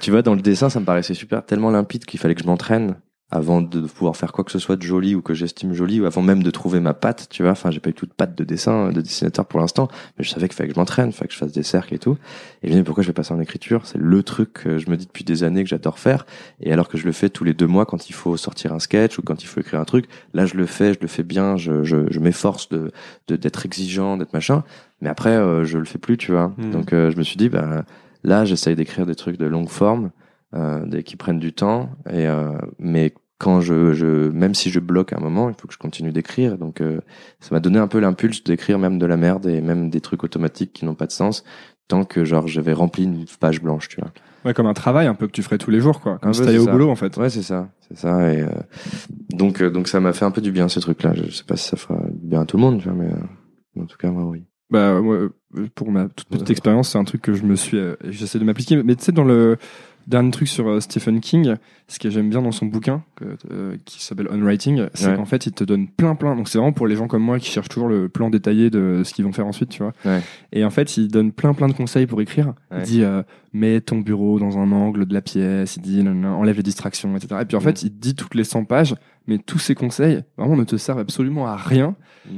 tu 0.00 0.10
vois, 0.10 0.22
dans 0.22 0.34
le 0.34 0.42
dessin, 0.42 0.70
ça 0.70 0.80
me 0.80 0.84
paraissait 0.84 1.14
super, 1.14 1.44
tellement 1.44 1.70
limpide 1.70 2.04
qu'il 2.04 2.20
fallait 2.20 2.34
que 2.34 2.42
je 2.42 2.46
m'entraîne 2.46 2.96
avant 3.30 3.62
de 3.62 3.80
pouvoir 3.82 4.16
faire 4.16 4.32
quoi 4.32 4.42
que 4.42 4.50
ce 4.50 4.58
soit 4.58 4.76
de 4.76 4.82
joli 4.82 5.14
ou 5.14 5.22
que 5.22 5.34
j'estime 5.34 5.72
joli 5.72 6.00
ou 6.00 6.04
avant 6.04 6.22
même 6.22 6.42
de 6.42 6.50
trouver 6.50 6.80
ma 6.80 6.94
patte, 6.94 7.28
tu 7.30 7.42
vois. 7.42 7.52
Enfin, 7.52 7.70
j'ai 7.70 7.78
pas 7.78 7.90
eu 7.90 7.94
toute 7.94 8.12
patte 8.12 8.36
de 8.36 8.42
dessin, 8.42 8.90
de 8.90 9.00
dessinateur 9.00 9.46
pour 9.46 9.60
l'instant, 9.60 9.88
mais 10.18 10.24
je 10.24 10.30
savais 10.30 10.48
qu'il 10.48 10.56
fallait 10.56 10.68
que 10.68 10.74
je 10.74 10.80
m'entraîne, 10.80 11.10
il 11.10 11.12
fallait 11.12 11.28
que 11.28 11.34
je 11.34 11.38
fasse 11.38 11.52
des 11.52 11.62
cercles 11.62 11.94
et 11.94 11.98
tout. 11.98 12.16
Et 12.62 12.68
je 12.68 12.72
me 12.72 12.78
dis, 12.78 12.84
pourquoi 12.84 13.02
je 13.02 13.08
vais 13.08 13.12
passer 13.12 13.32
en 13.32 13.40
écriture? 13.40 13.86
C'est 13.86 13.98
le 13.98 14.22
truc 14.22 14.52
que 14.52 14.78
je 14.78 14.90
me 14.90 14.96
dis 14.96 15.06
depuis 15.06 15.24
des 15.24 15.44
années 15.44 15.62
que 15.62 15.70
j'adore 15.70 15.98
faire. 15.98 16.26
Et 16.60 16.72
alors 16.72 16.88
que 16.88 16.98
je 16.98 17.06
le 17.06 17.12
fais 17.12 17.28
tous 17.28 17.44
les 17.44 17.54
deux 17.54 17.68
mois 17.68 17.86
quand 17.86 18.10
il 18.10 18.14
faut 18.14 18.36
sortir 18.36 18.72
un 18.72 18.80
sketch 18.80 19.18
ou 19.18 19.22
quand 19.22 19.42
il 19.42 19.46
faut 19.46 19.60
écrire 19.60 19.80
un 19.80 19.84
truc, 19.84 20.06
là, 20.34 20.46
je 20.46 20.56
le 20.56 20.66
fais, 20.66 20.94
je 20.94 20.98
le 21.00 21.08
fais 21.08 21.22
bien, 21.22 21.56
je, 21.56 21.84
je, 21.84 22.10
je 22.10 22.18
m'efforce 22.18 22.68
de, 22.68 22.90
de, 23.28 23.36
d'être 23.36 23.64
exigeant, 23.64 24.16
d'être 24.16 24.32
machin. 24.32 24.64
Mais 25.02 25.08
après, 25.08 25.30
euh, 25.30 25.64
je 25.64 25.78
le 25.78 25.84
fais 25.84 25.98
plus, 25.98 26.16
tu 26.16 26.32
vois. 26.32 26.52
Mhm. 26.58 26.70
Donc, 26.72 26.92
euh, 26.92 27.10
je 27.10 27.16
me 27.16 27.22
suis 27.22 27.36
dit, 27.36 27.48
bah, 27.48 27.84
là, 28.24 28.44
j'essaye 28.44 28.74
d'écrire 28.74 29.06
des 29.06 29.14
trucs 29.14 29.38
de 29.38 29.46
longue 29.46 29.68
forme, 29.68 30.10
euh, 30.54 31.02
qui 31.02 31.16
prennent 31.16 31.38
du 31.38 31.52
temps. 31.52 31.90
Et 32.08 32.26
euh, 32.26 32.52
mais 32.78 33.14
quand 33.38 33.60
je, 33.60 33.94
je, 33.94 34.28
même 34.30 34.54
si 34.54 34.68
je 34.70 34.80
bloque 34.80 35.12
un 35.14 35.20
moment, 35.20 35.48
il 35.48 35.54
faut 35.58 35.66
que 35.66 35.72
je 35.74 35.78
continue 35.78 36.12
d'écrire. 36.12 36.58
Donc, 36.58 36.80
euh, 36.82 37.00
ça 37.40 37.54
m'a 37.54 37.60
donné 37.60 37.78
un 37.78 37.86
peu 37.88 37.98
l'impulse 37.98 38.44
d'écrire 38.44 38.78
même 38.78 38.98
de 38.98 39.06
la 39.06 39.16
merde 39.16 39.46
et 39.46 39.60
même 39.62 39.88
des 39.88 40.00
trucs 40.02 40.24
automatiques 40.24 40.72
qui 40.74 40.84
n'ont 40.84 40.94
pas 40.94 41.06
de 41.06 41.12
sens, 41.12 41.42
tant 41.88 42.04
que 42.04 42.24
genre 42.26 42.46
j'avais 42.48 42.74
rempli 42.74 43.04
une 43.04 43.24
page 43.40 43.62
blanche, 43.62 43.88
tu 43.88 44.00
vois. 44.00 44.10
Ouais, 44.44 44.52
comme 44.54 44.66
un 44.66 44.74
travail 44.74 45.06
un 45.06 45.14
peu 45.14 45.26
que 45.26 45.32
tu 45.32 45.42
ferais 45.42 45.58
tous 45.58 45.70
les 45.70 45.80
jours, 45.80 46.00
quoi. 46.00 46.18
Comme 46.18 46.30
Un 46.30 46.32
si 46.34 46.42
t'allais 46.42 46.58
au 46.58 46.64
ça. 46.66 46.72
boulot, 46.72 46.90
en 46.90 46.96
fait. 46.96 47.16
Ouais, 47.16 47.28
c'est 47.30 47.42
ça, 47.42 47.68
c'est 47.88 47.96
ça. 47.96 48.30
Et 48.32 48.40
euh, 48.42 48.48
donc, 49.30 49.60
euh, 49.62 49.70
donc 49.70 49.88
ça 49.88 50.00
m'a 50.00 50.12
fait 50.12 50.24
un 50.24 50.30
peu 50.30 50.40
du 50.40 50.50
bien 50.52 50.68
ces 50.68 50.80
trucs-là. 50.80 51.12
Je 51.14 51.30
sais 51.30 51.44
pas 51.44 51.56
si 51.56 51.68
ça 51.68 51.76
fera 51.76 51.98
du 52.10 52.26
bien 52.26 52.42
à 52.42 52.44
tout 52.46 52.56
le 52.56 52.62
monde, 52.62 52.78
tu 52.80 52.88
vois, 52.88 52.96
mais 52.96 53.10
euh, 53.10 53.82
en 53.82 53.86
tout 53.86 53.96
cas 53.98 54.10
moi 54.10 54.24
oui. 54.24 54.44
Bah, 54.70 54.92
euh, 54.92 55.28
pour 55.74 55.90
ma 55.90 56.04
toute 56.08 56.28
petite 56.28 56.46
Ouais. 56.46 56.52
expérience, 56.52 56.90
c'est 56.90 56.98
un 56.98 57.04
truc 57.04 57.22
que 57.22 57.34
je 57.34 57.42
me 57.42 57.56
suis, 57.56 57.76
euh, 57.76 57.96
j'essaie 58.04 58.38
de 58.38 58.44
m'appliquer. 58.44 58.82
Mais 58.82 58.94
tu 58.94 59.02
sais, 59.04 59.12
dans 59.12 59.24
le 59.24 59.56
dernier 60.06 60.30
truc 60.30 60.48
sur 60.48 60.68
euh, 60.68 60.80
Stephen 60.80 61.20
King, 61.20 61.54
ce 61.88 61.98
que 61.98 62.10
j'aime 62.10 62.30
bien 62.30 62.42
dans 62.42 62.52
son 62.52 62.66
bouquin, 62.66 63.02
euh, 63.50 63.76
qui 63.84 64.02
s'appelle 64.02 64.28
On 64.30 64.40
Writing, 64.42 64.86
c'est 64.94 65.08
Ouais. 65.08 65.16
qu'en 65.16 65.24
fait, 65.24 65.46
il 65.46 65.52
te 65.52 65.64
donne 65.64 65.88
plein, 65.88 66.14
plein. 66.14 66.34
Donc, 66.36 66.48
c'est 66.48 66.58
vraiment 66.58 66.72
pour 66.72 66.86
les 66.86 66.96
gens 66.96 67.06
comme 67.08 67.22
moi 67.22 67.38
qui 67.38 67.50
cherchent 67.50 67.68
toujours 67.68 67.88
le 67.88 68.08
plan 68.08 68.30
détaillé 68.30 68.70
de 68.70 69.02
ce 69.04 69.12
qu'ils 69.14 69.24
vont 69.24 69.32
faire 69.32 69.46
ensuite, 69.46 69.68
tu 69.70 69.82
vois. 69.82 69.92
Ouais. 70.04 70.20
Et 70.52 70.64
en 70.64 70.70
fait, 70.70 70.96
il 70.96 71.08
donne 71.08 71.32
plein, 71.32 71.54
plein 71.54 71.68
de 71.68 71.72
conseils 71.72 72.06
pour 72.06 72.20
écrire. 72.20 72.54
Ouais. 72.70 72.78
Il 72.78 72.82
dit, 72.84 73.02
euh, 73.02 73.22
mets 73.52 73.80
ton 73.80 73.98
bureau 73.98 74.38
dans 74.38 74.58
un 74.58 74.70
angle 74.72 75.06
de 75.06 75.14
la 75.14 75.20
pièce. 75.22 75.76
Il 75.76 75.82
dit, 75.82 76.02
nanana, 76.02 76.32
enlève 76.34 76.56
les 76.56 76.62
distractions, 76.62 77.16
etc. 77.16 77.36
Et 77.42 77.44
puis, 77.44 77.56
en 77.56 77.60
Mm. 77.60 77.62
fait, 77.64 77.82
il 77.82 77.90
dit 77.98 78.14
toutes 78.14 78.34
les 78.34 78.44
100 78.44 78.64
pages, 78.64 78.94
mais 79.26 79.38
tous 79.38 79.58
ces 79.58 79.74
conseils, 79.74 80.22
vraiment, 80.36 80.56
ne 80.56 80.64
te 80.64 80.76
servent 80.76 80.98
absolument 80.98 81.46
à 81.46 81.56
rien 81.56 81.94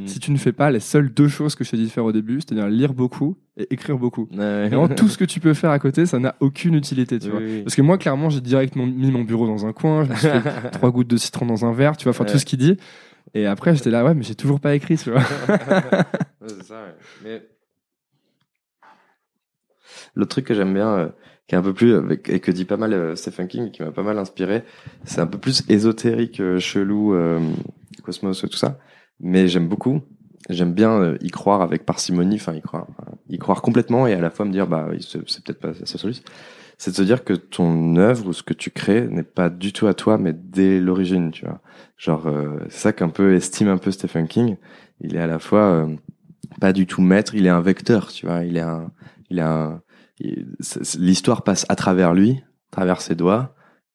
si 0.06 0.20
tu 0.20 0.30
ne 0.30 0.38
fais 0.38 0.52
pas 0.52 0.70
les 0.70 0.80
seules 0.80 1.12
deux 1.12 1.28
choses 1.28 1.54
que 1.54 1.64
je 1.64 1.70
t'ai 1.70 1.76
dit 1.76 1.84
de 1.86 1.90
faire 1.90 2.04
au 2.04 2.12
début, 2.12 2.40
c'est-à-dire 2.40 2.68
lire 2.68 2.94
beaucoup 2.94 3.36
et 3.56 3.66
écrire 3.74 3.98
beaucoup. 3.98 4.28
Ouais. 4.32 4.66
Et 4.66 4.68
vraiment, 4.68 4.88
tout 4.88 5.08
ce 5.08 5.18
que 5.18 5.24
tu 5.24 5.40
peux 5.40 5.54
faire 5.54 5.70
à 5.70 5.78
côté, 5.78 6.06
ça 6.06 6.18
n'a 6.18 6.34
aucune 6.40 6.74
utilité, 6.74 7.18
tu 7.18 7.26
Oui, 7.26 7.30
vois. 7.32 7.40
oui. 7.40 7.62
Parce 7.62 7.74
que 7.74 7.82
moi, 7.82 7.98
clairement, 7.98 8.30
j'ai 8.30 8.40
direct 8.40 8.76
mon- 8.76 8.86
mis 8.86 9.10
mon 9.10 9.22
bureau 9.24 9.46
dans 9.46 9.66
un 9.66 9.72
coin, 9.72 10.04
je 10.04 10.10
me 10.10 10.14
suis 10.16 10.28
fait 10.28 10.42
trois 10.72 10.90
gouttes 10.90 11.08
de 11.08 11.16
citron 11.16 11.46
dans 11.46 11.64
un 11.66 11.72
verre, 11.72 11.96
tu 11.96 12.04
vois, 12.04 12.10
enfin, 12.10 12.24
tout 12.24 12.38
ce 12.38 12.44
qu'il 12.46 12.58
dit. 12.58 12.76
Et 13.34 13.46
après, 13.46 13.74
j'étais 13.74 13.90
là, 13.90 14.04
ouais, 14.04 14.14
mais 14.14 14.22
j'ai 14.22 14.34
toujours 14.34 14.60
pas 14.60 14.74
écrit, 14.74 14.96
tu 14.96 15.10
vois. 15.10 15.20
Ouais, 16.42 16.48
c'est 16.48 16.62
ça, 16.64 16.74
ouais. 16.84 16.94
Mais 17.24 17.42
l'autre 20.14 20.30
truc 20.30 20.46
que 20.46 20.54
j'aime 20.54 20.74
bien, 20.74 20.88
euh, 20.88 21.08
qui 21.52 21.56
un 21.56 21.62
peu 21.62 21.74
plus 21.74 21.94
et 22.30 22.40
que 22.40 22.50
dit 22.50 22.64
pas 22.64 22.78
mal 22.78 22.94
euh, 22.94 23.14
Stephen 23.14 23.46
King, 23.46 23.70
qui 23.70 23.82
m'a 23.82 23.90
pas 23.90 24.02
mal 24.02 24.18
inspiré, 24.18 24.64
c'est 25.04 25.20
un 25.20 25.26
peu 25.26 25.36
plus 25.36 25.64
ésotérique, 25.68 26.40
euh, 26.40 26.58
chelou, 26.58 27.12
euh, 27.12 27.40
cosmos, 28.02 28.40
tout 28.40 28.56
ça. 28.56 28.78
Mais 29.20 29.48
j'aime 29.48 29.68
beaucoup. 29.68 30.00
J'aime 30.48 30.72
bien 30.72 31.14
y 31.20 31.30
croire 31.30 31.60
avec 31.60 31.84
parcimonie, 31.84 32.36
enfin 32.36 32.54
y 32.54 32.62
croire, 32.62 32.86
y 33.28 33.38
croire 33.38 33.60
complètement 33.60 34.06
et 34.06 34.14
à 34.14 34.20
la 34.20 34.30
fois 34.30 34.46
me 34.46 34.50
dire 34.50 34.66
bah 34.66 34.88
c'est 35.00 35.20
peut-être 35.20 35.60
pas 35.60 35.72
sa 35.74 35.98
solution. 35.98 36.24
c'est 36.78 36.90
de 36.90 36.96
se 36.96 37.02
dire 37.02 37.22
que 37.22 37.34
ton 37.34 37.96
œuvre 37.96 38.28
ou 38.28 38.32
ce 38.32 38.42
que 38.42 38.54
tu 38.54 38.70
crées 38.70 39.06
n'est 39.06 39.22
pas 39.22 39.50
du 39.50 39.72
tout 39.72 39.86
à 39.86 39.94
toi, 39.94 40.18
mais 40.18 40.32
dès 40.32 40.80
l'origine, 40.80 41.30
tu 41.30 41.44
vois. 41.44 41.60
Genre, 41.96 42.28
c'est 42.70 42.78
ça 42.78 42.92
qu'un 42.92 43.10
peu 43.10 43.34
estime 43.34 43.68
un 43.68 43.76
peu 43.76 43.92
Stephen 43.92 44.26
King. 44.26 44.56
Il 45.00 45.14
est 45.14 45.20
à 45.20 45.28
la 45.28 45.38
fois 45.38 45.86
pas 46.60 46.72
du 46.72 46.86
tout 46.86 47.02
maître, 47.02 47.36
il 47.36 47.46
est 47.46 47.50
un 47.50 47.60
vecteur, 47.60 48.08
tu 48.08 48.26
vois. 48.26 48.42
Il 48.42 48.56
est 48.56 48.60
un, 48.60 48.90
il 49.30 49.38
est 49.38 49.42
un, 49.42 49.80
l'histoire 50.98 51.42
passe 51.42 51.66
à 51.68 51.76
travers 51.76 52.14
lui, 52.14 52.42
à 52.72 52.76
travers 52.76 53.00
ses 53.00 53.14
doigts, 53.14 53.54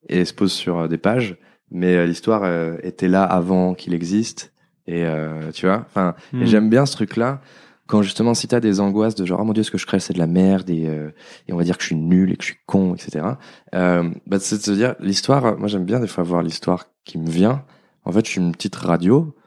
et 0.09 0.25
se 0.25 0.33
pose 0.33 0.51
sur 0.51 0.79
euh, 0.79 0.87
des 0.87 0.97
pages. 0.97 1.37
Mais 1.69 2.07
l'histoire 2.07 2.45
était 2.81 3.09
là 3.09 3.23
avant 3.23 3.73
qu'il 3.73 3.93
existe, 3.93 4.53
et 4.85 5.05
tu 5.53 5.65
vois. 5.65 5.83
Enfin, 5.85 6.15
Hmm. 6.31 6.45
j'aime 6.45 6.69
bien 6.69 6.85
ce 6.85 6.93
truc-là 6.93 7.41
quand 7.87 8.01
justement 8.01 8.33
si 8.33 8.47
t'as 8.47 8.59
des 8.59 8.79
angoisses 8.79 9.15
de 9.15 9.25
genre 9.25 9.39
oh 9.41 9.45
mon 9.45 9.53
dieu 9.53 9.63
ce 9.63 9.71
que 9.71 9.77
je 9.77 9.85
crée 9.85 9.99
c'est 9.99 10.13
de 10.13 10.19
la 10.19 10.27
merde 10.27 10.69
et, 10.69 10.87
euh, 10.87 11.09
et 11.47 11.53
on 11.53 11.57
va 11.57 11.63
dire 11.63 11.77
que 11.77 11.83
je 11.83 11.87
suis 11.87 11.95
nul 11.95 12.31
et 12.31 12.35
que 12.35 12.43
je 12.43 12.49
suis 12.49 12.59
con 12.65 12.93
etc 12.93 13.25
euh, 13.73 14.09
bah, 14.27 14.37
c'est 14.39 14.57
de 14.57 14.61
se 14.61 14.71
dire 14.71 14.95
l'histoire 14.99 15.57
moi 15.57 15.67
j'aime 15.67 15.85
bien 15.85 15.99
des 15.99 16.07
fois 16.07 16.23
voir 16.23 16.43
l'histoire 16.43 16.85
qui 17.05 17.17
me 17.17 17.29
vient 17.29 17.63
en 18.05 18.11
fait 18.11 18.25
je 18.25 18.31
suis 18.31 18.41
une 18.41 18.51
petite 18.51 18.75
radio 18.75 19.25
euh, 19.25 19.41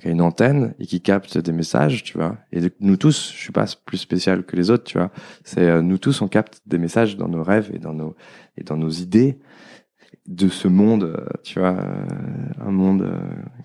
qui 0.00 0.08
a 0.08 0.10
une 0.10 0.22
antenne 0.22 0.74
et 0.78 0.86
qui 0.86 1.00
capte 1.00 1.38
des 1.38 1.52
messages 1.52 2.02
tu 2.02 2.16
vois. 2.16 2.38
Et 2.52 2.60
nous 2.80 2.96
tous 2.96 3.32
je 3.32 3.38
suis 3.38 3.52
pas 3.52 3.66
plus 3.84 3.98
spécial 3.98 4.44
que 4.44 4.56
les 4.56 4.70
autres 4.70 4.84
tu 4.84 4.98
vois. 4.98 5.10
C'est 5.44 5.68
euh, 5.68 5.82
nous 5.82 5.98
tous 5.98 6.22
on 6.22 6.28
capte 6.28 6.62
des 6.66 6.78
messages 6.78 7.16
dans 7.16 7.28
nos 7.28 7.42
rêves 7.42 7.70
et 7.74 7.78
dans 7.78 7.92
nos 7.92 8.16
et 8.56 8.64
dans 8.64 8.76
nos 8.76 8.90
idées 8.90 9.38
de 10.26 10.48
ce 10.48 10.68
monde 10.68 11.04
euh, 11.04 11.26
tu 11.42 11.58
vois 11.58 11.76
euh, 11.78 12.04
un 12.60 12.70
monde 12.70 13.02
euh, 13.02 13.18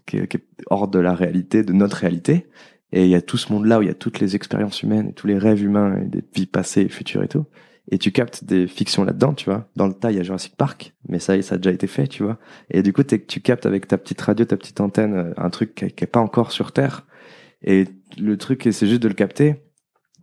qui 0.05 0.17
est, 0.17 0.27
qui 0.27 0.37
est 0.37 0.45
hors 0.69 0.87
de 0.87 0.99
la 0.99 1.13
réalité 1.13 1.63
de 1.63 1.73
notre 1.73 1.97
réalité. 1.97 2.47
Et 2.93 3.05
il 3.05 3.09
y 3.09 3.15
a 3.15 3.21
tout 3.21 3.37
ce 3.37 3.53
monde-là 3.53 3.79
où 3.79 3.81
il 3.83 3.87
y 3.87 3.91
a 3.91 3.95
toutes 3.95 4.19
les 4.19 4.35
expériences 4.35 4.83
humaines 4.83 5.09
et 5.09 5.13
tous 5.13 5.27
les 5.27 5.37
rêves 5.37 5.63
humains 5.63 5.97
et 5.97 6.05
des 6.07 6.23
vies 6.35 6.45
passées 6.45 6.81
et 6.81 6.89
futures 6.89 7.23
et 7.23 7.29
tout. 7.29 7.45
Et 7.89 7.97
tu 7.97 8.11
captes 8.11 8.43
des 8.43 8.67
fictions 8.67 9.03
là-dedans, 9.03 9.33
tu 9.33 9.45
vois. 9.49 9.67
Dans 9.75 9.87
le 9.87 9.93
tas, 9.93 10.11
il 10.11 10.17
y 10.17 10.19
a 10.19 10.23
Jurassic 10.23 10.55
Park, 10.55 10.93
mais 11.09 11.19
ça, 11.19 11.41
ça 11.41 11.55
a 11.55 11.57
déjà 11.57 11.71
été 11.71 11.87
fait, 11.87 12.07
tu 12.07 12.23
vois. 12.23 12.37
Et 12.69 12.83
du 12.83 12.93
coup, 12.93 13.03
tu 13.03 13.41
captes 13.41 13.65
avec 13.65 13.87
ta 13.87 13.97
petite 13.97 14.21
radio, 14.21 14.45
ta 14.45 14.55
petite 14.55 14.79
antenne, 14.81 15.13
euh, 15.15 15.33
un 15.37 15.49
truc 15.49 15.75
qui, 15.75 15.87
qui 15.91 16.03
est 16.03 16.07
pas 16.07 16.19
encore 16.19 16.51
sur 16.51 16.71
Terre. 16.71 17.05
Et 17.63 17.85
le 18.19 18.37
truc, 18.37 18.67
c'est 18.71 18.87
juste 18.87 19.01
de 19.01 19.07
le 19.07 19.13
capter, 19.13 19.63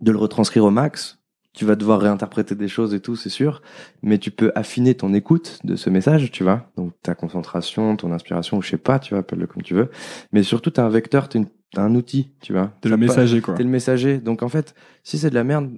de 0.00 0.12
le 0.12 0.18
retranscrire 0.18 0.64
au 0.64 0.70
max. 0.70 1.18
Tu 1.52 1.64
vas 1.64 1.74
devoir 1.74 2.00
réinterpréter 2.00 2.54
des 2.54 2.68
choses 2.68 2.94
et 2.94 3.00
tout, 3.00 3.16
c'est 3.16 3.28
sûr. 3.30 3.62
Mais 4.02 4.18
tu 4.18 4.30
peux 4.30 4.52
affiner 4.54 4.94
ton 4.94 5.12
écoute 5.12 5.58
de 5.64 5.74
ce 5.74 5.90
message, 5.90 6.30
tu 6.30 6.44
vois. 6.44 6.70
Donc 6.76 6.92
ta 7.02 7.14
concentration, 7.16 7.96
ton 7.96 8.12
inspiration, 8.12 8.58
ou 8.58 8.62
je 8.62 8.70
sais 8.70 8.76
pas, 8.78 8.98
tu 9.00 9.10
vois, 9.14 9.20
appelle-le 9.20 9.46
comme 9.48 9.62
tu 9.62 9.74
veux. 9.74 9.90
Mais 10.32 10.44
surtout, 10.44 10.70
t'as 10.70 10.84
un 10.84 10.88
vecteur, 10.88 11.28
t'as 11.28 11.40
une- 11.40 11.48
t'as 11.72 11.82
un 11.82 11.94
outil, 11.96 12.32
tu 12.40 12.52
vois. 12.52 12.72
T'es 12.80 12.88
le 12.88 12.96
pas- 12.96 13.00
messager, 13.00 13.40
quoi. 13.40 13.54
T'es 13.54 13.64
le 13.64 13.68
messager. 13.70 14.18
Donc 14.18 14.42
en 14.44 14.48
fait, 14.48 14.74
si 15.02 15.18
c'est 15.18 15.30
de 15.30 15.34
la 15.34 15.42
merde, 15.44 15.68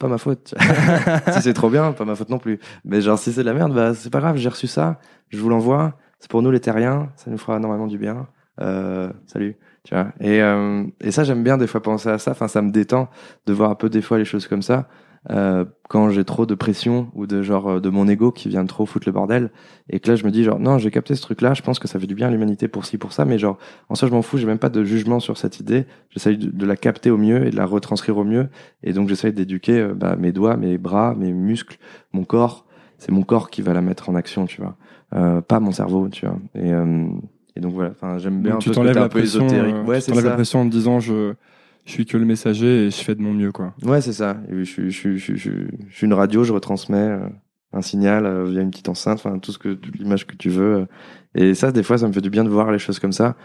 pas 0.00 0.08
ma 0.08 0.18
faute. 0.18 0.54
si 1.32 1.42
c'est 1.42 1.52
trop 1.52 1.70
bien, 1.70 1.92
pas 1.92 2.04
ma 2.04 2.16
faute 2.16 2.30
non 2.30 2.38
plus. 2.38 2.58
Mais 2.84 3.00
genre 3.00 3.18
si 3.18 3.32
c'est 3.32 3.42
de 3.42 3.46
la 3.46 3.54
merde, 3.54 3.72
bah 3.72 3.94
c'est 3.94 4.10
pas 4.10 4.18
grave, 4.18 4.36
j'ai 4.36 4.48
reçu 4.48 4.66
ça, 4.66 4.98
je 5.28 5.38
vous 5.38 5.48
l'envoie. 5.48 5.96
C'est 6.18 6.30
pour 6.30 6.42
nous 6.42 6.50
les 6.50 6.60
terriens, 6.60 7.10
ça 7.16 7.30
nous 7.30 7.38
fera 7.38 7.58
normalement 7.60 7.86
du 7.86 7.98
bien. 7.98 8.26
Euh, 8.60 9.10
salut, 9.26 9.56
tu 9.84 9.94
vois. 9.94 10.08
Et 10.18 10.42
euh, 10.42 10.84
et 11.00 11.12
ça 11.12 11.22
j'aime 11.22 11.44
bien 11.44 11.56
des 11.56 11.66
fois 11.66 11.82
penser 11.82 12.08
à 12.08 12.18
ça. 12.18 12.32
Enfin 12.32 12.48
ça 12.48 12.62
me 12.62 12.72
détend 12.72 13.08
de 13.46 13.52
voir 13.52 13.70
un 13.70 13.74
peu 13.74 13.88
des 13.88 14.02
fois 14.02 14.18
les 14.18 14.24
choses 14.24 14.48
comme 14.48 14.62
ça. 14.62 14.88
Euh, 15.28 15.66
quand 15.90 16.08
j'ai 16.08 16.24
trop 16.24 16.46
de 16.46 16.54
pression 16.54 17.10
ou 17.14 17.26
de 17.26 17.42
genre 17.42 17.68
euh, 17.68 17.80
de 17.80 17.90
mon 17.90 18.08
ego 18.08 18.32
qui 18.32 18.48
vient 18.48 18.62
de 18.62 18.68
trop 18.68 18.86
foutre 18.86 19.06
le 19.06 19.12
bordel 19.12 19.50
et 19.90 20.00
que 20.00 20.08
là 20.08 20.16
je 20.16 20.24
me 20.24 20.30
dis 20.30 20.44
genre 20.44 20.58
non 20.58 20.78
j'ai 20.78 20.90
capté 20.90 21.14
ce 21.14 21.20
truc 21.20 21.42
là 21.42 21.52
je 21.52 21.60
pense 21.60 21.78
que 21.78 21.86
ça 21.86 21.98
fait 21.98 22.06
du 22.06 22.14
bien 22.14 22.28
à 22.28 22.30
l'humanité 22.30 22.68
pour 22.68 22.86
ci 22.86 22.96
pour 22.96 23.12
ça 23.12 23.26
mais 23.26 23.38
genre 23.38 23.58
en 23.90 23.96
soi 23.96 24.08
je 24.08 24.14
m'en 24.14 24.22
fous 24.22 24.38
j'ai 24.38 24.46
même 24.46 24.58
pas 24.58 24.70
de 24.70 24.82
jugement 24.82 25.20
sur 25.20 25.36
cette 25.36 25.60
idée. 25.60 25.84
J'essaye 26.08 26.38
de, 26.38 26.50
de 26.50 26.64
la 26.64 26.74
capter 26.74 27.10
au 27.10 27.18
mieux 27.18 27.46
et 27.46 27.50
de 27.50 27.56
la 27.56 27.66
retranscrire 27.66 28.16
au 28.16 28.24
mieux. 28.24 28.48
Et 28.82 28.94
donc 28.94 29.10
j'essaye 29.10 29.34
d'éduquer 29.34 29.78
euh, 29.78 29.94
bah, 29.94 30.16
mes 30.16 30.32
doigts 30.32 30.56
mes 30.56 30.78
bras 30.78 31.14
mes 31.14 31.34
muscles 31.34 31.76
mon 32.14 32.24
corps. 32.24 32.64
C'est 32.96 33.12
mon 33.12 33.22
corps 33.22 33.50
qui 33.50 33.60
va 33.60 33.74
la 33.74 33.82
mettre 33.82 34.08
en 34.08 34.14
action 34.14 34.46
tu 34.46 34.62
vois. 34.62 34.76
Euh, 35.14 35.42
pas 35.42 35.60
mon 35.60 35.72
cerveau 35.72 36.08
tu 36.08 36.24
vois. 36.24 36.38
Et, 36.54 36.72
euh, 36.72 37.08
et 37.56 37.60
donc 37.60 37.74
voilà. 37.74 37.90
Enfin 37.90 38.16
j'aime 38.16 38.40
bien 38.40 38.52
Donc, 38.52 38.62
un 38.62 38.64
tu 38.64 38.70
t'enlèves 38.70 38.94
la 38.94 39.10
pression, 39.10 39.46
ouais 39.84 39.96
tu 39.96 40.00
c'est 40.00 40.12
t'enlèves 40.12 40.24
la 40.24 40.34
pression 40.34 40.62
en 40.62 40.64
te 40.64 40.70
disant 40.70 40.98
je, 40.98 41.34
je 41.84 41.92
suis 41.92 42.06
que 42.06 42.16
le 42.16 42.24
messager 42.24 42.86
et 42.86 42.90
je 42.90 42.96
fais 43.02 43.14
de 43.14 43.22
mon 43.22 43.32
mieux, 43.32 43.52
quoi. 43.52 43.74
Ouais, 43.82 44.00
c'est 44.00 44.12
ça. 44.12 44.36
Je, 44.50 44.62
je, 44.64 44.88
je, 44.90 45.16
je, 45.16 45.36
suis- 45.36 46.06
une 46.06 46.14
radio, 46.14 46.44
je 46.44 46.52
retransmets 46.52 46.96
euh, 46.98 47.26
un 47.72 47.82
signal 47.82 48.26
euh, 48.26 48.44
via 48.44 48.60
une 48.62 48.70
petite 48.70 48.88
enceinte, 48.88 49.18
enfin 49.24 49.38
tout 49.38 49.52
ce 49.52 49.58
que 49.58 49.78
l'image 49.98 50.26
que 50.26 50.36
tu 50.36 50.48
veux. 50.50 50.76
euh. 50.80 50.86
Et 51.34 51.54
ça, 51.54 51.70
des 51.72 51.82
fois, 51.82 51.98
ça 51.98 52.08
me 52.08 52.12
fait 52.12 52.20
du 52.20 52.30
bien 52.30 52.44
de 52.44 52.48
voir 52.48 52.70
les 52.72 52.78
choses 52.78 52.98
comme 52.98 53.12
ça 53.12 53.36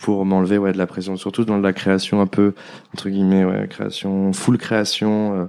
pour 0.00 0.24
m'enlever 0.26 0.58
ouais 0.58 0.72
de 0.72 0.78
la 0.78 0.86
pression, 0.86 1.16
surtout 1.16 1.44
dans 1.44 1.58
la 1.58 1.72
création 1.72 2.20
un 2.20 2.26
peu 2.26 2.54
entre 2.92 3.08
guillemets, 3.08 3.44
ouais, 3.44 3.66
création 3.68 4.32
full 4.32 4.58
création 4.58 5.34
euh, 5.34 5.46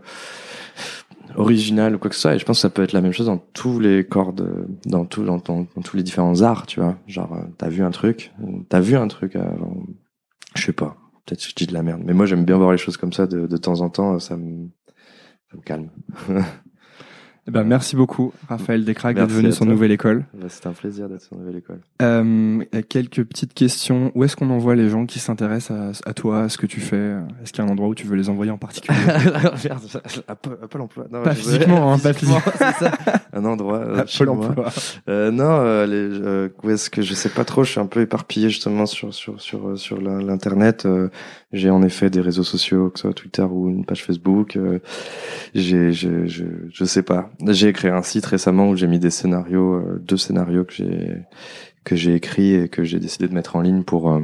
originale 1.36 1.96
ou 1.96 2.00
quoi 2.00 2.10
que 2.10 2.16
ce 2.16 2.22
soit. 2.22 2.36
Et 2.36 2.40
je 2.40 2.46
pense 2.46 2.58
que 2.58 2.62
ça 2.62 2.70
peut 2.70 2.84
être 2.84 2.94
la 2.94 3.02
même 3.02 3.12
chose 3.14 3.26
dans 3.28 3.38
tous 3.38 3.80
les 3.80 4.04
corps, 4.06 4.34
de, 4.34 4.68
dans 4.86 5.06
tout, 5.06 5.24
dans, 5.24 5.38
dans- 5.38 5.66
tous 5.84 5.98
les 5.98 6.04
différents 6.04 6.42
arts, 6.42 6.66
tu 6.68 6.80
vois. 6.80 6.96
Genre, 7.08 7.38
t'as 7.58 7.70
vu 7.70 7.84
un 7.84 7.92
truc, 7.92 8.32
t'as 8.70 8.80
vu 8.80 8.96
un 8.96 9.08
truc 9.08 9.36
avant, 9.36 9.76
je 10.56 10.62
sais 10.64 10.74
pas. 10.74 10.98
Peut-être 11.26 11.42
que 11.42 11.50
je 11.50 11.56
dis 11.56 11.68
de 11.68 11.74
la 11.74 11.84
merde, 11.84 12.02
mais 12.04 12.14
moi 12.14 12.26
j'aime 12.26 12.46
bien 12.46 12.58
voir 12.58 12.72
les 12.72 12.78
choses 12.78 12.98
comme 12.98 13.14
ça 13.14 13.28
de, 13.28 13.48
de 13.48 13.58
temps 13.58 13.82
en 13.82 13.90
temps, 13.90 14.20
ça 14.20 14.36
me, 14.36 14.70
ça 15.50 15.58
me 15.58 15.62
calme. 15.62 15.90
Eh 17.46 17.52
ben, 17.52 17.66
merci 17.66 17.98
beaucoup, 17.98 18.32
Raphaël 18.48 18.86
Descraques, 18.86 19.18
d'être 19.18 19.30
venu 19.30 19.52
sur. 19.52 19.66
Nouvelle 19.66 19.92
École. 19.92 20.24
Bah, 20.34 20.48
C'était 20.48 20.68
un 20.68 20.72
plaisir 20.74 21.10
d'être 21.10 21.24
sur 21.24 21.36
Nouvelle 21.36 21.58
École. 21.58 21.80
Euh, 22.02 22.64
quelques 22.88 23.22
petites 23.26 23.54
questions. 23.54 24.14
Où 24.16 24.24
est-ce 24.24 24.38
qu'on 24.38 24.50
envoie 24.50 24.76
les 24.76 24.88
gens 24.88 25.06
qui 25.06 25.20
s'intéressent 25.20 26.02
à, 26.06 26.10
à 26.10 26.14
toi, 26.14 26.44
à 26.44 26.50
ce 26.50 26.58
que 26.58 26.66
tu 26.66 26.80
fais? 26.80 27.16
Est-ce 27.44 27.52
qu'il 27.52 27.62
y 27.62 27.68
a 27.68 27.70
un 27.70 27.72
endroit 27.74 27.90
où 27.90 27.96
tu 27.96 28.08
veux 28.08 28.16
les 28.16 28.30
envoyer 28.30 28.50
en 28.52 28.58
particulier? 28.58 28.98
Pôle 30.42 30.58
à 30.62 30.68
Pôle 30.68 30.82
emploi. 30.82 31.06
Non, 31.12 31.22
Pas 31.22 31.36
physiquement, 31.36 31.92
hein, 31.94 32.00
pas 32.00 32.14
c'est 32.18 32.26
ça. 32.86 32.92
Un 33.34 33.44
endroit. 33.44 33.80
euh, 33.80 34.06
moi. 34.34 34.48
emploi. 34.48 34.72
Euh, 35.10 35.30
non, 35.32 35.44
euh, 35.50 35.86
les, 35.86 35.96
euh, 36.22 36.50
où 36.64 36.70
est-ce 36.70 36.90
que 36.90 37.02
je 37.02 37.14
sais 37.14 37.30
pas 37.30 37.44
trop. 37.44 37.66
Je 37.66 37.72
suis 37.72 37.80
un 37.82 37.88
peu 37.88 38.00
éparpillé 38.02 38.50
justement 38.50 38.86
sur 38.86 39.14
sur 39.14 39.42
sur 39.42 39.68
euh, 39.70 39.76
sur 39.76 40.00
l'internet. 40.00 40.88
J'ai 41.52 41.70
en 41.70 41.84
effet 41.84 42.10
des 42.10 42.22
réseaux 42.22 42.44
sociaux, 42.44 42.90
que 42.90 43.00
ce 43.00 43.04
soit 43.04 43.14
Twitter 43.14 43.44
ou 43.44 43.70
une 43.70 43.86
page 43.86 44.04
Facebook. 44.04 44.58
J'ai 45.54 45.92
je, 45.92 46.26
je 46.26 46.46
je 46.72 46.86
sais 46.86 47.04
pas. 47.04 47.30
J'ai 47.48 47.74
créé 47.74 47.92
un 47.92 48.04
site 48.04 48.26
récemment 48.26 48.70
où 48.70 48.76
j'ai 48.76 48.88
mis 48.88 49.00
des 49.00 49.10
scénarios, 49.10 49.76
euh, 49.76 50.02
deux 50.04 50.18
scénarios 50.18 50.66
que 50.66 50.74
j'ai 50.74 51.24
que 51.84 51.96
j'ai 51.96 52.16
écrits 52.16 52.54
et 52.54 52.70
que 52.70 52.84
j'ai 52.84 53.00
décidé 53.00 53.28
de 53.28 53.34
mettre 53.34 53.56
en 53.56 53.62
ligne 53.62 53.84
pour 53.84 54.12
euh, 54.12 54.22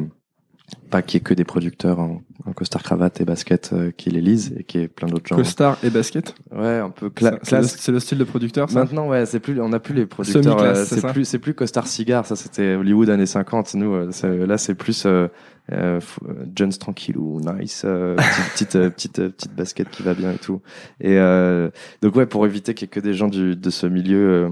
pas 0.90 1.02
qu'il 1.02 1.20
y 1.20 1.22
ait 1.22 1.24
que 1.24 1.34
des 1.34 1.44
producteurs 1.44 2.00
en, 2.00 2.22
en 2.46 2.54
costard 2.54 2.82
cravate 2.84 3.22
et 3.22 3.26
basket 3.26 3.72
euh, 3.74 3.92
qui 3.96 4.10
les 4.10 4.22
lisent 4.22 4.54
et 4.58 4.64
qu'il 4.64 4.82
y 4.82 4.84
ait 4.84 4.88
plein 4.88 5.08
d'autres 5.08 5.28
gens. 5.28 5.36
Costard 5.36 5.78
et 5.84 5.90
basket 5.90 6.34
Ouais, 6.52 6.78
un 6.80 6.90
peu 6.90 7.08
cla- 7.10 7.38
C'est 7.44 7.56
le, 7.58 7.62
classe 7.62 7.78
c'est 7.80 7.92
le 7.92 8.00
style 8.00 8.18
de 8.18 8.24
producteur, 8.24 8.70
ça 8.70 8.80
Maintenant, 8.80 9.08
ouais, 9.08 9.26
c'est 9.26 9.40
plus, 9.40 9.60
on 9.62 9.70
n'a 9.70 9.80
plus 9.80 9.94
les 9.94 10.06
producteurs. 10.06 10.60
Euh, 10.62 10.86
c'est 10.86 11.06
plus, 11.08 11.26
c'est 11.26 11.40
plus 11.40 11.54
costard 11.54 11.88
cigare. 11.88 12.26
Ça, 12.26 12.36
c'était 12.36 12.76
Hollywood 12.76 13.10
années 13.10 13.26
50. 13.26 13.76
Nous, 13.76 13.94
euh, 13.94 14.46
là, 14.48 14.58
c'est 14.58 14.76
plus 14.76 15.06
euh, 15.06 15.28
euh, 15.72 16.00
euh, 16.28 16.34
Jones 16.56 16.74
tranquille 16.74 17.18
ou 17.18 17.40
nice, 17.42 17.84
euh, 17.86 18.16
petite, 18.56 18.72
petite, 18.72 18.76
euh, 18.76 18.90
petite, 18.90 19.14
petite 19.36 19.56
basket 19.56 19.90
qui 19.92 20.02
va 20.04 20.14
bien 20.16 20.32
et 20.32 20.38
tout. 20.38 20.62
Et 21.02 21.18
euh, 21.18 21.70
donc, 22.02 22.16
ouais, 22.16 22.26
pour 22.26 22.46
éviter 22.46 22.74
qu'il 22.74 22.88
y 22.88 22.90
ait 22.90 22.92
que 22.92 23.00
des 23.00 23.14
gens 23.14 23.28
du, 23.28 23.56
de 23.56 23.70
ce 23.70 23.86
milieu 23.86 24.46
euh, 24.46 24.50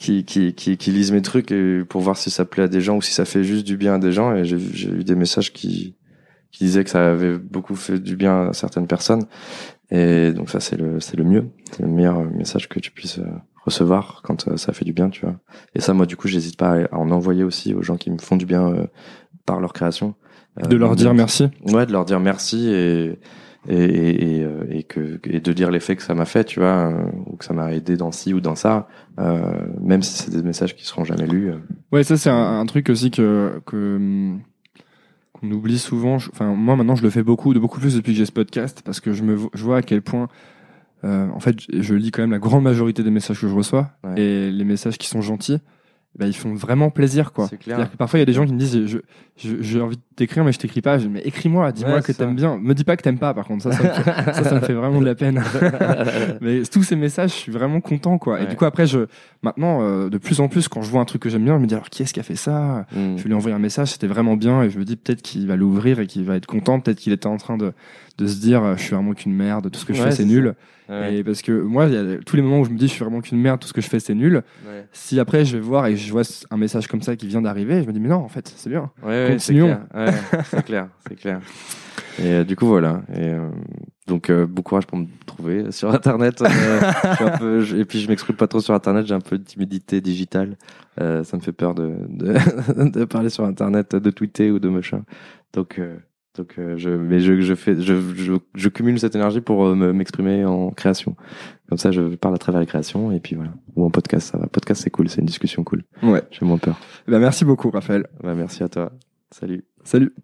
qui, 0.00 0.24
qui, 0.24 0.54
qui, 0.54 0.78
qui 0.78 0.90
lisent 0.90 1.12
mes 1.12 1.20
trucs 1.20 1.52
et 1.52 1.84
pour 1.84 2.00
voir 2.00 2.16
si 2.16 2.30
ça 2.30 2.46
plaît 2.46 2.62
à 2.62 2.68
des 2.68 2.80
gens 2.80 2.96
ou 2.96 3.02
si 3.02 3.12
ça 3.12 3.26
fait 3.26 3.44
juste 3.44 3.66
du 3.66 3.76
bien 3.76 3.94
à 3.94 3.98
des 3.98 4.12
gens. 4.12 4.34
Et 4.34 4.44
j'ai 4.44 4.88
eu 4.88 5.04
des 5.04 5.14
messages 5.14 5.52
qui, 5.52 5.94
qui 6.50 6.64
disaient 6.64 6.84
que 6.84 6.90
ça 6.90 7.10
avait 7.10 7.36
beaucoup 7.36 7.76
fait 7.76 7.98
du 7.98 8.16
bien 8.16 8.48
à 8.48 8.52
certaines 8.54 8.86
personnes. 8.86 9.26
Et 9.90 10.32
donc 10.32 10.48
ça, 10.48 10.58
c'est 10.58 10.76
le, 10.76 11.00
c'est 11.00 11.18
le 11.18 11.24
mieux. 11.24 11.50
C'est 11.72 11.82
le 11.82 11.88
meilleur 11.88 12.20
euh, 12.20 12.30
message 12.34 12.68
que 12.68 12.80
tu 12.80 12.90
puisses 12.90 13.18
euh, 13.18 13.26
recevoir 13.64 14.22
quand 14.24 14.48
euh, 14.48 14.56
ça 14.56 14.72
fait 14.72 14.86
du 14.86 14.94
bien, 14.94 15.10
tu 15.10 15.26
vois. 15.26 15.36
Et 15.74 15.80
ça, 15.80 15.92
moi, 15.92 16.06
du 16.06 16.16
coup, 16.16 16.28
j'hésite 16.28 16.56
pas 16.56 16.78
à 16.90 16.96
en 16.96 17.10
envoyer 17.10 17.44
aussi 17.44 17.74
aux 17.74 17.82
gens 17.82 17.96
qui 17.98 18.10
me 18.10 18.18
font 18.18 18.36
du 18.36 18.46
bien 18.46 18.68
euh, 18.68 18.86
par 19.44 19.60
leur 19.60 19.74
création. 19.74 20.14
Euh, 20.62 20.66
De 20.66 20.76
leur 20.76 20.96
dire 20.96 21.12
merci. 21.12 21.48
Ouais, 21.66 21.84
de 21.84 21.92
leur 21.92 22.06
dire 22.06 22.20
merci 22.20 22.70
et 22.70 23.18
et 23.68 23.76
et, 23.84 24.36
et, 24.38 24.44
euh, 24.44 24.64
et 24.70 24.82
que 24.84 25.20
et 25.24 25.40
de 25.40 25.52
dire 25.52 25.70
l'effet 25.70 25.96
que 25.96 26.02
ça 26.02 26.14
m'a 26.14 26.24
fait, 26.24 26.44
tu 26.44 26.60
vois, 26.60 26.90
euh, 26.92 27.02
ou 27.26 27.36
que 27.36 27.44
ça 27.44 27.52
m'a 27.54 27.72
aidé 27.74 27.96
dans 27.96 28.10
ci 28.12 28.32
ou 28.34 28.40
dans 28.40 28.54
ça, 28.54 28.88
euh, 29.18 29.66
même 29.80 30.02
si 30.02 30.14
c'est 30.22 30.30
des 30.30 30.42
messages 30.42 30.74
qui 30.76 30.86
seront 30.86 31.04
jamais 31.04 31.26
lus. 31.26 31.52
Ouais, 31.92 32.02
ça 32.02 32.16
c'est 32.16 32.30
un, 32.30 32.60
un 32.60 32.66
truc 32.66 32.88
aussi 32.88 33.10
que 33.10 33.60
que 33.66 33.96
hum, 33.96 34.40
qu'on 35.32 35.50
oublie 35.50 35.78
souvent. 35.78 36.14
Enfin, 36.16 36.54
moi 36.54 36.76
maintenant 36.76 36.96
je 36.96 37.02
le 37.02 37.10
fais 37.10 37.22
beaucoup, 37.22 37.52
de 37.54 37.58
beaucoup 37.58 37.80
plus 37.80 37.94
depuis 37.96 38.12
que 38.12 38.18
j'ai 38.18 38.26
ce 38.26 38.32
podcast, 38.32 38.82
parce 38.84 39.00
que 39.00 39.12
je 39.12 39.22
me 39.22 39.36
je 39.54 39.62
vois 39.64 39.78
à 39.78 39.82
quel 39.82 40.02
point, 40.02 40.28
euh, 41.04 41.28
en 41.34 41.40
fait, 41.40 41.56
je- 41.60 41.82
je 41.82 41.94
lis 41.94 42.10
quand 42.10 42.22
même 42.22 42.30
la 42.32 42.38
grande 42.38 42.62
majorité 42.64 43.02
des 43.02 43.10
messages 43.10 43.40
que 43.40 43.48
je 43.48 43.54
reçois 43.54 43.90
Ouais. 44.04 44.20
et 44.20 44.50
les 44.50 44.64
messages 44.64 44.96
qui 44.98 45.06
sont 45.08 45.20
gentils. 45.22 45.58
Bah, 46.18 46.26
ils 46.26 46.34
font 46.36 46.54
vraiment 46.54 46.90
plaisir 46.90 47.32
quoi. 47.32 47.46
C'est 47.48 47.56
clair. 47.58 47.90
Que 47.90 47.96
parfois 47.96 48.18
il 48.18 48.22
y 48.22 48.24
a 48.24 48.26
des 48.26 48.32
gens 48.32 48.44
qui 48.44 48.52
me 48.52 48.58
disent 48.58 48.86
je, 48.86 48.98
je- 49.36 49.62
j'ai 49.62 49.80
envie 49.80 49.96
de 49.96 50.02
t'écrire 50.16 50.44
mais 50.44 50.52
je 50.52 50.58
t'écris 50.58 50.80
pas. 50.82 50.98
Je 50.98 51.04
dis, 51.04 51.08
mais 51.08 51.20
écris-moi, 51.20 51.70
dis-moi 51.72 51.94
Ouais, 51.96 52.00
que 52.02 52.12
ça. 52.12 52.24
t'aimes 52.24 52.34
bien. 52.36 52.58
Me 52.58 52.74
dis 52.74 52.84
pas 52.84 52.96
que 52.96 53.02
t'aimes 53.02 53.18
pas 53.18 53.32
par 53.32 53.46
contre 53.46 53.62
ça 53.62 53.72
ça 53.72 53.82
me 53.82 53.88
fait, 53.88 54.02
ça, 54.34 54.44
ça 54.44 54.54
me 54.56 54.60
fait 54.60 54.72
vraiment 54.74 55.00
de 55.00 55.06
la 55.06 55.14
peine. 55.14 55.42
mais 56.40 56.62
tous 56.64 56.82
ces 56.82 56.96
messages, 56.96 57.30
je 57.30 57.36
suis 57.36 57.52
vraiment 57.52 57.80
content 57.80 58.18
quoi. 58.18 58.40
Et 58.42 58.46
du 58.46 58.56
coup 58.56 58.64
après 58.64 58.86
je 58.86 59.06
maintenant 59.42 59.82
euh, 59.82 60.08
de 60.10 60.18
plus 60.18 60.40
en 60.40 60.48
plus 60.48 60.68
quand 60.68 60.82
je 60.82 60.90
vois 60.90 61.00
un 61.00 61.04
truc 61.04 61.22
que 61.22 61.28
j'aime 61.30 61.44
bien, 61.44 61.56
je 61.56 61.62
me 61.62 61.66
dis 61.66 61.74
alors 61.74 61.88
qui 61.90 62.02
est-ce 62.02 62.12
qui 62.12 62.20
a 62.20 62.24
fait 62.24 62.36
ça? 62.36 62.86
Mm. 62.92 63.16
Je 63.16 63.24
lui 63.24 63.30
ai 63.30 63.34
envoyé 63.34 63.54
un 63.54 63.60
message, 63.60 63.92
c'était 63.92 64.06
vraiment 64.08 64.36
bien 64.36 64.62
et 64.62 64.70
je 64.70 64.78
me 64.78 64.84
dis 64.84 64.96
peut-être 64.96 65.22
qu'il 65.22 65.46
va 65.46 65.56
l'ouvrir 65.56 66.00
et 66.00 66.06
qu'il 66.06 66.24
va 66.24 66.36
être 66.36 66.46
content, 66.46 66.80
peut-être 66.80 66.98
qu'il 66.98 67.12
était 67.12 67.26
en 67.28 67.36
train 67.36 67.56
de 67.56 67.72
de 68.20 68.26
se 68.26 68.40
dire 68.40 68.76
je 68.76 68.82
suis 68.82 68.94
vraiment 68.94 69.14
qu'une 69.14 69.34
merde, 69.34 69.70
tout 69.70 69.80
ce 69.80 69.84
que 69.84 69.92
je 69.94 70.00
Ouais, 70.02 70.10
fais 70.10 70.16
c'est 70.16 70.24
nul. 70.24 70.54
Ouais. 70.88 71.16
Et 71.16 71.24
parce 71.24 71.40
que 71.42 71.52
moi, 71.52 71.86
y 71.86 71.96
a 71.96 72.18
tous 72.26 72.34
les 72.36 72.42
moments 72.42 72.60
où 72.60 72.64
je 72.64 72.70
me 72.70 72.76
dis 72.76 72.86
je 72.88 72.92
suis 72.92 73.04
vraiment 73.04 73.20
qu'une 73.20 73.38
merde, 73.40 73.60
tout 73.60 73.68
ce 73.68 73.72
que 73.72 73.80
je 73.80 73.88
fais 73.88 74.00
c'est 74.00 74.14
nul. 74.14 74.42
Ouais. 74.66 74.86
Si 74.92 75.18
après 75.20 75.44
je 75.44 75.56
vais 75.56 75.62
voir 75.62 75.86
et 75.86 75.96
je 75.96 76.10
vois 76.12 76.22
un 76.50 76.56
message 76.56 76.86
comme 76.88 77.00
ça 77.02 77.16
qui 77.16 77.26
vient 77.26 77.42
d'arriver, 77.42 77.82
je 77.82 77.86
me 77.88 77.92
dis 77.92 78.00
mais 78.00 78.08
non, 78.08 78.16
en 78.16 78.28
fait, 78.28 78.52
c'est 78.56 78.70
bien. 78.70 78.90
Continuons. 79.02 79.78
c'est 80.44 80.64
clair, 80.64 80.88
c'est 81.08 81.16
clair. 81.16 81.40
Et 82.18 82.26
euh, 82.26 82.44
du 82.44 82.56
coup, 82.56 82.66
voilà. 82.66 83.02
Et 83.14 83.28
euh, 83.28 83.48
donc, 84.08 84.28
euh, 84.30 84.44
bon 84.46 84.62
courage 84.62 84.84
pour 84.86 84.98
me 84.98 85.06
trouver 85.24 85.70
sur 85.70 85.90
Internet. 85.94 86.42
Euh, 86.42 86.48
je 87.10 87.14
suis 87.14 87.24
un 87.24 87.38
peu- 87.38 87.60
je- 87.60 87.76
et 87.76 87.84
puis, 87.84 88.00
je 88.00 88.08
m'exprime 88.08 88.36
pas 88.36 88.48
trop 88.48 88.60
sur 88.60 88.74
Internet. 88.74 89.06
J'ai 89.06 89.14
un 89.14 89.20
peu 89.20 89.38
de 89.38 89.44
timidité 89.44 90.00
digitale. 90.00 90.56
Ça 90.98 91.36
me 91.36 91.40
fait 91.40 91.52
peur 91.52 91.74
de, 91.74 91.94
de, 92.08 92.34
de 92.90 93.04
parler 93.06 93.30
sur 93.30 93.44
Internet, 93.44 93.94
de 93.96 94.10
tweeter 94.10 94.50
ou 94.50 94.58
de 94.58 94.68
machin. 94.68 95.02
Donc, 95.54 95.80
donc, 96.38 96.54
euh, 96.58 96.76
je, 96.78 96.90
mais 96.90 97.18
je, 97.20 97.40
je 97.40 97.54
fais, 97.54 97.74
je, 97.80 97.94
je, 98.14 98.34
je 98.54 98.68
cumule 98.68 98.98
cette 99.00 99.14
énergie 99.16 99.40
pour 99.40 99.66
euh, 99.66 99.74
me- 99.74 99.92
m'exprimer 99.92 100.44
en 100.44 100.70
création. 100.70 101.16
Comme 101.68 101.76
ça, 101.78 101.90
je 101.90 102.02
parle 102.14 102.34
à 102.34 102.38
travers 102.38 102.60
les 102.60 102.66
créations. 102.68 103.10
Et 103.10 103.18
puis 103.20 103.34
voilà. 103.34 103.52
Ou 103.74 103.84
en 103.84 103.90
podcast, 103.90 104.30
ça 104.30 104.38
va. 104.38 104.46
Podcast, 104.46 104.82
c'est 104.84 104.90
cool. 104.90 105.08
C'est 105.08 105.20
une 105.20 105.26
discussion 105.26 105.64
cool. 105.64 105.82
Ouais. 106.02 106.22
J'ai 106.30 106.46
moins 106.46 106.58
peur. 106.58 106.78
Bah, 107.08 107.18
merci 107.18 107.44
beaucoup, 107.44 107.70
Raphaël. 107.70 108.06
Bah, 108.22 108.34
merci 108.34 108.62
à 108.62 108.68
toi. 108.68 108.92
Salut. 109.32 109.64
Salut. 109.84 110.14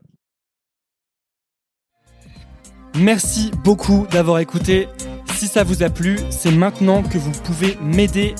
Merci 2.98 3.50
beaucoup 3.64 4.07
d'avoir 4.11 4.38
écouté. 4.38 4.88
Si 5.34 5.48
ça 5.48 5.64
vous 5.64 5.82
a 5.82 5.90
plu, 5.90 6.16
c'est 6.30 6.52
maintenant 6.54 7.02
que 7.02 7.18
vous 7.18 7.32
pouvez 7.44 7.76
m'aider. 7.82 8.34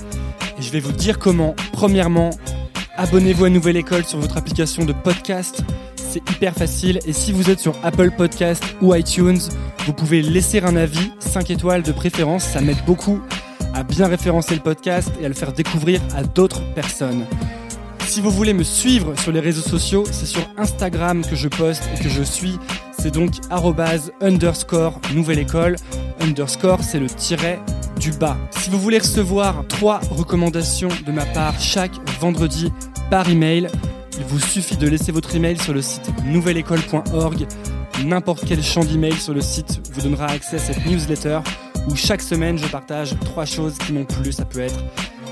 Et 0.58 0.62
je 0.62 0.72
vais 0.72 0.80
vous 0.80 0.92
dire 0.92 1.18
comment. 1.18 1.54
Premièrement, 1.72 2.30
abonnez-vous 2.96 3.44
à 3.44 3.50
Nouvelle 3.50 3.76
École 3.76 4.04
sur 4.04 4.18
votre 4.18 4.36
application 4.38 4.84
de 4.86 4.92
podcast. 4.94 5.62
C'est 6.16 6.30
hyper 6.30 6.54
facile. 6.54 6.98
Et 7.04 7.12
si 7.12 7.30
vous 7.30 7.50
êtes 7.50 7.60
sur 7.60 7.74
Apple 7.82 8.10
Podcast 8.10 8.64
ou 8.80 8.94
iTunes, 8.94 9.38
vous 9.84 9.92
pouvez 9.92 10.22
laisser 10.22 10.62
un 10.62 10.74
avis, 10.74 11.10
5 11.18 11.50
étoiles 11.50 11.82
de 11.82 11.92
préférence. 11.92 12.42
Ça 12.42 12.62
m'aide 12.62 12.82
beaucoup 12.86 13.20
à 13.74 13.82
bien 13.82 14.06
référencer 14.06 14.54
le 14.54 14.62
podcast 14.62 15.10
et 15.20 15.26
à 15.26 15.28
le 15.28 15.34
faire 15.34 15.52
découvrir 15.52 16.00
à 16.16 16.22
d'autres 16.22 16.62
personnes. 16.72 17.26
Si 18.06 18.22
vous 18.22 18.30
voulez 18.30 18.54
me 18.54 18.62
suivre 18.62 19.14
sur 19.18 19.30
les 19.30 19.40
réseaux 19.40 19.68
sociaux, 19.68 20.04
c'est 20.10 20.24
sur 20.24 20.40
Instagram 20.56 21.22
que 21.22 21.36
je 21.36 21.48
poste 21.48 21.86
et 21.94 22.02
que 22.02 22.08
je 22.08 22.22
suis. 22.22 22.58
C'est 22.98 23.12
donc 23.12 23.32
underscore 24.22 24.98
nouvelle 25.12 25.40
école. 25.40 25.76
Underscore, 26.20 26.82
c'est 26.82 26.98
le 26.98 27.08
tiret 27.08 27.60
du 28.00 28.12
bas. 28.12 28.38
Si 28.52 28.70
vous 28.70 28.78
voulez 28.78 29.00
recevoir 29.00 29.66
trois 29.68 30.00
recommandations 30.10 30.88
de 31.06 31.12
ma 31.12 31.26
part 31.26 31.60
chaque 31.60 31.92
vendredi 32.20 32.72
par 33.10 33.28
email, 33.28 33.68
il 34.18 34.24
vous 34.24 34.40
suffit 34.40 34.76
de 34.76 34.88
laisser 34.88 35.12
votre 35.12 35.34
email 35.34 35.58
sur 35.58 35.72
le 35.72 35.82
site 35.82 36.10
nouvelleécole.org. 36.24 37.46
N'importe 38.04 38.44
quel 38.46 38.62
champ 38.62 38.84
d'email 38.84 39.14
sur 39.14 39.34
le 39.34 39.40
site 39.40 39.80
vous 39.92 40.02
donnera 40.02 40.26
accès 40.26 40.56
à 40.56 40.58
cette 40.58 40.84
newsletter 40.86 41.40
où 41.88 41.96
chaque 41.96 42.22
semaine 42.22 42.58
je 42.58 42.66
partage 42.66 43.14
trois 43.24 43.44
choses 43.44 43.78
qui 43.78 43.92
m'ont 43.92 44.04
plu. 44.04 44.32
Ça 44.32 44.44
peut 44.44 44.60
être 44.60 44.82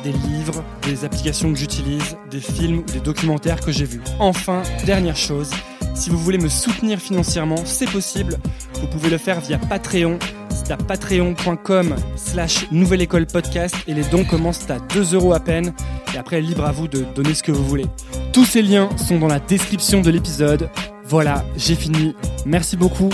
des 0.03 0.13
livres, 0.13 0.63
des 0.83 1.05
applications 1.05 1.53
que 1.53 1.59
j'utilise, 1.59 2.17
des 2.31 2.41
films 2.41 2.79
ou 2.79 2.93
des 2.93 3.01
documentaires 3.01 3.61
que 3.61 3.73
j'ai 3.73 3.87
vus. 3.87 4.03
Enfin, 4.19 4.63
dernière 4.85 5.17
chose, 5.17 5.51
si 5.95 6.11
vous 6.11 6.19
voulez 6.19 6.39
me 6.39 6.49
soutenir 6.49 6.99
financièrement, 6.99 7.65
c'est 7.65 7.91
possible. 7.91 8.39
Vous 8.81 8.87
pouvez 8.87 9.11
le 9.11 9.19
faire 9.19 9.41
via 9.41 9.59
Patreon. 9.59 10.19
C'est 10.55 10.71
à 10.71 10.77
patreon.com 10.77 11.97
slash 12.17 12.71
nouvelle 12.71 13.03
école 13.03 13.27
podcast 13.27 13.75
et 13.89 13.95
les 13.95 14.05
dons 14.05 14.25
commencent 14.25 14.71
à 14.71 14.79
2 14.79 15.15
euros 15.15 15.33
à 15.35 15.41
peine. 15.41 15.75
Et 16.15 16.19
après, 16.19 16.41
libre 16.41 16.65
à 16.65 16.73
vous 16.73 16.87
de 16.87 17.01
donner 17.15 17.35
ce 17.35 17.43
que 17.43 17.53
vous 17.53 17.65
voulez. 17.65 17.87
Tous 18.33 18.45
ces 18.45 18.63
liens 18.63 18.89
sont 18.97 19.19
dans 19.19 19.27
la 19.27 19.41
description 19.41 20.01
de 20.01 20.11
l'épisode. 20.11 20.71
Voilà, 21.05 21.45
j'ai 21.57 21.75
fini. 21.75 22.15
Merci 22.47 22.77
beaucoup 22.77 23.11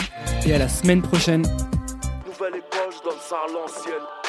et 0.46 0.54
à 0.54 0.58
la 0.58 0.68
semaine 0.68 1.02
prochaine. 1.02 1.42
Nouvelle 2.26 2.56
école, 2.56 2.92
je 2.92 3.02
donne 3.02 3.18
ça 3.20 3.36
à 3.36 3.52
l'ancienne. 3.52 4.19